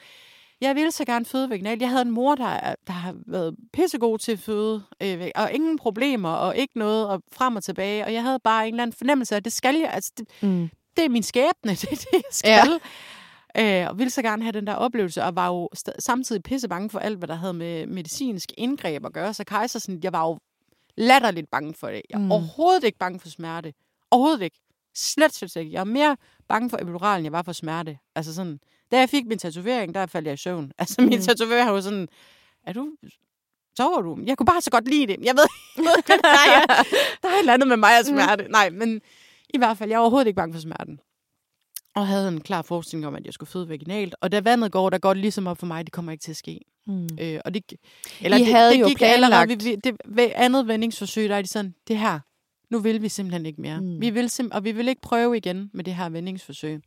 Jeg 0.62 0.76
ville 0.76 0.92
så 0.92 1.06
gerne 1.06 1.26
føde 1.26 1.50
vaginalt. 1.50 1.82
Jeg 1.82 1.90
havde 1.90 2.02
en 2.02 2.12
mor, 2.12 2.36
der, 2.36 2.46
er- 2.48 2.76
der 2.88 2.94
har 2.94 3.16
været 3.28 3.56
pissegod 3.74 4.20
til 4.20 4.32
at 4.32 4.40
føde, 4.40 4.84
øh, 5.04 5.28
og 5.36 5.52
ingen 5.54 5.78
problemer, 5.78 6.30
og 6.30 6.58
ikke 6.58 6.78
noget, 6.80 7.08
og 7.08 7.22
frem 7.34 7.56
og 7.56 7.64
tilbage. 7.64 8.06
Og 8.06 8.14
jeg 8.14 8.24
havde 8.24 8.40
bare 8.44 8.68
en 8.68 8.74
eller 8.74 8.84
anden 8.84 8.96
fornemmelse 8.98 9.36
af, 9.36 9.38
at 9.38 9.46
det 9.46 9.54
skal 9.54 9.76
jeg. 9.76 9.90
Altså, 9.94 10.12
det, 10.18 10.28
Mm. 10.42 10.70
det 10.98 11.06
er 11.06 11.10
min 11.10 11.24
skæbne, 11.24 11.72
det 11.82 11.84
er 11.92 11.96
det, 11.96 12.08
jeg 12.14 12.22
skal. 12.32 12.50
Ja. 12.50 12.64
Øh, 13.60 13.88
og 13.90 13.98
ville 13.98 14.10
så 14.10 14.22
gerne 14.22 14.44
have 14.44 14.52
den 14.52 14.68
der 14.68 14.74
oplevelse, 14.76 15.24
og 15.24 15.36
var 15.36 15.48
jo 15.48 15.70
samtidig 16.00 16.44
pisse 16.44 16.68
bange 16.68 16.90
for 16.90 17.00
alt, 17.00 17.18
hvad 17.18 17.28
der 17.28 17.36
havde 17.36 17.54
med 17.54 17.86
medicinsk 17.86 18.52
indgreb 18.58 19.06
at 19.06 19.14
gøre. 19.14 19.34
Så 19.34 19.44
kejsersnit, 19.44 20.04
jeg 20.04 20.14
var 20.14 20.28
jo 20.28 20.40
latterligt 20.98 21.50
bange 21.52 21.74
for 21.74 21.88
det. 21.88 22.02
Jeg 22.10 22.16
er 22.16 22.20
Mm. 22.20 22.26
mm. 22.26 22.32
overhovedet 22.32 22.84
ikke 22.84 22.98
bange 22.98 23.20
for 23.20 23.30
smerte. 23.30 23.74
Overhovedet 24.12 24.42
ikke. 24.42 24.60
Slet, 24.96 25.34
slet, 25.34 25.56
ikke. 25.56 25.72
Jeg 25.72 25.80
er 25.80 25.84
mere 25.84 26.18
bange 26.50 26.70
for 26.70 26.78
epidural, 26.82 27.18
end 27.18 27.26
jeg 27.26 27.32
var 27.32 27.42
for 27.42 27.52
smerte. 27.52 27.98
Altså 28.16 28.36
sådan, 28.36 28.60
da 28.92 29.00
jeg 29.00 29.10
fik 29.10 29.26
min 29.26 29.38
tatovering, 29.38 29.94
der 29.96 30.06
faldt 30.06 30.26
jeg 30.28 30.34
i 30.34 30.38
søvn. 30.38 30.72
Altså 30.78 31.02
min 31.02 31.20
Mm. 31.20 31.22
tatovering 31.26 31.72
var 31.72 31.82
sådan, 31.82 32.08
er 32.68 32.74
du, 32.74 32.92
sover 33.78 34.02
du? 34.02 34.18
Jeg 34.26 34.38
kunne 34.38 34.46
bare 34.46 34.62
så 34.62 34.72
godt 34.72 34.88
lide 34.88 35.08
det. 35.08 35.18
Jeg 35.26 35.36
ved 35.36 35.44
ikke, 35.78 35.90
der 36.08 36.30
er, 36.30 36.84
der 37.24 37.30
er 37.30 37.34
et 37.34 37.40
eller 37.40 37.54
andet 37.54 37.68
med 37.68 37.78
mig 37.78 38.00
og 38.00 38.06
smerte. 38.12 38.44
Mm. 38.44 38.52
Nej, 38.52 38.70
men 38.70 39.02
i 39.54 39.58
hvert 39.58 39.78
fald, 39.78 39.90
jeg 39.90 39.96
er 39.96 40.00
overhovedet 40.02 40.28
ikke 40.28 40.36
bange 40.38 40.54
for 40.54 40.62
smerten. 40.62 41.00
Og 41.98 42.08
havde 42.08 42.28
en 42.28 42.42
klar 42.42 42.62
forestilling 42.62 43.08
om, 43.08 43.16
at 43.16 43.26
jeg 43.26 43.34
skulle 43.34 43.50
føde 43.50 43.70
vaginalt. 43.70 44.16
Og 44.22 44.32
da 44.32 44.40
vandet 44.40 44.72
går, 44.72 44.90
der 44.90 44.98
går 44.98 45.14
det 45.14 45.22
ligesom 45.22 45.48
op 45.48 45.58
for 45.58 45.66
mig, 45.66 45.86
det 45.86 45.94
kommer 45.94 46.12
ikke 46.12 46.22
til 46.22 46.32
at 46.32 46.38
ske. 46.38 46.60
Mm. 46.88 47.08
Øh, 47.22 47.40
og 47.46 47.54
det, 47.54 47.64
I 47.72 47.78
det, 48.24 48.46
havde 48.48 48.72
det 48.74 48.80
jo 48.80 48.88
gik 48.88 49.02
allerede, 49.02 49.48
planlagt. 49.48 49.64
vi, 49.66 49.70
vi, 49.70 49.76
det, 49.76 49.96
ved 50.06 50.32
andet 50.36 50.68
vendingsforsøg, 50.68 51.30
der 51.30 51.36
er 51.36 51.42
de 51.42 51.48
sådan, 51.48 51.76
det 51.88 51.98
her, 51.98 52.20
nu 52.70 52.80
vil 52.80 53.02
vi 53.02 53.10
simpelthen 53.10 53.46
ikke 53.46 53.62
mere. 53.62 53.82
Mm. 53.82 54.02
Vi 54.02 54.10
vil 54.10 54.26
sim- 54.30 54.50
og 54.52 54.64
vi 54.64 54.72
vil 54.72 54.88
ikke 54.88 55.02
prøve 55.02 55.38
igen 55.38 55.70
med 55.74 55.84
det 55.84 55.96
her 55.96 56.10
vendingsforsøg. 56.10 56.82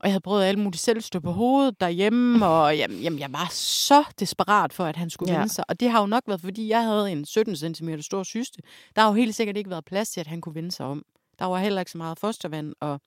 Og 0.00 0.04
jeg 0.08 0.12
havde 0.12 0.20
prøvet 0.20 0.44
alt 0.44 0.58
muligt 0.58 0.82
selv 0.82 1.00
stå 1.00 1.20
på 1.20 1.32
hovedet 1.32 1.80
derhjemme, 1.80 2.46
og 2.52 2.76
jamen, 2.76 3.00
jamen, 3.00 3.18
jeg 3.18 3.32
var 3.32 3.48
så 3.52 4.04
desperat 4.20 4.72
for, 4.72 4.84
at 4.84 4.96
han 4.96 5.10
skulle 5.10 5.32
Ja. 5.32 5.38
vende 5.38 5.52
sig. 5.54 5.64
Og 5.68 5.80
det 5.80 5.90
har 5.90 6.00
jo 6.00 6.06
nok 6.06 6.22
været, 6.26 6.40
fordi 6.40 6.68
jeg 6.68 6.82
havde 6.84 7.12
en 7.12 7.24
17 7.24 7.56
cm 7.56 7.88
stor 8.00 8.22
syste. 8.22 8.62
Der 8.96 9.02
har 9.02 9.08
jo 9.08 9.14
helt 9.14 9.34
sikkert 9.34 9.56
ikke 9.56 9.70
været 9.70 9.84
plads 9.84 10.10
til, 10.10 10.20
at 10.20 10.26
han 10.26 10.40
kunne 10.40 10.54
vende 10.54 10.72
sig 10.72 10.86
om. 10.86 11.02
Der 11.38 11.44
var 11.44 11.58
heller 11.58 11.80
ikke 11.80 11.90
så 11.90 11.98
meget 11.98 12.18
fostervand, 12.18 12.74
og. 12.80 13.00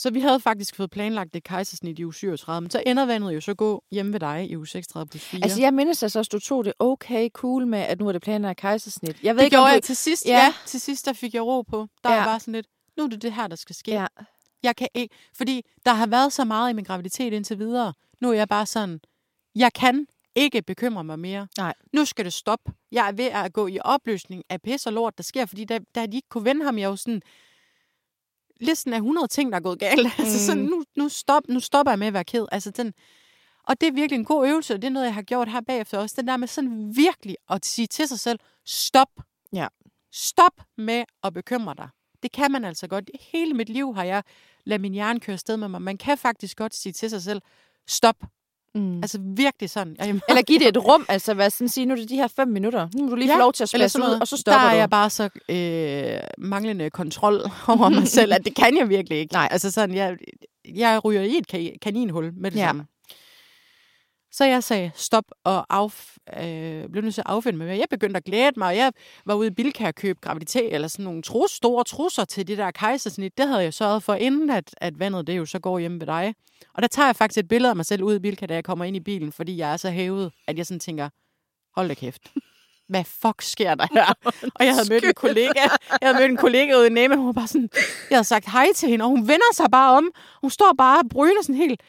Så 0.00 0.10
vi 0.10 0.20
havde 0.20 0.40
faktisk 0.40 0.74
fået 0.76 0.90
planlagt 0.90 1.34
det 1.34 1.44
kejsersnit 1.44 1.98
i 1.98 2.04
uge 2.04 2.14
37, 2.14 2.60
men 2.60 2.70
så 2.70 2.82
ender 2.86 3.06
vandet 3.06 3.34
jo 3.34 3.40
så 3.40 3.54
gå 3.54 3.84
hjemme 3.90 4.12
ved 4.12 4.20
dig 4.20 4.46
i 4.50 4.56
uge 4.56 4.66
36 4.66 5.06
plus 5.10 5.24
4. 5.24 5.40
Altså, 5.44 5.60
jeg 5.60 5.74
mindes 5.74 6.02
altså 6.02 6.18
også, 6.18 6.28
du 6.32 6.38
tog 6.38 6.64
det 6.64 6.72
okay 6.78 7.28
cool 7.30 7.66
med, 7.66 7.78
at 7.78 7.98
nu 8.00 8.08
er 8.08 8.12
det 8.12 8.22
planlagt 8.22 8.58
kejsersnit. 8.60 9.16
Jeg 9.22 9.34
ved 9.34 9.40
det 9.40 9.44
ikke, 9.46 9.56
om 9.56 9.60
gjorde 9.60 9.70
du... 9.70 9.74
jeg 9.74 9.82
til 9.82 9.96
sidst. 9.96 10.26
Ja. 10.26 10.38
Ja. 10.38 10.54
til 10.66 10.80
sidst 10.80 11.06
der 11.06 11.12
fik 11.12 11.34
jeg 11.34 11.42
ro 11.42 11.62
på. 11.62 11.86
Der 12.04 12.10
Ja. 12.12 12.16
var 12.18 12.24
bare 12.24 12.40
sådan 12.40 12.54
lidt, 12.54 12.66
nu 12.96 13.04
er 13.04 13.08
det 13.08 13.22
det 13.22 13.32
her, 13.32 13.46
der 13.46 13.56
skal 13.56 13.74
ske. 13.76 13.90
Ja. 13.90 14.06
Jeg 14.62 14.76
kan 14.76 14.88
ikke, 14.94 15.14
fordi 15.36 15.62
der 15.86 15.92
har 15.92 16.06
været 16.06 16.32
så 16.32 16.44
meget 16.44 16.70
i 16.70 16.72
min 16.72 16.84
graviditet 16.84 17.32
indtil 17.32 17.58
videre. 17.58 17.92
Nu 18.20 18.28
er 18.30 18.34
jeg 18.34 18.48
bare 18.48 18.66
sådan, 18.66 19.00
jeg 19.54 19.72
kan 19.72 20.06
ikke 20.34 20.62
bekymre 20.62 21.04
mig 21.04 21.18
mere. 21.18 21.48
Nej. 21.58 21.74
Nu 21.92 22.04
skal 22.04 22.24
det 22.24 22.32
stoppe. 22.32 22.72
Jeg 22.92 23.08
er 23.08 23.12
ved 23.12 23.24
at 23.24 23.52
gå 23.52 23.66
i 23.66 23.78
opløsning 23.80 24.42
af 24.50 24.62
pis 24.62 24.86
og 24.86 24.92
lort, 24.92 25.16
der 25.16 25.22
sker, 25.22 25.46
fordi 25.46 25.64
da, 25.64 25.78
da 25.94 26.06
de 26.06 26.16
ikke 26.16 26.28
kunne 26.28 26.44
vende 26.44 26.64
ham, 26.64 26.78
jeg 26.78 26.86
jo 26.86 26.96
sådan, 26.96 27.22
listen 28.60 28.92
af 28.92 28.96
100 28.96 29.26
ting, 29.26 29.52
der 29.52 29.58
er 29.58 29.62
gået 29.62 29.78
galt. 29.78 30.06
Mm. 30.06 30.12
Altså 30.24 30.46
sådan, 30.46 30.62
nu, 30.64 30.84
nu, 30.96 31.08
stop, 31.08 31.42
nu 31.48 31.60
stopper 31.60 31.92
jeg 31.92 31.98
med 31.98 32.06
at 32.06 32.12
være 32.12 32.24
ked. 32.24 32.46
Altså 32.52 32.70
den, 32.70 32.94
og 33.64 33.80
det 33.80 33.86
er 33.86 33.92
virkelig 33.92 34.18
en 34.18 34.24
god 34.24 34.48
øvelse, 34.48 34.74
og 34.74 34.82
det 34.82 34.88
er 34.88 34.92
noget, 34.92 35.06
jeg 35.06 35.14
har 35.14 35.22
gjort 35.22 35.48
her 35.48 35.60
bagefter 35.60 35.98
også. 35.98 36.14
Den 36.18 36.28
der 36.28 36.36
med 36.36 36.48
sådan 36.48 36.96
virkelig 36.96 37.36
at 37.50 37.66
sige 37.66 37.86
til 37.86 38.08
sig 38.08 38.20
selv, 38.20 38.38
stop. 38.66 39.08
Ja. 39.52 39.66
Stop 40.12 40.62
med 40.76 41.04
at 41.22 41.34
bekymre 41.34 41.74
dig. 41.74 41.88
Det 42.22 42.32
kan 42.32 42.52
man 42.52 42.64
altså 42.64 42.86
godt. 42.88 43.10
Hele 43.32 43.54
mit 43.54 43.68
liv 43.68 43.94
har 43.94 44.04
jeg 44.04 44.22
ladet 44.64 44.80
min 44.80 44.92
hjerne 44.92 45.20
køre 45.20 45.38
sted 45.38 45.56
med 45.56 45.68
mig. 45.68 45.82
Man 45.82 45.98
kan 45.98 46.18
faktisk 46.18 46.56
godt 46.56 46.74
sige 46.74 46.92
til 46.92 47.10
sig 47.10 47.22
selv, 47.22 47.42
stop. 47.88 48.16
Mm. 48.78 48.96
Altså 48.96 49.18
virkelig 49.36 49.70
sådan. 49.70 49.96
Jeg, 49.98 50.08
Eller 50.28 50.42
give 50.42 50.58
det 50.58 50.68
et 50.68 50.84
rum, 50.84 51.06
altså 51.08 51.34
hvad 51.34 51.50
sådan 51.50 51.68
sige, 51.68 51.86
nu 51.86 51.94
er 51.94 51.98
det 51.98 52.08
de 52.08 52.14
her 52.16 52.28
fem 52.36 52.48
minutter. 52.48 52.88
Nu 52.94 53.04
må 53.04 53.10
du 53.10 53.16
lige 53.16 53.28
ja, 53.28 53.34
få 53.34 53.38
lov 53.38 53.52
til 53.52 53.62
at 53.62 53.90
sådan 53.90 54.08
ud, 54.08 54.20
og 54.20 54.28
så 54.28 54.36
stopper 54.36 54.58
Der 54.60 54.66
er 54.68 54.72
du. 54.72 54.76
jeg 54.78 54.90
bare 54.90 55.10
så 55.10 55.28
øh, 55.48 56.20
manglende 56.38 56.90
kontrol 56.90 57.34
over 57.68 57.88
mig 57.88 58.08
selv, 58.08 58.32
at 58.34 58.44
det 58.44 58.54
kan 58.56 58.76
jeg 58.78 58.88
virkelig 58.88 59.18
ikke. 59.18 59.32
Nej. 59.32 59.48
Altså 59.50 59.70
sådan, 59.70 59.94
jeg, 59.94 60.16
jeg 60.74 61.04
ryger 61.04 61.22
i 61.22 61.36
et 61.38 61.54
ka- 61.54 61.78
kaninhul 61.82 62.32
med 62.36 62.50
det 62.50 62.58
ja. 62.58 62.66
samme. 62.66 62.84
Så 64.32 64.44
jeg 64.44 64.64
sagde 64.64 64.90
stop 64.94 65.24
og 65.44 65.66
af, 65.70 65.88
øh, 66.36 66.88
blev 66.88 67.02
nødt 67.02 67.14
til 67.14 67.20
at 67.20 67.30
affinde 67.30 67.58
mig 67.58 67.66
med. 67.66 67.76
Jeg 67.76 67.86
begyndte 67.90 68.16
at 68.16 68.24
glæde 68.24 68.52
mig, 68.56 68.68
og 68.68 68.76
jeg 68.76 68.92
var 69.26 69.34
ude 69.34 69.46
i 69.46 69.50
Bilka 69.50 69.86
og 69.86 69.94
købe 69.94 70.18
graviditet, 70.22 70.74
eller 70.74 70.88
sådan 70.88 71.04
nogle 71.04 71.22
trus, 71.22 71.50
store 71.50 71.84
trusser 71.84 72.24
til 72.24 72.48
det 72.48 72.58
der 72.58 72.70
kejsersnit. 72.70 73.38
Det 73.38 73.48
havde 73.48 73.62
jeg 73.62 73.74
sørget 73.74 74.02
for, 74.02 74.14
inden 74.14 74.50
at, 74.50 74.74
at 74.76 74.98
vandet 74.98 75.26
det 75.26 75.36
jo 75.36 75.46
så 75.46 75.58
går 75.58 75.78
hjemme 75.78 76.00
ved 76.00 76.06
dig. 76.06 76.34
Og 76.74 76.82
der 76.82 76.88
tager 76.88 77.06
jeg 77.06 77.16
faktisk 77.16 77.38
et 77.38 77.48
billede 77.48 77.70
af 77.70 77.76
mig 77.76 77.86
selv 77.86 78.02
ud 78.02 78.16
i 78.16 78.18
Bilka, 78.18 78.46
da 78.46 78.54
jeg 78.54 78.64
kommer 78.64 78.84
ind 78.84 78.96
i 78.96 79.00
bilen, 79.00 79.32
fordi 79.32 79.56
jeg 79.56 79.72
er 79.72 79.76
så 79.76 79.90
hævet, 79.90 80.32
at 80.46 80.58
jeg 80.58 80.66
sådan 80.66 80.80
tænker, 80.80 81.08
hold 81.76 81.88
da 81.88 81.94
kæft. 81.94 82.32
Hvad 82.88 83.04
fuck 83.04 83.42
sker 83.42 83.74
der 83.74 83.86
her? 83.92 84.14
Og 84.56 84.66
jeg 84.66 84.74
havde 84.74 84.88
mødt 84.90 85.04
en 85.04 85.14
kollega, 85.14 85.60
jeg 86.00 86.08
havde 86.08 86.18
mødt 86.18 86.30
en 86.30 86.36
kollega 86.36 86.76
ude 86.76 86.86
i 86.86 86.90
Nemme, 86.90 87.16
hun 87.16 87.26
var 87.26 87.32
bare 87.32 87.46
sådan, 87.46 87.70
jeg 88.10 88.16
havde 88.16 88.24
sagt 88.24 88.50
hej 88.50 88.66
til 88.74 88.88
hende, 88.88 89.04
og 89.04 89.08
hun 89.08 89.28
vender 89.28 89.54
sig 89.54 89.66
bare 89.72 89.96
om. 89.96 90.10
Hun 90.40 90.50
står 90.50 90.74
bare 90.78 90.98
og 90.98 91.08
bryner 91.10 91.42
sådan 91.42 91.54
helt. 91.54 91.82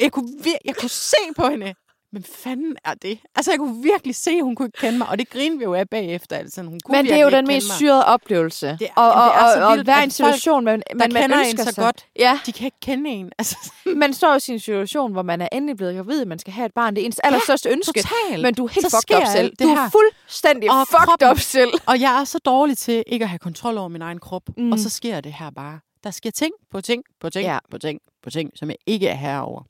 Jeg 0.00 0.12
kunne, 0.12 0.28
vir- 0.40 0.58
jeg 0.64 0.76
kunne 0.76 0.90
se 0.90 1.16
på 1.36 1.48
hende. 1.48 1.74
Men 2.12 2.24
fanden 2.24 2.76
er 2.84 2.94
det? 2.94 3.18
Altså, 3.36 3.50
jeg 3.52 3.58
kunne 3.58 3.82
virkelig 3.82 4.14
se, 4.14 4.30
at 4.30 4.42
hun 4.42 4.56
kunne 4.56 4.66
ikke 4.66 4.78
kende 4.78 4.98
mig. 4.98 5.08
Og 5.08 5.18
det 5.18 5.30
grinede 5.30 5.58
vi 5.58 5.64
jo 5.64 5.74
af 5.74 5.88
bagefter. 5.88 6.36
Altså, 6.36 6.62
hun 6.62 6.78
kunne 6.84 6.96
Men 6.98 7.04
det 7.04 7.14
er 7.14 7.18
jo 7.22 7.30
den 7.30 7.46
mest 7.46 7.68
mig. 7.68 7.76
syrede 7.76 8.04
oplevelse. 8.06 8.66
Det 8.80 8.82
er- 8.82 8.92
og, 8.96 9.12
og, 9.12 9.12
det 9.24 9.60
er 9.60 9.64
og, 9.66 9.72
og, 9.72 9.78
at 9.98 10.04
en 10.04 10.10
situation, 10.10 10.64
man, 10.64 10.82
man, 10.94 11.12
man 11.12 11.22
kender 11.22 11.36
en 11.38 11.46
ønsker 11.46 11.64
så 11.64 11.72
sig. 11.72 11.84
godt. 11.84 12.06
Ja, 12.18 12.40
De 12.46 12.52
kan 12.52 12.64
ikke 12.64 12.76
kende 12.82 13.10
en. 13.10 13.32
Altså, 13.38 13.56
man 14.02 14.14
står 14.14 14.34
i 14.34 14.40
sin 14.40 14.58
situation, 14.60 15.12
hvor 15.12 15.22
man 15.22 15.40
er 15.40 15.48
endelig 15.52 15.76
blevet 15.76 15.96
gravid, 15.96 16.24
man 16.24 16.38
skal 16.38 16.52
have 16.52 16.66
et 16.66 16.74
barn. 16.74 16.96
Det 16.96 17.02
er 17.02 17.06
ens 17.06 17.18
allerstørste 17.18 17.68
ønske. 17.68 18.02
totalt. 18.02 18.42
Men 18.42 18.54
du 18.54 18.64
er 18.64 18.68
helt 18.68 18.90
Så 18.90 18.96
fucked 19.08 19.16
up 19.22 19.26
selv. 19.36 19.50
det 19.50 19.60
Du 19.60 19.68
er 19.68 19.90
fuldstændig 19.90 20.70
Og 20.70 20.86
fucked 20.90 21.06
kroppen- 21.06 21.30
up 21.30 21.38
selv. 21.38 21.70
Og 21.86 22.00
jeg 22.00 22.20
er 22.20 22.24
så 22.24 22.38
dårlig 22.38 22.78
til 22.78 23.04
ikke 23.06 23.22
at 23.22 23.28
have 23.28 23.38
kontrol 23.38 23.78
over 23.78 23.88
min 23.88 24.02
egen 24.02 24.18
krop. 24.20 24.42
Mm. 24.56 24.72
Og 24.72 24.78
så 24.78 24.90
sker 24.90 25.20
det 25.20 25.32
her 25.32 25.50
bare. 25.50 25.80
Der 26.04 26.10
sker 26.10 26.30
ting 26.30 26.52
på 26.70 26.80
ting 26.80 27.02
på 27.20 27.30
ting 27.30 27.44
Ja. 27.46 27.52
ja. 27.52 27.58
på 27.70 27.78
ting 27.78 28.00
på 28.22 28.30
ting, 28.30 28.50
som 28.54 28.68
jeg 28.68 28.76
ikke 28.86 29.08
er 29.08 29.14
herover. 29.14 29.62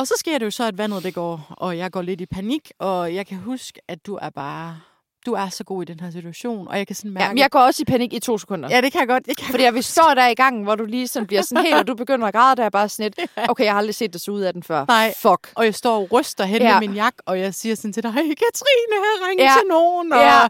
Og 0.00 0.06
så 0.06 0.14
sker 0.18 0.38
det 0.38 0.44
jo 0.46 0.50
så, 0.50 0.64
at 0.64 0.78
vandet 0.78 1.04
det 1.04 1.14
går, 1.14 1.54
og 1.56 1.78
jeg 1.78 1.90
går 1.92 2.02
lidt 2.02 2.20
i 2.20 2.26
panik, 2.26 2.72
og 2.78 3.14
jeg 3.14 3.26
kan 3.26 3.36
huske, 3.38 3.80
at 3.88 4.06
du 4.06 4.18
er 4.22 4.30
bare, 4.30 4.80
du 5.26 5.32
er 5.32 5.48
så 5.48 5.64
god 5.64 5.82
i 5.82 5.84
den 5.84 6.00
her 6.00 6.10
situation, 6.10 6.68
og 6.68 6.78
jeg 6.78 6.86
kan 6.86 6.96
sådan 6.96 7.10
mærke... 7.10 7.24
Ja, 7.24 7.28
men 7.28 7.38
jeg 7.38 7.50
går 7.50 7.60
også 7.60 7.82
i 7.82 7.84
panik 7.84 8.12
i 8.12 8.18
to 8.18 8.38
sekunder. 8.38 8.68
ja 8.74 8.80
det 8.80 8.92
kan 8.92 8.98
jeg 9.00 9.08
godt. 9.08 9.26
Det 9.26 9.36
kan 9.36 9.44
jeg 9.46 9.50
Fordi 9.50 9.64
jeg, 9.64 9.74
vi 9.74 9.82
står 9.82 10.14
der 10.14 10.26
i 10.26 10.34
gangen, 10.34 10.62
hvor 10.64 10.74
du 10.74 10.84
lige 10.84 11.08
sådan 11.08 11.26
bliver 11.26 11.42
sådan 11.42 11.64
helt, 11.64 11.76
og 11.76 11.86
du 11.86 11.94
begynder 11.94 12.26
at 12.26 12.34
græde, 12.34 12.56
der 12.56 12.64
er 12.64 12.70
bare 12.70 12.88
sådan 12.88 13.06
et, 13.06 13.14
okay, 13.50 13.64
jeg 13.64 13.72
har 13.72 13.78
aldrig 13.78 13.94
set 13.94 14.12
dig 14.12 14.20
så 14.20 14.30
ud 14.30 14.40
af 14.40 14.52
den 14.52 14.62
før. 14.62 14.84
Nej. 14.88 15.14
Fuck. 15.24 15.52
Og 15.56 15.64
jeg 15.64 15.74
står 15.74 15.96
og 16.00 16.08
ryster 16.12 16.44
hen 16.44 16.62
Ja. 16.62 16.70
med 16.80 16.88
min 16.88 16.96
jakke, 16.96 17.18
og 17.26 17.40
jeg 17.40 17.54
siger 17.54 17.74
sådan 17.74 17.92
til 17.92 18.02
dig, 18.02 18.12
hey, 18.12 18.34
Katrine, 18.42 18.94
her 19.04 19.14
ring 19.28 19.40
Ja. 19.40 19.52
til 19.58 19.66
nogen. 19.68 20.12
Og, 20.12 20.20
Ja. 20.20 20.40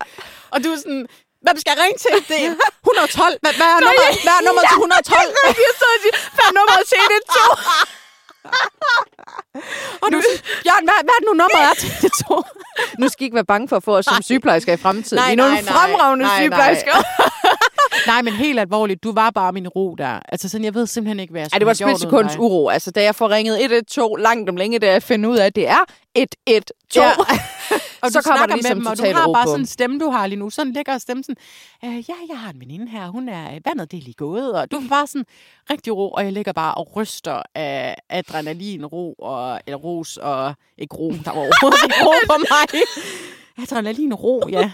og 0.50 0.64
du 0.64 0.68
er 0.74 0.76
sådan, 0.76 1.06
hvad 1.42 1.52
skal 1.60 1.72
jeg 1.76 1.78
ringe 1.84 1.98
til? 2.04 2.14
Det 2.30 2.38
er 2.46 2.50
112. 2.82 3.38
Hvad, 3.42 3.52
hvad 3.60 3.66
er 3.76 3.80
nummer, 3.86 4.04
hvad 4.26 4.34
er 4.40 4.42
nummer 4.48 4.62
til 4.70 4.76
112? 4.76 5.28
Jeg 5.68 5.72
står 5.80 5.90
og 5.96 6.00
siger, 6.04 6.16
hvad 6.36 6.44
er 6.50 6.54
nummeret 6.58 6.84
til 6.92 7.02
det 7.12 7.20
to? 7.36 7.46
Og 10.02 10.06
sådan, 10.12 10.22
Bjørn, 10.64 10.84
hvad, 10.88 10.98
hvad 11.06 11.14
er 11.16 11.20
det 11.22 11.26
nu 11.30 11.34
nummeret 11.42 11.64
er 11.70 11.74
til 11.82 11.90
det 12.02 12.12
to? 12.26 12.42
Nu 12.98 13.08
skal 13.08 13.22
I 13.22 13.24
ikke 13.24 13.34
være 13.34 13.44
bange 13.44 13.68
for 13.68 13.76
at 13.76 13.82
få 13.84 13.96
os 13.96 14.04
som 14.04 14.22
sygeplejersker 14.22 14.72
i 14.72 14.76
fremtiden. 14.76 15.16
Nej, 15.22 15.26
Vi 15.26 15.32
er 15.32 15.36
nogle 15.36 15.54
nej, 15.54 15.62
fremragende 15.72 16.24
nej. 16.24 16.40
sygeplejersker. 16.40 16.92
Nej, 16.92 17.04
men 18.22 18.32
helt 18.32 18.60
alvorligt, 18.60 19.02
du 19.04 19.12
var 19.12 19.30
bare 19.30 19.52
min 19.52 19.68
ro 19.68 19.94
der. 19.98 20.20
Altså 20.28 20.48
sådan, 20.48 20.64
jeg 20.64 20.74
ved 20.74 20.86
simpelthen 20.86 21.20
ikke, 21.20 21.30
hvad 21.30 21.40
jeg 21.40 21.44
Ej, 21.44 21.48
skulle 21.48 21.58
det 21.60 21.66
var 21.66 21.74
splitsekunds 21.96 22.36
uro. 22.38 22.68
Altså, 22.68 22.90
da 22.90 23.02
jeg 23.02 23.14
får 23.14 23.30
ringet 23.30 23.60
112 23.62 24.22
langt 24.22 24.48
om 24.48 24.56
længe, 24.56 24.78
da 24.78 24.92
jeg 24.92 25.02
finder 25.02 25.30
ud 25.30 25.36
af, 25.36 25.46
at 25.46 25.56
det 25.56 25.68
er 25.68 25.84
112, 26.14 26.74
Ja. 26.96 27.10
Og 28.02 28.10
så 28.10 28.22
kommer 28.22 28.46
der 28.46 28.54
ligesom 28.54 28.76
med 28.76 28.84
dem, 28.84 28.86
og 28.86 28.98
du 28.98 29.04
har 29.04 29.32
bare 29.32 29.44
på. 29.44 29.48
sådan 29.50 29.60
en 29.60 29.66
stemme, 29.66 29.98
du 29.98 30.10
har 30.10 30.26
lige 30.26 30.38
nu. 30.38 30.50
Sådan 30.50 30.72
lækker 30.72 30.98
stemme 30.98 31.22
sådan, 31.24 31.36
øh, 31.84 31.96
ja, 31.96 32.14
jeg 32.28 32.38
har 32.38 32.50
en 32.50 32.60
veninde 32.60 32.88
her, 32.88 33.08
hun 33.08 33.28
er, 33.28 33.58
vandet 33.64 33.90
det 33.90 33.98
er 33.98 34.02
lige 34.02 34.14
gået, 34.14 34.52
og 34.52 34.70
du 34.70 34.76
er 34.76 34.88
bare 34.88 35.06
sådan 35.06 35.24
rigtig 35.70 35.96
ro, 35.96 36.10
og 36.10 36.24
jeg 36.24 36.32
ligger 36.32 36.52
bare 36.52 36.74
og 36.74 36.96
ryster 36.96 37.42
af 37.54 37.96
adrenalin, 38.10 38.86
ro, 38.86 39.12
og, 39.12 39.60
eller 39.66 39.78
ros, 39.78 40.16
og 40.16 40.54
ikke 40.78 40.96
ro, 40.96 41.10
der 41.24 41.30
var 41.30 41.40
overhovedet 41.40 41.84
ikke 41.84 42.04
ro 42.04 42.12
på 42.26 42.34
mig. 42.50 42.82
Adrenalin 43.62 44.14
ro, 44.14 44.48
ja. 44.50 44.70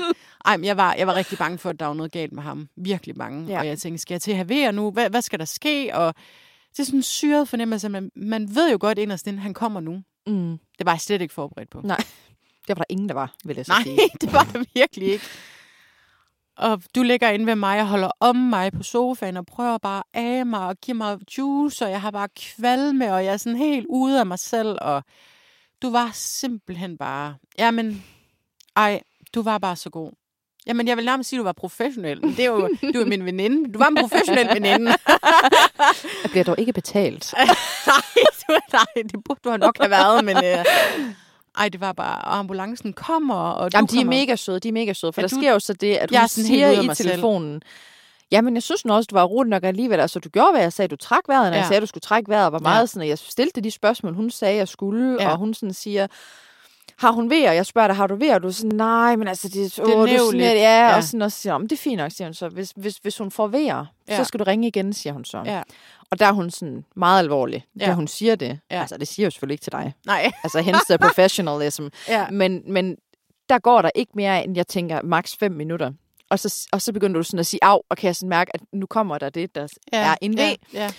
Ej, 0.47 0.57
men 0.57 0.64
jeg 0.64 0.76
var, 0.76 0.94
jeg 0.94 1.07
var 1.07 1.14
rigtig 1.14 1.38
bange 1.38 1.59
for, 1.59 1.70
at 1.70 1.80
der 1.80 1.86
var 1.86 1.94
noget 1.94 2.12
galt 2.12 2.32
med 2.32 2.42
ham. 2.42 2.68
Virkelig 2.76 3.14
bange. 3.14 3.47
Ja. 3.47 3.59
Og 3.59 3.66
jeg 3.66 3.78
tænkte, 3.78 4.03
skal 4.03 4.14
jeg 4.14 4.22
til 4.22 4.30
at 4.30 4.36
have 4.51 4.72
nu? 4.72 4.90
Hvad, 4.90 5.11
hvad 5.11 5.22
skal 5.22 5.38
der 5.38 5.44
ske? 5.44 5.90
Og 5.94 6.14
det 6.70 6.78
er 6.78 6.84
sådan 6.84 6.99
en 6.99 7.03
syret 7.03 7.49
fornemmelse, 7.49 7.88
man, 7.88 8.11
man 8.16 8.55
ved 8.55 8.70
jo 8.70 8.78
godt 8.80 8.99
inderst 8.99 9.26
inden, 9.26 9.42
han 9.42 9.55
kommer 9.55 9.80
nu. 9.80 10.03
Mm. 10.26 10.59
Det 10.78 10.86
var 10.86 10.92
jeg 10.92 11.01
slet 11.01 11.22
ikke 11.22 11.34
forberedt 11.34 11.70
på. 11.70 11.80
Nej, 11.84 11.97
det 12.68 12.68
var 12.68 12.74
der 12.74 12.84
ingen, 12.88 13.09
der 13.09 13.14
var, 13.14 13.34
vil 13.44 13.57
jeg 13.57 13.66
så 13.66 13.72
Nej, 13.72 13.82
sige. 13.82 13.99
det 14.20 14.32
var 14.32 14.44
det 14.44 14.68
virkelig 14.74 15.09
ikke. 15.09 15.24
Og 16.57 16.82
du 16.94 17.03
ligger 17.03 17.28
inde 17.28 17.47
ved 17.47 17.55
mig 17.55 17.80
og 17.80 17.86
holder 17.86 18.11
om 18.20 18.36
mig 18.36 18.72
på 18.72 18.82
sofaen 18.82 19.36
og 19.36 19.47
prøver 19.47 19.78
bare 19.78 20.03
af 20.14 20.47
mig 20.47 20.61
og 20.61 20.76
giver 20.76 20.97
mig 20.97 21.18
juice, 21.38 21.84
og 21.84 21.90
jeg 21.90 22.01
har 22.01 22.11
bare 22.11 22.28
kvalme, 22.28 23.14
og 23.14 23.24
jeg 23.24 23.32
er 23.32 23.36
sådan 23.36 23.59
helt 23.59 23.86
ude 23.88 24.20
af 24.20 24.26
mig 24.26 24.38
selv, 24.38 24.78
og 24.80 25.03
du 25.82 25.90
var 25.90 26.11
simpelthen 26.12 26.99
bare... 26.99 27.34
Jamen, 27.59 28.05
ej, 28.76 29.03
du 29.34 29.42
var 29.42 29.59
bare 29.59 29.76
så 29.76 29.90
god. 29.90 30.12
Jamen, 30.66 30.88
jeg 30.88 30.96
vil 30.96 31.04
nærmest 31.04 31.28
sige, 31.30 31.38
at 31.38 31.40
du 31.40 31.44
var 31.44 31.52
professionel. 31.52 32.20
men 32.24 32.30
Det 32.36 32.40
er 32.44 32.48
jo 32.48 32.68
du 32.94 33.00
er 33.00 33.04
min 33.06 33.24
veninde. 33.24 33.72
Du 33.72 33.78
var 33.78 33.86
en 33.86 33.96
professionel 34.00 34.48
veninde. 34.54 34.94
Jeg 36.22 36.30
bliver 36.30 36.44
dog 36.44 36.58
ikke 36.58 36.72
betalt. 36.72 37.34
nej, 37.86 37.96
du, 38.48 38.58
nej, 38.72 39.02
det 39.02 39.24
burde 39.24 39.40
du 39.44 39.56
nok 39.56 39.76
have 39.80 39.90
været, 39.90 40.24
men... 40.24 40.36
Øh, 40.36 40.64
ej, 41.58 41.68
det 41.68 41.80
var 41.80 41.92
bare... 41.92 42.16
Og 42.18 42.38
ambulancen 42.38 42.92
kommer, 42.92 43.34
og 43.34 43.72
du 43.72 43.76
Jamen, 43.76 43.88
de 43.88 43.96
er 43.96 44.00
kommer. 44.00 44.12
mega 44.20 44.36
søde, 44.36 44.60
de 44.60 44.68
er 44.68 44.72
mega 44.72 44.92
søde. 44.92 45.12
For 45.12 45.20
Ja, 45.20 45.26
der 45.26 45.34
du- 45.36 45.40
sker 45.40 45.52
jo 45.52 45.58
så 45.58 45.72
det, 45.72 45.96
at 45.96 46.10
hun 46.10 46.16
er 46.16 46.26
siger 46.26 46.70
i 46.70 46.86
mig 46.86 46.96
selv. 46.96 47.08
telefonen, 47.10 47.62
Jamen, 48.30 48.54
jeg 48.54 48.62
synes 48.62 48.84
også, 48.84 49.06
du 49.10 49.14
var 49.14 49.24
roligt 49.24 49.50
nok 49.50 49.64
alligevel. 49.64 50.00
Altså, 50.00 50.18
du 50.18 50.28
gjorde, 50.28 50.50
hvad 50.52 50.60
jeg 50.60 50.72
sagde. 50.72 50.88
Du 50.88 50.96
trak 50.96 51.20
vejret, 51.28 51.42
når 51.42 51.48
ja. 51.50 51.54
jeg 51.54 51.62
Ja. 51.64 51.68
sagde, 51.68 51.80
du 51.80 51.86
skulle 51.86 52.02
trække 52.02 52.28
vejret. 52.30 52.52
Var 52.52 52.58
Ja. 52.58 52.62
meget 52.62 52.88
sådan, 52.90 53.02
at 53.02 53.08
jeg 53.08 53.18
stillede 53.18 53.60
de 53.60 53.70
spørgsmål, 53.70 54.14
hun 54.14 54.30
sagde, 54.30 54.56
jeg 54.56 54.68
skulle. 54.68 55.16
Ja. 55.20 55.30
Og 55.30 55.36
hun 55.38 55.54
sådan 55.54 55.72
siger, 55.72 56.06
har 56.99 57.11
hun 57.12 57.32
og 57.32 57.38
jeg 57.57 57.66
spørger 57.66 57.88
dig, 57.88 57.97
har 57.97 58.07
du 58.07 58.16
ved, 58.16 58.30
og 58.30 58.42
du 58.42 58.49
er 58.49 58.53
sådan, 58.53 58.76
nej, 58.76 59.16
men 59.16 59.28
altså, 59.28 59.49
det, 59.49 59.78
er 59.78 59.82
åh, 59.82 59.88
du 59.92 59.92
er 59.92 60.07
sådan 60.07 60.14
nævligt. 60.14 60.42
lidt, 60.44 60.55
ja, 60.55 60.88
Ja. 60.88 60.97
og 60.97 61.05
sådan, 61.05 61.22
og 61.22 61.32
siger, 61.32 61.51
jeg, 61.51 61.55
"Om 61.55 61.62
det 61.68 61.72
er 61.72 61.80
fint 61.80 61.97
nok, 61.97 62.12
siger 62.12 62.28
hun 62.28 62.34
så. 62.34 62.49
Hvis, 62.49 62.72
hvis, 62.76 62.97
hvis 62.97 63.18
hun 63.18 63.30
får 63.30 63.47
vejer, 63.47 63.84
Ja. 64.09 64.16
så 64.16 64.24
skal 64.24 64.40
du 64.40 64.44
ringe 64.44 64.68
igen, 64.68 64.92
siger 64.92 65.12
hun 65.12 65.24
så. 65.24 65.42
Ja. 65.47 65.62
Og 66.11 66.18
der 66.18 66.26
er 66.26 66.32
hun 66.32 66.51
sådan 66.51 66.84
meget 66.97 67.18
alvorlig, 67.18 67.64
da 67.80 67.84
Ja. 67.84 67.94
hun 67.94 68.09
siger 68.09 68.34
det. 68.34 68.59
Ja. 68.70 68.80
Altså, 68.80 68.97
det 68.97 69.09
siger 69.09 69.26
jo 69.26 69.30
selvfølgelig 69.30 69.55
ikke 69.55 69.62
til 69.64 69.72
dig. 69.72 69.92
Nej. 70.07 70.32
Altså, 70.44 70.61
hence 70.61 70.80
the 70.88 70.99
professionalism. 70.99 71.86
Ja. 72.09 72.26
Men, 72.30 72.62
men 72.72 72.97
der 73.49 73.59
går 73.59 73.82
der 73.82 73.90
ikke 73.94 74.12
mere, 74.14 74.44
end 74.44 74.57
jeg 74.57 74.66
tænker, 74.66 75.03
maks 75.03 75.36
5 75.36 75.53
minutter. 75.53 75.92
Og 76.30 76.38
så, 76.38 76.68
og 76.72 76.82
så 76.82 76.92
begynder 76.92 77.16
du 77.18 77.22
sådan 77.22 77.40
at 77.40 77.47
sige, 77.47 77.64
af, 77.64 77.78
og 77.88 77.97
kan 77.97 78.07
jeg 78.07 78.16
sådan 78.16 78.28
mærke, 78.28 78.51
at 78.55 78.61
nu 78.72 78.86
kommer 78.86 79.18
der 79.18 79.28
det, 79.30 79.55
der 79.55 79.66
ja. 79.92 79.99
er 80.11 80.14
en 80.20 80.36
ved. 80.36 80.55
Ja. 80.72 80.90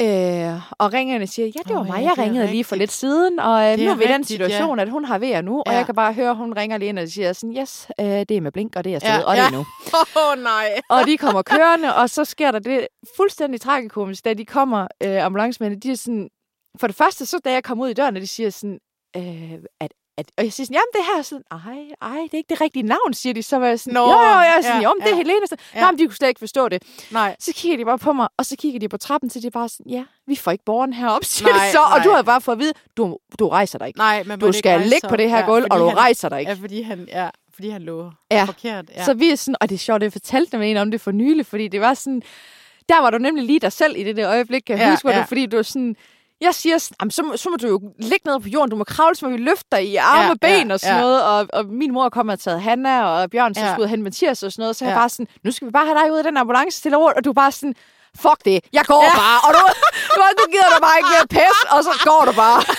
Øh, 0.00 0.60
og 0.78 0.92
ringerne 0.92 1.26
siger, 1.26 1.46
ja, 1.46 1.60
det 1.66 1.74
var 1.74 1.80
Åh, 1.80 1.86
mig, 1.86 2.02
jeg 2.02 2.18
ringede 2.18 2.46
lige 2.46 2.64
for 2.64 2.72
rigtigt. 2.74 2.78
lidt 2.82 2.92
siden, 2.92 3.38
og 3.40 3.72
øh, 3.72 3.78
nu 3.78 3.90
er 3.90 3.94
vi 3.94 4.04
i 4.04 4.06
den 4.06 4.14
rigtigt, 4.20 4.40
ja. 4.40 4.48
situation, 4.48 4.78
at 4.80 4.88
hun 4.90 5.04
har 5.04 5.18
ved 5.18 5.42
nu, 5.42 5.58
og 5.58 5.72
Ja. 5.72 5.76
jeg 5.76 5.86
kan 5.86 5.94
bare 5.94 6.12
høre, 6.12 6.30
at 6.30 6.36
hun 6.36 6.52
ringer 6.56 6.78
lige 6.78 6.88
ind 6.88 6.98
og 6.98 7.08
siger 7.08 7.32
sådan, 7.32 7.56
yes, 7.56 7.88
øh, 8.00 8.06
det 8.06 8.30
er 8.30 8.40
med 8.40 8.52
blink, 8.52 8.76
og 8.76 8.84
det 8.84 8.90
er 8.90 8.94
afsted, 8.94 9.10
Ja, 9.10 9.22
og 9.24 9.36
det 9.36 9.42
er 9.44 9.50
nu. 9.50 9.58
Åh, 10.16 10.32
oh, 10.38 10.42
nej. 10.42 10.80
Og 10.90 11.06
de 11.06 11.18
kommer 11.18 11.42
kørende, 11.42 11.94
og 11.94 12.10
så 12.10 12.24
sker 12.24 12.50
der 12.50 12.58
det 12.58 12.86
fuldstændig 13.16 13.60
tragikomisk, 13.60 14.24
da 14.24 14.34
de 14.34 14.44
kommer, 14.44 14.86
øh, 15.02 15.24
ambulancemændene, 15.24 15.80
de 15.80 15.90
er 15.92 15.96
sådan, 15.96 16.28
for 16.80 16.86
det 16.86 16.96
første, 16.96 17.26
så 17.26 17.38
da 17.44 17.52
jeg 17.52 17.64
kom 17.64 17.80
ud 17.80 17.88
i 17.88 17.94
døren, 17.94 18.16
og 18.16 18.22
de 18.22 18.26
siger 18.26 18.50
sådan, 18.50 18.78
øh, 19.16 19.52
at, 19.80 19.92
at, 20.18 20.26
og 20.38 20.44
jeg 20.44 20.52
siger 20.52 20.66
sådan, 20.66 20.74
jamen 20.74 20.92
det 20.96 21.00
her 21.12 21.18
er 21.18 21.22
sådan, 21.22 21.44
ej, 21.50 22.10
ej, 22.12 22.18
det 22.22 22.34
er 22.34 22.36
ikke 22.38 22.48
det 22.48 22.60
rigtige 22.60 22.82
navn, 22.82 23.14
siger 23.14 23.34
de. 23.34 23.42
Så 23.42 23.58
var 23.58 23.66
jeg 23.66 23.80
sådan, 23.80 23.94
Nå, 23.94 24.00
jo, 24.00 24.06
jo, 24.12 24.38
jeg 24.38 24.54
er 24.58 24.62
sådan, 24.62 24.82
ja, 24.82 24.88
jo, 24.88 24.94
det 25.00 25.06
er 25.06 25.10
ja. 25.10 25.16
Helene. 25.16 25.46
Så, 25.46 25.56
Ja. 25.74 25.80
Nej, 25.80 25.90
men 25.90 25.98
de 25.98 26.06
kunne 26.06 26.16
slet 26.16 26.28
ikke 26.28 26.38
forstå 26.38 26.68
det. 26.68 26.82
Nej. 27.10 27.36
Så 27.38 27.52
kigger 27.54 27.76
de 27.78 27.84
bare 27.84 27.98
på 27.98 28.12
mig, 28.12 28.28
og 28.36 28.46
så 28.46 28.56
kigger 28.58 28.80
de 28.80 28.88
på 28.88 28.96
trappen, 28.96 29.30
så 29.30 29.40
de 29.40 29.50
bare 29.50 29.68
sådan, 29.68 29.92
ja, 29.92 30.04
vi 30.26 30.36
får 30.36 30.50
ikke 30.50 30.64
borgeren 30.64 30.92
herop, 30.92 31.24
siger 31.24 31.52
Nej, 31.52 31.66
de 31.66 31.72
så. 31.72 31.78
Og 31.78 31.90
nej. 31.90 32.04
du 32.04 32.10
har 32.10 32.22
bare 32.22 32.40
fået 32.40 32.56
at 32.56 32.60
vide, 32.60 32.72
du, 32.96 33.18
du 33.38 33.48
rejser 33.48 33.78
dig 33.78 33.86
ikke. 33.88 33.98
Nej, 33.98 34.22
men 34.26 34.38
Du 34.40 34.52
skal 34.52 34.80
ligge 34.80 35.08
på 35.08 35.16
det 35.16 35.30
her 35.30 35.46
gulv, 35.46 35.66
og 35.70 35.78
du 35.80 35.86
han, 35.88 35.96
rejser 35.96 36.28
dig 36.28 36.40
ikke. 36.40 36.52
Ja, 36.52 36.58
fordi 36.60 36.82
han, 36.82 37.04
ja, 37.08 37.28
fordi 37.54 37.68
han 37.68 37.82
lå 37.82 38.10
Ja. 38.30 38.44
forkert. 38.44 38.84
Ja. 38.96 39.04
Så 39.04 39.14
vi 39.14 39.30
er 39.30 39.36
sådan, 39.36 39.56
og 39.60 39.68
det 39.68 39.74
er 39.74 39.78
sjovt, 39.78 39.96
at 39.96 40.02
jeg 40.02 40.12
fortalte 40.12 40.52
dem 40.52 40.62
en 40.62 40.76
om 40.76 40.90
det 40.90 41.00
for 41.00 41.10
nylig, 41.10 41.46
fordi 41.46 41.68
det 41.68 41.80
var 41.80 41.94
sådan, 41.94 42.22
der 42.88 43.00
var 43.00 43.10
du 43.10 43.18
nemlig 43.18 43.44
lige 43.44 43.60
dig 43.60 43.72
selv 43.72 43.96
i 43.96 44.04
det 44.04 44.16
der 44.16 44.28
øjeblik, 44.30 44.62
kan 44.66 44.78
jeg 44.78 44.84
Ja, 44.84 44.90
huske, 44.90 45.08
ja. 45.10 45.20
du, 45.20 45.24
fordi 45.26 45.46
du 45.46 45.56
var 45.56 45.62
sådan, 45.62 45.96
jeg 46.40 46.54
siger 46.54 46.78
sådan, 46.78 46.96
"Jamen, 47.00 47.10
så, 47.10 47.22
må- 47.22 47.36
så 47.36 47.50
må 47.50 47.56
du 47.56 47.66
jo 47.68 47.80
ligge 47.98 48.30
ned 48.30 48.40
på 48.40 48.48
jorden, 48.48 48.70
du 48.70 48.76
må 48.76 48.84
kravle, 48.84 49.14
så 49.14 49.26
må 49.26 49.30
vi 49.32 49.36
løfte 49.42 49.64
dig 49.72 49.84
i 49.88 49.96
arme 49.96 50.22
Ja, 50.22 50.30
og 50.30 50.36
ben 50.40 50.68
ja, 50.68 50.74
og 50.74 50.80
sådan 50.80 50.96
ja. 50.96 51.00
noget, 51.02 51.22
og, 51.24 51.46
og 51.52 51.66
min 51.66 51.92
mor 51.92 52.08
kom 52.08 52.28
og 52.28 52.38
taget 52.40 52.62
Hanna, 52.62 53.04
og 53.04 53.30
Bjørn 53.30 53.54
så 53.54 53.60
Ja. 53.60 53.72
skulle 53.72 53.84
og 53.84 53.90
hente 53.90 54.04
Mathias 54.04 54.42
og 54.42 54.52
sådan 54.52 54.62
noget, 54.62 54.76
så 54.76 54.84
jeg 54.84 54.92
Ja. 54.92 54.98
bare 54.98 55.08
sådan, 55.08 55.26
nu 55.44 55.50
skal 55.50 55.66
vi 55.66 55.72
bare 55.72 55.86
have 55.86 55.98
dig 55.98 56.12
ud 56.12 56.18
af 56.18 56.24
den 56.24 56.36
ambulance 56.36 56.82
til 56.82 56.96
rundt, 56.96 57.16
og 57.18 57.24
du 57.24 57.30
er 57.30 57.34
bare 57.34 57.52
sådan, 57.52 57.74
fuck 58.16 58.44
det, 58.44 58.60
jeg 58.72 58.84
går 58.84 59.02
Ja. 59.04 59.14
bare, 59.16 59.38
og 59.46 59.54
du, 59.54 59.60
du, 60.16 60.20
du 60.38 60.44
gider 60.50 60.70
du 60.76 60.80
bare 60.80 60.96
ikke 60.98 61.08
mere 61.16 61.26
pæs, 61.36 61.58
og 61.70 61.84
så 61.84 61.90
går 62.04 62.22
du 62.24 62.32
bare. 62.32 62.62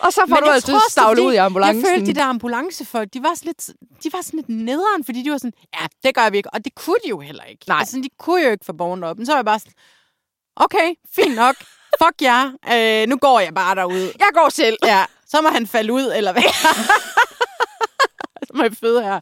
Og 0.00 0.12
så 0.12 0.20
får 0.20 0.34
Men 0.34 0.38
du 0.42 0.44
jeg 0.46 0.54
altså 0.54 0.72
det 0.72 0.80
stavlet 0.90 1.22
ud 1.22 1.32
i 1.32 1.36
ambulancen. 1.36 1.84
Jeg 1.84 1.90
følte, 1.90 2.06
de 2.06 2.14
der 2.14 2.24
ambulancefolk, 2.24 3.08
de 3.14 3.22
var 3.22 3.34
sådan 3.34 3.46
lidt, 3.46 3.66
de 4.04 4.10
var 4.12 4.22
sådan 4.22 4.36
lidt 4.38 4.48
nederen, 4.48 5.04
fordi 5.04 5.22
de 5.22 5.30
var 5.30 5.38
sådan, 5.38 5.52
ja, 5.80 5.86
det 6.04 6.14
gør 6.14 6.30
vi 6.30 6.36
ikke. 6.36 6.50
Og 6.54 6.64
det 6.64 6.74
kunne 6.74 6.96
de 7.04 7.08
jo 7.08 7.20
heller 7.20 7.44
ikke. 7.44 7.64
Nej. 7.68 7.78
Altså, 7.78 7.96
de 7.96 8.08
kunne 8.18 8.42
jo 8.44 8.50
ikke 8.50 8.64
få 8.64 8.72
borgerne 8.72 9.06
op. 9.06 9.16
Men 9.16 9.26
så 9.26 9.32
var 9.32 9.38
jeg 9.38 9.44
bare 9.44 9.58
sådan, 9.58 9.72
okay, 10.64 10.94
fint 11.14 11.34
nok. 11.34 11.56
Fuck 12.02 12.22
jer. 12.22 12.52
Øh, 13.02 13.08
nu 13.08 13.16
går 13.16 13.40
jeg 13.40 13.54
bare 13.54 13.74
derud. 13.74 14.12
Jeg 14.18 14.28
går 14.34 14.48
selv. 14.48 14.76
Ja, 14.84 15.04
så 15.26 15.40
må 15.42 15.48
han 15.48 15.66
falde 15.66 15.92
ud, 15.92 16.12
eller 16.16 16.32
hvad? 16.32 16.42
så 18.46 18.52
må 18.54 18.62
jeg 18.62 18.72
føde 18.72 19.02
her. 19.02 19.20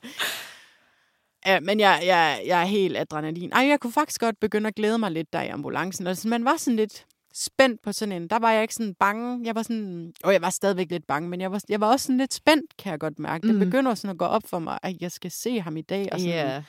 Ja, 1.46 1.60
men 1.60 1.80
jeg, 1.80 2.02
jeg, 2.06 2.42
jeg 2.46 2.60
er 2.60 2.64
helt 2.64 2.96
adrenalin. 2.96 3.52
Ej, 3.52 3.66
jeg 3.66 3.80
kunne 3.80 3.92
faktisk 3.92 4.20
godt 4.20 4.40
begynde 4.40 4.68
at 4.68 4.74
glæde 4.74 4.98
mig 4.98 5.10
lidt 5.10 5.32
der 5.32 5.42
i 5.42 5.48
ambulancen. 5.48 6.06
Altså, 6.06 6.28
man 6.28 6.44
var 6.44 6.56
sådan 6.56 6.76
lidt 6.76 7.04
spændt 7.34 7.82
på 7.82 7.92
sådan 7.92 8.12
en. 8.12 8.28
Der 8.28 8.38
var 8.38 8.50
jeg 8.52 8.62
ikke 8.62 8.74
sådan 8.74 8.94
bange. 9.00 9.40
Jeg 9.44 9.54
var 9.54 9.62
sådan... 9.62 10.12
Og 10.24 10.32
jeg 10.32 10.42
var 10.42 10.50
stadigvæk 10.50 10.86
lidt 10.90 11.06
bange, 11.06 11.28
men 11.28 11.40
jeg 11.40 11.52
var, 11.52 11.60
jeg 11.68 11.80
var 11.80 11.86
også 11.86 12.06
sådan 12.06 12.18
lidt 12.18 12.34
spændt, 12.34 12.76
kan 12.78 12.90
jeg 12.90 13.00
godt 13.00 13.18
mærke. 13.18 13.46
Det 13.46 13.54
Mm. 13.54 13.60
begynder 13.60 13.94
sådan 13.94 14.10
at 14.10 14.18
gå 14.18 14.24
op 14.24 14.42
for 14.46 14.58
mig, 14.58 14.78
at 14.82 14.96
jeg 15.00 15.12
skal 15.12 15.30
se 15.30 15.60
ham 15.60 15.76
i 15.76 15.82
dag. 15.82 16.08
Og, 16.12 16.20
sådan, 16.20 16.34
Ja. 16.34 16.62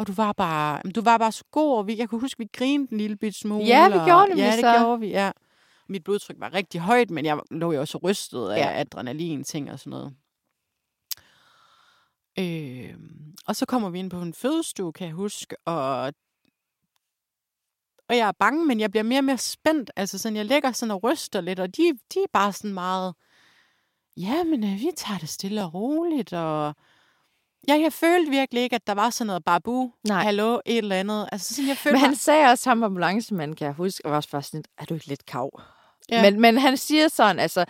Og 0.00 0.06
du 0.06 0.12
var 0.12 0.32
bare, 0.32 0.82
du 0.94 1.00
var 1.00 1.18
bare 1.18 1.32
så 1.32 1.44
god. 1.50 1.76
Og 1.78 1.86
vi, 1.86 1.98
jeg 1.98 2.08
kunne 2.08 2.20
huske, 2.20 2.38
vi 2.38 2.48
grinede 2.52 2.92
en 2.92 2.98
lille 2.98 3.16
bit 3.16 3.34
smule. 3.36 3.64
Ja, 3.64 3.88
vi 3.88 3.94
og, 3.94 4.04
gjorde 4.06 4.26
nemlig 4.28 4.42
Ja, 4.44 4.50
det 4.52 4.60
så. 4.60 4.78
gjorde 4.78 5.00
vi, 5.00 5.06
ja. 5.08 5.30
Mit 5.88 6.04
blodtryk 6.04 6.36
var 6.38 6.54
rigtig 6.54 6.80
højt, 6.80 7.10
men 7.10 7.24
jeg 7.24 7.40
lå 7.50 7.72
jo 7.72 7.80
også 7.80 7.98
rystet 7.98 8.48
af 8.48 8.58
Ja. 8.58 8.80
adrenalin, 8.80 9.44
ting 9.44 9.70
og 9.72 9.78
sådan 9.78 9.90
noget. 9.90 10.14
Øh, 12.38 12.94
og 13.46 13.56
så 13.56 13.66
kommer 13.66 13.90
vi 13.90 13.98
ind 13.98 14.10
på 14.10 14.20
en 14.22 14.34
fødestue, 14.34 14.92
kan 14.92 15.06
jeg 15.06 15.14
huske, 15.14 15.56
og, 15.64 16.02
og 18.08 18.16
jeg 18.16 18.28
er 18.28 18.32
bange, 18.32 18.66
men 18.66 18.80
jeg 18.80 18.90
bliver 18.90 19.04
mere 19.04 19.20
og 19.20 19.24
mere 19.24 19.38
spændt. 19.38 19.90
Altså 19.96 20.18
sådan, 20.18 20.36
jeg 20.36 20.44
ligger 20.44 20.72
sådan 20.72 20.90
og 20.90 21.04
ryster 21.04 21.40
lidt, 21.40 21.60
og 21.60 21.76
de, 21.76 21.82
de 22.14 22.18
er 22.18 22.26
bare 22.32 22.52
sådan 22.52 22.74
meget, 22.74 23.14
ja, 24.16 24.44
men 24.44 24.64
øh, 24.64 24.70
vi 24.80 24.90
tager 24.96 25.18
det 25.18 25.28
stille 25.28 25.64
og 25.64 25.74
roligt, 25.74 26.32
og 26.32 26.74
ja, 27.68 27.74
jeg 27.80 27.92
følte 27.92 28.30
virkelig 28.30 28.62
ikke, 28.62 28.76
at 28.76 28.86
der 28.86 28.94
var 28.94 29.10
sådan 29.10 29.26
noget 29.26 29.44
babu, 29.44 29.92
Nej. 30.08 30.22
hallo, 30.22 30.54
et 30.66 30.78
eller 30.78 30.96
andet. 30.96 31.28
Altså 31.32 31.54
sådan, 31.54 31.68
jeg 31.68 31.76
følte 31.76 31.94
Men 31.94 32.00
han 32.00 32.10
mig- 32.10 32.18
sagde 32.18 32.46
også, 32.50 32.70
ham 32.70 32.82
ambulancemanden, 32.82 33.56
kan 33.56 33.64
jeg 33.66 33.74
huske, 33.74 34.04
og 34.04 34.10
var 34.10 34.16
også 34.16 34.30
bare 34.30 34.42
sådan, 34.42 34.64
er 34.78 34.84
du 34.84 34.94
ikke 34.94 35.06
lidt 35.06 35.26
kav? 35.26 35.60
Ja. 36.10 36.22
Men, 36.30 36.40
men 36.40 36.58
han 36.58 36.76
siger 36.76 37.08
sådan, 37.08 37.38
altså, 37.38 37.64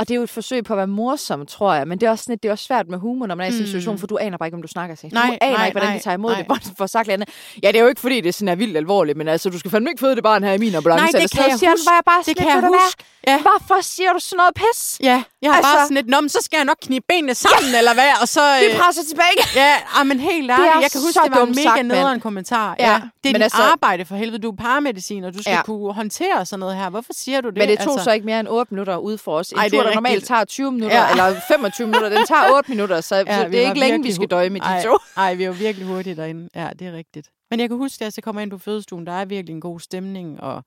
og 0.00 0.08
det 0.08 0.14
er 0.14 0.16
jo 0.16 0.22
et 0.22 0.30
forsøg 0.30 0.64
på 0.64 0.72
at 0.74 0.76
være 0.76 0.86
morsom, 0.86 1.46
tror 1.46 1.74
jeg, 1.74 1.88
men 1.88 2.00
det 2.00 2.06
er 2.06 2.10
også, 2.10 2.24
sådan, 2.24 2.38
det 2.42 2.48
er 2.48 2.52
også 2.52 2.64
svært 2.64 2.88
med 2.88 2.98
humor, 2.98 3.26
når 3.26 3.34
man 3.34 3.46
er 3.46 3.50
i 3.50 3.54
en 3.54 3.60
Mm. 3.60 3.66
situation, 3.66 3.98
for 3.98 4.06
du 4.06 4.18
aner 4.20 4.38
bare 4.38 4.46
ikke, 4.46 4.56
om 4.56 4.62
du 4.62 4.68
snakker 4.68 4.96
sig. 4.96 5.10
Nej, 5.12 5.26
du 5.26 5.36
aner 5.40 5.56
nej, 5.56 5.66
ikke, 5.66 5.74
hvordan 5.74 5.88
nej, 5.88 5.96
de 5.98 6.02
tager 6.02 6.14
imod 6.14 6.30
nej. 6.30 6.38
det, 6.38 6.46
hvor 6.46 6.54
de 6.54 6.70
får 6.78 6.86
sagt 6.86 7.08
andet. 7.08 7.28
Ja, 7.62 7.68
det 7.68 7.76
er 7.76 7.80
jo 7.82 7.88
ikke, 7.88 8.00
fordi 8.00 8.20
det 8.20 8.34
sådan 8.34 8.48
er 8.48 8.54
vildt 8.54 8.76
alvorligt, 8.76 9.18
men 9.18 9.28
altså, 9.28 9.50
du 9.50 9.58
skal 9.58 9.70
fandme 9.70 9.90
ikke 9.90 10.00
føde 10.00 10.14
det 10.14 10.22
barn 10.22 10.44
her 10.44 10.52
i 10.52 10.58
min 10.58 10.74
ambulance. 10.74 11.02
Nej, 11.02 11.10
det 11.10 11.14
eller 11.16 11.28
kan 11.42 11.50
jeg 11.50 11.58
siger 11.58 11.70
huske. 11.70 11.86
Var 11.86 11.94
jeg 11.94 12.02
bare 12.06 12.22
Det 12.26 12.36
kan 12.36 12.48
jeg 12.48 12.62
du 12.62 12.66
huske. 12.84 13.04
Ja. 13.26 13.40
Hvorfor 13.40 13.82
siger 13.82 14.12
du 14.12 14.18
sådan 14.18 14.36
noget 14.36 14.54
pis? 14.54 14.98
Ja, 15.02 15.22
jeg 15.42 15.50
har 15.50 15.56
altså, 15.56 15.72
bare 15.72 15.84
sådan 15.84 15.94
lidt, 15.94 16.06
Nå, 16.08 16.20
men 16.20 16.28
så 16.28 16.38
skal 16.42 16.56
jeg 16.56 16.64
nok 16.64 16.76
knibe 16.82 17.04
benene 17.08 17.34
sammen, 17.34 17.74
eller 17.78 17.94
hvad, 17.94 18.10
og 18.22 18.28
så... 18.28 18.40
Vi 18.66 18.72
øh, 18.74 18.78
presser 18.80 19.02
tilbage. 19.10 19.38
Ja, 19.62 19.74
ah, 20.00 20.06
men 20.06 20.20
helt 20.20 20.50
ærligt, 20.50 20.82
jeg 20.84 20.90
kan 20.92 21.00
huske, 21.06 21.20
det 21.24 21.32
var 21.40 21.46
en 21.46 21.54
mega 21.64 21.82
nederen 21.82 22.20
kommentar. 22.20 22.76
Ja, 22.78 22.90
Ja, 22.90 22.94
det 22.94 23.00
er 23.02 23.08
men 23.24 23.34
dit 23.34 23.42
altså- 23.42 23.62
arbejde 23.72 24.04
for 24.04 24.16
helvede. 24.16 24.42
Du 24.42 24.50
er 24.50 24.56
paramedicin, 24.56 25.24
og 25.24 25.34
du 25.34 25.38
skal 25.42 25.50
Ja. 25.50 25.56
ja. 25.56 25.62
kunne 25.62 25.92
håndtere 25.94 26.46
sådan 26.46 26.60
noget 26.60 26.76
her. 26.76 26.90
Hvorfor 26.90 27.12
siger 27.12 27.40
du 27.40 27.48
det? 27.48 27.58
Men 27.58 27.68
det 27.68 27.78
tog 27.78 27.92
altså, 27.92 28.04
så 28.04 28.12
ikke 28.12 28.26
mere 28.26 28.40
end 28.40 28.48
8 28.48 28.74
minutter 28.74 28.96
ud 28.96 29.18
for 29.18 29.32
os. 29.38 29.52
Ej, 29.52 29.68
det 29.68 29.85
er 29.86 29.90
der 29.90 29.94
normalt 29.94 30.24
tager 30.24 30.44
20 30.44 30.72
minutter, 30.72 30.96
Ja. 30.96 31.10
eller 31.10 31.40
25 31.48 31.86
minutter, 31.86 32.08
den 32.08 32.26
tager 32.26 32.52
8 32.56 32.70
minutter, 32.70 33.00
så, 33.00 33.16
ja, 33.16 33.42
så 33.42 33.48
det 33.48 33.64
er 33.64 33.68
ikke 33.68 33.80
længe, 33.80 34.02
vi 34.02 34.12
skal 34.12 34.28
døje 34.28 34.50
med 34.50 34.60
de 34.60 34.82
to. 34.84 34.98
Nej, 35.16 35.34
vi 35.34 35.42
er 35.42 35.46
jo 35.46 35.52
virkelig 35.58 35.88
hurtigt 35.88 36.16
derinde. 36.16 36.48
Ja, 36.54 36.70
det 36.78 36.86
er 36.86 36.92
rigtigt. 36.92 37.28
Men 37.50 37.60
jeg 37.60 37.68
kan 37.68 37.76
huske, 37.78 38.04
at 38.04 38.16
jeg 38.16 38.24
kommer 38.24 38.42
ind 38.42 38.50
på 38.50 38.58
fødestuen, 38.58 39.06
der 39.06 39.12
er 39.12 39.24
virkelig 39.24 39.54
en 39.54 39.60
god 39.60 39.80
stemning, 39.80 40.40
og 40.40 40.64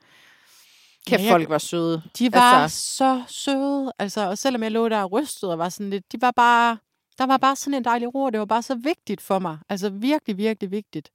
Kæft, 1.08 1.24
Ja, 1.24 1.32
folk 1.32 1.50
var 1.50 1.58
søde. 1.58 2.02
de 2.20 2.34
var 2.34 2.40
Altså- 2.42 2.96
så 2.96 3.24
søde. 3.28 3.92
Altså, 4.00 4.30
og 4.30 4.38
selvom 4.38 4.64
jeg 4.64 4.72
lå 4.72 4.90
der 4.90 5.04
og 5.04 5.12
rystede 5.12 5.52
og 5.52 5.60
var 5.60 5.70
sådan 5.70 5.90
lidt, 5.90 6.12
de 6.12 6.22
var 6.22 6.32
bare, 6.32 6.78
der 7.18 7.26
var 7.26 7.38
bare 7.38 7.56
sådan 7.56 7.74
en 7.74 7.86
dejlig 7.86 8.16
ro, 8.16 8.30
det 8.30 8.40
var 8.40 8.46
bare 8.46 8.62
så 8.62 8.76
vigtigt 8.76 9.22
for 9.22 9.40
mig. 9.40 9.58
Altså 9.70 9.90
virkelig, 9.90 10.38
virkelig 10.38 10.72
vigtigt. 10.72 11.10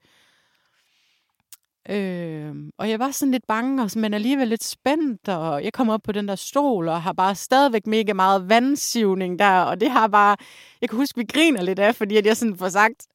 Øh, 1.90 2.54
og 2.78 2.90
jeg 2.90 2.98
var 2.98 3.10
sådan 3.10 3.32
lidt 3.32 3.46
bange, 3.48 3.82
og, 3.82 3.90
men 3.96 4.14
alligevel 4.14 4.48
lidt 4.48 4.64
spændt, 4.64 5.28
og 5.28 5.64
jeg 5.64 5.72
kom 5.72 5.88
op 5.88 6.00
på 6.04 6.12
den 6.12 6.28
der 6.28 6.34
stol, 6.36 6.88
og 6.88 7.02
har 7.02 7.12
bare 7.12 7.34
stadigvæk 7.34 7.86
mega 7.86 8.12
meget 8.12 8.48
vandsivning 8.48 9.38
der, 9.38 9.60
og 9.60 9.80
det 9.80 9.90
har 9.90 10.06
bare, 10.08 10.36
jeg 10.80 10.88
kan 10.88 10.96
huske, 10.96 11.18
vi 11.18 11.24
griner 11.32 11.62
lidt 11.62 11.78
af, 11.78 11.94
fordi 11.94 12.16
at 12.16 12.26
jeg 12.26 12.36
sådan 12.36 12.56
får 12.58 12.68
sagt, 12.68 13.06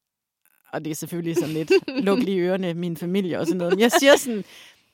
og 0.73 0.85
det 0.85 0.91
er 0.91 0.95
selvfølgelig 0.95 1.35
sådan 1.35 1.53
lidt 1.53 1.71
luk 2.05 2.19
lige 2.19 2.39
ørerne, 2.39 2.73
min 2.73 2.97
familie 2.97 3.39
og 3.39 3.45
sådan 3.45 3.57
noget, 3.57 3.73
men 3.73 3.79
jeg 3.79 3.91
siger 3.91 4.17
sådan, 4.17 4.43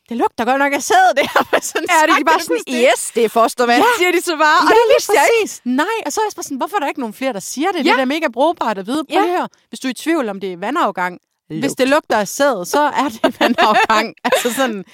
det 0.09 0.17
lugter 0.17 0.45
godt 0.45 0.59
nok 0.59 0.73
af 0.73 0.83
sæde, 0.83 1.11
det 1.17 1.23
her. 1.33 1.59
Sådan 1.71 1.87
Ja, 1.89 2.13
det 2.13 2.19
er 2.21 2.25
bare 2.25 2.39
sådan, 2.39 2.63
det? 2.67 2.87
yes, 2.93 3.11
det 3.15 3.25
er 3.25 3.29
fostermand, 3.29 3.77
Ja. 3.79 3.85
siger 3.97 4.11
de 4.11 4.21
så 4.21 4.37
bare. 4.37 4.57
Og 4.61 4.63
Ja, 4.63 4.69
det 4.69 4.77
lige 4.87 4.95
vidste 4.95 5.13
jeg 5.13 5.27
ikke. 5.41 5.53
Nej, 5.83 5.97
og 6.05 6.13
så 6.13 6.21
er 6.21 6.25
jeg 6.25 6.31
bare 6.35 6.43
sådan, 6.43 6.57
hvorfor 6.57 6.75
er 6.75 6.79
der 6.79 6.87
ikke 6.87 6.99
nogen 6.99 7.13
flere, 7.13 7.33
der 7.33 7.39
siger 7.39 7.67
det? 7.71 7.77
Ja. 7.77 7.83
Det 7.83 7.91
er 7.91 7.95
da 7.97 8.05
mega 8.05 8.27
brugbart 8.33 8.77
at 8.77 8.87
vide. 8.87 9.03
Prøv 9.13 9.23
Ja. 9.23 9.27
høre. 9.37 9.47
Hvis 9.69 9.79
du 9.79 9.87
er 9.87 9.89
i 9.89 9.93
tvivl 9.93 10.29
om 10.29 10.39
det 10.39 10.53
er 10.53 10.57
vandafgang, 10.57 11.19
Lugt. 11.49 11.61
hvis 11.61 11.71
det 11.73 11.89
lugter 11.89 12.17
af 12.17 12.27
sæd, 12.27 12.65
så 12.65 12.79
er 12.81 13.09
det 13.09 13.35
vandafgang. 13.39 14.15
altså 14.23 14.53
sådan, 14.53 14.85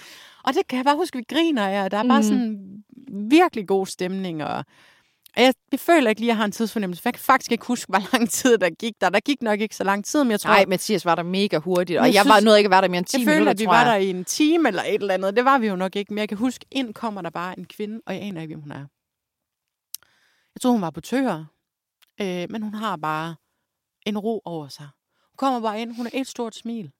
og 0.43 0.53
det 0.53 0.67
kan 0.67 0.77
jeg 0.77 0.85
bare 0.85 0.95
huske, 0.95 1.17
vi 1.17 1.23
griner 1.29 1.67
af, 1.67 1.83
og 1.83 1.91
der 1.91 1.97
er 1.97 2.07
bare 2.07 2.19
Mhm. 2.19 2.23
sådan 2.27 2.83
virkelig 3.29 3.67
god 3.67 3.85
stemning, 3.85 4.43
og 4.43 4.65
jeg, 5.37 5.53
jeg 5.71 5.79
føler 5.79 6.09
ikke 6.09 6.21
lige, 6.21 6.27
at 6.29 6.33
jeg 6.33 6.37
har 6.37 6.45
en 6.45 6.51
tidsfornemmelse, 6.51 7.01
for 7.01 7.09
jeg 7.09 7.13
kan 7.13 7.21
faktisk 7.23 7.51
ikke 7.51 7.65
huske, 7.65 7.89
hvor 7.89 7.99
lang 8.17 8.29
tid 8.29 8.57
der 8.57 8.69
gik 8.69 8.93
der. 9.01 9.09
Der 9.09 9.19
gik 9.19 9.41
nok 9.41 9.59
ikke 9.61 9.75
så 9.75 9.83
lang 9.83 10.05
tid, 10.05 10.23
men 10.23 10.31
jeg 10.31 10.39
tror, 10.39 10.51
Nej, 10.51 10.65
Mathias 10.65 11.05
var 11.05 11.15
der 11.15 11.23
mega 11.23 11.57
hurtigt, 11.57 11.99
og 11.99 12.05
Jeg 12.05 12.13
jeg, 12.13 12.25
var 12.25 12.39
nåede 12.39 12.59
ikke 12.59 12.67
at 12.67 12.71
være 12.71 12.81
der 12.81 12.87
mere 12.87 12.97
end 12.97 13.05
10 13.05 13.17
jeg 13.17 13.25
føler, 13.25 13.33
minutter, 13.35 13.51
at 13.51 13.59
vi 13.59 13.65
var 13.65 13.83
der 13.83 13.95
i 13.95 14.09
en 14.09 14.25
time 14.25 14.67
eller 14.67 14.83
et 14.83 14.93
eller 15.01 15.13
andet. 15.13 15.35
Det 15.35 15.45
var 15.45 15.57
vi 15.57 15.67
jo 15.67 15.75
nok 15.75 15.95
ikke, 15.95 16.13
men 16.13 16.19
jeg 16.19 16.29
kan 16.29 16.37
huske, 16.37 16.65
ind 16.71 16.93
kommer 16.93 17.21
der 17.21 17.29
bare 17.29 17.59
en 17.59 17.65
kvinde, 17.65 18.01
og 18.05 18.13
jeg 18.15 18.21
aner 18.23 18.41
ikke, 18.41 18.53
hvem 18.53 18.61
hun 18.61 18.71
er. 18.71 18.85
Jeg 20.55 20.61
tror, 20.61 20.71
hun 20.71 20.81
var 20.81 20.89
på 20.89 21.01
tør, 21.01 21.45
øh, 22.21 22.45
men 22.49 22.61
hun 22.61 22.73
har 22.73 22.95
bare 22.97 23.35
en 24.05 24.17
ro 24.17 24.41
over 24.45 24.67
sig. 24.67 24.87
Kommer 25.41 25.59
bare 25.59 25.81
ind, 25.81 25.95
hun 25.95 26.05
er 26.05 26.09
et 26.13 26.27
stort 26.27 26.55
smil. 26.55 26.91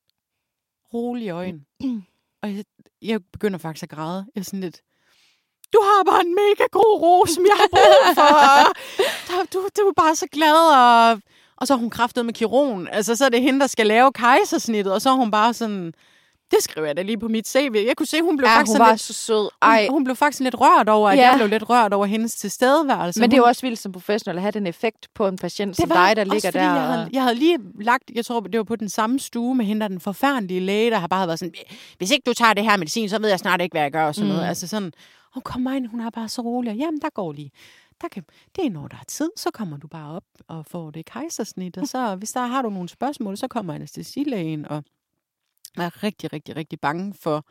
Rolige 0.94 1.32
øjne. 1.32 1.62
og 2.42 2.56
jeg, 2.56 2.66
jeg 3.02 3.20
begynder 3.34 3.60
faktisk 3.60 3.84
at 3.84 3.90
græde. 3.90 4.26
Jeg 4.36 4.42
er 4.42 4.46
sådan 4.46 4.60
lidt, 4.60 4.82
du 5.74 5.80
har 5.84 6.04
bare 6.04 6.22
en 6.22 6.36
mega 6.36 6.68
god 6.72 7.02
ro, 7.02 7.26
som 7.26 7.46
jeg 7.46 7.56
har 7.58 7.68
brug 7.72 8.16
for. 8.16 8.74
Du, 9.54 9.68
du 9.78 9.82
er 9.82 9.94
bare 9.98 10.16
så 10.16 10.28
glad, 10.32 10.60
og, 10.76 11.22
og 11.56 11.68
så 11.68 11.74
har 11.74 11.80
hun 11.80 11.90
kraftet 11.90 12.26
med 12.26 12.34
kiron. 12.34 12.88
Altså, 12.88 13.16
så 13.16 13.26
er 13.26 13.30
det 13.30 13.42
hende, 13.42 13.60
der 13.60 13.68
skal 13.68 13.88
lave 13.88 14.12
kejsersnittet, 14.14 14.94
og 14.94 15.02
så 15.02 15.10
er 15.10 15.14
hun 15.14 15.32
bare 15.32 15.54
sådan, 15.54 15.94
det 16.52 16.64
skriver 16.64 16.88
jeg 16.88 16.98
da 16.98 17.02
lige 17.02 17.18
på 17.20 17.28
mit 17.28 17.48
CV. 17.48 17.84
Jeg 17.88 17.98
kunne 17.98 18.08
se, 18.08 18.22
hun 18.22 18.38
blev 18.38 18.48
Ja, 18.48 18.58
faktisk 18.58 18.78
hun 18.78 18.80
var 18.80 18.92
lidt, 18.92 19.02
så 19.02 19.14
sød. 19.14 19.50
Ej, 19.62 19.86
hun, 19.90 19.94
hun 19.96 20.04
blev 20.04 20.16
faktisk 20.16 20.40
lidt 20.40 20.56
rørt 20.60 20.90
over, 20.90 21.10
at 21.10 21.18
Ja. 21.18 21.30
jeg 21.30 21.34
blev 21.38 21.48
lidt 21.50 21.70
rørt 21.70 21.94
over 21.94 22.06
hendes 22.06 22.36
tilstedeværelse. 22.36 23.20
men 23.20 23.32
det 23.32 23.38
er 23.38 23.42
jo 23.42 23.46
også 23.46 23.62
vildt 23.62 23.80
som 23.80 23.92
professionel 23.92 24.38
at 24.38 24.42
have 24.42 24.52
den 24.52 24.68
effekt 24.68 25.08
på 25.16 25.28
en 25.28 25.38
patient 25.38 25.76
som 25.76 25.90
dig, 25.90 26.14
der 26.16 26.24
ligger 26.24 26.52
der. 26.52 26.62
Jeg 26.62 26.72
havde, 26.82 27.10
jeg 27.14 27.22
havde 27.24 27.36
lige 27.36 27.58
lagt, 27.82 28.04
jeg 28.16 28.26
tror, 28.26 28.40
det 28.40 28.58
var 28.58 28.64
på 28.64 28.76
den 28.76 28.90
samme 28.90 29.20
stue 29.20 29.56
med 29.56 29.66
hende, 29.66 29.82
der 29.82 29.88
den 29.88 30.00
forfærdelige 30.00 30.60
læge, 30.60 30.92
der 30.92 30.98
har 31.00 31.08
bare 31.08 31.28
været 31.28 31.40
sådan, 31.40 31.54
hvis 31.98 32.12
ikke 32.12 32.24
du 32.26 32.34
tager 32.34 32.54
det 32.54 32.64
her 32.64 32.78
medicin, 32.78 33.10
så 33.10 33.20
ved 33.20 33.30
jeg 33.30 33.40
snart 33.40 33.62
ikke, 33.62 33.74
hvad 33.74 33.82
jeg 33.82 33.92
gør, 33.92 34.06
og 34.06 34.16
sådan 34.16 34.28
mm. 34.30 34.34
noget. 34.36 34.48
Altså 34.48 34.68
sådan, 34.68 34.94
hun 35.34 35.42
kommer 35.42 35.72
ind, 35.72 35.88
hun 35.88 36.00
er 36.02 36.10
bare 36.10 36.28
så 36.30 36.42
rolig, 36.42 36.76
jamen, 36.78 37.02
der 37.02 37.10
går 37.10 37.32
lige. 37.34 37.52
Der 38.02 38.08
kan, 38.08 38.24
det 38.56 38.66
er, 38.66 38.70
når 38.70 38.88
der 38.88 38.96
er 38.98 39.04
tid, 39.08 39.30
så 39.38 39.50
kommer 39.54 39.78
du 39.78 39.88
bare 39.88 40.16
op 40.16 40.24
og 40.48 40.66
får 40.66 40.92
det 40.92 41.06
kejsersnit, 41.06 41.78
og 41.78 41.88
så, 41.94 42.16
hvis 42.16 42.32
der 42.32 42.46
har 42.46 42.62
du 42.62 42.70
nogle 42.70 42.90
spørgsmål, 42.90 43.38
så 43.38 43.48
kommer 43.48 43.74
anestesilægen, 43.74 44.66
og 44.70 44.84
jeg 45.78 45.86
er 45.86 46.04
rigtig, 46.04 46.34
rigtig, 46.34 46.56
rigtig 46.56 46.80
bange 46.80 47.14
for 47.14 47.46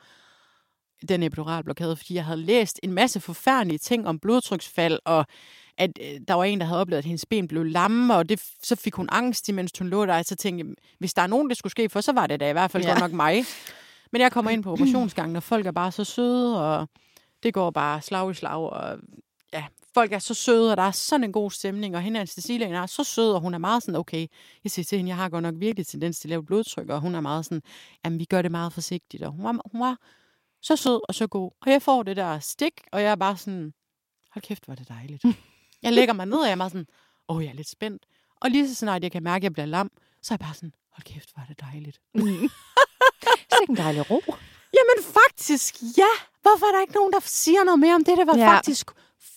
den 1.09 1.23
epiduralblokade, 1.23 1.97
fordi 1.97 2.15
jeg 2.15 2.25
havde 2.25 2.41
læst 2.41 2.81
en 2.83 2.93
masse 2.93 3.21
forfærdelige 3.21 3.79
ting 3.79 4.09
om 4.09 4.19
blodtryksfald, 4.19 4.99
og 5.05 5.27
at 5.79 5.91
øh, 6.01 6.21
der 6.29 6.35
var 6.35 6.45
en, 6.45 6.61
der 6.61 6.67
havde 6.67 6.81
oplevet, 6.81 6.99
at 6.99 7.05
hendes 7.05 7.27
ben 7.27 7.49
blev 7.49 7.65
lamme, 7.65 8.17
og 8.17 8.29
det, 8.29 8.43
så 8.63 8.77
fik 8.77 8.95
hun 8.95 9.09
angst, 9.13 9.49
imens 9.49 9.73
hun 9.79 9.89
lå 9.89 10.07
der, 10.07 10.19
og 10.19 10.25
så 10.25 10.37
tænkte 10.37 10.67
jeg, 10.67 10.75
hvis 10.99 11.15
der 11.15 11.23
er 11.23 11.27
nogen, 11.27 11.49
det 11.49 11.57
skulle 11.57 11.71
ske 11.71 11.89
for, 11.89 12.01
så 12.01 12.13
var 12.13 12.27
det 12.27 12.41
da 12.41 12.51
i 12.51 12.53
hvert 12.53 12.71
fald 12.71 12.85
ja. 12.85 12.91
godt 12.91 13.01
nok 13.01 13.13
mig. 13.13 13.45
Men 14.13 14.21
jeg 14.21 14.33
kommer 14.33 14.51
ind 14.51 14.63
på 14.63 14.73
operationsgangen, 14.75 15.37
og 15.37 15.43
folk 15.43 15.67
er 15.67 15.73
bare 15.73 15.93
så 15.93 16.05
søde, 16.05 16.65
og 16.65 16.89
det 17.43 17.55
går 17.55 17.71
bare 17.71 18.03
slag 18.03 18.31
i 18.31 18.35
slag, 18.35 18.71
og 18.71 18.99
ja, 19.53 19.65
folk 20.01 20.13
er 20.13 20.19
så 20.19 20.35
søde, 20.35 20.71
og 20.71 20.77
der 20.77 20.83
er 20.83 20.91
sådan 20.91 21.25
en 21.25 21.33
god 21.33 21.51
stemning, 21.51 21.97
og 21.97 22.03
hende 22.03 22.21
anestesilægen 22.21 22.75
er 22.75 22.87
så 22.87 23.05
sød, 23.05 23.33
og 23.33 23.41
hun 23.41 23.55
er 23.55 23.59
meget 23.59 23.83
sådan, 23.83 23.97
okay, 23.97 24.27
jeg 24.65 24.71
siger 24.71 24.85
til 24.85 24.99
hende, 24.99 25.09
jeg 25.09 25.17
har 25.17 25.29
godt 25.29 25.43
nok 25.43 25.55
virkelig 25.59 25.87
tendens 25.87 26.21
til 26.21 26.31
lavt 26.31 26.47
blodtryk, 26.47 26.89
og 26.89 27.01
hun 27.01 27.15
er 27.15 27.21
meget 27.21 27.45
sådan, 27.45 27.63
jamen 28.05 28.19
vi 28.19 28.25
gør 28.25 28.43
det 28.43 28.51
meget 28.51 28.73
forsigtigt, 28.73 29.23
og 29.23 29.33
hun 29.33 29.45
var, 29.45 29.61
hun 29.73 29.81
var 29.81 29.97
så 30.63 30.77
sød 30.77 31.01
og 31.09 31.15
så 31.15 31.27
god. 31.27 31.51
Og 31.63 31.71
jeg 31.71 31.83
får 31.83 32.03
det 32.03 32.17
der 32.17 32.39
stik, 32.39 32.73
og 32.93 33.03
jeg 33.03 33.11
er 33.11 33.17
bare 33.17 33.37
sådan, 33.37 33.73
hold 34.33 34.43
kæft, 34.43 34.65
hvor 34.65 34.73
er 34.73 34.77
det 34.77 34.89
dejligt. 34.89 35.25
Jeg 35.83 35.93
lægger 35.93 36.15
mig 36.15 36.27
ned, 36.27 36.39
og 36.39 36.45
jeg 36.45 36.53
er 36.53 36.57
meget 36.57 36.73
sådan, 36.73 36.87
åh, 37.29 37.37
oh, 37.37 37.45
jeg 37.45 37.51
er 37.51 37.55
lidt 37.55 37.69
spændt. 37.69 38.03
Og 38.41 38.51
lige 38.51 38.69
så 38.69 38.75
snart 38.75 39.03
jeg 39.03 39.13
kan 39.13 39.23
mærke, 39.23 39.37
at 39.37 39.45
jeg 39.45 39.53
bliver 39.53 39.67
lam, 39.67 39.91
så 40.23 40.35
er 40.35 40.37
jeg 40.41 40.47
bare 40.47 40.55
sådan, 40.55 40.73
hold 40.93 41.05
kæft, 41.05 41.35
hvor 41.35 41.43
er 41.43 41.47
det 41.47 41.61
dejligt. 41.61 42.01
Sikke 43.59 43.71
en 43.71 43.77
dejlig 43.77 44.11
ro. 44.11 44.21
Jamen 44.77 45.05
faktisk, 45.19 45.75
ja. 45.83 46.13
Hvorfor 46.43 46.67
er 46.67 46.73
der 46.73 46.81
ikke 46.81 46.95
nogen, 46.95 47.13
der 47.13 47.21
siger 47.25 47.65
noget 47.65 47.81
mere 47.81 47.95
om 47.95 48.05
det? 48.05 48.19
Det 48.19 48.27
var 48.27 48.37
ja. 48.37 48.49
faktisk 48.57 48.91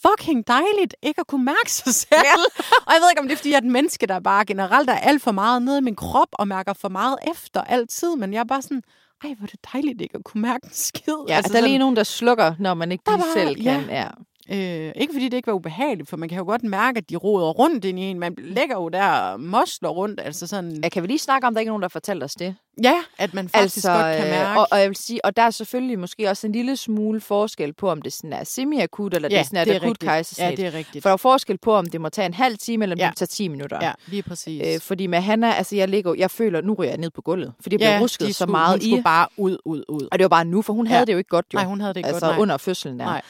fucking 0.08 0.48
dejligt 0.48 0.96
ikke 1.02 1.20
at 1.22 1.28
kunne 1.28 1.46
mærke 1.46 1.72
sig 1.72 1.94
selv. 1.94 2.12
Ja. 2.24 2.36
og 2.88 2.94
jeg 2.94 3.00
ved 3.02 3.10
ikke, 3.12 3.22
om 3.22 3.28
det 3.28 3.34
er, 3.34 3.38
fordi 3.38 3.50
jeg 3.50 3.56
er 3.56 3.62
et 3.62 3.72
menneske, 3.72 4.06
der 4.08 4.20
bare 4.20 4.46
generelt 4.46 4.90
er 4.90 4.94
alt 4.94 5.22
for 5.22 5.32
meget 5.32 5.62
nede 5.62 5.78
i 5.78 5.82
min 5.82 5.96
krop 5.96 6.28
og 6.32 6.48
mærker 6.48 6.74
for 6.74 6.90
meget 6.90 7.18
efter 7.32 7.62
altid. 7.62 8.16
Men 8.16 8.34
jeg 8.34 8.40
er 8.40 8.44
bare 8.44 8.62
sådan, 8.62 8.84
ej, 9.24 9.34
hvor 9.38 9.46
er 9.48 9.50
det 9.52 9.60
dejligt 9.74 10.02
ikke 10.02 10.16
at 10.18 10.24
kunne 10.24 10.42
mærke 10.42 10.66
en 10.66 10.74
skid. 10.74 11.18
Ja, 11.28 11.36
altså, 11.36 11.54
der 11.54 11.60
er 11.60 11.68
lige 11.68 11.78
nogen, 11.78 11.96
der 11.96 12.04
slukker, 12.04 12.54
når 12.60 12.74
man 12.74 12.92
ikke 12.92 13.04
Der 13.06 13.18
lige 13.18 13.34
selv 13.34 13.56
kan. 13.56 13.86
Ja. 13.86 14.02
ja. 14.02 14.08
Øh, 14.52 14.92
ikke 14.96 15.14
fordi 15.14 15.26
det 15.30 15.34
ikke 15.38 15.48
var 15.48 15.54
ubehageligt, 15.54 16.10
for 16.10 16.18
man 16.18 16.30
kan 16.30 16.38
jo 16.38 16.44
godt 16.44 16.64
mærke, 16.64 16.98
at 16.98 17.10
de 17.10 17.16
roder 17.16 17.50
rundt 17.50 17.86
ind 17.86 18.00
i 18.00 18.02
en. 18.02 18.20
Man 18.20 18.36
lægger 18.38 18.76
jo 18.76 18.90
der 18.90 19.06
og 19.08 19.40
mosler 19.40 19.90
rundt, 19.90 20.22
altså 20.24 20.48
sådan... 20.48 20.80
Jeg 20.84 20.92
kan 20.92 21.04
vi 21.04 21.08
lige 21.08 21.20
snakke 21.20 21.48
om, 21.48 21.54
at 21.54 21.56
der 21.56 21.60
ikke 21.60 21.70
er 21.70 21.72
nogen, 21.72 21.82
der 21.82 21.88
fortæller 21.88 22.26
os 22.26 22.36
det? 22.36 22.56
Ja, 22.84 22.96
at 23.18 23.34
man 23.34 23.50
faktisk 23.50 23.76
altså, 23.78 23.92
godt 23.92 24.16
kan 24.18 24.26
øh, 24.26 24.32
mærke. 24.32 24.60
Og, 24.60 24.68
og, 24.72 24.80
jeg 24.80 24.90
vil 24.90 24.96
sige, 24.96 25.26
og 25.26 25.36
der 25.36 25.42
er 25.42 25.50
selvfølgelig 25.50 26.00
måske 26.00 26.30
også 26.30 26.48
en 26.48 26.54
lille 26.54 26.78
smule 26.78 27.22
forskel 27.22 27.74
på, 27.74 27.90
om 27.90 28.02
det 28.02 28.14
sådan 28.14 28.34
er 28.34 28.44
semi-akut, 28.44 29.14
eller 29.14 29.30
det 29.30 29.38
er 29.40 29.44
sådan 29.44 29.58
er 29.58 29.62
et 29.62 29.76
akut 29.76 29.84
rigtigt. 29.84 30.10
kejsersnit. 30.10 30.46
Ja, 30.46 30.56
det 30.56 30.66
er 30.66 30.74
rigtigt. 30.74 31.04
For 31.04 31.10
der 31.10 31.14
er 31.14 31.18
forskel 31.18 31.58
på, 31.58 31.74
om 31.76 31.86
det 31.86 32.02
må 32.02 32.10
tage 32.10 32.26
en 32.26 32.34
halv 32.34 32.58
time, 32.58 32.84
eller 32.86 32.96
om 32.96 33.00
Ja. 33.00 33.08
det 33.10 33.18
tager 33.18 33.28
10 33.28 33.48
minutter. 33.48 33.78
Ja, 33.82 33.92
lige 34.08 34.24
præcis. 34.24 34.62
Øh, 34.76 34.82
fordi 34.82 35.08
med 35.08 35.20
Hanna, 35.22 35.54
altså 35.54 35.76
jeg 35.76 35.88
ligger, 35.90 36.14
jeg 36.18 36.32
føler, 36.32 36.62
nu 36.62 36.74
ryger 36.74 36.92
jeg 36.92 36.98
ned 37.00 37.10
på 37.10 37.22
gulvet, 37.22 37.54
fordi 37.62 37.74
jeg 37.74 37.78
bliver 37.80 38.00
rusket 38.00 38.28
de 38.28 38.34
så 38.34 38.38
skulle, 38.38 38.52
meget 38.52 38.72
hun 38.72 38.82
i. 38.82 38.90
skulle 38.92 39.04
bare 39.04 39.28
ud, 39.38 39.58
ud, 39.66 39.84
ud. 39.90 40.08
Og 40.12 40.20
det 40.20 40.24
var 40.24 40.30
bare 40.30 40.46
nu, 40.46 40.62
for 40.62 40.74
hun 40.74 40.88
havde 40.88 41.00
Ja. 41.00 41.06
det 41.06 41.14
jo 41.14 41.18
ikke 41.18 41.30
godt 41.30 41.46
jo. 41.54 41.58
Nej, 41.58 41.66
hun 41.66 41.82
havde 41.82 41.94
det 41.94 42.00
ikke 42.00 42.08
altså 42.10 42.26
godt, 42.26 42.36
nej. 42.36 42.42
under 42.42 42.58
fødslen 42.58 43.00
der. 43.00 43.06
Nej. 43.06 43.22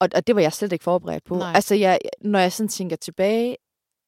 Og, 0.00 0.08
og 0.14 0.26
det 0.26 0.34
var 0.34 0.40
jeg 0.42 0.52
slet 0.52 0.72
ikke 0.72 0.82
forberedt 0.82 1.24
på. 1.24 1.34
Nej. 1.34 1.52
Altså, 1.54 1.74
jeg, 1.74 1.98
når 2.20 2.38
jeg 2.38 2.52
sådan 2.52 2.68
tænker 2.68 2.96
tilbage, 2.96 3.56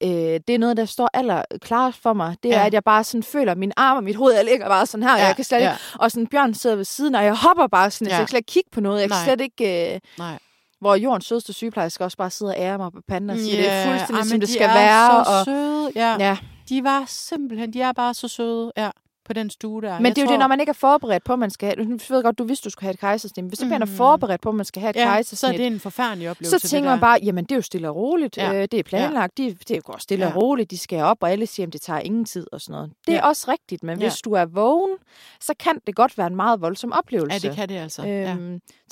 øh, 0.03 0.09
det 0.47 0.49
er 0.49 0.57
noget, 0.57 0.77
der 0.77 0.85
står 0.85 1.09
aller 1.13 1.43
klart 1.61 1.95
for 1.95 2.13
mig. 2.13 2.35
Det 2.43 2.53
er, 2.53 2.59
Ja. 2.59 2.65
at 2.65 2.73
jeg 2.73 2.83
bare 2.83 3.03
sådan 3.03 3.23
føler, 3.23 3.51
at 3.51 3.57
min 3.57 3.71
arm 3.77 3.97
og 3.97 4.03
mit 4.03 4.15
hoved, 4.15 4.33
jeg 4.33 4.45
ligger 4.45 4.67
bare 4.67 4.85
sådan 4.85 5.03
her, 5.03 5.13
og 5.13 5.19
Ja, 5.19 5.25
jeg 5.25 5.35
kan 5.35 5.45
slet 5.45 5.57
ikke... 5.57 5.69
ja. 5.69 5.75
Og 5.99 6.11
sådan 6.11 6.27
Bjørn 6.27 6.53
sidder 6.53 6.75
ved 6.75 6.85
siden, 6.85 7.15
og 7.15 7.23
jeg 7.25 7.35
hopper 7.37 7.67
bare 7.67 7.91
sådan, 7.91 8.07
ja. 8.07 8.13
Ja. 8.13 8.17
jeg 8.17 8.21
kan 8.21 8.29
slet 8.29 8.39
ikke 8.39 8.51
kigge 8.51 8.69
på 8.71 8.81
noget. 8.81 9.01
Jeg 9.01 9.09
kan 9.09 9.15
Nej. 9.17 9.25
slet 9.25 9.41
ikke... 9.41 9.93
Øh, 9.95 9.99
Nej. 10.17 10.39
hvor 10.79 10.95
jordens 10.95 11.25
sødeste 11.25 11.53
sygeplejerske 11.53 12.03
også 12.03 12.17
bare 12.17 12.29
sidder 12.29 12.53
og 12.53 12.59
ærer 12.59 12.77
mig 12.77 12.91
på 12.91 12.99
panden 13.07 13.29
og 13.29 13.37
siger, 13.37 13.55
det 13.57 13.69
er 13.71 13.85
fuldstændig, 13.87 14.21
ej, 14.21 14.27
som 14.27 14.39
det 14.39 14.47
de 14.49 14.53
skal 14.53 14.69
er 14.69 14.73
være. 14.73 15.25
så 15.25 15.31
og, 15.39 15.45
søde. 15.45 15.91
Ja. 15.95 16.15
ja. 16.19 16.37
De 16.69 16.83
var 16.83 17.03
simpelthen, 17.07 17.73
de 17.73 17.81
er 17.81 17.91
bare 17.91 18.13
så 18.13 18.27
søde. 18.27 18.71
Ja, 18.77 18.89
på 19.25 19.33
den 19.33 19.49
stue 19.49 19.81
der. 19.81 19.97
Men 19.99 20.05
Jeg 20.05 20.15
det 20.15 20.21
er 20.21 20.25
jo 20.25 20.27
tror, 20.27 20.33
det, 20.33 20.39
når 20.39 20.47
man 20.47 20.59
ikke 20.59 20.69
er 20.69 20.73
forberedt 20.73 21.23
på, 21.23 21.33
at 21.33 21.39
man 21.39 21.49
skal 21.49 21.69
have... 21.77 21.85
Nu 21.89 21.97
ved 22.09 22.23
godt, 22.23 22.37
du 22.37 22.43
vidste, 22.43 22.63
du 22.65 22.69
skulle 22.69 22.83
have 22.87 22.93
et 22.93 22.99
kejsersnit. 22.99 23.45
Hvis 23.45 23.59
ikke 23.59 23.69
man 23.69 23.81
er 23.81 23.85
Mhm. 23.85 23.95
forberedt 23.95 24.41
på, 24.41 24.49
at 24.49 24.55
man 24.55 24.65
skal 24.65 24.79
have 24.81 24.89
et 24.89 24.95
ja, 24.95 25.05
kejsersnit, 25.05 25.39
så 25.39 25.47
er 25.47 25.51
det 25.51 25.67
en 25.67 25.79
forfærdelig 25.79 26.29
oplevelse. 26.29 26.59
så 26.59 26.69
tænker 26.69 26.89
det 26.89 26.97
man 26.97 26.99
bare, 27.01 27.19
jamen 27.23 27.43
det 27.43 27.51
er 27.51 27.55
jo 27.55 27.61
stille 27.61 27.89
og 27.89 27.95
roligt. 27.95 28.37
Ja. 28.37 28.51
Ja. 28.51 28.61
Øh, 28.61 28.67
det 28.71 28.73
er 28.79 28.83
planlagt. 28.83 29.37
De, 29.37 29.55
det 29.67 29.83
går 29.83 29.97
stille 29.99 30.25
ja. 30.25 30.29
Ja. 30.31 30.35
og 30.35 30.41
roligt. 30.43 30.71
De 30.71 30.77
skal 30.77 31.01
op, 31.01 31.17
og 31.21 31.31
alle 31.31 31.47
siger, 31.47 31.67
at 31.67 31.73
det 31.73 31.81
tager 31.81 31.99
ingen 31.99 32.25
tid 32.25 32.47
og 32.51 32.61
sådan 32.61 32.71
noget. 32.73 32.91
Det 33.07 33.13
er 33.13 33.17
Ja. 33.17 33.27
også 33.27 33.51
rigtigt, 33.51 33.83
men 33.83 33.99
Ja. 33.99 34.05
hvis 34.09 34.21
du 34.21 34.31
er 34.33 34.45
vågen, 34.45 34.91
så 35.39 35.53
kan 35.59 35.79
det 35.87 35.95
godt 35.95 36.17
være 36.17 36.27
en 36.27 36.35
meget 36.35 36.61
voldsom 36.61 36.89
Ja, 36.93 36.97
oplevelse. 36.99 37.47
det 37.47 37.55
kan 37.55 37.69
det 37.69 37.75
altså. 37.75 38.03
ja. 38.03 38.35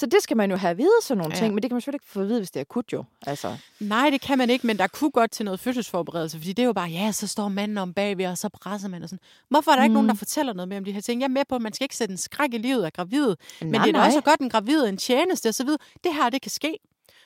Så 0.01 0.05
det 0.07 0.23
skal 0.23 0.37
man 0.37 0.51
jo 0.51 0.57
have 0.57 0.71
at 0.71 0.77
vide, 0.77 0.91
sådan 1.03 1.17
nogle 1.17 1.33
Ja. 1.35 1.39
ting. 1.39 1.53
Men 1.53 1.61
det 1.63 1.69
kan 1.69 1.75
man 1.75 1.81
selvfølgelig 1.81 2.01
ikke 2.03 2.11
få 2.11 2.21
at 2.21 2.27
vide, 2.27 2.39
hvis 2.39 2.51
det 2.51 2.59
er 2.59 2.61
akut 2.61 2.93
jo. 2.93 3.03
Altså, 3.27 3.57
Nej, 3.79 4.09
det 4.09 4.21
kan 4.21 4.37
man 4.37 4.49
ikke, 4.49 4.67
men 4.67 4.77
der 4.77 4.87
kunne 4.87 5.11
godt 5.11 5.31
til 5.31 5.45
noget 5.45 5.59
fødselsforberedelse, 5.59 6.37
fordi 6.37 6.53
det 6.53 6.63
er 6.63 6.67
jo 6.67 6.73
bare, 6.73 6.89
ja, 6.89 7.11
så 7.11 7.27
står 7.27 7.47
manden 7.49 7.77
om 7.77 7.93
bagved, 7.93 8.25
og 8.25 8.37
så 8.37 8.49
presser 8.49 8.87
man 8.87 9.03
og 9.03 9.09
sådan. 9.09 9.19
Hvorfor 9.49 9.71
er 9.71 9.75
der 9.75 9.83
ikke 9.83 9.91
Mm. 9.91 9.93
nogen, 9.93 10.09
der 10.09 10.15
fortæller 10.15 10.53
noget 10.53 10.69
mere 10.69 10.77
om 10.79 10.85
de 10.85 10.91
her 10.91 11.01
ting? 11.01 11.21
Jeg 11.21 11.25
er 11.25 11.29
med 11.29 11.41
på, 11.49 11.55
at 11.55 11.61
man 11.61 11.73
skal 11.73 11.85
ikke 11.85 11.95
sætte 11.95 12.11
en 12.11 12.17
skræk 12.17 12.53
i 12.53 12.57
livet 12.57 12.83
af 12.83 12.93
gravide, 12.93 13.37
men 13.61 13.69
nej, 13.71 13.85
det 13.85 13.89
er 13.89 13.97
nej. 13.97 14.07
også 14.07 14.21
godt 14.21 14.39
en 14.39 14.49
gravid 14.49 14.83
en 14.83 14.97
tjeneste 14.97 15.49
og 15.49 15.55
så 15.55 15.63
videre. 15.63 15.79
Det 16.03 16.13
her, 16.15 16.29
det 16.29 16.41
kan 16.41 16.51
ske. 16.51 16.77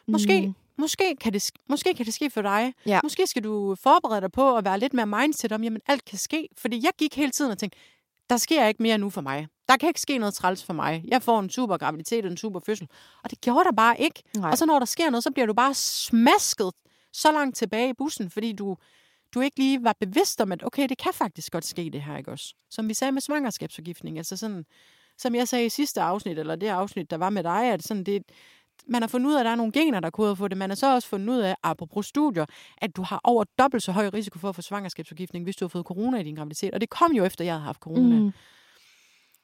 Måske, 0.07 0.41
Mm. 0.41 0.47
mm. 0.47 0.53
måske, 0.77 1.15
kan 1.21 1.33
det, 1.33 1.43
sk- 1.43 1.65
måske 1.69 1.93
kan 1.93 2.05
det 2.05 2.13
ske 2.13 2.29
for 2.29 2.41
dig. 2.41 2.73
Ja. 2.85 2.99
Måske 3.03 3.27
skal 3.27 3.43
du 3.43 3.75
forberede 3.83 4.21
dig 4.21 4.31
på 4.31 4.57
at 4.57 4.65
være 4.65 4.79
lidt 4.79 4.93
mere 4.93 5.05
mindset 5.05 5.51
om, 5.51 5.63
jamen 5.63 5.81
alt 5.87 6.05
kan 6.05 6.17
ske. 6.17 6.47
Fordi 6.57 6.81
jeg 6.83 6.91
gik 6.97 7.15
hele 7.15 7.31
tiden 7.31 7.51
og 7.51 7.57
tænkte, 7.57 7.77
der 8.29 8.37
sker 8.37 8.67
ikke 8.67 8.83
mere 8.83 8.97
nu 8.97 9.09
for 9.09 9.21
mig. 9.21 9.47
Der 9.69 9.77
kan 9.77 9.87
ikke 9.87 10.01
ske 10.01 10.17
noget 10.17 10.33
træls 10.33 10.63
for 10.63 10.73
mig. 10.73 11.03
Jeg 11.07 11.21
får 11.21 11.39
en 11.39 11.49
super 11.49 11.77
graviditet 11.77 12.25
og 12.25 12.31
en 12.31 12.37
super 12.37 12.59
fødsel. 12.59 12.87
Og 13.23 13.29
det 13.29 13.41
gjorde 13.41 13.63
der 13.63 13.71
bare 13.71 14.01
ikke. 14.01 14.23
Nej. 14.37 14.51
Og 14.51 14.57
så 14.57 14.65
når 14.65 14.79
der 14.79 14.85
sker 14.85 15.09
noget, 15.09 15.23
så 15.23 15.31
bliver 15.31 15.45
du 15.45 15.53
bare 15.53 15.73
smasket 15.73 16.71
så 17.13 17.31
langt 17.31 17.57
tilbage 17.57 17.89
i 17.89 17.93
bussen, 17.93 18.29
fordi 18.29 18.53
du, 18.53 18.77
du 19.33 19.41
ikke 19.41 19.59
lige 19.59 19.83
var 19.83 19.95
bevidst 19.99 20.41
om, 20.41 20.51
at 20.51 20.63
okay, 20.63 20.89
det 20.89 20.97
kan 20.97 21.13
faktisk 21.13 21.51
godt 21.51 21.65
ske 21.65 21.89
det 21.93 22.01
her, 22.01 22.17
ikke 22.17 22.31
også? 22.31 22.53
Som 22.69 22.89
vi 22.89 22.93
sagde 22.93 23.11
med 23.11 23.21
svangerskabsforgiftning, 23.21 24.17
altså 24.17 24.37
sådan, 24.37 24.65
som 25.17 25.35
jeg 25.35 25.47
sagde 25.47 25.65
i 25.65 25.69
sidste 25.69 26.01
afsnit, 26.01 26.39
eller 26.39 26.55
det 26.55 26.67
afsnit, 26.67 27.11
der 27.11 27.17
var 27.17 27.29
med 27.29 27.43
dig, 27.43 27.73
at 27.73 27.83
sådan 27.83 28.03
det, 28.03 28.23
man 28.87 29.01
har 29.01 29.07
fundet 29.07 29.27
ud 29.27 29.33
af, 29.33 29.39
at 29.39 29.45
der 29.45 29.51
er 29.51 29.55
nogle 29.55 29.71
gener, 29.71 29.99
der 29.99 30.09
koder 30.09 30.35
for 30.35 30.47
det. 30.47 30.57
Man 30.57 30.69
har 30.69 30.75
så 30.75 30.93
også 30.93 31.07
fundet 31.07 31.29
ud 31.29 31.39
af, 31.39 31.55
apropos 31.63 32.05
studier, 32.05 32.45
at 32.77 32.95
du 32.95 33.01
har 33.01 33.21
over 33.23 33.43
dobbelt 33.59 33.83
så 33.83 33.91
høj 33.91 34.09
risiko 34.13 34.39
for 34.39 34.49
at 34.49 34.55
få 34.55 34.61
svangerskabsforgiftning, 34.61 35.43
hvis 35.43 35.55
du 35.55 35.65
har 35.65 35.69
fået 35.69 35.85
corona 35.85 36.19
i 36.19 36.23
din 36.23 36.35
graviditet. 36.35 36.73
Og 36.73 36.81
det 36.81 36.89
kom 36.89 37.11
jo 37.11 37.25
efter, 37.25 37.45
jeg 37.45 37.53
havde 37.53 37.63
haft 37.63 37.79
corona. 37.79 38.19
Mm. 38.19 38.31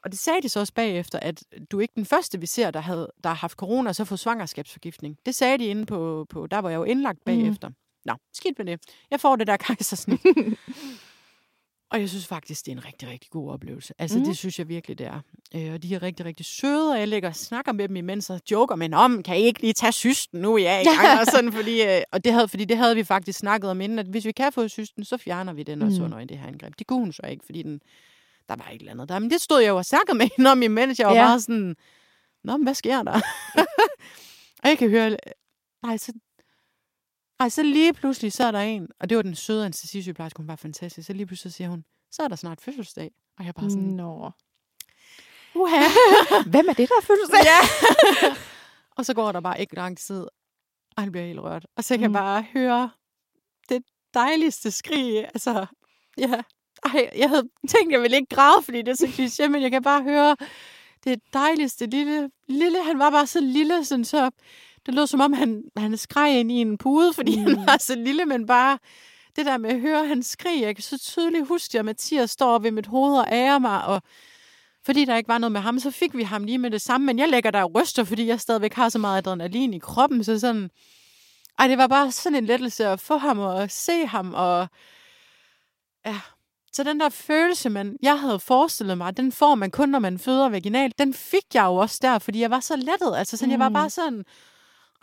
Og 0.04 0.12
det 0.12 0.20
sagde 0.20 0.42
de 0.42 0.50
så 0.50 0.60
også 0.60 0.74
bagefter, 0.74 1.20
at 1.20 1.44
du 1.72 1.78
er 1.78 1.82
ikke 1.82 1.96
den 1.96 2.06
første, 2.06 2.40
vi 2.40 2.46
ser, 2.46 2.72
der, 2.72 2.80
havde, 2.80 3.12
der 3.24 3.30
har 3.30 3.36
haft 3.36 3.58
corona 3.58 3.90
og 3.90 3.96
så 3.96 4.06
fået 4.06 4.20
svangerskabsforgiftning. 4.20 5.18
Det 5.26 5.36
sagde 5.36 5.58
de 5.58 5.66
inde 5.66 5.86
på, 5.86 6.26
på 6.30 6.48
der 6.48 6.60
var 6.60 6.70
jeg 6.70 6.78
jo 6.78 6.84
indlagt 6.84 7.26
bagefter. 7.26 7.68
Mm. 7.68 7.76
Nå, 8.06 8.14
skidt 8.34 8.58
med 8.58 8.66
det. 8.66 8.82
Jeg 9.12 9.20
får 9.20 9.36
det 9.36 9.48
der 9.48 9.58
kejsersnit. 9.58 10.22
og 11.92 12.00
jeg 12.00 12.10
synes 12.10 12.28
faktisk, 12.28 12.66
det 12.66 12.72
er 12.72 12.76
en 12.76 12.86
rigtig, 12.86 13.10
rigtig 13.10 13.30
god 13.32 13.52
oplevelse. 13.52 13.94
Altså, 14.00 14.18
Mm. 14.18 14.24
det 14.26 14.38
synes 14.38 14.60
jeg 14.60 14.68
virkelig, 14.70 14.98
det 14.98 15.08
er. 15.08 15.20
Øh, 15.56 15.74
og 15.74 15.84
de 15.84 15.96
er 15.96 16.02
rigtig, 16.02 16.26
rigtig 16.26 16.46
søde, 16.46 16.92
og 16.92 17.00
jeg 17.00 17.08
ligger 17.08 17.30
og 17.30 17.36
snakker 17.36 17.72
med 17.72 17.88
dem 17.88 17.96
imens 17.96 18.30
og 18.30 18.42
joker 18.52 18.76
med 18.76 18.94
om, 18.94 19.24
kan 19.24 19.38
I 19.38 19.42
ikke 19.42 19.62
lige 19.62 19.74
tage 19.74 19.92
systen 19.92 20.42
nu, 20.42 20.56
er 20.58 20.80
i 20.80 20.84
gang, 20.84 21.20
og 21.20 21.26
sådan, 21.32 21.54
fordi, 21.60 21.82
øh, 21.84 22.02
og 22.12 22.24
det 22.24 22.34
havde, 22.34 22.48
fordi 22.48 22.66
det 22.66 22.78
havde 22.78 22.96
vi 22.96 23.04
faktisk 23.04 23.40
snakket 23.40 23.70
om 23.70 23.82
inden, 23.82 24.00
at 24.00 24.06
hvis 24.06 24.26
vi 24.26 24.32
kan 24.32 24.54
få 24.54 24.68
systen, 24.68 25.06
så 25.06 25.18
fjerner 25.18 25.54
vi 25.54 25.64
den 25.64 25.82
også 25.82 26.00
Mm. 26.00 26.06
under 26.06 26.20
i 26.20 26.26
det 26.26 26.38
her 26.38 26.48
indgreb. 26.48 26.74
Det 26.80 26.88
kunne 26.88 27.00
hun 27.00 27.14
så 27.14 27.22
ikke, 27.30 27.46
fordi 27.46 27.62
den, 27.64 27.82
der 28.50 28.56
var 28.56 28.70
et 28.74 28.80
eller 28.80 28.92
andet 28.92 29.10
der. 29.10 29.20
Men 29.20 29.30
det 29.32 29.42
stod 29.42 29.60
jeg 29.62 29.70
jo 29.70 29.78
og 29.78 29.86
snakkede 29.86 30.18
med 30.18 30.28
hende 30.38 30.52
om, 30.52 30.62
imens 30.64 31.00
jeg 31.00 31.08
var 31.08 31.14
Ja. 31.14 31.22
ja. 31.22 31.28
bare 31.28 31.40
sådan, 31.40 31.76
Nå, 32.44 32.58
men 32.58 32.64
hvad 32.66 32.74
sker 32.74 33.04
der? 33.04 33.22
og 34.64 34.70
jeg 34.70 34.78
kan 34.78 34.90
høre, 34.90 35.18
nej, 35.84 35.98
så, 35.98 36.14
nej, 37.42 37.50
så 37.50 37.64
lige 37.64 37.94
pludselig, 37.94 38.34
så 38.34 38.44
er 38.44 38.52
der 38.52 38.60
en, 38.60 38.88
og 39.00 39.10
det 39.10 39.18
var 39.18 39.24
den 39.24 39.36
søde 39.36 39.66
anestesisygeplejerske, 39.66 40.38
hun 40.38 40.48
var 40.48 40.56
fantastisk, 40.56 41.08
så 41.08 41.14
lige 41.14 41.26
pludselig 41.26 41.52
så 41.52 41.58
siger 41.58 41.70
hun, 41.70 41.84
så 42.12 42.24
er 42.24 42.28
der 42.28 42.36
snart 42.36 42.62
fødselsdag. 42.62 43.12
Og 43.40 43.46
jeg 43.46 43.56
bare 43.56 43.70
sådan, 43.70 43.84
Nå. 43.86 44.32
uha. 45.56 45.84
Hvem 46.54 46.70
er 46.70 46.74
det, 46.74 46.90
der 46.90 46.96
er 46.98 47.02
fødselsdag? 47.02 47.40
ja. 47.46 47.60
og 48.98 49.06
så 49.06 49.14
går 49.14 49.32
der 49.32 49.40
bare 49.42 49.62
ikke 49.62 49.76
lang 49.76 49.98
tid, 49.98 50.22
og 50.96 51.04
han 51.04 51.12
bliver 51.12 51.26
helt 51.28 51.40
rørt. 51.40 51.66
Og 51.78 51.84
så 51.84 51.94
kan 51.98 52.10
Mm. 52.10 52.16
jeg 52.16 52.22
bare 52.24 52.46
høre 52.54 52.90
det 53.70 53.84
dejligste 54.14 54.72
skrig. 54.72 55.18
Altså, 55.24 55.66
ja. 56.18 56.42
Ej, 56.86 57.10
jeg 57.16 57.30
havde 57.30 57.50
tænkt, 57.70 57.92
jeg 57.94 58.02
ville 58.02 58.18
ikke 58.18 58.36
græde, 58.36 58.64
fordi 58.64 58.78
det 58.82 58.88
er 58.88 58.96
så 58.96 59.06
kliché, 59.08 59.48
men 59.48 59.62
jeg 59.62 59.72
kan 59.72 59.84
bare 59.84 60.04
høre 60.04 60.36
det 61.04 61.20
dejligste 61.34 61.86
lille, 61.86 62.30
lille, 62.48 62.84
han 62.84 63.00
var 63.00 63.10
bare 63.10 63.28
så 63.28 63.40
lille, 63.40 63.86
sådan 63.86 64.06
så, 64.06 64.30
det 64.86 64.94
lød 64.94 65.08
som 65.08 65.22
om, 65.22 65.34
han, 65.34 65.64
han 65.78 65.98
skreg 65.98 66.40
ind 66.40 66.52
i 66.52 66.56
en 66.56 66.78
pude, 66.78 67.14
fordi 67.14 67.40
mm. 67.40 67.46
han 67.46 67.66
var 67.66 67.78
så 67.80 67.96
lille, 67.96 68.26
men 68.26 68.46
bare 68.46 68.80
det 69.36 69.46
der 69.46 69.58
med 69.58 69.70
at 69.70 69.80
høre 69.80 70.08
hans 70.08 70.28
skrig, 70.28 70.62
jeg 70.62 70.76
kan 70.76 70.84
så 70.84 70.98
tydeligt 71.00 71.48
huske, 71.48 71.80
at 71.80 71.86
Mathias 71.86 72.32
står 72.32 72.60
ved 72.60 72.72
mit 72.72 72.88
hoved 72.88 73.18
og 73.18 73.28
ærer 73.32 73.60
mig, 73.60 73.86
og 73.86 74.02
fordi 74.86 75.06
der 75.06 75.16
ikke 75.16 75.28
var 75.28 75.38
noget 75.38 75.52
med 75.52 75.62
ham, 75.62 75.80
så 75.80 75.92
fik 75.92 76.18
vi 76.18 76.24
ham 76.24 76.44
lige 76.44 76.58
med 76.58 76.72
det 76.72 76.82
samme, 76.82 77.06
men 77.06 77.20
jeg 77.20 77.30
lægger 77.30 77.52
der 77.52 77.64
ryster, 77.64 78.04
fordi 78.04 78.28
jeg 78.28 78.40
stadigvæk 78.40 78.74
har 78.74 78.90
så 78.90 79.00
meget 79.00 79.18
adrenalin 79.18 79.74
i 79.74 79.80
kroppen, 79.80 80.24
så 80.24 80.40
sådan, 80.40 80.72
ej, 81.60 81.68
det 81.68 81.78
var 81.78 81.88
bare 81.88 82.12
sådan 82.12 82.38
en 82.38 82.46
lettelse 82.46 82.88
at 82.88 83.00
få 83.00 83.18
ham 83.18 83.40
og 83.40 83.72
se 83.72 84.06
ham, 84.06 84.34
og 84.34 84.68
ja, 86.06 86.20
så 86.74 86.84
den 86.84 87.00
der 87.00 87.10
følelse, 87.10 87.70
man, 87.70 87.98
jeg 88.02 88.20
havde 88.20 88.40
forestillet 88.40 88.98
mig, 88.98 89.18
den 89.18 89.32
får 89.32 89.56
man 89.56 89.72
kun, 89.72 89.90
når 89.90 90.00
man 90.00 90.20
føder 90.20 90.50
vaginalt, 90.50 91.00
den 91.00 91.14
fik 91.14 91.46
jeg 91.54 91.66
jo 91.66 91.76
også 91.76 92.00
der, 92.02 92.20
fordi 92.20 92.40
jeg 92.40 92.52
var 92.52 92.60
så 92.60 92.76
lettet. 92.76 93.16
Altså 93.16 93.38
sådan, 93.38 93.48
mm. 93.48 93.52
jeg 93.52 93.60
var 93.60 93.70
bare 93.70 93.90
sådan, 93.90 94.26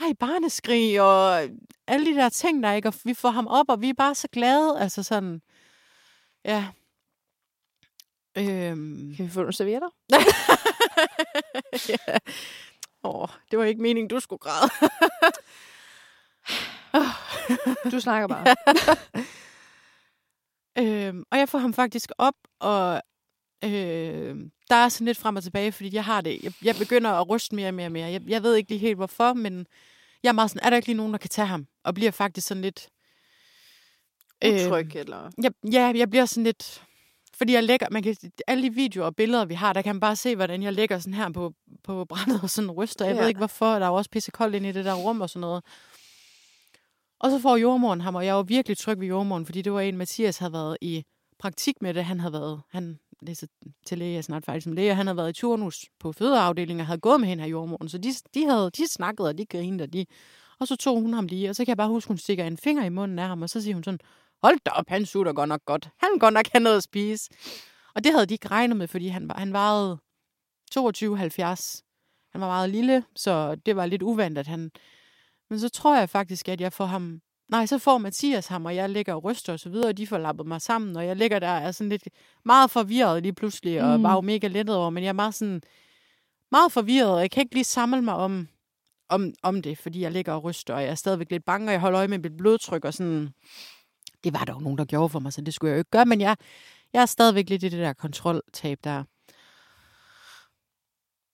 ej, 0.01 0.13
barneskrig 0.21 1.01
og 1.03 1.43
alle 1.87 2.07
de 2.07 2.15
der 2.15 2.29
ting, 2.29 2.63
der 2.63 2.73
ikke, 2.73 2.89
og 2.89 2.95
vi 3.05 3.15
får 3.15 3.31
ham 3.31 3.47
op, 3.47 3.67
og 3.69 3.81
vi 3.81 3.89
er 3.89 3.95
bare 3.95 4.15
så 4.15 4.29
glade. 4.33 4.81
Altså 4.81 5.03
sådan, 5.03 5.43
ja. 6.45 6.69
Øhm. 8.39 9.15
Kan 9.17 9.25
vi 9.25 9.31
få 9.31 9.41
nogle 9.41 9.53
servietter? 9.53 9.89
ja. 11.89 12.19
Åh, 13.05 13.29
det 13.51 13.59
var 13.59 13.65
ikke 13.65 13.83
meningen, 13.83 14.09
du 14.09 14.21
skulle 14.21 14.41
græde. 14.41 14.71
du 17.93 18.01
snakker 18.01 18.29
bare. 18.29 18.57
Øhm, 20.79 21.25
og 21.31 21.39
jeg 21.39 21.49
får 21.49 21.59
ham 21.59 21.75
faktisk 21.75 22.11
op, 22.19 22.35
og 22.61 23.03
øh, 23.65 24.37
der 24.71 24.77
er 24.77 24.89
sådan 24.89 25.05
lidt 25.05 25.19
frem 25.19 25.37
og 25.37 25.43
tilbage, 25.43 25.73
fordi 25.73 25.95
jeg 25.95 26.05
har 26.05 26.21
det. 26.21 26.43
Jeg, 26.43 26.53
jeg 26.63 26.77
begynder 26.77 27.11
at 27.11 27.31
ryste 27.31 27.55
mere 27.55 27.69
og 27.69 27.75
mere 27.75 27.87
og 27.87 27.93
mere. 27.93 28.11
Jeg, 28.11 28.23
jeg 28.29 28.43
ved 28.43 28.55
ikke 28.55 28.71
lige 28.71 28.79
helt 28.79 28.97
hvorfor, 28.97 29.33
men 29.33 29.67
jeg 30.23 30.29
er 30.29 30.33
meget 30.33 30.51
sådan, 30.51 30.67
er 30.67 30.71
der 30.71 30.77
ikke 30.77 30.89
lige 30.89 30.97
nogen, 30.97 31.13
der 31.13 31.19
kan 31.19 31.31
tage 31.31 31.47
ham? 31.47 31.67
Og 31.85 31.95
bliver 31.95 32.11
faktisk 32.11 32.47
sådan 32.47 32.63
lidt... 32.63 32.89
Utryg, 34.47 34.97
øh, 34.97 35.01
eller? 35.01 35.31
Jeg, 35.43 35.53
ja, 35.73 35.93
jeg 35.95 36.11
bliver 36.11 36.27
sådan 36.27 36.45
lidt... 36.45 36.83
Fordi 37.35 37.53
jeg 37.53 37.65
lægger, 37.65 37.87
man 37.91 38.03
kan, 38.03 38.17
alle 38.47 38.63
de 38.63 38.75
videoer 38.75 39.07
og 39.07 39.17
billeder, 39.17 39.45
vi 39.45 39.55
har, 39.55 39.73
der 39.73 39.83
kan 39.83 39.95
man 39.95 40.01
bare 40.01 40.17
se, 40.17 40.37
hvordan 40.37 40.63
jeg 40.63 40.73
lægger 40.73 40.99
sådan 40.99 41.15
her 41.15 41.31
på, 41.31 41.53
på 41.85 42.05
brændet 42.05 42.41
og 42.43 42.51
sådan 42.51 42.71
ryster. 42.71 43.05
Jeg 43.05 43.15
ja. 43.15 43.21
ved 43.21 43.29
ikke 43.29 43.39
hvorfor, 43.39 43.79
der 43.79 43.87
er 43.87 43.89
jo 43.89 43.95
også 43.95 44.11
pisse 44.11 44.31
koldt 44.31 44.55
ind 44.55 44.67
i 44.67 44.73
det 44.73 44.85
der 44.85 44.95
rum 44.95 45.21
og 45.21 45.31
sådan 45.31 45.41
noget. 45.41 45.65
Og 47.21 47.31
så 47.31 47.39
får 47.39 47.57
jordmoren 47.57 48.01
ham, 48.01 48.15
og 48.15 48.27
jeg 48.27 48.35
var 48.35 48.43
virkelig 48.43 48.79
tryg 48.79 49.01
ved 49.01 49.07
jordmoren, 49.07 49.47
fordi 49.47 49.63
det 49.63 49.73
var 49.73 49.81
en, 49.81 49.97
Mathias 49.97 50.39
havde 50.39 50.53
været 50.53 50.77
i 50.81 51.05
praktik 51.39 51.83
med 51.83 51.95
det. 51.95 52.05
Han 52.05 52.21
havde 52.21 52.33
været, 52.33 52.61
han 52.71 52.99
læser 53.23 53.47
til 53.87 53.99
læge, 53.99 54.13
jeg 54.13 54.19
er 54.19 54.23
snart 54.23 54.45
færdig 54.45 54.63
som 54.63 54.73
læge, 54.73 54.95
han 54.95 55.07
havde 55.07 55.17
været 55.17 55.31
i 55.31 55.41
turnus 55.41 55.87
på 56.01 56.13
fødeafdelingen 56.13 56.81
og 56.81 56.87
havde 56.87 57.01
gået 57.01 57.21
med 57.21 57.29
hende 57.29 57.43
her 57.45 57.51
jordmoren. 57.51 57.89
Så 57.89 57.99
de, 57.99 58.15
de, 58.35 58.47
havde, 58.47 58.71
de 58.71 58.87
snakkede, 58.87 59.29
og 59.29 59.39
de 59.39 59.47
grinede, 59.47 59.83
og 59.83 59.93
de... 59.93 60.07
Og 60.61 60.69
så 60.69 60.77
tog 60.77 61.01
hun 61.01 61.13
ham 61.13 61.27
lige, 61.27 61.51
og 61.51 61.57
så 61.57 61.65
kan 61.65 61.69
jeg 61.69 61.77
bare 61.77 61.89
huske, 61.89 62.09
hun 62.09 62.19
stikker 62.19 62.45
en 62.45 62.57
finger 62.57 62.85
i 62.85 62.89
munden 62.89 63.19
af 63.19 63.29
ham, 63.29 63.43
og 63.43 63.51
så 63.51 63.61
siger 63.61 63.75
hun 63.75 63.85
sådan, 63.85 64.01
hold 64.43 64.59
da 64.67 64.71
op, 64.71 64.89
han 64.89 65.07
sutter 65.07 65.33
godt 65.33 65.49
nok 65.49 65.65
godt. 65.65 65.91
Han 66.01 66.09
vil 66.13 66.21
godt 66.21 66.35
nok 66.35 66.47
have 66.53 66.63
noget 66.63 66.77
at 66.77 66.83
spise. 66.83 67.31
Og 67.95 68.05
det 68.05 68.13
havde 68.13 68.27
de 68.27 68.35
ikke 68.35 68.49
regnet 68.49 68.77
med, 68.77 68.89
fordi 68.89 69.09
han, 69.09 69.31
han 69.37 69.53
vejede 69.53 69.99
22,70. 70.79 71.83
Han 72.33 72.41
var 72.41 72.47
meget 72.47 72.71
lille, 72.71 73.05
så 73.17 73.55
det 73.55 73.77
var 73.77 73.87
lidt 73.87 74.03
uvandt, 74.03 74.39
at 74.39 74.47
han, 74.47 74.71
men 75.51 75.61
så 75.61 75.69
tror 75.69 75.97
jeg 75.97 76.11
faktisk, 76.11 76.49
at 76.49 76.61
jeg 76.61 76.73
får 76.73 76.85
ham... 76.85 77.21
Nej, 77.49 77.67
så 77.67 77.79
får 77.79 77.99
Mathias 77.99 78.47
ham, 78.47 78.65
og 78.65 78.75
jeg 78.75 78.89
ligger 78.89 79.15
og 79.15 79.25
ryster 79.25 79.53
og 79.53 79.61
så 79.61 79.69
videre, 79.69 79.89
og 79.89 79.97
de 79.97 80.07
får 80.07 80.19
lappet 80.19 80.47
mig 80.47 80.63
sammen, 80.63 80.97
og 80.97 81.07
jeg 81.07 81.17
ligger 81.17 81.39
der 81.39 81.51
og 81.51 81.59
er 81.59 81.73
sådan 81.73 81.89
lidt 81.89 82.09
meget 82.45 82.71
forvirret 82.71 83.23
lige 83.23 83.33
pludselig, 83.33 83.83
og 83.83 83.97
mm. 83.97 84.03
bare 84.03 84.23
mega 84.23 84.47
lettet 84.47 84.77
over, 84.77 84.91
men 84.91 85.03
jeg 85.03 85.09
er 85.09 85.13
meget 85.13 85.35
sådan 85.35 85.63
meget 86.51 86.73
forvirret, 86.73 87.15
og 87.15 87.21
jeg 87.21 87.31
kan 87.31 87.41
ikke 87.41 87.55
lige 87.55 87.65
samle 87.65 88.03
mig 88.03 88.15
om, 88.15 88.49
om, 89.09 89.33
om 89.43 89.63
det, 89.63 89.79
fordi 89.79 90.01
jeg 90.01 90.13
ligger 90.13 90.33
og 90.33 90.45
ryster, 90.45 90.75
og 90.75 90.83
jeg 90.83 90.91
er 90.91 90.95
stadigvæk 90.95 91.31
lidt 91.31 91.45
bange, 91.45 91.69
og 91.69 91.73
jeg 91.73 91.81
holder 91.81 91.99
øje 91.99 92.09
med 92.09 92.19
mit 92.19 92.37
blodtryk, 92.37 92.85
og 92.85 92.95
sådan, 92.95 93.29
det 94.25 94.33
var 94.33 94.45
der 94.45 94.53
jo 94.53 94.61
nogen, 94.61 94.79
der 94.79 94.85
gjorde 94.85 95.09
for 95.09 95.19
mig, 95.19 95.33
så 95.33 95.41
det 95.41 95.55
skulle 95.55 95.71
jeg 95.71 95.77
jo 95.77 95.81
ikke 95.81 95.91
gøre, 95.91 96.07
men 96.07 96.21
jeg, 96.21 96.37
jeg 96.93 97.03
er 97.03 97.07
stadigvæk 97.07 97.49
lidt 97.49 97.63
i 97.63 97.69
det 97.69 97.79
der 97.79 97.93
kontroltab 97.93 98.79
der. 98.85 99.05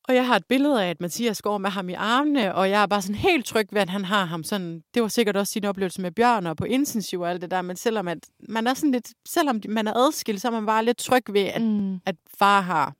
Og 0.08 0.14
jeg 0.14 0.26
har 0.26 0.36
et 0.36 0.46
billede 0.46 0.84
af, 0.84 0.90
at 0.90 1.00
Mathias 1.00 1.42
går 1.42 1.58
med 1.58 1.70
ham 1.70 1.88
i 1.88 1.92
armene, 1.92 2.54
og 2.54 2.70
jeg 2.70 2.82
er 2.82 2.86
bare 2.86 3.02
sådan 3.02 3.14
helt 3.14 3.46
tryg 3.46 3.68
ved, 3.72 3.80
at 3.80 3.90
han 3.90 4.04
har 4.04 4.24
ham 4.24 4.44
sådan. 4.44 4.82
Det 4.94 5.02
var 5.02 5.08
sikkert 5.08 5.36
også 5.36 5.52
sin 5.52 5.64
oplevelse 5.64 6.00
med 6.00 6.10
Bjørn 6.10 6.46
og 6.46 6.56
på 6.56 6.64
intensiv 6.64 7.20
og 7.20 7.30
alt 7.30 7.42
det 7.42 7.50
der, 7.50 7.62
men 7.62 7.76
selvom 7.76 8.08
at 8.08 8.18
man 8.48 8.66
er 8.66 8.74
sådan 8.74 8.90
lidt, 8.90 9.08
selvom 9.28 9.60
man 9.68 9.86
er 9.86 9.92
adskilt, 9.96 10.40
så 10.40 10.48
er 10.48 10.52
man 10.52 10.66
bare 10.66 10.84
lidt 10.84 10.98
tryg 10.98 11.22
ved, 11.28 11.42
at, 11.42 11.62
mm. 11.62 12.00
at 12.06 12.16
far 12.38 12.60
har. 12.60 12.94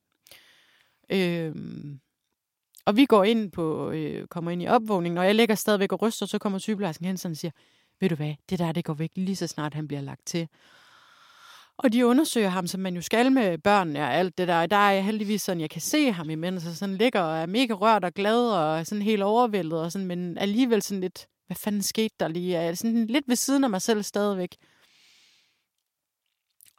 Øhm, 1.10 2.00
og 2.86 2.96
vi 2.96 3.04
går 3.04 3.24
ind 3.24 3.52
på, 3.52 3.90
øh, 3.90 4.26
kommer 4.26 4.50
ind 4.50 4.62
i 4.62 4.66
opvågningen, 4.66 5.18
og 5.18 5.26
jeg 5.26 5.34
ligger 5.34 5.54
stadigvæk 5.54 5.92
og 5.92 6.02
ryster, 6.02 6.26
så 6.26 6.38
kommer 6.38 6.58
sygeplejersken 6.58 7.06
hen 7.06 7.18
og 7.24 7.36
siger, 7.36 7.50
ved 8.00 8.08
du 8.08 8.14
hvad, 8.14 8.34
det 8.50 8.58
der, 8.58 8.72
det 8.72 8.84
går 8.84 8.94
væk 8.94 9.10
lige 9.14 9.36
så 9.36 9.46
snart 9.46 9.74
han 9.74 9.88
bliver 9.88 10.00
lagt 10.00 10.26
til. 10.26 10.48
Og 11.78 11.92
de 11.92 12.06
undersøger 12.06 12.48
ham, 12.48 12.66
som 12.66 12.80
man 12.80 12.94
jo 12.94 13.02
skal 13.02 13.32
med 13.32 13.58
børnene 13.58 14.00
og 14.00 14.14
alt 14.14 14.38
det 14.38 14.48
der. 14.48 14.66
Der 14.66 14.76
er 14.76 14.90
jeg 14.90 15.04
heldigvis 15.04 15.42
sådan, 15.42 15.60
jeg 15.60 15.70
kan 15.70 15.80
se 15.80 16.12
ham 16.12 16.30
imens, 16.30 16.62
så 16.62 16.76
sådan 16.76 16.96
ligger 16.96 17.20
og 17.20 17.36
er 17.36 17.46
mega 17.46 17.74
rørt 17.74 18.04
og 18.04 18.12
glad 18.12 18.50
og 18.50 18.86
sådan 18.86 19.02
helt 19.02 19.22
overvældet, 19.22 19.80
og 19.80 19.92
sådan, 19.92 20.06
men 20.06 20.38
alligevel 20.38 20.82
sådan 20.82 21.00
lidt, 21.00 21.26
hvad 21.46 21.56
fanden 21.56 21.82
skete 21.82 22.14
der 22.20 22.28
lige? 22.28 22.52
Jeg 22.52 22.68
er 22.68 22.74
sådan 22.74 23.06
lidt 23.06 23.24
ved 23.28 23.36
siden 23.36 23.64
af 23.64 23.70
mig 23.70 23.82
selv 23.82 24.02
stadigvæk. 24.02 24.56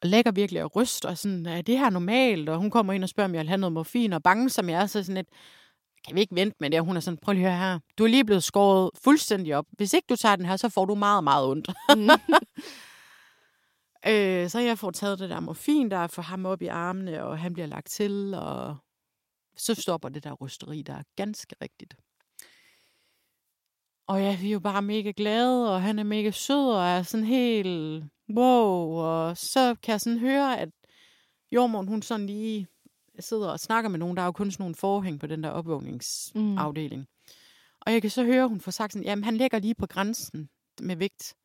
Og 0.02 0.10
lægger 0.10 0.32
virkelig 0.32 0.64
og 0.64 0.76
ryst, 0.76 1.06
og 1.06 1.18
sådan, 1.18 1.46
er 1.46 1.62
det 1.62 1.80
her 1.80 1.90
normalt? 1.90 2.50
Og 2.50 2.58
hun 2.58 2.72
kommer 2.72 2.94
ind 2.94 3.04
og 3.04 3.10
spørger, 3.10 3.28
om 3.28 3.34
jeg 3.34 3.40
vil 3.40 3.50
have 3.50 3.58
noget 3.58 3.74
morfin, 3.74 4.14
og 4.14 4.24
bange 4.24 4.50
som 4.50 4.70
jeg 4.70 4.82
er, 4.82 4.86
så 4.86 5.04
sådan 5.04 5.16
lidt, 5.16 5.30
kan 6.08 6.16
vi 6.16 6.22
ikke 6.22 6.36
vente 6.36 6.58
med 6.60 6.70
det? 6.70 6.80
Og 6.80 6.86
hun 6.86 6.96
er 6.96 7.00
sådan, 7.00 7.18
prøv 7.18 7.34
lige 7.34 7.48
at 7.48 7.52
høre 7.52 7.60
her, 7.60 7.80
du 7.98 8.04
er 8.04 8.08
lige 8.08 8.26
blevet 8.26 8.44
skåret 8.44 8.90
fuldstændig 9.04 9.56
op. 9.56 9.66
Hvis 9.72 9.94
ikke 9.94 10.06
du 10.10 10.16
tager 10.16 10.36
den 10.36 10.46
her, 10.46 10.58
så 10.58 10.70
får 10.70 10.86
du 10.86 10.96
meget, 10.96 11.24
meget 11.24 11.48
ondt. 11.48 11.70
Mm. 11.96 12.10
Øh, 14.08 14.50
så 14.50 14.60
jeg 14.60 14.80
får 14.80 14.92
taget 14.92 15.20
det 15.20 15.30
der 15.30 15.40
morfin, 15.40 15.92
der 15.92 16.08
for 16.08 16.22
ham 16.22 16.46
op 16.46 16.62
i 16.62 16.68
armene, 16.68 17.24
og 17.24 17.40
han 17.40 17.54
bliver 17.54 17.68
lagt 17.68 17.88
til, 17.88 18.34
og 18.34 18.78
så 19.58 19.76
stopper 19.76 20.10
det 20.10 20.24
der 20.24 20.34
rysteri, 20.34 20.82
der 20.82 20.94
er 20.94 21.04
ganske 21.16 21.56
rigtigt. 21.62 21.96
Og 24.08 24.22
ja, 24.22 24.38
vi 24.42 24.48
er 24.48 24.52
jo 24.52 24.60
bare 24.60 24.82
mega 24.82 25.12
glade, 25.18 25.74
og 25.74 25.82
han 25.82 26.00
er 26.00 26.04
mega 26.04 26.32
sød, 26.32 26.72
og 26.72 26.86
er 26.86 27.04
sådan 27.04 27.26
helt 27.26 28.04
wow. 28.30 29.00
Og 29.00 29.38
så 29.38 29.76
kan 29.84 29.92
jeg 29.92 30.02
sådan 30.02 30.20
høre, 30.20 30.60
at 30.60 30.70
jordmoren, 31.52 31.88
hun 31.88 32.02
sådan 32.02 32.26
lige 32.26 32.68
sidder 33.20 33.50
og 33.50 33.60
snakker 33.60 33.90
med 33.90 34.00
nogen. 34.00 34.18
Der 34.18 34.22
er 34.22 34.26
jo 34.26 34.32
kun 34.32 34.52
sådan 34.52 34.64
nogle 34.64 34.76
forhæng 34.76 35.20
på 35.20 35.28
den 35.28 35.44
der 35.44 35.50
opvågningsafdeling. 35.50 37.02
Mm. 37.02 37.08
Og 37.82 37.94
jeg 37.94 38.02
kan 38.02 38.12
så 38.12 38.24
høre, 38.24 38.48
hun 38.48 38.60
får 38.62 38.72
sagt 38.72 38.94
sådan, 38.94 39.06
jamen 39.06 39.24
han 39.24 39.38
ligger 39.38 39.60
lige 39.60 39.76
på 39.76 39.88
grænsen 39.88 40.50
med 40.82 40.96
vægt. 40.96 41.36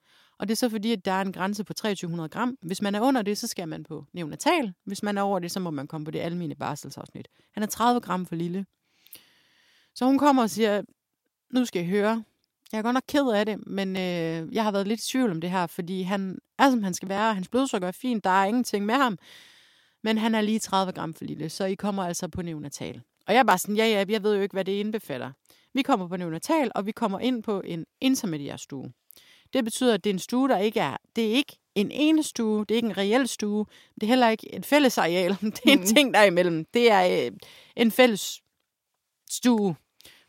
Og 0.41 0.49
det 0.49 0.55
er 0.55 0.57
så 0.57 0.69
fordi, 0.69 0.93
at 0.93 1.05
der 1.05 1.13
er 1.13 1.21
en 1.21 1.33
grænse 1.33 1.65
på 1.65 1.75
2300 1.75 2.29
gram. 2.29 2.57
Hvis 2.63 2.83
man 2.83 2.95
er 2.95 3.01
under 3.01 3.23
det, 3.23 3.39
så 3.39 3.47
skal 3.47 3.69
man 3.69 3.85
på 3.85 4.07
neonatal. 4.13 4.73
Hvis 4.85 5.03
man 5.03 5.19
er 5.19 5.23
over 5.23 5.39
det, 5.39 5.51
så 5.51 5.61
må 5.61 5.71
man 5.71 5.87
komme 5.87 6.05
på 6.05 6.11
det 6.11 6.19
almindelige 6.19 6.59
barselsafsnit. 6.59 7.29
Han 7.55 7.63
er 7.63 7.67
30 7.67 8.01
gram 8.01 8.27
for 8.27 8.35
lille. 8.35 8.67
Så 9.95 10.05
hun 10.05 10.19
kommer 10.19 10.43
og 10.43 10.51
siger, 10.51 10.83
nu 11.55 11.65
skal 11.65 11.83
I 11.83 11.87
høre, 11.87 12.25
jeg 12.73 12.79
er 12.79 12.83
godt 12.83 12.95
nok 12.95 13.03
ked 13.09 13.29
af 13.29 13.47
det, 13.47 13.67
men 13.67 13.97
øh, 13.97 14.55
jeg 14.55 14.65
har 14.65 14.73
været 14.73 14.89
lidt 14.89 15.01
i 15.01 15.11
tvivl 15.11 15.31
om 15.31 15.41
det 15.41 15.51
her, 15.51 15.67
fordi 15.67 16.03
han 16.03 16.39
er, 16.59 16.71
som 16.71 16.83
han 16.83 16.95
skal 16.95 17.09
være. 17.09 17.35
Hans 17.35 17.49
blodsukker 17.49 17.89
er 17.89 17.93
fint, 17.93 18.25
der 18.25 18.31
er 18.31 18.45
ingenting 18.45 18.87
med 18.87 18.95
ham. 18.95 19.19
Men 20.03 20.19
han 20.19 20.35
er 20.35 20.41
lige 20.41 20.59
30 20.59 20.93
gram 20.93 21.15
for 21.15 21.25
lille, 21.25 21.49
så 21.49 21.65
I 21.65 21.75
kommer 21.75 22.05
altså 22.05 22.29
på 22.29 22.43
neonatal. 22.43 23.03
Og 23.27 23.35
jeg 23.35 23.41
er 23.41 23.45
bare 23.45 23.59
sådan, 23.59 23.77
ja, 23.77 23.87
ja, 23.87 24.05
jeg 24.09 24.23
ved 24.23 24.35
jo 24.35 24.43
ikke, 24.43 24.53
hvad 24.53 24.65
det 24.65 24.73
indbefatter. 24.73 25.33
Vi 25.75 25.83
kommer 25.83 26.09
på 26.09 26.17
neonatal, 26.17 26.73
og 26.75 26.87
vi 26.87 26.93
kommer 26.93 27.19
ind 27.19 27.43
på 27.43 27.61
en 27.61 27.87
intermediær 28.01 28.57
stue. 28.57 28.93
Det 29.53 29.65
betyder, 29.65 29.95
at 29.95 30.05
det 30.05 30.11
er 30.11 30.15
en 30.15 30.19
stue, 30.19 30.49
der 30.49 30.59
ikke 30.59 30.81
er, 30.81 30.97
det 31.17 31.27
er 31.27 31.33
ikke 31.33 31.59
en 31.75 31.91
ene 31.91 32.23
stue, 32.23 32.65
det 32.65 32.71
er 32.71 32.77
ikke 32.77 32.89
en 32.89 32.97
reel 32.97 33.29
stue, 33.29 33.67
det 33.95 34.03
er 34.03 34.07
heller 34.07 34.29
ikke 34.29 34.55
et 34.55 34.67
fælles 34.67 34.99
areal, 34.99 35.31
det 35.57 35.61
er 35.67 35.73
en 35.73 35.79
mm. 35.79 35.87
ting 35.87 36.15
der 36.15 36.23
imellem. 36.23 36.65
Det 36.75 36.91
er 36.91 37.27
øh, 37.27 37.33
en 37.77 37.91
fælles 37.91 38.43
stue, 39.31 39.77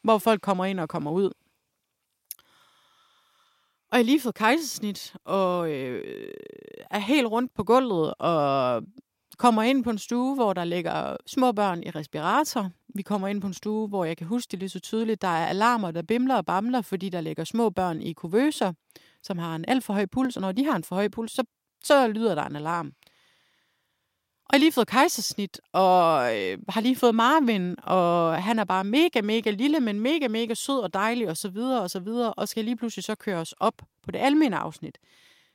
hvor 0.03 0.17
folk 0.17 0.41
kommer 0.41 0.65
ind 0.65 0.79
og 0.79 0.89
kommer 0.89 1.11
ud. 1.11 1.31
Og 3.91 3.97
jeg 3.97 3.99
har 3.99 4.03
lige 4.03 4.21
fået 4.21 4.35
kejsersnit, 4.35 5.15
og 5.25 5.71
øh, 5.71 6.33
er 6.91 6.99
helt 6.99 7.27
rundt 7.27 7.53
på 7.53 7.63
gulvet, 7.63 8.13
og 8.19 8.83
kommer 9.37 9.63
ind 9.63 9.83
på 9.83 9.89
en 9.89 9.97
stue, 9.97 10.35
hvor 10.35 10.53
der 10.53 10.63
ligger 10.63 11.17
små 11.27 11.51
børn 11.51 11.83
i 11.83 11.89
respirator. 11.89 12.69
Vi 12.95 13.01
kommer 13.01 13.27
ind 13.27 13.41
på 13.41 13.47
en 13.47 13.53
stue, 13.53 13.87
hvor 13.87 14.05
jeg 14.05 14.17
kan 14.17 14.27
huske 14.27 14.51
det 14.51 14.59
lige 14.59 14.69
så 14.69 14.79
tydeligt. 14.79 15.21
Der 15.21 15.27
er 15.27 15.47
alarmer, 15.47 15.91
der 15.91 16.01
bimler 16.01 16.35
og 16.35 16.45
bamler, 16.45 16.81
fordi 16.81 17.09
der 17.09 17.21
ligger 17.21 17.43
små 17.43 17.69
børn 17.69 18.01
i 18.01 18.13
kuvøser 18.13 18.73
som 19.23 19.37
har 19.37 19.55
en 19.55 19.65
alt 19.67 19.83
for 19.83 19.93
høj 19.93 20.05
puls, 20.05 20.35
og 20.35 20.41
når 20.41 20.51
de 20.51 20.65
har 20.65 20.75
en 20.75 20.83
for 20.83 20.95
høj 20.95 21.07
puls, 21.07 21.31
så, 21.31 21.43
så 21.83 22.07
lyder 22.07 22.35
der 22.35 22.43
en 22.43 22.55
alarm. 22.55 22.93
Og 24.45 24.53
jeg 24.53 24.59
har 24.59 24.63
lige 24.63 24.71
fået 24.71 24.87
kejsersnit, 24.87 25.59
og 25.73 26.37
øh, 26.37 26.57
har 26.69 26.81
lige 26.81 26.95
fået 26.95 27.15
Marvin, 27.15 27.75
og 27.83 28.43
han 28.43 28.59
er 28.59 28.63
bare 28.63 28.83
mega, 28.83 29.21
mega 29.21 29.49
lille, 29.49 29.79
men 29.79 29.99
mega, 29.99 30.27
mega 30.27 30.53
sød 30.53 30.79
og 30.79 30.93
dejlig, 30.93 31.29
og 31.29 31.37
så 31.37 31.49
videre, 31.49 31.81
og 31.81 31.89
så 31.89 31.99
videre, 31.99 32.33
og 32.33 32.47
skal 32.47 32.65
lige 32.65 32.77
pludselig 32.77 33.03
så 33.03 33.15
køres 33.15 33.51
op 33.51 33.81
på 34.03 34.11
det 34.11 34.19
almindelige 34.19 34.59
afsnit. 34.59 34.97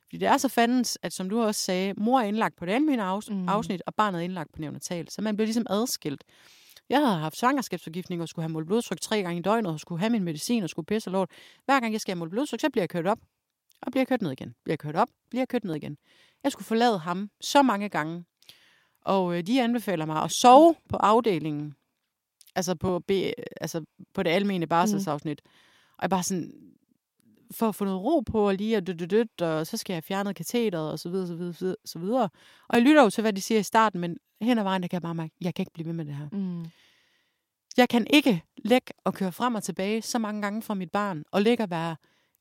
Fordi 0.07 0.17
det 0.17 0.27
er 0.27 0.37
så 0.37 0.47
fandens, 0.47 0.97
at 1.01 1.13
som 1.13 1.29
du 1.29 1.41
også 1.41 1.61
sagde, 1.61 1.93
mor 1.97 2.19
er 2.19 2.23
indlagt 2.23 2.55
på 2.55 2.65
det 2.65 2.71
almindelige 2.71 3.21
mm. 3.29 3.49
afsnit, 3.49 3.81
og 3.85 3.95
barnet 3.95 4.19
er 4.19 4.23
indlagt 4.23 4.51
på 4.53 4.61
neonatal. 4.61 5.09
Så 5.09 5.21
man 5.21 5.35
bliver 5.35 5.45
ligesom 5.45 5.65
adskilt. 5.69 6.23
Jeg 6.89 6.99
havde 6.99 7.19
haft 7.19 7.37
svangerskabsforgiftning 7.37 8.21
og 8.21 8.29
skulle 8.29 8.43
have 8.43 8.53
målt 8.53 8.67
blodtryk 8.67 9.01
tre 9.01 9.21
gange 9.21 9.39
i 9.39 9.41
døgnet, 9.41 9.71
og 9.71 9.79
skulle 9.79 9.99
have 9.99 10.09
min 10.09 10.23
medicin 10.23 10.63
og 10.63 10.69
skulle 10.69 10.85
pisse 10.85 11.09
lort. 11.09 11.29
Hver 11.65 11.79
gang 11.79 11.93
jeg 11.93 12.01
skal 12.01 12.11
have 12.11 12.19
målt 12.19 12.31
blodtryk, 12.31 12.59
så 12.59 12.69
bliver 12.69 12.81
jeg 12.81 12.89
kørt 12.89 13.07
op 13.07 13.19
og 13.81 13.91
bliver 13.91 14.05
kørt 14.05 14.21
ned 14.21 14.31
igen. 14.31 14.55
Bliver 14.63 14.77
kørt 14.77 14.95
op, 14.95 15.09
bliver 15.29 15.45
kørt 15.45 15.63
ned 15.63 15.75
igen. 15.75 15.97
Jeg 16.43 16.51
skulle 16.51 16.65
forlade 16.65 16.99
ham 16.99 17.29
så 17.41 17.61
mange 17.61 17.89
gange. 17.89 18.25
Og 19.01 19.37
øh, 19.37 19.43
de 19.43 19.61
anbefaler 19.61 20.05
mig 20.05 20.23
at 20.23 20.31
sove 20.31 20.75
på 20.89 20.97
afdelingen. 20.97 21.73
Altså 22.55 22.75
på, 22.75 22.99
B, 22.99 23.11
altså 23.61 23.85
på 24.13 24.23
det 24.23 24.29
almene 24.29 24.67
barselsafsnit. 24.67 25.41
Mm. 25.45 25.51
Og 25.97 26.01
jeg 26.01 26.09
bare 26.09 26.23
sådan, 26.23 26.53
for 27.51 27.69
at 27.69 27.75
få 27.75 27.85
noget 27.85 28.01
ro 28.01 28.19
på, 28.19 28.47
og 28.47 28.55
lige 28.55 28.77
at 28.77 28.87
dødt, 28.87 28.99
dødt, 28.99 29.11
dødt, 29.11 29.41
og 29.41 29.67
så 29.67 29.77
skal 29.77 29.93
jeg 29.93 30.03
fjerne 30.03 30.33
katheteret, 30.33 30.91
og 30.91 30.99
så 30.99 31.09
videre, 31.09 31.27
så 31.27 31.35
videre, 31.35 31.53
så 31.53 31.59
videre, 31.59 31.75
så 31.85 31.99
videre. 31.99 32.29
Og 32.67 32.77
jeg 32.77 32.81
lytter 32.81 33.03
jo 33.03 33.09
til, 33.09 33.21
hvad 33.21 33.33
de 33.33 33.41
siger 33.41 33.59
i 33.59 33.63
starten, 33.63 34.01
men 34.01 34.17
hen 34.41 34.57
ad 34.57 34.63
vejen, 34.63 34.81
der 34.81 34.87
kan 34.87 34.95
jeg 34.95 35.01
bare 35.01 35.15
mærke, 35.15 35.33
jeg 35.41 35.55
kan 35.55 35.61
ikke 35.63 35.73
blive 35.73 35.85
ved 35.85 35.93
med 35.93 36.05
det 36.05 36.15
her. 36.15 36.29
Mm. 36.31 36.65
Jeg 37.77 37.89
kan 37.89 38.07
ikke 38.09 38.43
lægge 38.57 38.93
og 39.03 39.13
køre 39.13 39.31
frem 39.31 39.55
og 39.55 39.63
tilbage 39.63 40.01
så 40.01 40.19
mange 40.19 40.41
gange 40.41 40.61
fra 40.61 40.73
mit 40.73 40.91
barn, 40.91 41.23
og 41.31 41.41
ligge 41.41 41.63
og 41.63 41.69
være 41.69 41.95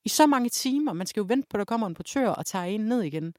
i 0.07 0.09
så 0.09 0.27
mange 0.27 0.49
timer. 0.49 0.93
Man 0.93 1.07
skal 1.07 1.21
jo 1.21 1.27
vente 1.29 1.49
på, 1.51 1.57
at 1.57 1.59
der 1.59 1.65
kommer 1.65 1.87
en 1.87 1.95
portør 1.95 2.29
og 2.29 2.47
tager 2.47 2.65
en 2.65 2.81
ned 2.81 3.03
igen. 3.03 3.35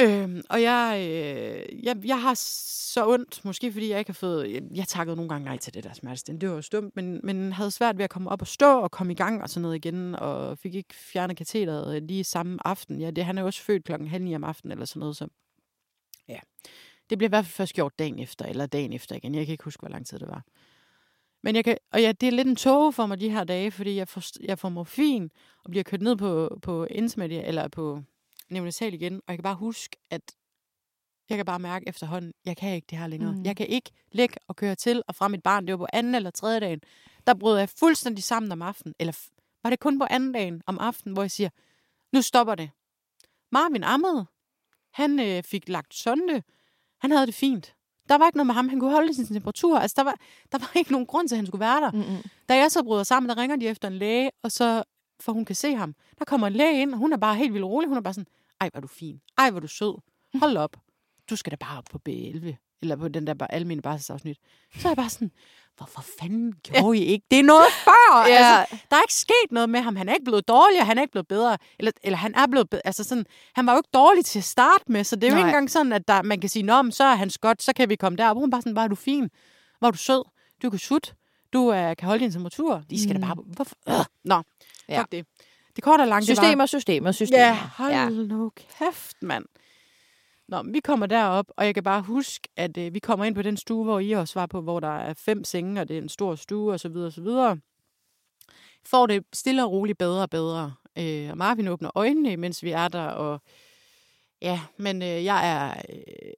Øhm, 0.00 0.42
og 0.50 0.62
jeg, 0.62 0.96
øh, 1.00 1.84
jeg, 1.84 1.96
jeg 2.04 2.22
har 2.22 2.34
så 2.34 3.08
ondt, 3.08 3.44
måske 3.44 3.72
fordi 3.72 3.90
jeg 3.90 3.98
ikke 3.98 4.08
har 4.08 4.14
fået... 4.14 4.52
Jeg, 4.52 4.62
jeg 4.74 4.88
takkede 4.88 5.16
nogle 5.16 5.28
gange 5.28 5.44
nej 5.44 5.56
til 5.56 5.74
det 5.74 5.84
der 5.84 5.92
smertestillende. 5.92 6.40
Det 6.40 6.48
var 6.48 6.54
jo 6.54 6.62
stumt, 6.62 6.96
men, 6.96 7.20
men 7.22 7.52
havde 7.52 7.70
svært 7.70 7.98
ved 7.98 8.04
at 8.04 8.10
komme 8.10 8.30
op 8.30 8.42
og 8.42 8.46
stå 8.46 8.80
og 8.80 8.90
komme 8.90 9.12
i 9.12 9.16
gang 9.16 9.42
og 9.42 9.50
sådan 9.50 9.62
noget 9.62 9.76
igen, 9.76 10.14
og 10.14 10.58
fik 10.58 10.74
ikke 10.74 10.94
fjernet 10.94 11.36
katheteret 11.36 11.96
øh, 11.96 12.02
lige 12.02 12.24
samme 12.24 12.58
aften. 12.64 13.00
Ja, 13.00 13.10
det, 13.10 13.24
han 13.24 13.38
er 13.38 13.42
jo 13.42 13.46
også 13.46 13.62
født 13.62 13.84
klokken 13.84 14.08
halv 14.08 14.24
ni 14.24 14.34
om 14.34 14.44
aftenen 14.44 14.72
eller 14.72 14.86
sådan 14.86 15.00
noget, 15.00 15.16
så 15.16 15.28
ja. 16.28 16.38
Det 17.10 17.18
bliver 17.18 17.28
i 17.28 17.34
hvert 17.34 17.44
fald 17.44 17.52
først 17.52 17.74
gjort 17.74 17.98
dagen 17.98 18.18
efter, 18.18 18.44
eller 18.44 18.66
dagen 18.66 18.92
efter 18.92 19.16
igen. 19.16 19.34
Jeg 19.34 19.46
kan 19.46 19.52
ikke 19.52 19.64
huske, 19.64 19.80
hvor 19.80 19.88
lang 19.88 20.06
tid 20.06 20.18
det 20.18 20.28
var. 20.28 20.44
Men 21.42 21.56
jeg 21.56 21.64
kan, 21.64 21.78
og 21.92 22.02
ja, 22.02 22.12
det 22.12 22.26
er 22.26 22.32
lidt 22.32 22.48
en 22.48 22.56
tåge 22.56 22.92
for 22.92 23.06
mig 23.06 23.20
de 23.20 23.30
her 23.30 23.44
dage, 23.44 23.70
fordi 23.70 23.96
jeg 23.96 24.08
får, 24.08 24.22
jeg 24.44 24.58
får 24.58 24.68
morfin 24.68 25.30
og 25.64 25.70
bliver 25.70 25.84
kørt 25.84 26.02
ned 26.02 26.16
på, 26.16 26.58
på 26.62 26.84
Intimadia, 26.84 27.46
eller 27.46 27.68
på 27.68 28.02
Neonatal 28.50 28.94
igen, 28.94 29.14
og 29.14 29.22
jeg 29.28 29.36
kan 29.36 29.42
bare 29.42 29.54
huske, 29.54 29.96
at 30.10 30.22
jeg 31.28 31.38
kan 31.38 31.46
bare 31.46 31.58
mærke 31.58 31.88
efterhånden, 31.88 32.32
jeg 32.44 32.56
kan 32.56 32.74
ikke 32.74 32.86
det 32.90 32.98
her 32.98 33.06
længere. 33.06 33.32
Mm. 33.32 33.44
Jeg 33.44 33.56
kan 33.56 33.66
ikke 33.66 33.90
ligge 34.12 34.36
og 34.48 34.56
køre 34.56 34.74
til 34.74 35.02
og 35.08 35.14
fra 35.14 35.28
mit 35.28 35.42
barn. 35.42 35.66
Det 35.66 35.72
var 35.72 35.78
på 35.78 35.86
anden 35.92 36.14
eller 36.14 36.30
tredje 36.30 36.60
dagen. 36.60 36.80
Der 37.26 37.34
brød 37.34 37.58
jeg 37.58 37.68
fuldstændig 37.68 38.24
sammen 38.24 38.52
om 38.52 38.62
aftenen. 38.62 38.94
Eller 38.98 39.18
var 39.62 39.70
det 39.70 39.80
kun 39.80 39.98
på 39.98 40.06
anden 40.10 40.32
dagen 40.32 40.62
om 40.66 40.78
aftenen, 40.78 41.12
hvor 41.12 41.22
jeg 41.22 41.30
siger, 41.30 41.50
nu 42.12 42.22
stopper 42.22 42.54
det. 42.54 42.70
Marvin 43.52 43.84
ammede. 43.84 44.26
Han 44.90 45.20
øh, 45.20 45.42
fik 45.42 45.68
lagt 45.68 45.94
sonde. 45.94 46.42
Han 46.98 47.10
havde 47.10 47.26
det 47.26 47.34
fint. 47.34 47.74
Der 48.12 48.18
var 48.18 48.26
ikke 48.26 48.36
noget 48.36 48.46
med 48.46 48.54
ham. 48.54 48.68
Han 48.68 48.80
kunne 48.80 48.90
holde 48.90 49.14
sin 49.14 49.26
temperatur. 49.26 49.78
Altså, 49.78 49.94
der 49.98 50.04
var, 50.04 50.14
der 50.52 50.58
var 50.58 50.70
ikke 50.74 50.92
nogen 50.92 51.06
grund 51.06 51.28
til, 51.28 51.34
at 51.34 51.38
han 51.38 51.46
skulle 51.46 51.60
være 51.60 51.80
der. 51.80 51.90
Mm-mm. 51.90 52.22
Da 52.48 52.56
jeg 52.56 52.70
så 52.70 52.82
bryder 52.82 53.02
sammen, 53.02 53.30
der 53.30 53.36
ringer 53.36 53.56
de 53.56 53.66
efter 53.66 53.88
en 53.88 53.94
læge, 53.94 54.30
og 54.42 54.52
så, 54.52 54.82
for 55.20 55.32
hun 55.32 55.44
kan 55.44 55.56
se 55.56 55.74
ham. 55.74 55.94
Der 56.18 56.24
kommer 56.24 56.46
en 56.46 56.52
læge 56.52 56.82
ind, 56.82 56.92
og 56.92 56.98
hun 56.98 57.12
er 57.12 57.16
bare 57.16 57.36
helt 57.36 57.52
vildt 57.52 57.66
rolig. 57.66 57.88
Hun 57.88 57.96
er 57.96 58.00
bare 58.00 58.14
sådan, 58.14 58.26
ej, 58.60 58.70
hvor 58.72 58.80
du 58.80 58.88
fin. 58.88 59.20
Ej, 59.38 59.50
hvor 59.50 59.60
du 59.60 59.68
sød. 59.68 59.94
Hold 60.34 60.56
op. 60.56 60.76
Du 61.30 61.36
skal 61.36 61.50
da 61.50 61.56
bare 61.56 61.78
op 61.78 61.84
på 61.90 62.00
B11. 62.08 62.54
Eller 62.82 62.96
på 62.96 63.08
den 63.08 63.26
der 63.26 63.34
bare 63.34 63.54
almindelige 63.54 63.82
barselsafsnit. 63.82 64.38
Så 64.76 64.88
er 64.88 64.90
jeg 64.90 64.96
bare 64.96 65.10
sådan, 65.10 65.30
hvorfor 65.82 66.04
fanden 66.20 66.52
gjorde 66.62 66.98
I 66.98 67.04
ikke? 67.04 67.26
Det 67.30 67.38
er 67.38 67.42
noget 67.42 67.66
før. 67.84 68.26
Ja. 68.26 68.36
Altså, 68.36 68.76
der 68.90 68.96
er 68.96 69.00
ikke 69.02 69.14
sket 69.14 69.48
noget 69.50 69.70
med 69.70 69.80
ham. 69.80 69.96
Han 69.96 70.08
er 70.08 70.12
ikke 70.12 70.24
blevet 70.24 70.48
dårligere, 70.48 70.84
han 70.84 70.98
er 70.98 71.02
ikke 71.02 71.12
blevet 71.12 71.28
bedre. 71.28 71.58
Eller, 71.78 71.92
eller 72.02 72.16
han 72.18 72.34
er 72.34 72.46
blevet 72.46 72.70
bedre. 72.70 72.86
Altså 72.86 73.04
sådan, 73.04 73.24
han 73.54 73.66
var 73.66 73.72
jo 73.72 73.78
ikke 73.78 73.88
dårlig 73.94 74.24
til 74.24 74.38
at 74.38 74.44
starte 74.44 74.84
med, 74.86 75.04
så 75.04 75.16
det 75.16 75.24
er 75.24 75.28
jo 75.28 75.34
Nej. 75.34 75.40
ikke 75.40 75.48
engang 75.48 75.70
sådan, 75.70 75.92
at 75.92 76.08
der, 76.08 76.22
man 76.22 76.40
kan 76.40 76.50
sige, 76.50 76.62
Nå, 76.62 76.90
så 76.90 77.04
er 77.04 77.14
han 77.14 77.30
godt, 77.40 77.62
så 77.62 77.72
kan 77.72 77.88
vi 77.88 77.96
komme 77.96 78.16
derop. 78.16 78.36
Hun 78.36 78.50
bare 78.50 78.62
sådan, 78.62 78.76
var 78.76 78.88
du 78.88 78.94
fin? 78.94 79.30
Var 79.80 79.90
du 79.90 79.98
sød? 79.98 80.24
Du 80.62 80.70
kan 80.70 80.78
sutte. 80.78 81.12
Du 81.52 81.68
uh, 81.68 81.74
kan 81.74 81.96
holde 82.02 82.24
din 82.24 82.32
temperatur. 82.32 82.82
De 82.90 83.02
skal 83.02 83.16
mm. 83.16 83.20
da 83.22 83.26
bare... 83.26 83.36
Hvorfor? 83.46 83.76
Øh. 83.88 84.04
Nå, 84.24 84.42
Ja. 84.88 85.00
fuck 85.00 85.12
det. 85.12 85.26
Det 85.76 85.84
korte 85.84 86.02
og 86.02 86.08
lange, 86.08 86.26
det 86.26 86.36
var... 86.36 86.42
Systemer, 86.42 86.66
systemer, 86.66 87.12
systemer. 87.12 87.38
Ja, 87.42 87.54
hold 87.76 87.92
ja. 87.92 88.08
nu 88.08 88.50
kæft, 88.78 89.16
mand. 89.22 89.44
Nå, 90.52 90.62
vi 90.62 90.80
kommer 90.80 91.06
derop, 91.06 91.46
og 91.56 91.66
jeg 91.66 91.74
kan 91.74 91.82
bare 91.82 92.02
huske, 92.02 92.48
at 92.56 92.76
øh, 92.76 92.94
vi 92.94 92.98
kommer 92.98 93.24
ind 93.24 93.34
på 93.34 93.42
den 93.42 93.56
stue, 93.56 93.84
hvor 93.84 94.00
I 94.00 94.12
også 94.12 94.40
var 94.40 94.46
på, 94.46 94.60
hvor 94.60 94.80
der 94.80 94.98
er 94.98 95.14
fem 95.14 95.44
senge, 95.44 95.80
og 95.80 95.88
det 95.88 95.98
er 95.98 96.02
en 96.02 96.08
stor 96.08 96.34
stue, 96.34 96.72
og 96.72 96.80
så 96.80 96.88
videre, 96.88 97.06
og 97.06 97.12
så 97.12 97.20
videre. 97.20 97.58
Får 98.84 99.06
det 99.06 99.24
stille 99.32 99.64
og 99.64 99.72
roligt 99.72 99.98
bedre 99.98 100.22
og 100.22 100.30
bedre. 100.30 100.74
Øh, 100.98 101.30
og 101.30 101.38
Marvin 101.38 101.68
åbner 101.68 101.90
øjnene, 101.94 102.36
mens 102.36 102.62
vi 102.62 102.70
er 102.70 102.88
der, 102.88 103.06
og 103.06 103.40
ja, 104.42 104.60
men 104.76 105.02
øh, 105.02 105.24
jeg 105.24 105.50
er 105.50 105.82
øh, 105.88 106.32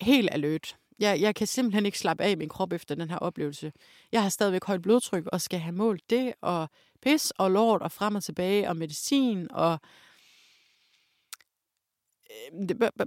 helt 0.00 0.28
alert. 0.32 0.76
Jeg, 0.98 1.20
jeg 1.20 1.34
kan 1.34 1.46
simpelthen 1.46 1.86
ikke 1.86 1.98
slappe 1.98 2.24
af 2.24 2.36
min 2.36 2.48
krop 2.48 2.72
efter 2.72 2.94
den 2.94 3.10
her 3.10 3.18
oplevelse. 3.18 3.72
Jeg 4.12 4.22
har 4.22 4.28
stadigvæk 4.28 4.64
højt 4.64 4.82
blodtryk, 4.82 5.26
og 5.26 5.40
skal 5.40 5.58
have 5.58 5.74
målt 5.74 6.10
det, 6.10 6.34
og 6.40 6.68
pis 7.02 7.30
og 7.30 7.50
lort, 7.50 7.82
og 7.82 7.92
frem 7.92 8.14
og 8.14 8.24
tilbage, 8.24 8.68
og 8.68 8.76
medicin, 8.76 9.50
og 9.50 9.80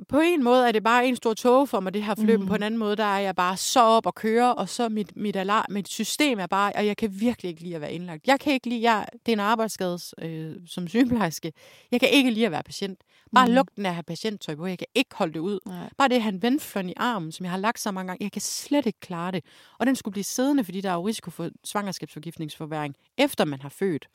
på 0.09 0.19
en 0.19 0.43
måde 0.43 0.67
er 0.67 0.71
det 0.71 0.83
bare 0.83 1.07
en 1.07 1.15
stor 1.15 1.33
tog 1.33 1.69
for 1.69 1.79
mig, 1.79 1.93
det 1.93 2.03
her 2.03 2.15
forløb. 2.15 2.39
Mm. 2.39 2.47
På 2.47 2.55
en 2.55 2.63
anden 2.63 2.77
måde, 2.77 2.95
der 2.95 3.03
er 3.03 3.19
jeg 3.19 3.35
bare 3.35 3.57
så 3.57 3.81
op 3.81 4.05
og 4.05 4.15
køre, 4.15 4.55
og 4.55 4.69
så 4.69 4.89
mit, 4.89 5.15
mit, 5.15 5.35
alarm, 5.35 5.65
mit 5.69 5.87
system 5.87 6.39
er 6.39 6.47
bare, 6.47 6.71
og 6.75 6.85
jeg 6.85 6.97
kan 6.97 7.19
virkelig 7.19 7.49
ikke 7.49 7.63
lide 7.63 7.75
at 7.75 7.81
være 7.81 7.93
indlagt. 7.93 8.27
Jeg 8.27 8.39
kan 8.39 8.53
ikke 8.53 8.69
lide, 8.69 8.91
jeg, 8.91 9.05
det 9.25 9.31
er 9.31 9.33
en 9.33 9.39
arbejdsskade 9.39 9.99
øh, 10.21 10.55
som 10.67 10.87
sygeplejerske. 10.87 11.53
Jeg 11.91 11.99
kan 11.99 12.09
ikke 12.09 12.31
lide 12.31 12.45
at 12.45 12.51
være 12.51 12.63
patient. 12.63 12.99
Bare 13.33 13.45
Mhm. 13.45 13.51
mm. 13.51 13.55
lugten 13.55 13.85
af 13.85 13.89
at 13.89 13.95
have 13.95 14.03
patienttøj 14.03 14.55
på, 14.55 14.65
jeg 14.65 14.77
kan 14.77 14.87
ikke 14.95 15.15
holde 15.15 15.33
det 15.33 15.39
ud. 15.39 15.59
Nej. 15.65 15.89
Bare 15.97 16.07
det 16.07 16.15
at 16.15 16.21
have 16.21 16.79
en 16.79 16.89
i 16.89 16.93
armen, 16.97 17.31
som 17.31 17.43
jeg 17.43 17.51
har 17.51 17.57
lagt 17.57 17.79
så 17.79 17.91
mange 17.91 18.07
gange, 18.07 18.23
jeg 18.23 18.31
kan 18.31 18.41
slet 18.41 18.85
ikke 18.85 18.99
klare 18.99 19.31
det. 19.31 19.43
Og 19.79 19.85
den 19.85 19.95
skulle 19.95 20.11
blive 20.11 20.23
siddende, 20.23 20.63
fordi 20.63 20.81
der 20.81 20.89
er 20.89 20.93
jo 20.93 21.07
risiko 21.07 21.31
for 21.31 21.49
svangerskabsforgiftningsforværing, 21.63 22.95
efter 23.17 23.45
man 23.45 23.61
har 23.61 23.69
født. 23.69 24.07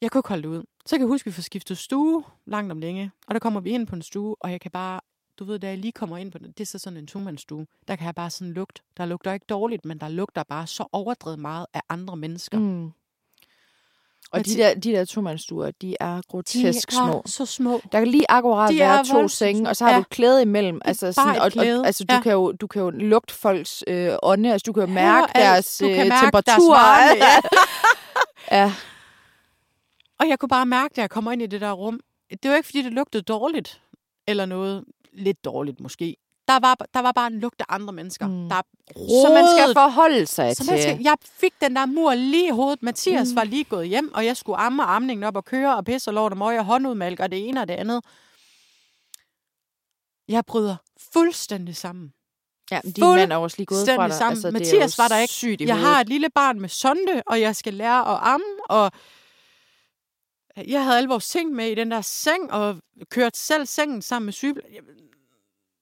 Jeg 0.00 0.10
kunne 0.10 0.18
ikke 0.18 0.28
holde 0.28 0.42
det 0.42 0.48
ud. 0.48 0.62
Så 0.86 0.96
kan 0.96 1.00
jeg 1.00 1.08
huske, 1.08 1.22
at 1.22 1.26
vi 1.26 1.32
får 1.34 1.42
skiftet 1.42 1.78
stue 1.78 2.24
langt 2.46 2.72
om 2.72 2.78
længe. 2.80 3.10
Og 3.26 3.34
der 3.34 3.38
kommer 3.40 3.60
vi 3.60 3.70
ind 3.70 3.86
på 3.86 3.94
en 3.96 4.02
stue, 4.02 4.36
og 4.40 4.50
jeg 4.52 4.60
kan 4.60 4.70
bare, 4.70 5.00
du 5.38 5.44
ved, 5.44 5.58
da 5.58 5.68
jeg 5.68 5.78
lige 5.78 5.92
kommer 5.92 6.16
ind 6.16 6.32
på 6.32 6.38
den, 6.38 6.46
det 6.52 6.60
er 6.60 6.66
så 6.66 6.78
sådan 6.78 6.96
en 6.96 7.06
tomandsstue, 7.06 7.66
der 7.88 7.96
kan 7.96 8.06
jeg 8.06 8.14
bare 8.14 8.30
sådan 8.30 8.52
lugt. 8.52 8.82
Der 8.96 9.06
lugter 9.06 9.32
ikke 9.32 9.46
dårligt, 9.48 9.84
men 9.84 9.98
der 10.00 10.08
lugter 10.08 10.42
bare 10.42 10.66
så 10.66 10.84
overdrevet 10.92 11.38
meget 11.38 11.66
af 11.74 11.80
andre 11.88 12.16
mennesker. 12.16 12.58
Mm. 12.58 12.90
Og 14.30 14.46
de 14.46 14.54
der, 14.56 14.74
de 14.74 14.92
der 14.92 15.04
tomandsstuer, 15.04 15.70
de 15.82 15.96
er 16.00 16.20
grotesk 16.28 16.90
de 16.90 16.94
små. 16.96 17.12
er 17.12 17.22
så 17.28 17.46
små. 17.46 17.80
Der 17.92 17.98
kan 17.98 18.08
lige 18.08 18.24
akkurat 18.30 18.70
De 18.70 18.78
være 18.78 19.04
to 19.04 19.28
senge, 19.28 19.68
og 19.68 19.76
så 19.76 19.78
små. 19.78 19.86
har 19.86 19.92
Ja. 19.94 19.98
du 19.98 20.04
klæde 20.10 20.42
imellem. 20.42 20.80
Altså, 20.84 21.12
sådan, 21.12 21.36
og, 21.40 21.52
og, 21.56 21.64
altså, 21.86 22.04
du, 22.04 22.14
Ja. 22.14 22.20
kan 22.22 22.32
jo, 22.32 22.52
du 22.52 22.66
kan 22.66 22.82
jo 22.82 22.90
lugte 22.90 23.34
folks 23.34 23.84
øh, 23.86 24.12
ånde, 24.22 24.52
altså 24.52 24.64
du 24.66 24.72
kan 24.72 24.80
jo 24.82 24.86
Hør 24.86 24.94
mærke 24.94 25.36
alt. 25.36 25.44
deres 25.46 25.82
øh, 25.82 25.88
deres 25.90 26.20
temperatur. 26.22 26.74
varme, 26.74 27.16
ja. 28.50 28.58
ja. 28.58 28.72
Og 30.18 30.28
jeg 30.28 30.38
kunne 30.38 30.48
bare 30.48 30.66
mærke, 30.66 30.92
da 30.96 31.00
jeg 31.00 31.10
kommer 31.10 31.32
ind 31.32 31.42
i 31.42 31.46
det 31.46 31.60
der 31.60 31.72
rum, 31.72 32.00
det 32.42 32.50
var 32.50 32.56
ikke, 32.56 32.66
fordi 32.66 32.82
det 32.82 32.92
lugtede 32.92 33.22
dårligt, 33.22 33.82
eller 34.26 34.46
noget 34.46 34.84
lidt 35.12 35.44
dårligt 35.44 35.80
måske. 35.80 36.16
Der 36.48 36.58
var, 36.60 36.74
der 36.94 37.00
var 37.00 37.12
bare 37.12 37.26
en 37.26 37.40
lugt 37.40 37.60
af 37.60 37.64
andre 37.68 37.92
mennesker, 37.92 38.26
Mm. 38.26 38.48
der 38.48 38.62
Så 38.96 39.30
man 39.34 39.44
skal 39.56 39.74
forholde 39.74 40.26
sig 40.26 40.56
Så 40.56 40.64
til. 40.64 40.82
skal, 40.82 40.98
jeg 41.00 41.14
fik 41.22 41.52
den 41.60 41.76
der 41.76 41.86
mur 41.86 42.14
lige 42.14 42.46
i 42.46 42.50
hovedet. 42.50 42.82
Mathias 42.82 43.28
Mm. 43.30 43.36
var 43.36 43.44
lige 43.44 43.64
gået 43.64 43.88
hjem, 43.88 44.14
og 44.14 44.24
jeg 44.24 44.36
skulle 44.36 44.56
amme 44.58 44.82
amningen 44.82 45.24
op 45.24 45.36
og 45.36 45.44
køre 45.44 45.76
og 45.76 45.84
pisse 45.84 46.10
og 46.10 46.14
lort 46.14 46.32
og 46.32 46.38
møg 46.38 46.58
og 46.58 46.64
håndudmælk 46.64 47.20
og 47.20 47.30
det 47.30 47.48
ene 47.48 47.60
og 47.60 47.68
det 47.68 47.74
andet. 47.74 48.04
Jeg 50.28 50.44
bryder 50.46 50.76
fuldstændig 51.12 51.76
sammen. 51.76 52.12
Ja, 52.70 52.80
din 52.96 53.04
mand 53.04 53.32
er 53.32 53.36
også 53.36 53.56
lige 53.58 53.66
gået 53.66 53.86
fra 53.96 54.08
dig. 54.08 54.16
sammen. 54.16 54.32
Altså, 54.36 54.50
Mathias 54.50 54.98
var 54.98 55.08
der 55.08 55.18
ikke. 55.18 55.32
Sygt 55.34 55.60
Jeg 55.60 55.78
har 55.80 56.00
et 56.00 56.08
lille 56.08 56.30
barn 56.34 56.60
med 56.60 56.68
sonde, 56.68 57.22
og 57.26 57.40
jeg 57.40 57.56
skal 57.56 57.74
lære 57.74 58.00
at 58.14 58.18
amme, 58.22 58.46
og 58.68 58.92
jeg 60.68 60.84
havde 60.84 60.96
alle 60.96 61.08
vores 61.08 61.28
ting 61.28 61.52
med 61.52 61.66
i 61.66 61.74
den 61.74 61.90
der 61.90 62.00
seng, 62.00 62.52
og 62.52 62.76
kørte 63.10 63.38
selv 63.38 63.66
sengen 63.66 64.02
sammen 64.02 64.24
med 64.26 64.32
syge. 64.32 64.54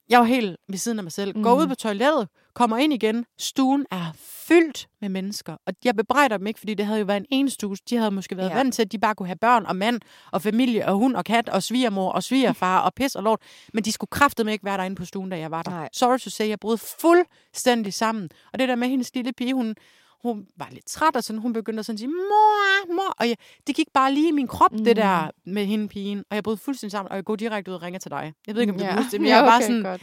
Jeg 0.09 0.21
var 0.21 0.27
helt 0.27 0.57
ved 0.69 0.79
siden 0.79 0.99
af 0.99 1.03
mig 1.05 1.13
selv. 1.13 1.43
Går 1.43 1.55
Mm. 1.55 1.61
ud 1.61 1.67
på 1.67 1.75
toilettet, 1.75 2.29
kommer 2.55 2.77
ind 2.77 2.93
igen. 2.93 3.25
Stuen 3.39 3.87
er 3.91 4.13
fyldt 4.17 4.89
med 5.01 5.09
mennesker. 5.09 5.57
Og 5.67 5.75
jeg 5.85 5.97
bebrejder 5.97 6.37
dem 6.37 6.47
ikke, 6.47 6.59
fordi 6.61 6.75
det 6.75 6.87
havde 6.87 6.99
jo 6.99 7.05
været 7.05 7.21
en 7.21 7.27
enestue. 7.31 7.77
De 7.91 7.97
havde 7.97 8.11
måske 8.11 8.37
været 8.37 8.51
ja. 8.51 8.55
vant 8.55 8.75
til, 8.75 8.83
at 8.83 8.93
de 8.93 8.99
bare 8.99 9.15
kunne 9.15 9.27
have 9.27 9.37
børn 9.37 9.67
og 9.67 9.77
mand 9.77 10.01
og 10.33 10.43
familie 10.43 10.87
og 10.89 10.95
hund 10.95 11.17
og 11.17 11.25
kat 11.25 11.49
og 11.49 11.63
svigermor 11.63 12.13
og 12.13 12.23
svigerfar 12.23 12.81
og 12.81 12.95
pis 12.95 13.15
og 13.15 13.23
lort. 13.23 13.41
Men 13.75 13.85
de 13.85 13.93
skulle 13.93 14.09
kraftedeme 14.11 14.53
ikke 14.53 14.65
være 14.65 14.77
derinde 14.79 14.97
på 14.97 15.05
stuen, 15.05 15.31
da 15.31 15.39
jeg 15.39 15.51
var 15.51 15.63
der. 15.63 15.71
Nej. 15.71 15.89
Sorry 15.93 16.19
to 16.19 16.31
say, 16.31 16.49
jeg 16.49 16.61
brød 16.61 16.79
fuldstændig 16.79 17.95
sammen. 17.95 18.31
Og 18.53 18.59
det 18.59 18.69
der 18.69 18.75
med 18.75 18.89
hendes 18.89 19.15
lille 19.15 19.33
pige, 19.33 19.55
hun, 19.55 19.75
hun 20.23 20.47
var 20.57 20.69
lidt 20.71 20.87
træt, 20.87 21.17
og 21.17 21.25
sådan, 21.25 21.41
hun 21.43 21.53
begyndte 21.53 21.79
at 21.81 21.87
sådan 21.87 21.99
sige, 21.99 22.09
mor, 22.09 22.95
mor. 22.95 23.15
Og 23.19 23.29
jeg, 23.29 23.37
det 23.67 23.77
gik 23.77 23.87
bare 23.95 24.15
lige 24.15 24.29
i 24.29 24.33
min 24.33 24.47
krop, 24.49 24.73
mm. 24.73 24.79
Mm. 24.79 24.85
det 24.85 24.97
der 24.97 25.31
med 25.47 25.67
hende 25.67 25.89
pigen. 25.89 26.25
Og 26.31 26.35
jeg 26.35 26.45
brød 26.45 26.57
fuldstændig 26.57 26.93
sammen, 26.93 27.11
og 27.11 27.17
jeg 27.17 27.25
går 27.25 27.37
direkte 27.37 27.71
ud 27.71 27.77
og 27.77 27.83
ringer 27.83 28.01
til 28.01 28.11
dig. 28.11 28.33
Jeg 28.47 28.55
ved 28.55 28.63
ikke, 28.63 28.73
om 28.73 28.79
du 28.79 28.85
ja. 28.85 28.95
ja. 28.95 29.07
det, 29.11 29.21
men 29.21 29.31
jeg 29.33 29.43
var 29.43 29.49
bare 29.51 29.63
sådan, 29.63 29.83
godt. 29.83 30.01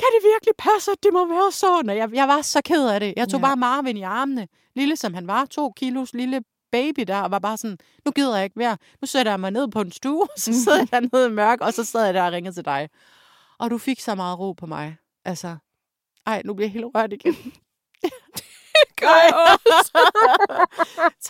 kan 0.00 0.08
det 0.14 0.28
virkelig 0.34 0.52
passe, 0.58 0.90
at 0.90 1.02
det 1.02 1.12
må 1.12 1.26
være 1.28 1.52
sådan? 1.52 1.90
Og 1.90 1.96
jeg, 1.96 2.10
jeg 2.14 2.28
var 2.28 2.42
så 2.42 2.60
ked 2.64 2.88
af 2.88 3.00
det. 3.00 3.14
Jeg 3.16 3.28
tog 3.28 3.40
Ja. 3.40 3.46
ja. 3.46 3.48
bare 3.50 3.56
Marvin 3.56 3.96
i 3.96 4.02
armene, 4.02 4.48
lille 4.76 4.96
som 4.96 5.14
han 5.14 5.26
var, 5.26 5.44
to 5.44 5.72
kilos 5.76 6.12
lille 6.12 6.40
baby 6.72 7.00
der, 7.06 7.20
og 7.20 7.30
var 7.30 7.38
bare 7.38 7.56
sådan, 7.56 7.78
nu 8.04 8.12
gider 8.12 8.36
jeg 8.36 8.44
ikke 8.44 8.58
mere. 8.58 8.76
Nu 9.00 9.06
sætter 9.06 9.32
jeg 9.32 9.40
mig 9.40 9.50
ned 9.50 9.68
på 9.68 9.80
en 9.80 9.92
stue, 9.92 10.22
og 10.22 10.28
så 10.36 10.62
sidder 10.64 10.78
jeg 10.90 10.90
dernede 10.90 11.28
i 11.28 11.32
mørk, 11.32 11.60
og 11.60 11.74
så 11.74 11.84
sad 11.84 12.04
jeg 12.04 12.14
der 12.14 12.22
og 12.22 12.32
ringede 12.32 12.54
til 12.54 12.64
dig. 12.64 12.88
Og 13.58 13.70
du 13.70 13.78
fik 13.78 14.00
så 14.00 14.14
meget 14.14 14.38
ro 14.38 14.52
på 14.52 14.66
mig. 14.66 14.96
Altså, 15.24 15.56
ej, 16.26 16.42
nu 16.44 16.54
bliver 16.54 16.66
jeg 16.66 16.72
helt 16.72 16.86
rørt 16.94 17.12
igen. 17.12 17.36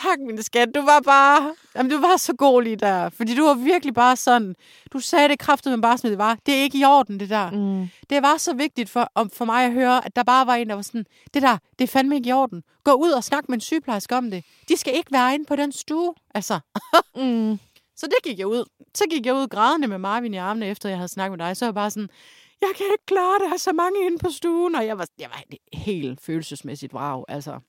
tak, 0.01 0.19
min 0.19 0.43
skat. 0.43 0.69
Du 0.75 0.81
var 0.81 1.01
bare... 1.01 1.55
Jamen, 1.77 1.91
du 1.91 2.01
var 2.01 2.17
så 2.17 2.33
god 2.33 2.63
lige 2.63 2.77
der. 2.77 3.09
Fordi 3.09 3.35
du 3.35 3.45
var 3.45 3.55
virkelig 3.55 3.95
bare 3.95 4.17
sådan... 4.17 4.57
Du 4.93 5.01
sagde 5.01 5.29
det 5.29 5.39
kraftigt, 5.39 5.71
men 5.73 5.81
bare 5.81 5.99
som 5.99 6.11
det 6.11 6.19
var. 6.19 6.39
Det 6.47 6.55
er 6.55 6.63
ikke 6.63 6.79
i 6.79 6.85
orden, 6.85 7.21
det 7.21 7.31
der. 7.31 7.51
Mm. 7.51 7.89
Det 8.11 8.23
var 8.23 8.37
så 8.37 8.55
vigtigt 8.55 8.91
for, 8.91 9.11
om, 9.15 9.31
for 9.31 9.45
mig 9.45 9.65
at 9.65 9.73
høre, 9.73 10.07
at 10.07 10.17
der 10.17 10.23
bare 10.23 10.47
var 10.47 10.55
en, 10.55 10.69
der 10.69 10.75
var 10.75 10.83
sådan... 10.83 11.07
Det 11.35 11.43
der, 11.43 11.59
det 11.79 11.85
er 11.85 11.89
fandme 11.89 12.17
ikke 12.17 12.29
i 12.29 12.33
orden. 12.33 12.63
Gå 12.85 12.93
ud 12.93 13.11
og 13.11 13.25
snak 13.25 13.49
med 13.49 13.57
en 13.57 13.61
sygeplejerske 13.61 14.17
om 14.17 14.31
det. 14.31 14.45
De 14.69 14.77
skal 14.77 14.95
ikke 14.97 15.13
være 15.13 15.35
inde 15.35 15.45
på 15.45 15.57
den 15.57 15.73
stue. 15.73 16.15
Altså... 16.35 16.61
Mm. 17.17 17.59
Så 17.97 18.07
det 18.07 18.17
gik 18.25 18.39
jeg 18.39 18.47
ud. 18.47 18.65
Så 18.95 19.05
gik 19.11 19.27
jeg 19.27 19.35
ud 19.35 19.49
grædende 19.49 19.89
med 19.89 19.99
Marvin 19.99 20.35
i 20.35 20.37
armene, 20.37 20.67
efter 20.67 20.89
jeg 20.89 20.99
havde 20.99 21.09
snakket 21.09 21.39
med 21.39 21.47
dig. 21.47 21.57
Så 21.57 21.65
var 21.65 21.69
jeg 21.69 21.75
bare 21.75 21.91
sådan, 21.91 22.09
jeg 22.61 22.71
kan 22.77 22.87
ikke 22.93 23.07
klare 23.07 23.35
det, 23.39 23.47
der 23.49 23.53
er 23.55 23.59
så 23.59 23.73
mange 23.73 24.07
inde 24.07 24.19
på 24.19 24.31
stuen. 24.31 24.75
Og 24.75 24.87
jeg 24.87 24.99
var, 24.99 25.07
jeg 25.19 25.31
var 25.31 25.43
helt 25.79 26.21
følelsesmæssigt 26.21 26.93
brav, 26.93 27.25
altså. 27.29 27.61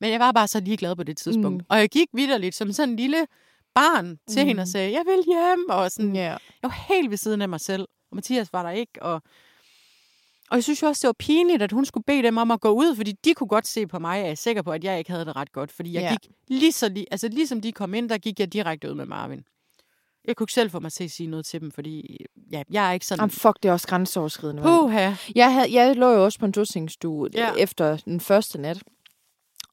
Men 0.00 0.10
jeg 0.10 0.20
var 0.20 0.32
bare 0.32 0.48
så 0.48 0.60
ligeglad 0.60 0.96
på 0.96 1.02
det 1.02 1.16
tidspunkt. 1.16 1.50
Mm. 1.56 1.58
Mm. 1.58 1.66
Og 1.68 1.78
jeg 1.78 1.88
gik 1.88 2.08
vidderligt 2.12 2.54
som 2.54 2.72
sådan 2.72 2.88
en 2.88 2.96
lille 2.96 3.26
barn 3.74 4.18
til 4.28 4.42
mm. 4.42 4.46
hende 4.48 4.60
og 4.62 4.68
sagde, 4.68 4.92
jeg 4.92 5.02
vil 5.06 5.24
hjem. 5.26 5.66
Og 5.68 5.90
sådan, 5.90 6.14
Ja. 6.14 6.22
jeg 6.30 6.38
var 6.62 6.84
helt 6.88 7.10
ved 7.10 7.16
siden 7.16 7.42
af 7.42 7.48
mig 7.48 7.60
selv. 7.60 7.82
Og 7.82 8.14
Mathias 8.16 8.52
var 8.52 8.62
der 8.62 8.70
ikke. 8.70 9.02
Og, 9.02 9.12
og 10.50 10.56
jeg 10.56 10.64
synes 10.64 10.82
jo 10.82 10.86
også, 10.86 11.00
det 11.02 11.06
var 11.08 11.12
pinligt, 11.18 11.62
at 11.62 11.72
hun 11.72 11.84
skulle 11.84 12.04
bede 12.04 12.22
dem 12.22 12.36
om 12.36 12.50
at 12.50 12.60
gå 12.60 12.70
ud, 12.70 12.96
fordi 12.96 13.12
de 13.24 13.34
kunne 13.34 13.48
godt 13.48 13.66
se 13.66 13.86
på 13.86 13.98
mig, 13.98 14.18
og 14.20 14.24
jeg 14.24 14.30
er 14.30 14.34
sikker 14.34 14.62
på, 14.62 14.72
at 14.72 14.84
jeg 14.84 14.98
ikke 14.98 15.10
havde 15.10 15.24
det 15.24 15.36
ret 15.36 15.52
godt. 15.52 15.72
Fordi 15.72 15.92
jeg 15.92 16.02
Ja. 16.02 16.10
gik 16.10 16.30
lige 16.48 16.72
så 16.72 16.88
lige, 16.88 17.06
altså 17.10 17.28
ligesom 17.28 17.60
de 17.60 17.72
kom 17.72 17.94
ind, 17.94 18.08
der 18.08 18.18
gik 18.18 18.40
jeg 18.40 18.52
direkte 18.52 18.88
ud 18.90 18.94
med 18.94 19.06
Marvin. 19.06 19.44
Jeg 20.24 20.36
kunne 20.36 20.44
ikke 20.44 20.52
selv 20.52 20.70
få 20.70 20.80
mig 20.80 20.92
til 20.92 21.04
at 21.04 21.10
sige 21.10 21.26
noget 21.26 21.46
til 21.46 21.60
dem, 21.60 21.70
fordi 21.70 22.16
ja, 22.52 22.62
jeg 22.70 22.88
er 22.88 22.92
ikke 22.92 23.06
sådan... 23.06 23.20
Jamen, 23.20 23.30
fuck, 23.30 23.56
det 23.62 23.68
er 23.68 23.72
også 23.72 23.88
grænseoverskridende. 23.88 24.62
Puha. 24.62 25.12
Jeg, 25.34 25.54
havde, 25.54 25.72
jeg 25.74 25.96
lå 25.96 26.10
jo 26.12 26.24
også 26.24 26.38
på 26.38 26.46
en 26.46 26.52
dosingstue 26.52 27.28
Ja. 27.34 27.46
ja. 27.46 27.52
efter 27.54 27.96
den 27.96 28.20
første 28.20 28.58
nat. 28.60 28.82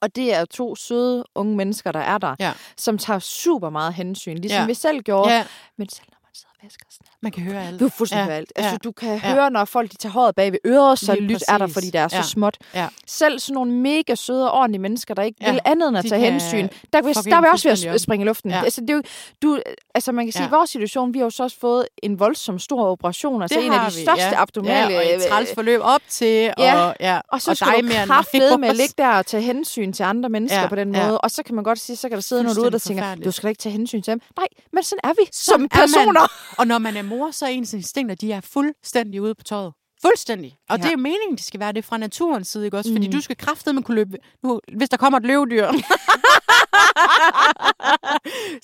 Og 0.02 0.15
det 0.15 0.34
er 0.34 0.45
to 0.45 0.76
søde 0.76 1.24
unge 1.36 1.56
mennesker, 1.56 1.91
der 1.91 1.99
er 1.99 2.18
der, 2.18 2.36
Ja. 2.40 2.53
som 2.78 2.98
tager 2.98 3.19
super 3.19 3.69
meget 3.69 3.94
hensyn, 3.94 4.36
ligesom 4.38 4.60
Ja. 4.61 4.65
vi 4.65 4.74
selv 4.74 5.02
gjorde. 5.02 5.34
Ja, 5.34 5.45
Men 5.78 5.90
selv 5.90 6.06
når 6.11 6.18
man 6.24 6.36
sidder 6.36 6.56
vasker 6.63 6.85
sådan 6.91 7.07
man 7.21 7.31
kan 7.31 7.43
høre 7.43 7.67
alt. 7.67 7.79
Du 7.79 7.85
er 7.85 7.89
fuldstændig 7.89 8.25
Ja, 8.25 8.31
ja. 8.31 8.38
alt. 8.38 8.51
Altså, 8.55 8.71
ja, 8.71 8.77
du 8.77 8.91
kan 8.91 9.09
ja. 9.09 9.17
høre, 9.34 9.51
når 9.51 9.65
folk 9.65 9.91
de 9.91 9.97
tager 9.97 10.13
håret 10.13 10.35
bag 10.35 10.51
ved 10.51 10.59
øret, 10.65 10.99
så 10.99 11.13
Lige 11.13 11.27
lyt 11.27 11.43
er 11.47 11.57
der, 11.57 11.67
fordi 11.67 11.85
det 11.88 11.95
er 11.95 12.07
så 12.07 12.15
Ja. 12.15 12.21
småt. 12.21 12.57
Ja. 12.73 12.88
Selv 13.07 13.39
sådan 13.39 13.53
nogle 13.53 13.71
mega 13.71 14.15
søde 14.15 14.51
og 14.51 14.57
ordentlige 14.59 14.81
mennesker, 14.81 15.13
der 15.13 15.23
ikke 15.23 15.38
Ja, 15.41 15.51
vil 15.51 15.59
andet 15.65 15.88
end 15.89 15.97
at 15.97 16.03
de 16.03 16.09
tage 16.09 16.21
kan 16.23 16.31
hensyn, 16.31 16.67
der, 16.93 17.01
vil, 17.01 17.15
der 17.15 17.35
er 17.35 17.41
vi 17.41 17.47
også 17.51 17.69
fuldstændig 17.69 17.93
at 17.95 18.01
springe 18.01 18.23
i 18.23 18.27
luften. 18.27 18.51
Ja. 18.51 18.61
Altså, 18.63 18.81
det 18.81 18.89
er 18.89 18.93
jo, 18.93 19.01
du, 19.41 19.59
altså, 19.95 20.11
man 20.11 20.25
kan 20.25 20.34
sige, 20.34 20.43
Ja. 20.43 20.49
vores 20.49 20.69
situation, 20.69 21.13
vi 21.13 21.19
har 21.19 21.25
jo 21.25 21.29
så 21.29 21.43
også 21.43 21.59
fået 21.59 21.85
en 22.03 22.19
voldsom 22.19 22.59
stor 22.59 22.85
operation. 22.88 23.41
Altså 23.41 23.57
Det 23.57 23.65
en 23.65 23.73
af 23.73 23.91
de 23.91 23.95
vi, 23.95 24.01
største 24.01 24.23
ja. 24.25 24.41
abdominale... 24.41 24.93
Ja, 24.93 24.99
og 24.99 25.15
et 25.15 25.21
træls 25.29 25.49
forløb 25.53 25.79
op 25.84 26.01
til, 26.09 26.51
Ja, 26.57 26.79
og, 26.88 26.95
ja, 26.99 27.19
og 27.27 27.41
så 27.41 27.51
og 27.51 27.57
skal 27.57 27.67
du 27.84 27.89
kraftede 28.05 28.57
med 28.57 28.69
at 28.69 28.75
ligge 28.75 28.93
der 28.97 29.07
og 29.07 29.25
tage 29.25 29.43
hensyn 29.43 29.93
til 29.93 30.03
andre 30.03 30.29
mennesker 30.29 30.67
på 30.69 30.75
den 30.75 30.91
måde. 30.91 31.17
Og 31.21 31.31
så 31.31 31.43
kan 31.43 31.55
man 31.55 31.63
godt 31.63 31.79
sige, 31.79 31.95
så 31.95 32.09
kan 32.09 32.15
der 32.15 32.21
sidde 32.21 32.43
nogen 32.43 32.59
ude, 32.59 32.71
der 32.71 32.79
tænker, 32.79 33.15
du 33.15 33.31
skal 33.31 33.49
ikke 33.49 33.59
tage 33.59 33.73
hensyn 33.73 34.01
til 34.01 34.11
dem. 34.11 34.21
Nej, 34.38 34.47
men 34.73 34.84
sådan 34.84 34.99
er 35.03 35.13
vi 35.13 35.29
som 35.34 35.63
er 35.63 35.67
personer. 35.67 36.27
Og 36.57 36.68
når 36.68 36.78
man 36.78 36.98
er 36.98 37.02
mor, 37.02 37.32
så 37.32 37.45
er 37.45 37.49
ens 37.49 37.74
instinkter, 37.74 38.15
de 38.15 38.32
er 38.32 38.41
fuldstændig 38.41 39.22
ude 39.22 39.36
på 39.36 39.44
tøjet. 39.44 39.74
Fuldstændig. 40.02 40.57
Og 40.69 40.78
ja. 40.78 40.84
det 40.84 40.94
er 40.94 40.98
meningen, 40.98 41.38
de 41.38 41.44
skal 41.44 41.60
være 41.60 41.72
det 41.72 41.86
fra 41.86 41.98
naturens 41.98 42.48
side, 42.48 42.65
ikke 42.65 42.78
også? 42.78 42.91
Fordi 42.94 43.07
Mm. 43.07 43.11
du 43.14 43.22
skal 43.22 43.38
kraftedeme 43.38 43.84
kunne 43.84 43.95
løbe... 43.95 44.18
Nu, 44.44 44.60
hvis 44.78 44.90
der 44.90 44.98
kommer 44.98 45.19
et 45.19 45.26
løvedyr, 45.26 45.68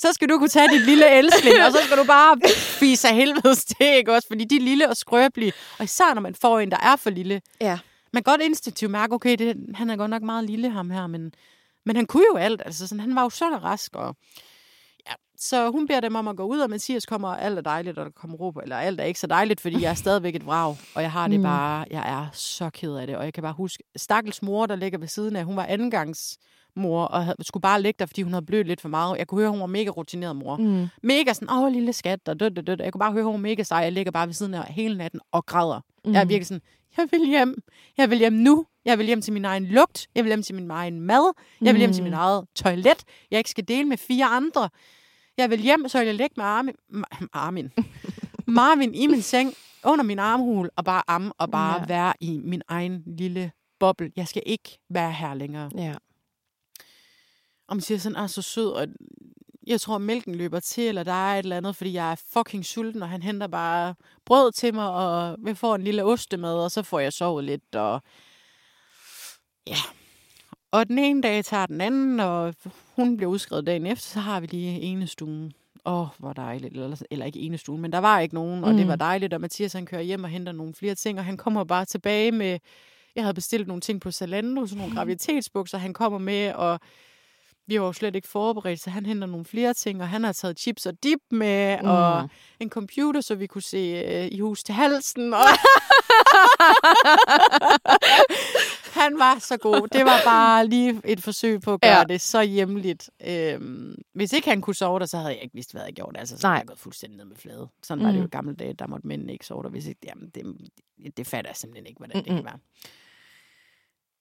så 0.04 0.14
skal 0.14 0.30
du 0.30 0.38
kunne 0.38 0.50
tage 0.50 0.68
dit 0.70 0.82
lille 0.86 1.10
elsling, 1.18 1.64
og 1.66 1.72
så 1.72 1.78
skal 1.86 1.98
du 1.98 2.04
bare 2.04 2.38
fise 2.56 3.08
af 3.08 3.16
helvedes 3.16 3.66
til, 3.66 3.86
ikke 3.98 4.14
også? 4.14 4.28
Fordi 4.28 4.44
de 4.44 4.56
er 4.56 4.60
lille 4.62 4.90
og 4.90 4.98
skrøbelige. 4.98 5.54
Og 5.80 5.84
især 5.86 6.14
når 6.14 6.22
man 6.22 6.36
får 6.36 6.60
en, 6.60 6.72
der 6.72 6.78
er 6.78 6.96
for 6.96 7.10
lille. 7.10 7.42
Ja. 7.62 7.80
Man 8.14 8.24
kan 8.24 8.32
godt 8.32 8.42
instinktivt 8.42 8.92
mærke, 8.92 9.14
okay, 9.14 9.36
det, 9.38 9.58
han 9.76 9.90
er 9.90 9.96
godt 9.96 10.10
nok 10.10 10.22
meget 10.22 10.44
lille, 10.44 10.70
ham 10.70 10.90
her, 10.90 11.08
men, 11.08 11.32
men 11.86 11.96
han 11.96 12.06
kunne 12.06 12.26
jo 12.34 12.38
alt. 12.38 12.62
Altså, 12.66 12.88
sådan, 12.88 13.00
han 13.00 13.16
var 13.16 13.22
jo 13.24 13.30
sund 13.30 13.54
og 13.54 13.64
rask, 13.64 13.96
og 13.96 14.16
så 15.50 15.72
hun 15.72 15.88
beder 15.88 16.00
dem 16.00 16.16
om 16.16 16.28
at 16.28 16.36
gå 16.38 16.44
ud, 16.44 16.60
og 16.60 16.70
Mathias 16.70 17.06
kommer, 17.06 17.28
og 17.28 17.42
alt 17.42 17.58
er 17.58 17.62
dejligt, 17.62 17.98
og 17.98 18.06
der 18.06 18.12
kommer 18.12 18.38
på. 18.38 18.60
Eller 18.64 18.78
alt 18.78 19.00
er 19.00 19.04
ikke 19.04 19.20
så 19.20 19.28
dejligt, 19.28 19.62
fordi 19.62 19.82
jeg 19.82 19.90
er 19.90 19.94
stadigvæk 19.94 20.36
et 20.36 20.46
vrag, 20.46 20.76
og 20.96 21.02
jeg 21.02 21.12
har 21.12 21.28
det 21.28 21.40
Mm. 21.40 21.44
bare, 21.44 21.86
jeg 21.92 22.10
er 22.22 22.28
så 22.34 22.70
ked 22.70 22.96
af 22.96 23.08
det. 23.08 23.16
Og 23.18 23.24
jeg 23.26 23.34
kan 23.34 23.44
bare 23.44 23.54
huske, 23.54 23.84
stakkels 23.96 24.42
mor, 24.42 24.66
der 24.66 24.76
ligger 24.76 25.00
ved 25.00 25.08
siden 25.08 25.36
af, 25.36 25.44
hun 25.46 25.56
var 25.56 25.66
andengangsmor, 25.66 27.04
og 27.06 27.24
havde, 27.26 27.36
skulle 27.42 27.62
bare 27.62 27.82
ligge 27.82 27.96
der, 28.00 28.06
fordi 28.06 28.22
hun 28.22 28.34
havde 28.34 28.46
blødt 28.46 28.68
lidt 28.68 28.82
for 28.82 28.90
meget. 28.90 29.18
Jeg 29.18 29.28
kunne 29.28 29.42
høre, 29.42 29.50
hun 29.52 29.60
var 29.60 29.66
mega 29.66 29.90
rutineret 29.90 30.36
mor. 30.36 30.58
Mm. 30.58 30.88
Mega 31.04 31.34
sådan, 31.34 31.50
åh, 31.58 31.72
lille 31.72 31.94
skat, 31.94 32.20
og 32.28 32.40
død, 32.40 32.52
død, 32.52 32.64
død. 32.64 32.78
Jeg 32.80 32.94
kunne 32.94 33.00
bare 33.00 33.12
høre, 33.14 33.24
hun 33.24 33.34
var 33.34 33.40
mega 33.40 33.64
sej. 33.64 33.78
Jeg 33.78 33.92
ligger 33.92 34.12
bare 34.12 34.28
ved 34.28 34.34
siden 34.34 34.54
af 34.54 34.64
hele 34.64 34.98
natten 34.98 35.20
og 35.32 35.46
græder. 35.46 35.82
Mm. 36.06 36.14
Jeg 36.14 36.22
er 36.22 36.26
virkelig 36.26 36.48
sådan, 36.48 36.62
jeg 36.98 37.08
vil 37.12 37.28
hjem. 37.28 37.62
Jeg 37.98 38.10
vil 38.10 38.18
hjem 38.18 38.34
nu. 38.34 38.66
Jeg 38.86 38.98
vil 38.98 39.06
hjem 39.06 39.22
til 39.22 39.34
min 39.34 39.46
egen 39.46 39.66
lugt. 39.66 40.08
Jeg 40.16 40.24
vil 40.24 40.30
hjem 40.30 40.44
til 40.44 40.56
min 40.56 40.72
egen 40.72 41.02
mad. 41.02 41.34
Jeg 41.62 41.74
vil 41.74 41.80
hjem 41.80 41.94
til 41.94 42.04
min 42.04 42.14
eget 42.14 42.46
toilet. 42.56 43.04
Jeg 43.32 43.38
ikke 43.38 43.50
skal 43.50 43.68
dele 43.68 43.84
med 43.86 43.98
fire 43.98 44.26
andre. 44.26 44.70
Jeg 45.38 45.50
vil 45.50 45.60
hjem, 45.62 45.88
så 45.90 45.98
vil 45.98 46.06
jeg 46.06 46.16
lægge 46.16 46.34
med 46.38 46.46
Armin, 46.46 46.76
Armin. 47.34 47.72
Marvin 48.48 48.96
i 48.96 49.08
min 49.08 49.22
seng, 49.22 49.54
under 49.86 50.04
min 50.04 50.20
armhul, 50.20 50.70
og 50.76 50.86
bare 50.86 51.04
amme, 51.08 51.34
og 51.38 51.52
bare 51.52 51.74
Ja. 51.76 51.80
ja. 51.82 51.86
være 51.88 52.14
i 52.20 52.40
min 52.44 52.62
egen 52.68 53.04
lille 53.06 53.52
boble. 53.80 54.12
Jeg 54.16 54.28
skal 54.28 54.44
ikke 54.46 54.80
være 54.90 55.12
her 55.12 55.34
længere. 55.34 55.72
Ja. 55.76 55.96
Og 57.68 57.76
man 57.76 57.82
siger 57.82 57.98
sådan, 57.98 58.16
er 58.16 58.28
så 58.28 58.42
sød, 58.42 58.70
og 58.72 58.88
jeg 59.68 59.82
tror, 59.82 59.98
mælken 59.98 60.36
løber 60.36 60.60
til, 60.60 60.84
eller 60.88 61.04
der 61.04 61.12
er 61.14 61.34
et 61.40 61.44
eller 61.44 61.58
andet, 61.58 61.76
fordi 61.76 61.94
jeg 61.94 62.12
er 62.12 62.22
fucking 62.34 62.66
sulten, 62.66 63.02
og 63.04 63.10
han 63.10 63.22
henter 63.24 63.48
bare 63.48 63.96
brød 64.26 64.52
til 64.52 64.74
mig, 64.74 64.90
og 64.90 65.38
vi 65.46 65.54
får 65.54 65.76
en 65.76 65.84
lille 65.84 66.04
ostemad, 66.04 66.54
og 66.56 66.72
så 66.72 66.84
får 66.84 67.00
jeg 67.00 67.14
sovet 67.14 67.44
lidt, 67.44 67.76
og 67.76 68.02
ja. 69.68 69.78
Og 70.72 70.88
den 70.88 71.00
ene 71.00 71.22
dag 71.22 71.46
tager 71.46 71.66
den 71.66 71.82
anden, 71.82 72.20
og 72.20 72.56
hun 72.96 73.18
bliver 73.18 73.30
udskrevet 73.32 73.66
dagen 73.68 73.86
efter, 73.86 74.10
så 74.10 74.20
har 74.20 74.40
vi 74.40 74.48
lige 74.48 74.80
enestuen. 74.82 75.54
Åh, 75.86 76.02
oh, 76.02 76.08
hvor 76.20 76.34
dejligt. 76.34 76.74
Eller, 76.74 77.02
eller 77.12 77.26
ikke 77.26 77.40
enestuen, 77.40 77.82
men 77.82 77.92
der 77.92 77.98
var 78.00 78.20
ikke 78.20 78.36
nogen, 78.36 78.64
og 78.64 78.72
mm. 78.72 78.78
det 78.78 78.86
Mm. 78.86 78.90
var 78.90 78.96
dejligt. 78.96 79.34
Og 79.34 79.42
Mathias 79.42 79.74
han 79.74 79.86
kører 79.86 80.02
hjem 80.02 80.24
og 80.24 80.30
henter 80.30 80.52
nogle 80.52 80.74
flere 80.74 80.96
ting, 80.96 81.20
og 81.20 81.26
han 81.26 81.38
kommer 81.38 81.64
bare 81.64 81.86
tilbage 81.86 82.32
med... 82.32 82.60
Jeg 83.16 83.24
havde 83.24 83.34
bestilt 83.34 83.68
nogle 83.68 83.82
ting 83.82 84.02
på 84.02 84.12
Zalando, 84.12 84.66
sådan 84.68 84.78
nogle 84.78 84.96
graviditetsbukser, 84.96 85.78
han 85.78 85.94
kommer 85.94 86.20
med, 86.20 86.54
og 86.54 86.80
vi 87.68 87.80
var 87.80 87.86
jo 87.86 87.94
slet 87.94 88.16
ikke 88.16 88.28
forberedt, 88.28 88.80
så 88.82 88.90
han 88.90 89.06
henter 89.06 89.28
nogle 89.28 89.46
flere 89.46 89.74
ting, 89.74 90.02
og 90.02 90.10
han 90.10 90.24
har 90.24 90.32
taget 90.32 90.60
chips 90.60 90.86
og 90.86 90.94
dip 91.04 91.20
med, 91.32 91.78
mm. 91.82 91.88
og 91.90 92.30
en 92.60 92.70
computer, 92.70 93.22
så 93.22 93.36
vi 93.36 93.48
kunne 93.48 93.62
se 93.62 93.78
øh, 94.08 94.28
i 94.32 94.40
hus 94.40 94.64
til 94.64 94.76
halsen. 94.76 95.34
Og 95.34 95.40
han 99.04 99.20
var 99.20 99.40
så 99.40 99.58
god. 99.58 99.88
Det 99.88 100.06
var 100.06 100.20
bare 100.26 100.68
lige 100.68 101.02
et 101.06 101.22
forsøg 101.22 101.62
på 101.62 101.74
at 101.74 101.82
gøre 101.82 101.98
ja. 101.98 102.04
Det 102.04 102.22
så 102.22 102.42
hjemligt. 102.42 103.10
Øhm, 103.28 103.96
hvis 104.14 104.34
ikke 104.34 104.50
han 104.50 104.62
kunne 104.62 104.76
sove 104.76 105.00
der, 105.00 105.06
så 105.06 105.18
havde 105.18 105.34
jeg 105.34 105.44
ikke 105.44 105.56
vidst, 105.56 105.72
hvad 105.72 105.84
jeg 105.84 105.94
gjorde. 105.94 106.20
Altså, 106.20 106.38
så 106.38 106.48
Nej. 106.48 106.56
jeg 106.58 106.68
gået 106.68 106.80
fuldstændig 106.80 107.18
ned 107.18 107.26
med 107.26 107.36
flade. 107.36 107.68
Sådan 107.84 108.00
mm. 108.02 108.06
var 108.06 108.12
det 108.12 108.18
jo 108.18 108.24
Mm. 108.24 108.28
i 108.28 108.30
gamle 108.30 108.56
dage. 108.56 108.74
Der 108.74 108.88
måtte 108.88 109.08
mændene 109.08 109.34
ikke 109.34 109.46
sove 109.46 109.64
der. 109.64 109.70
Hvis 109.70 109.86
ikke, 109.88 110.02
jamen, 110.06 110.30
det, 110.30 110.58
det 111.18 111.28
fatter 111.28 111.50
jeg 111.52 111.56
simpelthen 111.56 111.88
ikke, 111.88 111.98
hvordan 111.98 112.18
det 112.18 112.26
Mm-mm. 112.32 112.38
kan 112.38 112.46
være. 112.46 112.60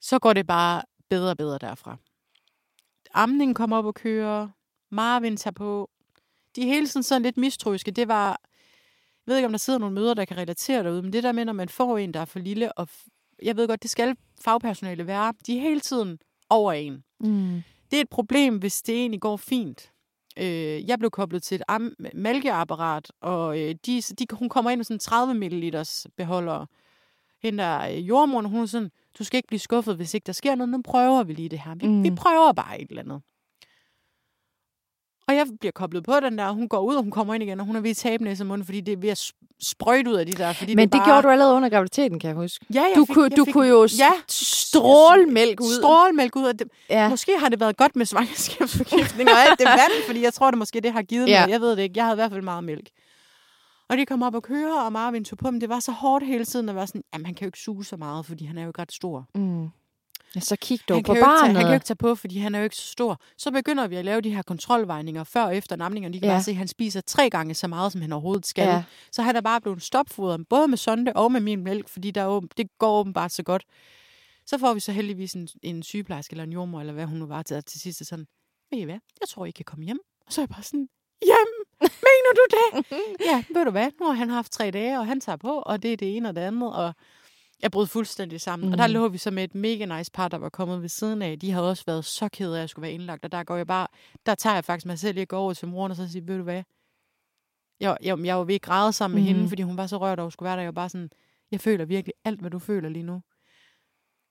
Så 0.01 0.19
går 0.19 0.33
det 0.33 0.47
bare 0.47 0.83
bedre 1.11 1.31
og 1.31 1.37
bedre 1.37 1.59
derfra. 1.59 1.97
Amningen 3.15 3.55
kommer 3.55 3.77
op 3.77 3.85
og 3.85 3.95
kører. 3.95 4.49
Marvin 4.91 5.37
tager 5.37 5.53
på. 5.53 5.91
De 6.57 6.63
er 6.63 6.67
hele 6.67 6.87
tiden 6.87 7.03
sådan 7.03 7.23
lidt 7.23 7.37
mistroiske. 7.37 7.91
Det 7.91 8.09
var... 8.09 8.41
Jeg 9.27 9.33
ved 9.33 9.37
ikke, 9.37 9.47
om 9.47 9.53
der 9.53 9.59
sidder 9.59 9.79
nogle 9.79 9.95
møder, 9.95 10.15
der 10.15 10.25
kan 10.25 10.37
relatere 10.37 10.83
derude, 10.85 11.03
men 11.03 11.13
det 11.13 11.23
der 11.23 11.33
med, 11.33 11.45
når 11.45 11.53
man 11.53 11.69
får 11.69 11.99
en, 11.99 12.15
der 12.15 12.21
er 12.21 12.25
for 12.25 12.39
lille, 12.39 12.73
og 12.79 12.89
jeg 13.45 13.57
ved 13.57 13.69
godt, 13.69 13.83
det 13.83 13.91
skal 13.91 14.17
fagpersonale 14.41 15.07
være, 15.07 15.33
de 15.47 15.57
er 15.57 15.61
hele 15.61 15.81
tiden 15.81 16.19
over 16.51 16.73
en. 16.73 17.05
Mm. 17.21 17.63
Det 17.91 17.97
er 17.97 18.01
et 18.01 18.09
problem, 18.09 18.59
hvis 18.59 18.83
det 18.83 18.95
egentlig 18.95 19.21
går 19.21 19.37
fint. 19.37 19.93
Øh, 20.39 20.89
jeg 20.89 20.99
blev 20.99 21.11
koblet 21.11 21.43
til 21.43 21.63
et 21.69 21.93
mælkeapparat, 22.15 23.13
og 23.21 23.61
øh, 23.61 23.75
de, 23.87 24.01
de, 24.01 24.27
hun 24.33 24.49
kommer 24.49 24.71
ind 24.71 24.79
med 24.79 24.85
sådan 24.85 24.99
30 24.99 25.35
ml 25.35 25.85
beholder. 26.17 26.67
Hende 27.43 27.63
der 27.63 27.89
øh, 27.89 28.09
jordmoren, 28.09 28.47
hun 28.47 28.63
er 28.63 28.67
sådan, 28.67 28.91
du 29.19 29.25
skal 29.25 29.37
ikke 29.37 29.49
blive 29.49 29.61
skuffet, 29.61 29.97
hvis 29.97 30.15
ikke 30.15 30.27
der 30.27 30.33
sker 30.33 30.55
noget. 30.55 30.69
Nu 30.69 30.83
prøver 30.83 31.23
vi 31.23 31.33
lige 31.33 31.49
det 31.49 31.59
her. 31.59 31.75
Vi, 31.75 31.87
mm. 31.87 32.03
vi 32.03 32.11
prøver 32.11 32.53
bare 32.53 32.81
et 32.81 32.91
eller 32.91 33.03
andet. 33.03 33.23
Og 35.33 35.39
jeg 35.39 35.47
bliver 35.61 35.73
koblet 35.73 36.05
på 36.05 36.13
den 36.23 36.39
der, 36.39 36.45
og 36.45 36.55
hun 36.55 36.69
går 36.69 36.81
ud, 36.81 36.95
og 36.95 37.03
hun 37.03 37.11
kommer 37.11 37.35
ind 37.35 37.43
igen, 37.43 37.61
og 37.61 37.67
hun 37.67 37.77
er 37.77 37.81
ved 37.81 37.91
at 37.91 37.97
tabe 37.97 38.25
næse 38.25 38.45
munden, 38.45 38.65
fordi 38.65 38.81
det 38.81 38.93
er 38.93 38.97
ved 38.97 39.09
at 39.09 39.19
sp- 39.19 39.57
sprøjte 39.63 40.11
ud 40.11 40.15
af 40.15 40.27
de 40.27 40.33
der. 40.33 40.53
Fordi 40.53 40.75
Men 40.75 40.89
det, 40.89 40.93
det 40.93 40.99
bare... 40.99 41.07
gjorde 41.09 41.23
du 41.23 41.29
allerede 41.29 41.55
under 41.55 41.69
graviditeten, 41.69 42.19
kan 42.19 42.29
jeg 42.29 42.37
huske. 42.37 42.67
Ja, 42.75 42.81
jeg 42.83 42.93
Du, 42.97 43.05
fik, 43.05 43.15
kunne, 43.15 43.29
jeg 43.31 43.37
du 43.37 43.45
fik, 43.45 43.53
kunne 43.53 43.69
jo 43.69 43.83
ja, 43.99 44.05
ja, 44.05 44.11
stråle 44.29 45.27
mælk 45.27 45.61
ud. 45.61 45.79
Strålemælk 45.81 46.37
ud. 46.37 46.43
Og 46.45 46.59
det, 46.59 46.69
Ja. 46.91 47.09
Måske 47.09 47.39
har 47.39 47.49
det 47.49 47.61
været 47.61 47.77
godt 47.77 47.97
med 47.97 48.07
svangerskabsforgiftning 48.07 49.29
og 49.31 49.37
alt 49.39 49.59
det 49.59 49.67
vand, 49.81 49.93
fordi 50.07 50.23
jeg 50.23 50.35
tror, 50.35 50.51
det 50.51 50.59
måske 50.59 50.81
det 50.81 50.93
har 50.93 51.03
givet 51.03 51.29
Ja. 51.29 51.41
noget. 51.41 51.53
Jeg 51.53 51.61
ved 51.61 51.71
det 51.77 51.83
ikke. 51.83 51.93
Jeg 51.97 52.05
havde 52.05 52.15
i 52.15 52.21
hvert 52.21 52.31
fald 52.31 52.43
meget 52.43 52.65
mælk. 52.65 52.89
Og 53.89 53.99
de 53.99 54.07
kom 54.07 54.23
op 54.23 54.35
og 54.35 54.43
kører, 54.43 54.81
og 54.81 54.93
Marvin 54.93 55.25
tog 55.25 55.39
på 55.39 55.51
dem. 55.51 55.61
Det 55.61 55.69
var 55.69 55.81
så 55.81 55.93
hårdt 55.93 56.27
hele 56.27 56.45
tiden 56.45 56.69
at 56.69 56.75
være 56.75 56.87
sådan, 56.87 57.03
jamen 57.15 57.27
han 57.27 57.35
kan 57.35 57.45
jo 57.45 57.49
ikke 57.49 57.59
suge 57.59 57.85
så 57.85 57.97
meget, 57.97 58.27
fordi 58.27 58.45
han 58.45 58.59
er 58.59 58.63
jo 58.63 58.69
ikke 58.69 58.81
ret 58.83 58.93
stor. 58.93 59.25
Mm. 59.35 59.69
Ja, 60.35 60.41
så 60.41 60.57
kig 60.61 60.81
dog 60.89 60.97
Han 60.97 61.05
på 61.05 61.13
jo 61.13 61.17
ikke 61.17 61.25
tage, 61.27 61.37
barnet. 61.39 61.57
han 61.57 61.65
kan 61.65 61.67
jo 61.71 61.75
ikke 61.75 61.85
tage 61.87 61.97
på, 61.97 62.15
fordi 62.15 62.39
han 62.39 62.55
er 62.55 62.59
jo 62.59 62.65
ikke 62.65 62.77
så 62.77 62.87
stor. 62.87 63.21
Så 63.39 63.51
begynder 63.51 63.87
vi 63.87 63.97
at 63.97 64.05
lave 64.05 64.21
de 64.21 64.35
her 64.35 64.43
kontrolvejninger 64.43 65.25
før 65.25 65.43
og 65.45 65.57
efter 65.57 65.77
namningen. 65.77 66.13
De 66.13 66.21
kan 66.21 66.29
Ja. 66.29 66.35
bare 66.35 66.43
se, 66.43 66.51
at 66.51 66.57
han 66.57 66.69
spiser 66.69 67.01
tre 67.01 67.31
gange 67.31 67.55
så 67.55 67.67
meget, 67.69 67.93
som 67.93 68.01
han 68.01 68.13
overhovedet 68.13 68.47
skal. 68.47 68.67
Ja. 68.69 68.83
Så 69.13 69.23
han 69.23 69.37
er 69.37 69.41
bare 69.41 69.61
blevet 69.61 69.83
stopfodret, 69.83 70.49
både 70.49 70.69
med 70.69 70.79
sonde 70.79 71.13
og 71.15 71.33
med 71.33 71.41
min 71.41 71.65
mælk, 71.65 71.89
fordi 71.89 72.11
der 72.11 72.21
er 72.23 72.27
åben, 72.27 72.49
det 72.57 72.79
går 72.79 73.01
åbenbart 73.01 73.33
så 73.33 73.43
godt. 73.43 73.65
Så 74.47 74.59
får 74.59 74.75
vi 74.75 74.81
så 74.81 74.93
heldigvis 74.93 75.33
en, 75.35 75.49
en 75.63 75.83
sygeplejerske 75.83 76.33
eller 76.33 76.45
en 76.45 76.53
jordmor, 76.53 76.81
eller 76.81 76.93
hvad 76.93 77.05
hun 77.07 77.19
nu 77.19 77.27
var 77.27 77.43
til, 77.43 77.65
til 77.65 77.81
sidst. 77.81 78.07
Sådan, 78.07 78.27
ved 78.71 78.79
I 78.79 78.83
hvad, 78.85 78.99
jeg 79.21 79.29
tror, 79.29 79.47
I 79.47 79.51
kan 79.51 79.65
komme 79.65 79.85
hjem. 79.85 79.99
Og 80.27 80.33
så 80.33 80.41
er 80.41 80.43
jeg 80.43 80.49
bare 80.49 80.63
sådan, 80.63 80.89
hjem, 81.25 81.53
mener 81.81 82.33
du 82.37 82.45
det? 82.51 82.85
ja, 83.31 83.45
ved 83.55 83.65
du 83.65 83.71
hvad, 83.71 83.91
nu 84.01 84.07
har 84.07 84.13
han 84.13 84.31
haft 84.31 84.53
tre 84.53 84.71
dage, 84.71 84.99
og 84.99 85.07
han 85.07 85.21
tager 85.21 85.37
på, 85.37 85.53
og 85.59 85.83
det 85.83 85.93
er 85.93 85.97
det 85.97 86.17
ene 86.17 86.29
og 86.29 86.35
det 86.35 86.41
andet, 86.41 86.73
og 86.75 86.95
jeg 87.63 87.71
brød 87.71 87.87
fuldstændig 87.87 88.41
sammen. 88.41 88.67
Mm. 88.69 88.73
Og 88.73 88.79
der 88.79 88.87
Mhm. 88.87 88.95
lå 88.95 89.09
vi 89.09 89.19
så 89.19 89.31
med 89.31 89.45
et 89.45 89.55
mega 89.55 89.99
nice 89.99 90.11
par, 90.13 90.29
der 90.29 90.37
var 90.39 90.49
kommet 90.49 90.83
ved 90.83 90.89
siden 90.89 91.23
af. 91.23 91.39
De 91.39 91.51
havde 91.51 91.69
også 91.71 91.83
været 91.87 92.05
så 92.05 92.29
kede 92.29 92.51
af, 92.53 92.57
at 92.57 92.61
jeg 92.61 92.69
skulle 92.69 92.83
være 92.83 92.93
indlagt, 92.93 93.25
og 93.25 93.33
der 93.33 93.45
går 93.45 93.57
jeg 93.57 93.67
bare, 93.67 93.87
der 94.27 94.35
tager 94.35 94.55
jeg 94.55 94.65
faktisk 94.65 94.87
mig 94.87 94.99
selv 94.99 95.17
i 95.17 95.21
at 95.21 95.29
gå 95.29 95.37
over 95.37 95.55
til 95.55 95.69
moren 95.69 95.91
og 95.91 95.97
så 95.97 96.09
sige, 96.13 96.27
ved 96.27 96.37
du 96.37 96.43
hvad, 96.43 96.63
jeg, 97.81 97.97
jeg, 98.03 98.25
jeg 98.25 98.37
var 98.39 98.45
ved 98.45 98.55
at 98.55 98.63
græde 98.63 98.93
sammen 98.93 99.15
med 99.15 99.23
Mhm. 99.31 99.37
hende, 99.37 99.49
fordi 99.49 99.63
hun 99.63 99.77
var 99.77 99.87
så 99.87 99.97
rørt 99.97 100.19
over 100.21 100.27
at 100.27 100.33
skulle 100.33 100.47
være 100.47 100.57
der. 100.57 100.63
Jeg 100.63 100.67
var 100.67 100.73
bare 100.73 100.89
sådan, 100.89 101.11
jeg 101.51 101.61
føler 101.61 101.85
virkelig 101.85 102.15
alt, 102.25 102.41
hvad 102.41 102.51
du 102.51 102.59
føler 102.59 102.89
lige 102.89 103.03
nu. 103.03 103.23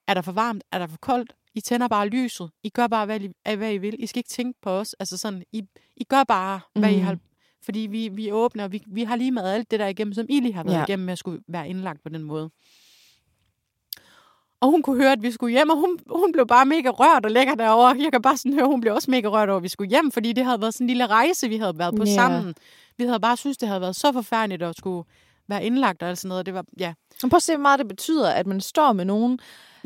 Er 0.07 0.13
der 0.13 0.21
for 0.21 0.31
varmt? 0.31 0.63
Er 0.71 0.79
der 0.79 0.87
for 0.87 0.97
koldt? 0.97 1.33
I 1.55 1.61
tænder 1.61 1.87
bare 1.87 2.07
lyset. 2.07 2.51
I 2.63 2.69
gør 2.69 2.87
bare, 2.87 3.05
hvad 3.05 3.19
I, 3.21 3.55
hvad 3.55 3.73
I 3.73 3.77
vil. 3.77 4.03
I 4.03 4.07
skal 4.07 4.19
ikke 4.19 4.29
tænke 4.29 4.59
på 4.61 4.69
os. 4.69 4.93
Altså 4.99 5.17
sådan, 5.17 5.43
I, 5.51 5.61
I 5.97 6.03
gør 6.03 6.23
bare, 6.23 6.59
hvad 6.75 6.91
I 6.91 6.95
Mhm. 6.95 7.05
har... 7.05 7.17
Fordi 7.63 7.79
vi, 7.79 8.09
vi 8.09 8.27
er 8.27 8.33
åbne, 8.33 8.63
og 8.63 8.71
vi, 8.71 8.83
vi 8.87 9.03
har 9.03 9.15
lige 9.15 9.31
med 9.31 9.43
alt 9.43 9.71
det 9.71 9.79
der 9.79 9.87
igennem, 9.87 10.13
som 10.13 10.25
I 10.29 10.39
lige 10.39 10.53
har 10.53 10.63
været 10.63 10.75
ja. 10.77 10.83
igennem 10.83 11.05
med 11.05 11.11
at 11.11 11.17
skulle 11.19 11.41
være 11.47 11.69
indlagt 11.69 12.03
på 12.03 12.09
den 12.09 12.23
måde. 12.23 12.49
Og 14.61 14.69
hun 14.71 14.81
kunne 14.81 14.97
høre, 15.01 15.11
at 15.11 15.21
vi 15.23 15.31
skulle 15.31 15.51
hjem, 15.51 15.69
og 15.69 15.77
hun, 15.77 15.99
hun 16.09 16.31
blev 16.31 16.47
bare 16.47 16.65
mega 16.65 16.89
rørt 16.89 17.25
og 17.25 17.31
lækker 17.31 17.55
derovre. 17.55 17.95
Jeg 18.03 18.11
kan 18.11 18.21
bare 18.21 18.37
sådan 18.37 18.53
høre, 18.53 18.67
hun 18.67 18.81
blev 18.81 18.93
også 18.93 19.11
mega 19.11 19.27
rørt 19.27 19.49
over, 19.49 19.57
at 19.57 19.63
vi 19.63 19.67
skulle 19.67 19.89
hjem, 19.89 20.11
fordi 20.11 20.33
det 20.33 20.45
havde 20.45 20.61
været 20.61 20.73
sådan 20.73 20.85
en 20.85 20.87
lille 20.87 21.07
rejse, 21.07 21.49
vi 21.49 21.57
havde 21.57 21.77
været 21.77 21.95
på 21.95 22.03
Ja. 22.05 22.13
sammen. 22.15 22.55
Vi 22.97 23.03
havde 23.03 23.19
bare 23.19 23.37
synes 23.37 23.57
det 23.57 23.67
havde 23.67 23.81
været 23.81 23.95
så 23.95 24.11
forfærdeligt 24.11 24.63
at 24.63 24.77
skulle 24.77 25.03
være 25.47 25.63
indlagt 25.65 26.03
og 26.03 26.09
alt 26.09 26.17
sådan 26.17 26.29
noget. 26.29 26.45
Det 26.45 26.53
var, 26.53 26.65
ja. 26.79 26.93
Men 27.23 27.29
prøv 27.29 27.37
at 27.37 27.43
se, 27.43 27.53
hvor 27.55 27.61
meget 27.61 27.79
det 27.79 27.87
betyder, 27.87 28.29
at 28.29 28.47
man 28.47 28.61
står 28.61 28.93
med 28.93 29.05
nogen, 29.05 29.39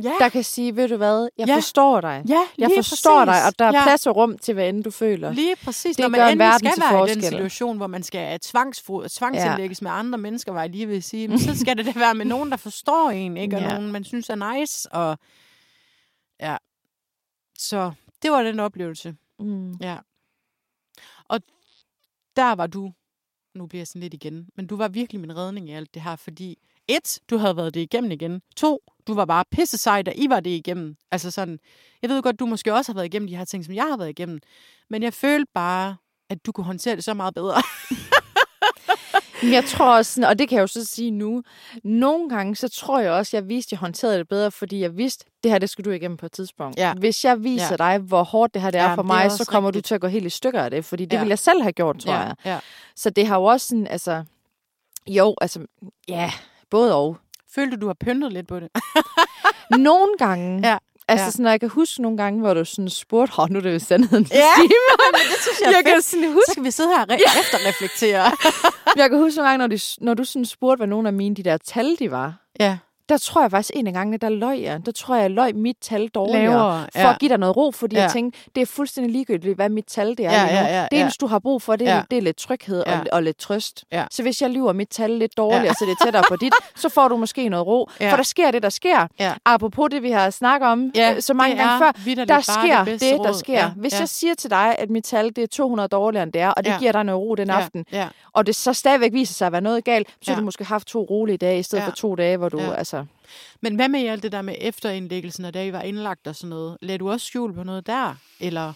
Ja, 0.03 0.11
der 0.19 0.29
kan 0.29 0.43
sige, 0.43 0.75
ved 0.75 0.87
du 0.89 0.97
hvad, 0.97 1.29
jeg 1.37 1.47
Ja. 1.47 1.55
forstår 1.55 2.01
dig. 2.01 2.23
ja 2.27 2.39
Jeg 2.57 2.71
forstår 2.75 3.25
præcis. 3.25 3.41
dig, 3.41 3.47
og 3.47 3.59
der 3.59 3.65
er 3.65 3.71
ja. 3.79 3.83
plads 3.83 4.07
og 4.07 4.15
rum 4.15 4.37
til, 4.37 4.53
hvad 4.53 4.69
end 4.69 4.83
du 4.83 4.91
føler. 4.91 5.31
Lige 5.33 5.55
præcis. 5.55 5.95
Det 5.95 6.03
Når 6.03 6.09
man 6.09 6.19
gør 6.19 6.25
en 6.27 6.31
endelig 6.41 6.53
skal 6.73 6.81
være 6.81 6.89
i 6.89 7.01
den 7.01 7.21
forskel. 7.21 7.23
situation, 7.23 7.77
hvor 7.77 7.87
man 7.87 8.03
skal 8.03 8.39
tvangsfo- 8.45 9.07
tvangsindlægges 9.09 9.81
ja. 9.81 9.83
med 9.83 9.91
andre 9.91 10.17
mennesker, 10.17 10.51
var 10.51 10.61
jeg 10.61 10.69
lige 10.69 10.87
ved 10.87 10.97
at 10.97 11.03
sige, 11.03 11.27
men 11.27 11.39
så 11.39 11.57
skal 11.57 11.77
det 11.77 11.85
da 11.85 11.91
være 11.95 12.15
med 12.15 12.25
nogen, 12.25 12.51
der 12.51 12.57
forstår 12.57 13.09
en, 13.09 13.37
ikke? 13.37 13.55
Og 13.55 13.61
ja. 13.61 13.73
nogen, 13.73 13.91
man 13.91 14.03
synes 14.03 14.29
er 14.29 14.53
nice. 14.59 14.91
Og 14.91 15.17
ja. 16.41 16.57
Så 17.57 17.91
det 18.21 18.31
var 18.31 18.43
den 18.43 18.59
oplevelse. 18.59 19.15
Mm. 19.39 19.71
Ja. 19.81 19.97
Og 21.29 21.39
der 22.35 22.55
var 22.55 22.67
du, 22.67 22.91
nu 23.55 23.65
bliver 23.67 23.79
jeg 23.79 23.87
sådan 23.87 24.01
lidt 24.01 24.13
igen, 24.13 24.47
men 24.55 24.67
du 24.67 24.75
var 24.75 24.87
virkelig 24.87 25.21
min 25.21 25.35
redning 25.37 25.69
i 25.69 25.71
alt 25.73 25.93
det 25.93 26.01
her, 26.01 26.15
fordi 26.15 26.57
et, 26.87 27.19
du 27.29 27.37
havde 27.37 27.57
været 27.57 27.73
det 27.73 27.79
igennem 27.81 28.11
igen. 28.11 28.41
To, 28.55 28.79
du 29.07 29.13
var 29.13 29.25
bare 29.25 29.43
pisse 29.51 29.77
sej, 29.77 30.01
da 30.01 30.11
I 30.15 30.29
var 30.29 30.39
det 30.39 30.49
igennem. 30.49 30.95
Altså 31.11 31.31
sådan, 31.31 31.59
jeg 32.01 32.09
ved 32.09 32.21
godt, 32.21 32.39
du 32.39 32.45
måske 32.45 32.73
også 32.73 32.91
har 32.91 32.95
været 32.95 33.05
igennem 33.05 33.27
de 33.27 33.35
her 33.37 33.45
ting, 33.45 33.65
som 33.65 33.73
jeg 33.73 33.83
har 33.83 33.97
været 33.97 34.09
igennem, 34.09 34.39
men 34.89 35.03
jeg 35.03 35.13
følte 35.13 35.51
bare, 35.53 35.95
at 36.29 36.45
du 36.45 36.51
kunne 36.51 36.65
håndtere 36.65 36.95
det 36.95 37.03
så 37.03 37.13
meget 37.13 37.33
bedre. 37.33 37.61
Jeg 39.43 39.65
tror 39.65 39.95
også, 39.95 40.27
og 40.27 40.39
det 40.39 40.49
kan 40.49 40.55
jeg 40.55 40.61
jo 40.61 40.67
så 40.67 40.85
sige 40.85 41.11
nu, 41.11 41.43
nogle 41.83 42.29
gange, 42.29 42.55
så 42.55 42.69
tror 42.69 42.99
jeg 42.99 43.11
også, 43.11 43.37
jeg 43.37 43.49
viste, 43.49 43.67
at 43.67 43.71
jeg 43.71 43.79
håndterede 43.79 44.17
det 44.17 44.27
bedre, 44.27 44.51
fordi 44.51 44.79
jeg 44.81 44.97
vidste, 44.97 45.25
det 45.43 45.51
her, 45.51 45.59
det 45.59 45.69
skal 45.69 45.85
du 45.85 45.89
igennem 45.89 46.17
på 46.17 46.25
et 46.25 46.31
tidspunkt. 46.31 46.77
Ja. 46.77 46.93
Hvis 46.93 47.25
jeg 47.25 47.43
viser 47.43 47.67
Ja. 47.71 47.75
dig, 47.91 47.97
hvor 47.97 48.23
hårdt 48.23 48.53
det 48.53 48.61
her 48.61 48.71
det 48.71 48.79
er 48.81 48.83
Ja, 48.89 48.93
for 48.95 49.01
er 49.01 49.05
mig, 49.05 49.25
også 49.25 49.37
så 49.37 49.45
kommer 49.45 49.69
rigtigt. 49.69 49.85
du 49.85 49.87
til 49.87 49.95
at 49.95 50.01
gå 50.01 50.07
helt 50.07 50.25
i 50.25 50.29
stykker 50.29 50.61
af 50.63 50.71
det, 50.71 50.85
fordi 50.85 51.05
det 51.05 51.13
Ja. 51.13 51.19
ville 51.19 51.29
jeg 51.29 51.39
selv 51.39 51.61
have 51.61 51.71
gjort, 51.71 51.99
tror 51.99 52.13
ja, 52.13 52.19
jeg. 52.19 52.35
ja. 52.45 52.59
Så 52.95 53.09
det 53.09 53.27
har 53.27 53.35
jo 53.35 53.43
også 53.43 53.67
sådan, 53.67 53.87
altså, 53.87 54.23
jo, 55.07 55.35
altså, 55.41 55.65
ja, 56.07 56.31
både 56.69 56.95
og. 56.95 57.17
Følte 57.55 57.77
du, 57.77 57.81
du 57.81 57.87
har 57.87 57.93
pyntet 58.05 58.33
lidt 58.33 58.47
på 58.47 58.59
det? 58.59 58.69
Nogle 59.77 60.11
gange, 60.17 60.67
Ja, 60.69 60.77
altså 61.07 61.23
ja. 61.25 61.31
sådan, 61.31 61.45
jeg 61.45 61.59
kan 61.59 61.69
huske 61.69 62.01
nogle 62.01 62.17
gange, 62.17 62.39
hvor 62.39 62.53
du 62.53 62.65
sådan 62.65 62.89
spurgte, 62.89 63.33
åh, 63.39 63.49
nu 63.49 63.57
er 63.59 63.63
det 63.63 63.73
jo 63.73 63.79
sandheden. 63.79 64.27
Ja, 64.31 64.47
men 64.57 64.69
det 65.31 65.41
synes 65.41 65.61
jeg, 65.61 65.73
jeg 65.75 65.83
kan 65.93 66.01
sådan 66.01 66.25
huske, 66.33 66.41
Så 66.47 66.53
kan 66.55 66.63
vi 66.63 66.71
sidde 66.71 66.89
her 66.89 67.01
og 67.01 67.11
re- 67.11 67.39
efterreflektere. 67.39 68.31
jeg 68.95 69.09
kan 69.09 69.19
huske 69.19 69.37
nogle 69.37 69.49
gange, 69.49 69.57
når, 69.57 69.67
de, 69.75 69.79
når 70.01 70.13
du 70.13 70.23
sådan 70.23 70.45
spurgte, 70.45 70.79
hvad 70.79 70.87
nogle 70.87 71.07
af 71.07 71.13
mine 71.13 71.35
de 71.35 71.43
der 71.43 71.57
tal, 71.57 71.95
de 71.99 72.11
var. 72.11 72.33
ja, 72.59 72.77
Der 73.09 73.17
tror 73.17 73.41
jeg 73.41 73.51
faktisk, 73.51 73.71
en 73.75 73.87
af 73.87 73.93
gangene, 73.93 74.17
der 74.17 74.29
løg 74.29 74.61
jeg. 74.61 74.85
Der 74.85 74.91
tror 74.91 75.15
jeg, 75.15 75.21
jeg 75.21 75.31
løg 75.31 75.55
mit 75.55 75.77
tal 75.81 76.07
dårligere. 76.07 76.41
lavere. 76.43 76.87
For 76.95 77.07
at 77.07 77.19
give 77.19 77.29
dig 77.29 77.37
noget 77.37 77.57
ro, 77.57 77.71
fordi 77.71 77.95
ja. 77.95 78.01
jeg 78.01 78.09
Ja. 78.09 78.13
tænkte, 78.13 78.39
det 78.55 78.61
er 78.61 78.65
fuldstændig 78.65 79.11
ligegyldigt, 79.13 79.55
hvad 79.55 79.69
mit 79.69 79.85
tal 79.85 80.09
det 80.09 80.19
er 80.25 80.31
Ja, 80.31 80.43
lige 80.45 80.61
nu. 80.61 80.67
ja, 80.67 80.75
ja, 80.77 80.87
det 80.91 80.97
ja. 80.97 81.01
eneste, 81.01 81.17
du 81.21 81.27
har 81.27 81.39
brug 81.39 81.61
for, 81.61 81.75
det 81.75 81.87
er, 81.87 81.95
Ja. 81.95 82.01
det 82.11 82.17
er 82.17 82.21
lidt 82.21 82.37
tryghed 82.37 82.83
Ja. 82.87 82.99
og, 82.99 83.05
og 83.11 83.23
lidt 83.23 83.37
trøst. 83.37 83.83
Ja. 83.91 84.05
Så 84.11 84.21
hvis 84.21 84.41
jeg 84.41 84.49
lyver 84.49 84.73
mit 84.73 84.89
tal 84.89 85.09
lidt 85.11 85.37
dårligere, 85.37 85.63
Ja. 85.65 85.73
så 85.73 85.85
det 85.85 85.91
er 86.01 86.05
tættere 86.05 86.23
på 86.29 86.35
dit, 86.35 86.53
så 86.81 86.89
får 86.89 87.07
du 87.07 87.17
måske 87.17 87.49
noget 87.49 87.67
ro. 87.67 87.89
Ja. 87.99 88.11
For 88.11 88.15
der 88.15 88.23
sker 88.23 88.51
det, 88.51 88.63
der 88.63 88.69
sker. 88.69 89.07
Ja. 89.19 89.33
Apropos 89.45 89.87
det, 89.91 90.03
vi 90.03 90.11
har 90.11 90.29
snakket 90.29 90.69
om 90.69 90.91
Ja, 90.95 91.13
øh, 91.15 91.21
så 91.21 91.33
mange 91.33 91.55
gange 91.55 91.85
før. 91.85 91.91
Der 92.25 92.41
sker 92.41 92.83
det 92.83 93.01
det, 93.01 93.19
der 93.23 93.33
sker. 93.33 93.53
Ja, 93.53 93.69
Hvis 93.75 93.93
ja. 93.93 93.99
jeg 93.99 94.09
siger 94.09 94.33
til 94.35 94.49
dig, 94.49 94.75
at 94.79 94.89
mit 94.89 95.03
tal 95.03 95.29
det 95.35 95.37
er 95.37 95.47
200 95.47 95.87
dårligere 95.87 96.23
end 96.23 96.33
det 96.33 96.41
er, 96.41 96.49
og 96.49 96.65
det 96.65 96.71
Ja. 96.71 96.77
giver 96.79 96.91
dig 96.91 97.03
noget 97.03 97.21
ro 97.21 97.35
den 97.35 97.47
Ja, 97.47 97.55
aften, 97.55 97.85
Ja, 97.91 98.07
og 98.33 98.45
det 98.47 98.55
så 98.55 98.73
stadigvæk 98.73 99.13
viser 99.13 99.33
sig 99.33 99.45
at 99.45 99.51
være 99.51 99.61
noget 99.61 99.83
galt, 99.83 100.07
så 100.21 100.31
Ja. 100.31 100.37
du 100.37 100.43
måske 100.43 100.63
haft 100.63 100.87
to 100.87 101.01
rolige 101.09 101.37
dage, 101.37 101.59
i 101.59 101.63
stedet 101.63 101.81
Ja. 101.83 101.87
for 101.87 101.91
to 101.95 102.15
dage, 102.15 102.37
hvor 102.37 102.49
du 102.49 102.59
Ja 102.59 102.71
altså... 102.95 103.05
Men 103.61 103.75
hvad 103.75 103.89
med 103.89 104.07
alt 104.07 104.23
det 104.23 104.31
der 104.31 104.41
med 104.41 104.55
efterindlæggelsen, 104.59 105.45
og 105.45 105.53
da 105.53 105.65
I 105.65 105.73
var 105.73 105.81
indlagt 105.81 106.27
og 106.27 106.35
sådan 106.35 106.49
noget? 106.49 106.77
Lad 106.81 106.99
du 106.99 107.11
også 107.11 107.27
skjul 107.27 107.53
på 107.53 107.63
noget 107.63 107.87
der? 107.87 108.15
Eller? 108.39 108.73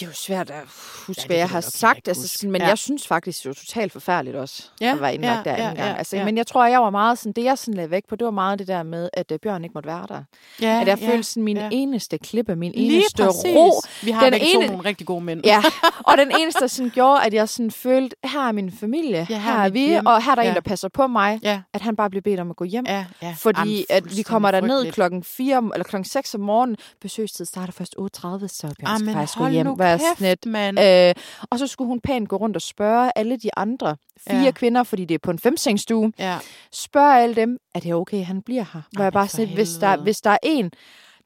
Det 0.00 0.02
er 0.06 0.10
jo 0.10 0.14
svært 0.14 0.50
at 0.50 0.62
huske, 1.06 1.26
hvad 1.26 1.36
jeg 1.36 1.48
har 1.48 1.60
sagt, 1.60 2.08
altså, 2.08 2.28
sådan, 2.28 2.50
men 2.50 2.60
Ja. 2.60 2.68
jeg 2.68 2.78
synes 2.78 3.06
faktisk, 3.06 3.42
det 3.42 3.48
var 3.48 3.54
totalt 3.54 3.92
forfærdeligt 3.92 4.36
også, 4.36 4.62
Ja, 4.80 4.92
at 4.92 5.00
være 5.00 5.14
indlagt 5.14 5.46
ja, 5.46 5.50
der 5.50 5.56
ja, 5.56 5.62
anden 5.62 5.76
gang. 5.76 5.88
ja, 5.90 5.96
Altså, 5.98 6.16
ja. 6.16 6.24
Men 6.24 6.36
jeg 6.36 6.46
tror, 6.46 6.66
jeg 6.66 6.80
var 6.82 6.90
meget 6.90 7.18
sådan, 7.18 7.32
det 7.32 7.44
jeg 7.44 7.58
sådan 7.58 7.74
lagde 7.74 7.90
væk 7.90 8.02
på, 8.08 8.16
det 8.16 8.24
var 8.24 8.30
meget 8.30 8.58
det 8.58 8.68
der 8.68 8.82
med, 8.82 9.08
at 9.12 9.32
uh, 9.32 9.38
Bjørn 9.42 9.64
ikke 9.64 9.72
måtte 9.74 9.86
være 9.86 10.06
der. 10.08 10.22
Ja, 10.60 10.80
At 10.80 10.88
jeg 10.88 10.98
følte 10.98 11.22
sådan 11.22 11.42
min 11.42 11.56
ja. 11.56 11.68
eneste 11.72 12.18
klippe, 12.18 12.56
min 12.56 12.72
Lige 12.72 12.96
eneste 12.96 13.22
præcis. 13.24 13.44
ro. 13.56 13.80
Vi 14.02 14.10
har 14.10 14.30
Den 14.30 14.34
ene- 14.34 14.66
nogle 14.66 14.84
rigtig 14.84 15.06
gode 15.06 15.20
mænd. 15.24 15.40
Ja, 15.44 15.62
og 16.08 16.18
den 16.18 16.32
eneste, 16.38 16.60
der 16.60 16.66
sådan 16.66 16.90
gjorde, 16.90 17.24
at 17.24 17.34
jeg 17.34 17.48
sådan 17.48 17.70
følte, 17.70 18.16
her 18.24 18.40
er 18.48 18.52
min 18.52 18.72
familie, 18.72 19.26
Ja, 19.30 19.38
her 19.38 19.52
er 19.52 19.64
mit 19.64 19.74
vi, 19.74 19.86
hjem. 19.86 20.06
og 20.06 20.22
her 20.24 20.30
er 20.30 20.34
der 20.34 20.42
en, 20.42 20.48
Ja. 20.48 20.54
der 20.54 20.60
passer 20.60 20.88
på 20.88 21.06
mig, 21.06 21.40
Ja, 21.42 21.60
at 21.72 21.80
han 21.80 21.96
bare 21.96 22.10
blev 22.10 22.22
bedt 22.22 22.40
om 22.40 22.50
at 22.50 22.56
gå 22.56 22.64
hjem. 22.64 22.84
ja, 22.88 23.04
ja. 23.22 23.34
Fordi 23.38 23.60
Jamen, 23.70 23.84
at 23.90 24.16
vi 24.16 24.22
kommer 24.22 24.50
der 24.50 24.60
ned 24.60 24.68
frygteligt. 24.70 24.94
klokken 24.94 25.24
4 25.24 25.56
om- 25.58 25.70
eller 25.74 25.84
klokken 25.84 26.04
6 26.04 26.34
om 26.34 26.40
morgenen. 26.40 26.76
Besøgstid 27.00 27.44
starter 27.44 27.72
først 27.72 27.94
8.30, 27.98 28.48
så 28.48 28.62
Bjørn 28.62 28.74
skal 28.74 28.88
Jamen, 28.88 29.14
faktisk 29.14 29.38
gå 29.38 29.46
hjem. 29.48 29.66
Er 29.82 29.98
kæft, 29.98 30.44
sådan. 30.44 31.08
Øh, 31.08 31.14
og 31.50 31.58
så 31.58 31.66
skulle 31.66 31.88
hun 31.88 32.00
pænt 32.00 32.28
gå 32.28 32.36
rundt 32.36 32.56
og 32.56 32.62
spørge 32.62 33.12
alle 33.18 33.36
de 33.36 33.50
andre 33.56 33.96
fire 34.28 34.42
Ja. 34.44 34.50
kvinder, 34.50 34.82
fordi 34.82 35.04
det 35.04 35.14
er 35.14 35.18
på 35.18 35.30
en 35.30 35.38
femsengsstue, 35.38 36.12
Ja. 36.18 36.38
spørge 36.72 37.22
alle 37.22 37.34
dem, 37.36 37.58
er 37.74 37.80
det 37.80 37.94
okay, 37.94 38.24
han 38.24 38.42
bliver 38.42 38.64
her? 38.72 38.82
Hvor 38.92 39.00
Ej, 39.00 39.04
jeg 39.04 39.12
bare 39.12 39.28
siger, 39.28 39.54
hvis 39.54 39.70
der, 39.70 39.96
hvis 39.96 40.20
der 40.20 40.30
er 40.30 40.38
en, 40.42 40.72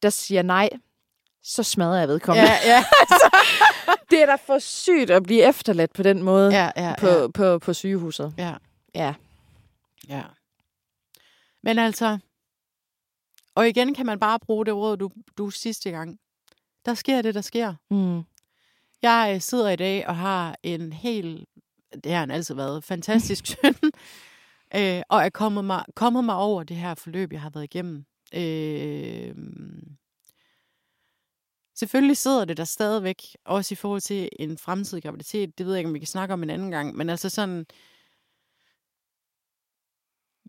der 0.02 0.10
siger 0.10 0.42
nej, 0.42 0.68
så 1.42 1.62
smadrer 1.62 1.98
jeg 1.98 2.08
vedkommende. 2.08 2.50
Ja, 2.50 2.56
ja, 2.64 2.84
Det 4.10 4.22
er 4.22 4.26
da 4.26 4.34
for 4.46 4.58
sygt 4.58 5.10
at 5.10 5.22
blive 5.22 5.42
efterladt 5.48 5.92
på 5.92 6.02
den 6.02 6.22
måde 6.22 6.50
ja, 6.54 6.70
ja, 6.76 6.94
på, 6.98 7.06
ja. 7.08 7.26
på, 7.34 7.58
på 7.58 7.72
sygehuset. 7.74 8.34
ja. 8.38 8.52
Ja. 8.94 9.14
Ja. 10.08 10.22
Men 11.62 11.78
altså, 11.78 12.18
og 13.54 13.68
igen 13.68 13.94
kan 13.94 14.06
man 14.06 14.18
bare 14.20 14.38
bruge 14.38 14.66
det 14.66 14.74
råd, 14.74 14.96
du, 14.96 15.10
du 15.38 15.50
sidste 15.50 15.90
gang. 15.90 16.18
Der 16.86 16.94
sker 16.94 17.22
det, 17.22 17.34
der 17.34 17.40
sker. 17.40 17.74
Mm. 17.90 18.22
Jeg 19.02 19.32
øh, 19.34 19.40
sidder 19.40 19.70
i 19.70 19.76
dag 19.76 20.06
og 20.08 20.16
har 20.16 20.56
en 20.62 20.92
helt, 20.92 21.48
det 22.04 22.12
har 22.12 22.20
han 22.20 22.30
altid 22.30 22.54
været, 22.54 22.84
fantastisk 22.84 23.46
søn, 23.62 23.74
øh, 24.74 25.02
og 25.08 25.20
er 25.22 25.30
kommet 25.30 25.64
mig, 25.64 25.84
kommet 25.94 26.24
mig 26.24 26.36
over 26.36 26.62
det 26.62 26.76
her 26.76 26.94
forløb, 26.94 27.32
jeg 27.32 27.40
har 27.40 27.50
været 27.50 27.64
igennem. 27.64 28.04
Øh, 28.34 29.34
selvfølgelig 31.74 32.16
sidder 32.16 32.44
det 32.44 32.56
der 32.56 32.64
stadigvæk, 32.64 33.22
også 33.44 33.74
i 33.74 33.76
forhold 33.76 34.00
til 34.00 34.28
en 34.38 34.58
fremtidig 34.58 35.02
graviditet. 35.02 35.58
Det 35.58 35.66
ved 35.66 35.72
jeg 35.72 35.80
ikke, 35.80 35.88
om 35.88 35.94
vi 35.94 35.98
kan 35.98 36.06
snakke 36.06 36.34
om 36.34 36.42
en 36.42 36.50
anden 36.50 36.70
gang, 36.70 36.96
men 36.96 37.10
altså 37.10 37.28
sådan, 37.28 37.66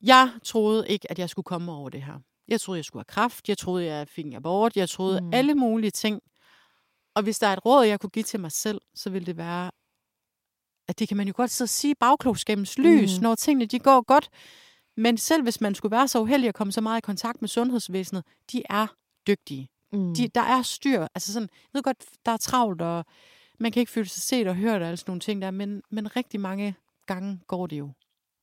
jeg 0.03 0.31
troede 0.43 0.87
ikke, 0.87 1.11
at 1.11 1.19
jeg 1.19 1.29
skulle 1.29 1.43
komme 1.43 1.71
over 1.71 1.89
det 1.89 2.03
her. 2.03 2.19
Jeg 2.47 2.61
troede, 2.61 2.77
jeg 2.77 2.85
skulle 2.85 3.01
have 3.01 3.13
kraft. 3.13 3.49
Jeg 3.49 3.57
troede, 3.57 3.85
jeg 3.85 4.07
fik 4.07 4.33
abort. 4.33 4.77
Jeg 4.77 4.89
troede 4.89 5.21
mm. 5.21 5.33
alle 5.33 5.55
mulige 5.55 5.91
ting. 5.91 6.21
Og 7.17 7.23
hvis 7.23 7.39
der 7.39 7.47
er 7.47 7.53
et 7.53 7.65
råd, 7.65 7.85
jeg 7.85 7.99
kunne 7.99 8.09
give 8.09 8.23
til 8.23 8.39
mig 8.39 8.51
selv, 8.51 8.81
så 8.95 9.09
ville 9.09 9.25
det 9.25 9.37
være, 9.37 9.71
at 10.87 10.99
det 10.99 11.07
kan 11.07 11.17
man 11.17 11.27
jo 11.27 11.33
godt 11.35 11.51
sidde 11.51 11.65
og 11.65 11.69
sige 11.69 11.95
bagklogskabens 11.95 12.77
lys, 12.77 13.17
Mm. 13.17 13.23
når 13.23 13.35
tingene 13.35 13.65
de 13.65 13.79
går 13.79 14.01
godt. 14.01 14.29
Men 14.97 15.17
selv 15.17 15.43
hvis 15.43 15.61
man 15.61 15.75
skulle 15.75 15.91
være 15.91 16.07
så 16.07 16.19
uheldig 16.21 16.47
at 16.47 16.55
komme 16.55 16.73
så 16.73 16.81
meget 16.81 16.97
i 16.97 17.01
kontakt 17.01 17.41
med 17.41 17.49
sundhedsvæsenet, 17.49 18.23
de 18.51 18.63
er 18.69 18.87
dygtige. 19.27 19.69
Mm. 19.91 20.13
De, 20.15 20.27
der 20.27 20.41
er 20.41 20.61
styr. 20.61 21.07
Altså 21.15 21.33
sådan, 21.33 21.49
jeg 21.51 21.69
ved 21.73 21.83
godt, 21.83 22.05
der 22.25 22.31
er 22.31 22.37
travlt, 22.37 22.81
og 22.81 23.05
man 23.59 23.71
kan 23.71 23.79
ikke 23.79 23.91
føle 23.91 24.07
sig 24.09 24.21
set 24.23 24.47
og 24.47 24.55
hørt 24.55 24.81
og 24.81 24.87
alle 24.87 24.97
sådan 24.97 25.09
nogle 25.11 25.19
ting 25.21 25.41
der, 25.41 25.51
men, 25.51 25.81
men 25.91 26.15
rigtig 26.15 26.39
mange 26.39 26.75
gange 27.05 27.39
går 27.47 27.67
det 27.67 27.79
jo. 27.79 27.91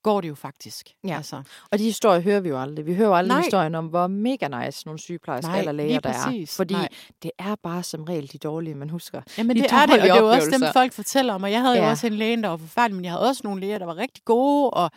Går 0.05 0.21
det 0.21 0.29
jo 0.29 0.35
faktisk. 0.35 0.95
Ja. 1.05 1.17
Altså. 1.17 1.43
Og 1.71 1.79
de 1.79 1.85
historier 1.85 2.21
hører 2.21 2.41
vi 2.41 2.49
jo 2.49 2.61
aldrig. 2.61 2.87
Vi 2.87 2.95
hører 2.95 3.09
jo 3.09 3.15
aldrig 3.15 3.37
Nej. 3.37 3.43
historien 3.43 3.75
om, 3.75 3.87
hvor 3.87 4.07
mega 4.07 4.49
nice 4.49 4.87
nogle 4.87 4.99
sygeplejersker 4.99 5.51
Nej, 5.51 5.59
eller 5.59 5.73
læger 5.73 6.01
der 6.01 6.11
er. 6.11 6.47
Fordi 6.57 6.75
Nej. 6.75 6.89
det 7.23 7.31
er 7.39 7.55
bare 7.63 7.83
som 7.83 8.05
regel 8.05 8.33
de 8.33 8.39
dårlige, 8.39 8.75
man 8.75 8.91
husker. 8.91 9.23
Jamen 9.39 9.57
de 9.57 9.63
det 9.63 9.73
er 9.73 9.87
det, 9.87 9.95
og 9.95 10.03
det 10.03 10.11
er 10.11 10.21
jo 10.21 10.29
også 10.29 10.51
dem, 10.51 10.63
folk 10.73 10.93
fortæller 10.93 11.35
om. 11.35 11.43
Og 11.43 11.53
jeg 11.53 11.61
havde 11.61 11.77
ja. 11.77 11.85
Jo 11.85 11.91
også 11.91 12.07
en 12.07 12.13
læge, 12.13 12.43
der 12.43 12.49
var 12.49 12.57
forfærdelig, 12.57 12.97
men 12.97 13.05
jeg 13.05 13.13
havde 13.13 13.29
også 13.29 13.41
nogle 13.45 13.61
læger, 13.61 13.79
der 13.79 13.87
var 13.87 13.97
rigtig 13.97 14.25
gode. 14.25 14.71
Og... 14.71 14.91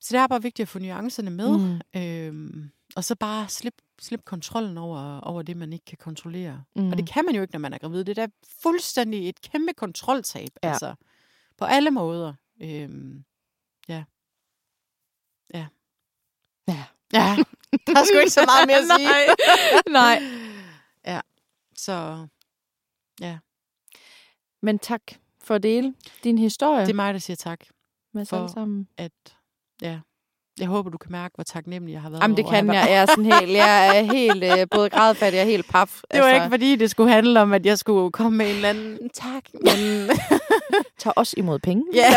Så 0.00 0.08
det 0.10 0.18
er 0.20 0.26
bare 0.26 0.42
vigtigt 0.42 0.64
at 0.64 0.68
få 0.68 0.78
nuancerne 0.78 1.30
med. 1.30 1.58
Mm. 1.58 2.00
Øhm, 2.00 2.70
og 2.96 3.04
så 3.04 3.14
bare 3.14 3.48
slip, 3.48 3.74
slip 4.00 4.24
kontrollen 4.24 4.78
over, 4.78 5.20
over 5.20 5.42
det, 5.42 5.56
man 5.56 5.72
ikke 5.72 5.84
kan 5.84 5.98
kontrollere. 6.00 6.62
Mm. 6.76 6.82
Mm. 6.82 6.90
Og 6.90 6.98
det 6.98 7.08
kan 7.08 7.24
man 7.24 7.34
jo 7.34 7.42
ikke, 7.42 7.52
når 7.52 7.60
man 7.60 7.72
er 7.72 7.78
gravid. 7.78 8.04
Det 8.04 8.18
er 8.18 8.26
da 8.26 8.32
fuldstændig 8.62 9.28
et 9.28 9.40
kæmpe 9.40 9.72
kontroltab. 9.76 10.48
Ja. 10.62 10.68
Altså, 10.68 10.94
på 11.58 11.64
alle 11.64 11.90
måder. 11.90 12.34
Øhm. 12.62 13.24
Ja. 15.54 15.66
Ja. 16.68 16.84
Ja, 17.12 17.36
der 17.86 18.00
er 18.00 18.04
sgu 18.04 18.18
ikke 18.18 18.30
så 18.30 18.44
meget 18.46 18.66
mere 18.66 18.76
at 18.78 18.84
sige. 18.98 19.08
Nej. 20.00 20.22
Ja, 21.06 21.20
så 21.76 22.26
Men 24.62 24.78
tak 24.78 25.02
for 25.44 25.54
at 25.54 25.62
dele 25.62 25.94
din 26.24 26.38
historie 26.38 26.80
det 26.82 26.90
er 26.90 26.94
mig, 26.94 27.14
der 27.14 27.20
siger 27.20 27.36
tak. 27.36 27.60
med 28.14 28.26
for- 28.26 28.46
sammen. 28.54 28.88
At, 28.98 29.12
ja, 29.82 29.98
jeg 30.58 30.68
håber, 30.68 30.90
du 30.90 30.98
kan 30.98 31.12
mærke, 31.12 31.34
hvor 31.34 31.44
taknemmelig 31.44 31.92
jeg 31.92 32.02
har 32.02 32.10
været. 32.10 32.22
Jamen, 32.22 32.36
det 32.36 32.44
over 32.44 32.54
kan 32.54 32.66
jeg. 32.66 32.74
Jeg 32.88 32.92
er 33.02 33.06
sådan 33.06 33.24
helt, 33.32 33.52
jeg 33.52 33.98
er 33.98 34.02
helt 34.02 34.44
øh, 34.44 34.66
både 34.70 34.90
grædfattig 34.90 35.40
og 35.40 35.46
helt 35.46 35.68
paf. 35.68 36.00
Det 36.12 36.20
var 36.20 36.28
ikke, 36.28 36.46
fordi 36.50 36.76
det 36.76 36.90
skulle 36.90 37.12
handle 37.12 37.40
om, 37.40 37.52
at 37.52 37.66
jeg 37.66 37.78
skulle 37.78 38.12
komme 38.12 38.38
med 38.38 38.46
en 38.50 38.54
eller 38.54 38.68
anden 38.68 39.10
tak. 39.10 39.44
Men 39.64 40.10
Tag 40.98 41.12
også 41.16 41.34
imod 41.36 41.58
penge. 41.58 41.84
ja. 41.94 42.14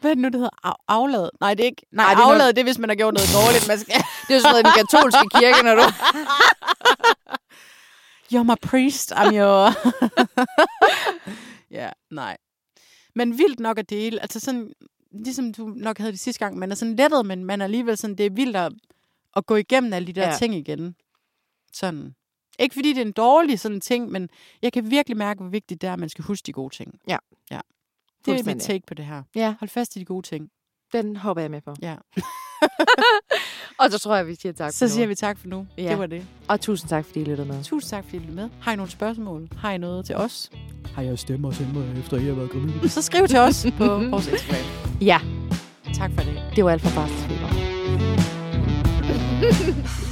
Hvad 0.00 0.10
er 0.10 0.14
det 0.14 0.22
nu, 0.22 0.28
det 0.28 0.34
hedder? 0.34 0.66
Af- 0.68 0.74
aflad? 0.88 1.28
Nej, 1.40 1.54
det 1.54 1.62
er 1.62 1.66
ikke. 1.66 1.82
Nej, 1.92 2.04
Nej, 2.06 2.14
det 2.14 2.20
er 2.20 2.24
aflad, 2.26 2.38
noget- 2.38 2.56
det 2.56 2.60
er, 2.62 2.64
hvis 2.66 2.78
man 2.78 2.88
har 2.90 2.96
gjort 2.96 3.14
noget 3.14 3.28
dårligt. 3.34 3.68
Man 3.68 3.78
skal... 3.78 3.94
Det 4.26 4.30
er 4.30 4.34
jo 4.34 4.40
sådan 4.40 4.52
noget 4.52 4.64
i 4.64 4.68
den 4.68 4.76
katolske 4.86 5.26
kirke, 5.38 5.62
når 5.64 5.74
du... 5.74 5.82
You're 8.32 8.42
my 8.42 8.56
priest, 8.62 9.12
I'm 9.12 9.34
your... 9.34 9.70
ja, 11.80 11.90
nej. 12.10 12.36
Men 13.14 13.38
vildt 13.38 13.60
nok 13.60 13.78
at 13.78 13.90
dele. 13.90 14.22
Altså 14.22 14.40
sådan, 14.40 14.72
ligesom 15.24 15.54
du 15.54 15.66
nok 15.76 15.98
havde 15.98 16.12
det 16.12 16.20
sidste 16.20 16.38
gang, 16.44 16.58
man 16.58 16.70
er 16.70 16.74
sådan 16.74 16.96
lettet, 16.96 17.26
men 17.26 17.44
man 17.44 17.60
er 17.60 17.64
alligevel 17.64 17.96
sådan, 17.96 18.16
det 18.16 18.26
er 18.26 18.30
vildt 18.30 18.56
at, 18.56 18.72
at 19.36 19.46
gå 19.46 19.56
igennem 19.56 19.92
alle 19.92 20.06
de 20.06 20.12
der 20.12 20.28
ja. 20.28 20.36
ting 20.36 20.54
igen. 20.54 20.94
Sådan. 21.72 22.14
Ikke 22.58 22.74
fordi 22.74 22.88
det 22.92 22.98
er 23.02 23.04
en 23.06 23.12
dårlig 23.12 23.60
sådan 23.60 23.80
ting, 23.80 24.10
men 24.10 24.28
jeg 24.62 24.72
kan 24.72 24.90
virkelig 24.90 25.16
mærke, 25.16 25.40
hvor 25.40 25.50
vigtigt 25.50 25.80
det 25.80 25.88
er, 25.88 25.92
at 25.92 25.98
man 25.98 26.08
skal 26.08 26.24
huske 26.24 26.46
de 26.46 26.52
gode 26.52 26.74
ting. 26.74 26.94
Ja. 27.08 27.18
ja. 27.50 27.60
Det 28.26 28.40
er 28.40 28.54
mit 28.54 28.62
take 28.62 28.82
på 28.86 28.94
det 28.94 29.04
her. 29.04 29.22
Ja, 29.34 29.54
Hold 29.60 29.68
fast 29.68 29.96
i 29.96 29.98
de 29.98 30.04
gode 30.04 30.26
ting. 30.26 30.48
den 30.92 31.16
hopper 31.16 31.40
jeg 31.40 31.50
med 31.50 31.60
på. 31.60 31.74
Ja. 31.82 31.94
Og 33.80 33.90
så 33.92 33.98
tror 33.98 34.16
jeg, 34.16 34.26
vi 34.26 34.34
siger 34.34 34.52
tak 34.52 34.72
Så 34.72 34.88
siger 34.88 35.06
vi 35.06 35.14
tak 35.14 35.38
for 35.38 35.48
nu. 35.48 35.66
Ja. 35.78 35.90
Det 35.90 35.98
var 35.98 36.06
det. 36.06 36.26
Og 36.48 36.60
tusind 36.60 36.88
tak, 36.88 37.04
fordi 37.04 37.20
I 37.20 37.24
lyttede 37.24 37.48
med. 37.48 37.64
Tusind 37.64 37.90
tak, 37.90 38.04
fordi 38.04 38.16
I 38.16 38.20
lyttede 38.20 38.36
med. 38.36 38.48
Har 38.60 38.72
I 38.72 38.76
nogle 38.76 38.90
spørgsmål? 38.90 39.48
Har 39.56 39.72
I 39.72 39.78
noget 39.78 40.06
til 40.06 40.16
os? 40.16 40.50
Har 40.94 41.02
jeg 41.02 41.18
stemmer 41.18 41.48
og 41.48 41.54
mig, 41.74 41.98
efter 41.98 42.16
I 42.16 42.24
har 42.24 42.34
været 42.34 42.50
gravid? 42.50 42.88
Så 42.88 43.02
skriv 43.02 43.26
til 43.28 43.38
os 43.38 43.66
på 43.78 43.84
vores 44.12 44.28
Instagram. 44.28 44.64
Ja, 45.00 45.20
Tak 45.94 46.10
for 46.14 46.20
det. 46.22 46.42
det 46.56 46.64
var 46.64 46.70
alt 46.70 46.82
for 46.82 46.90
barselsfeber. 47.00 47.48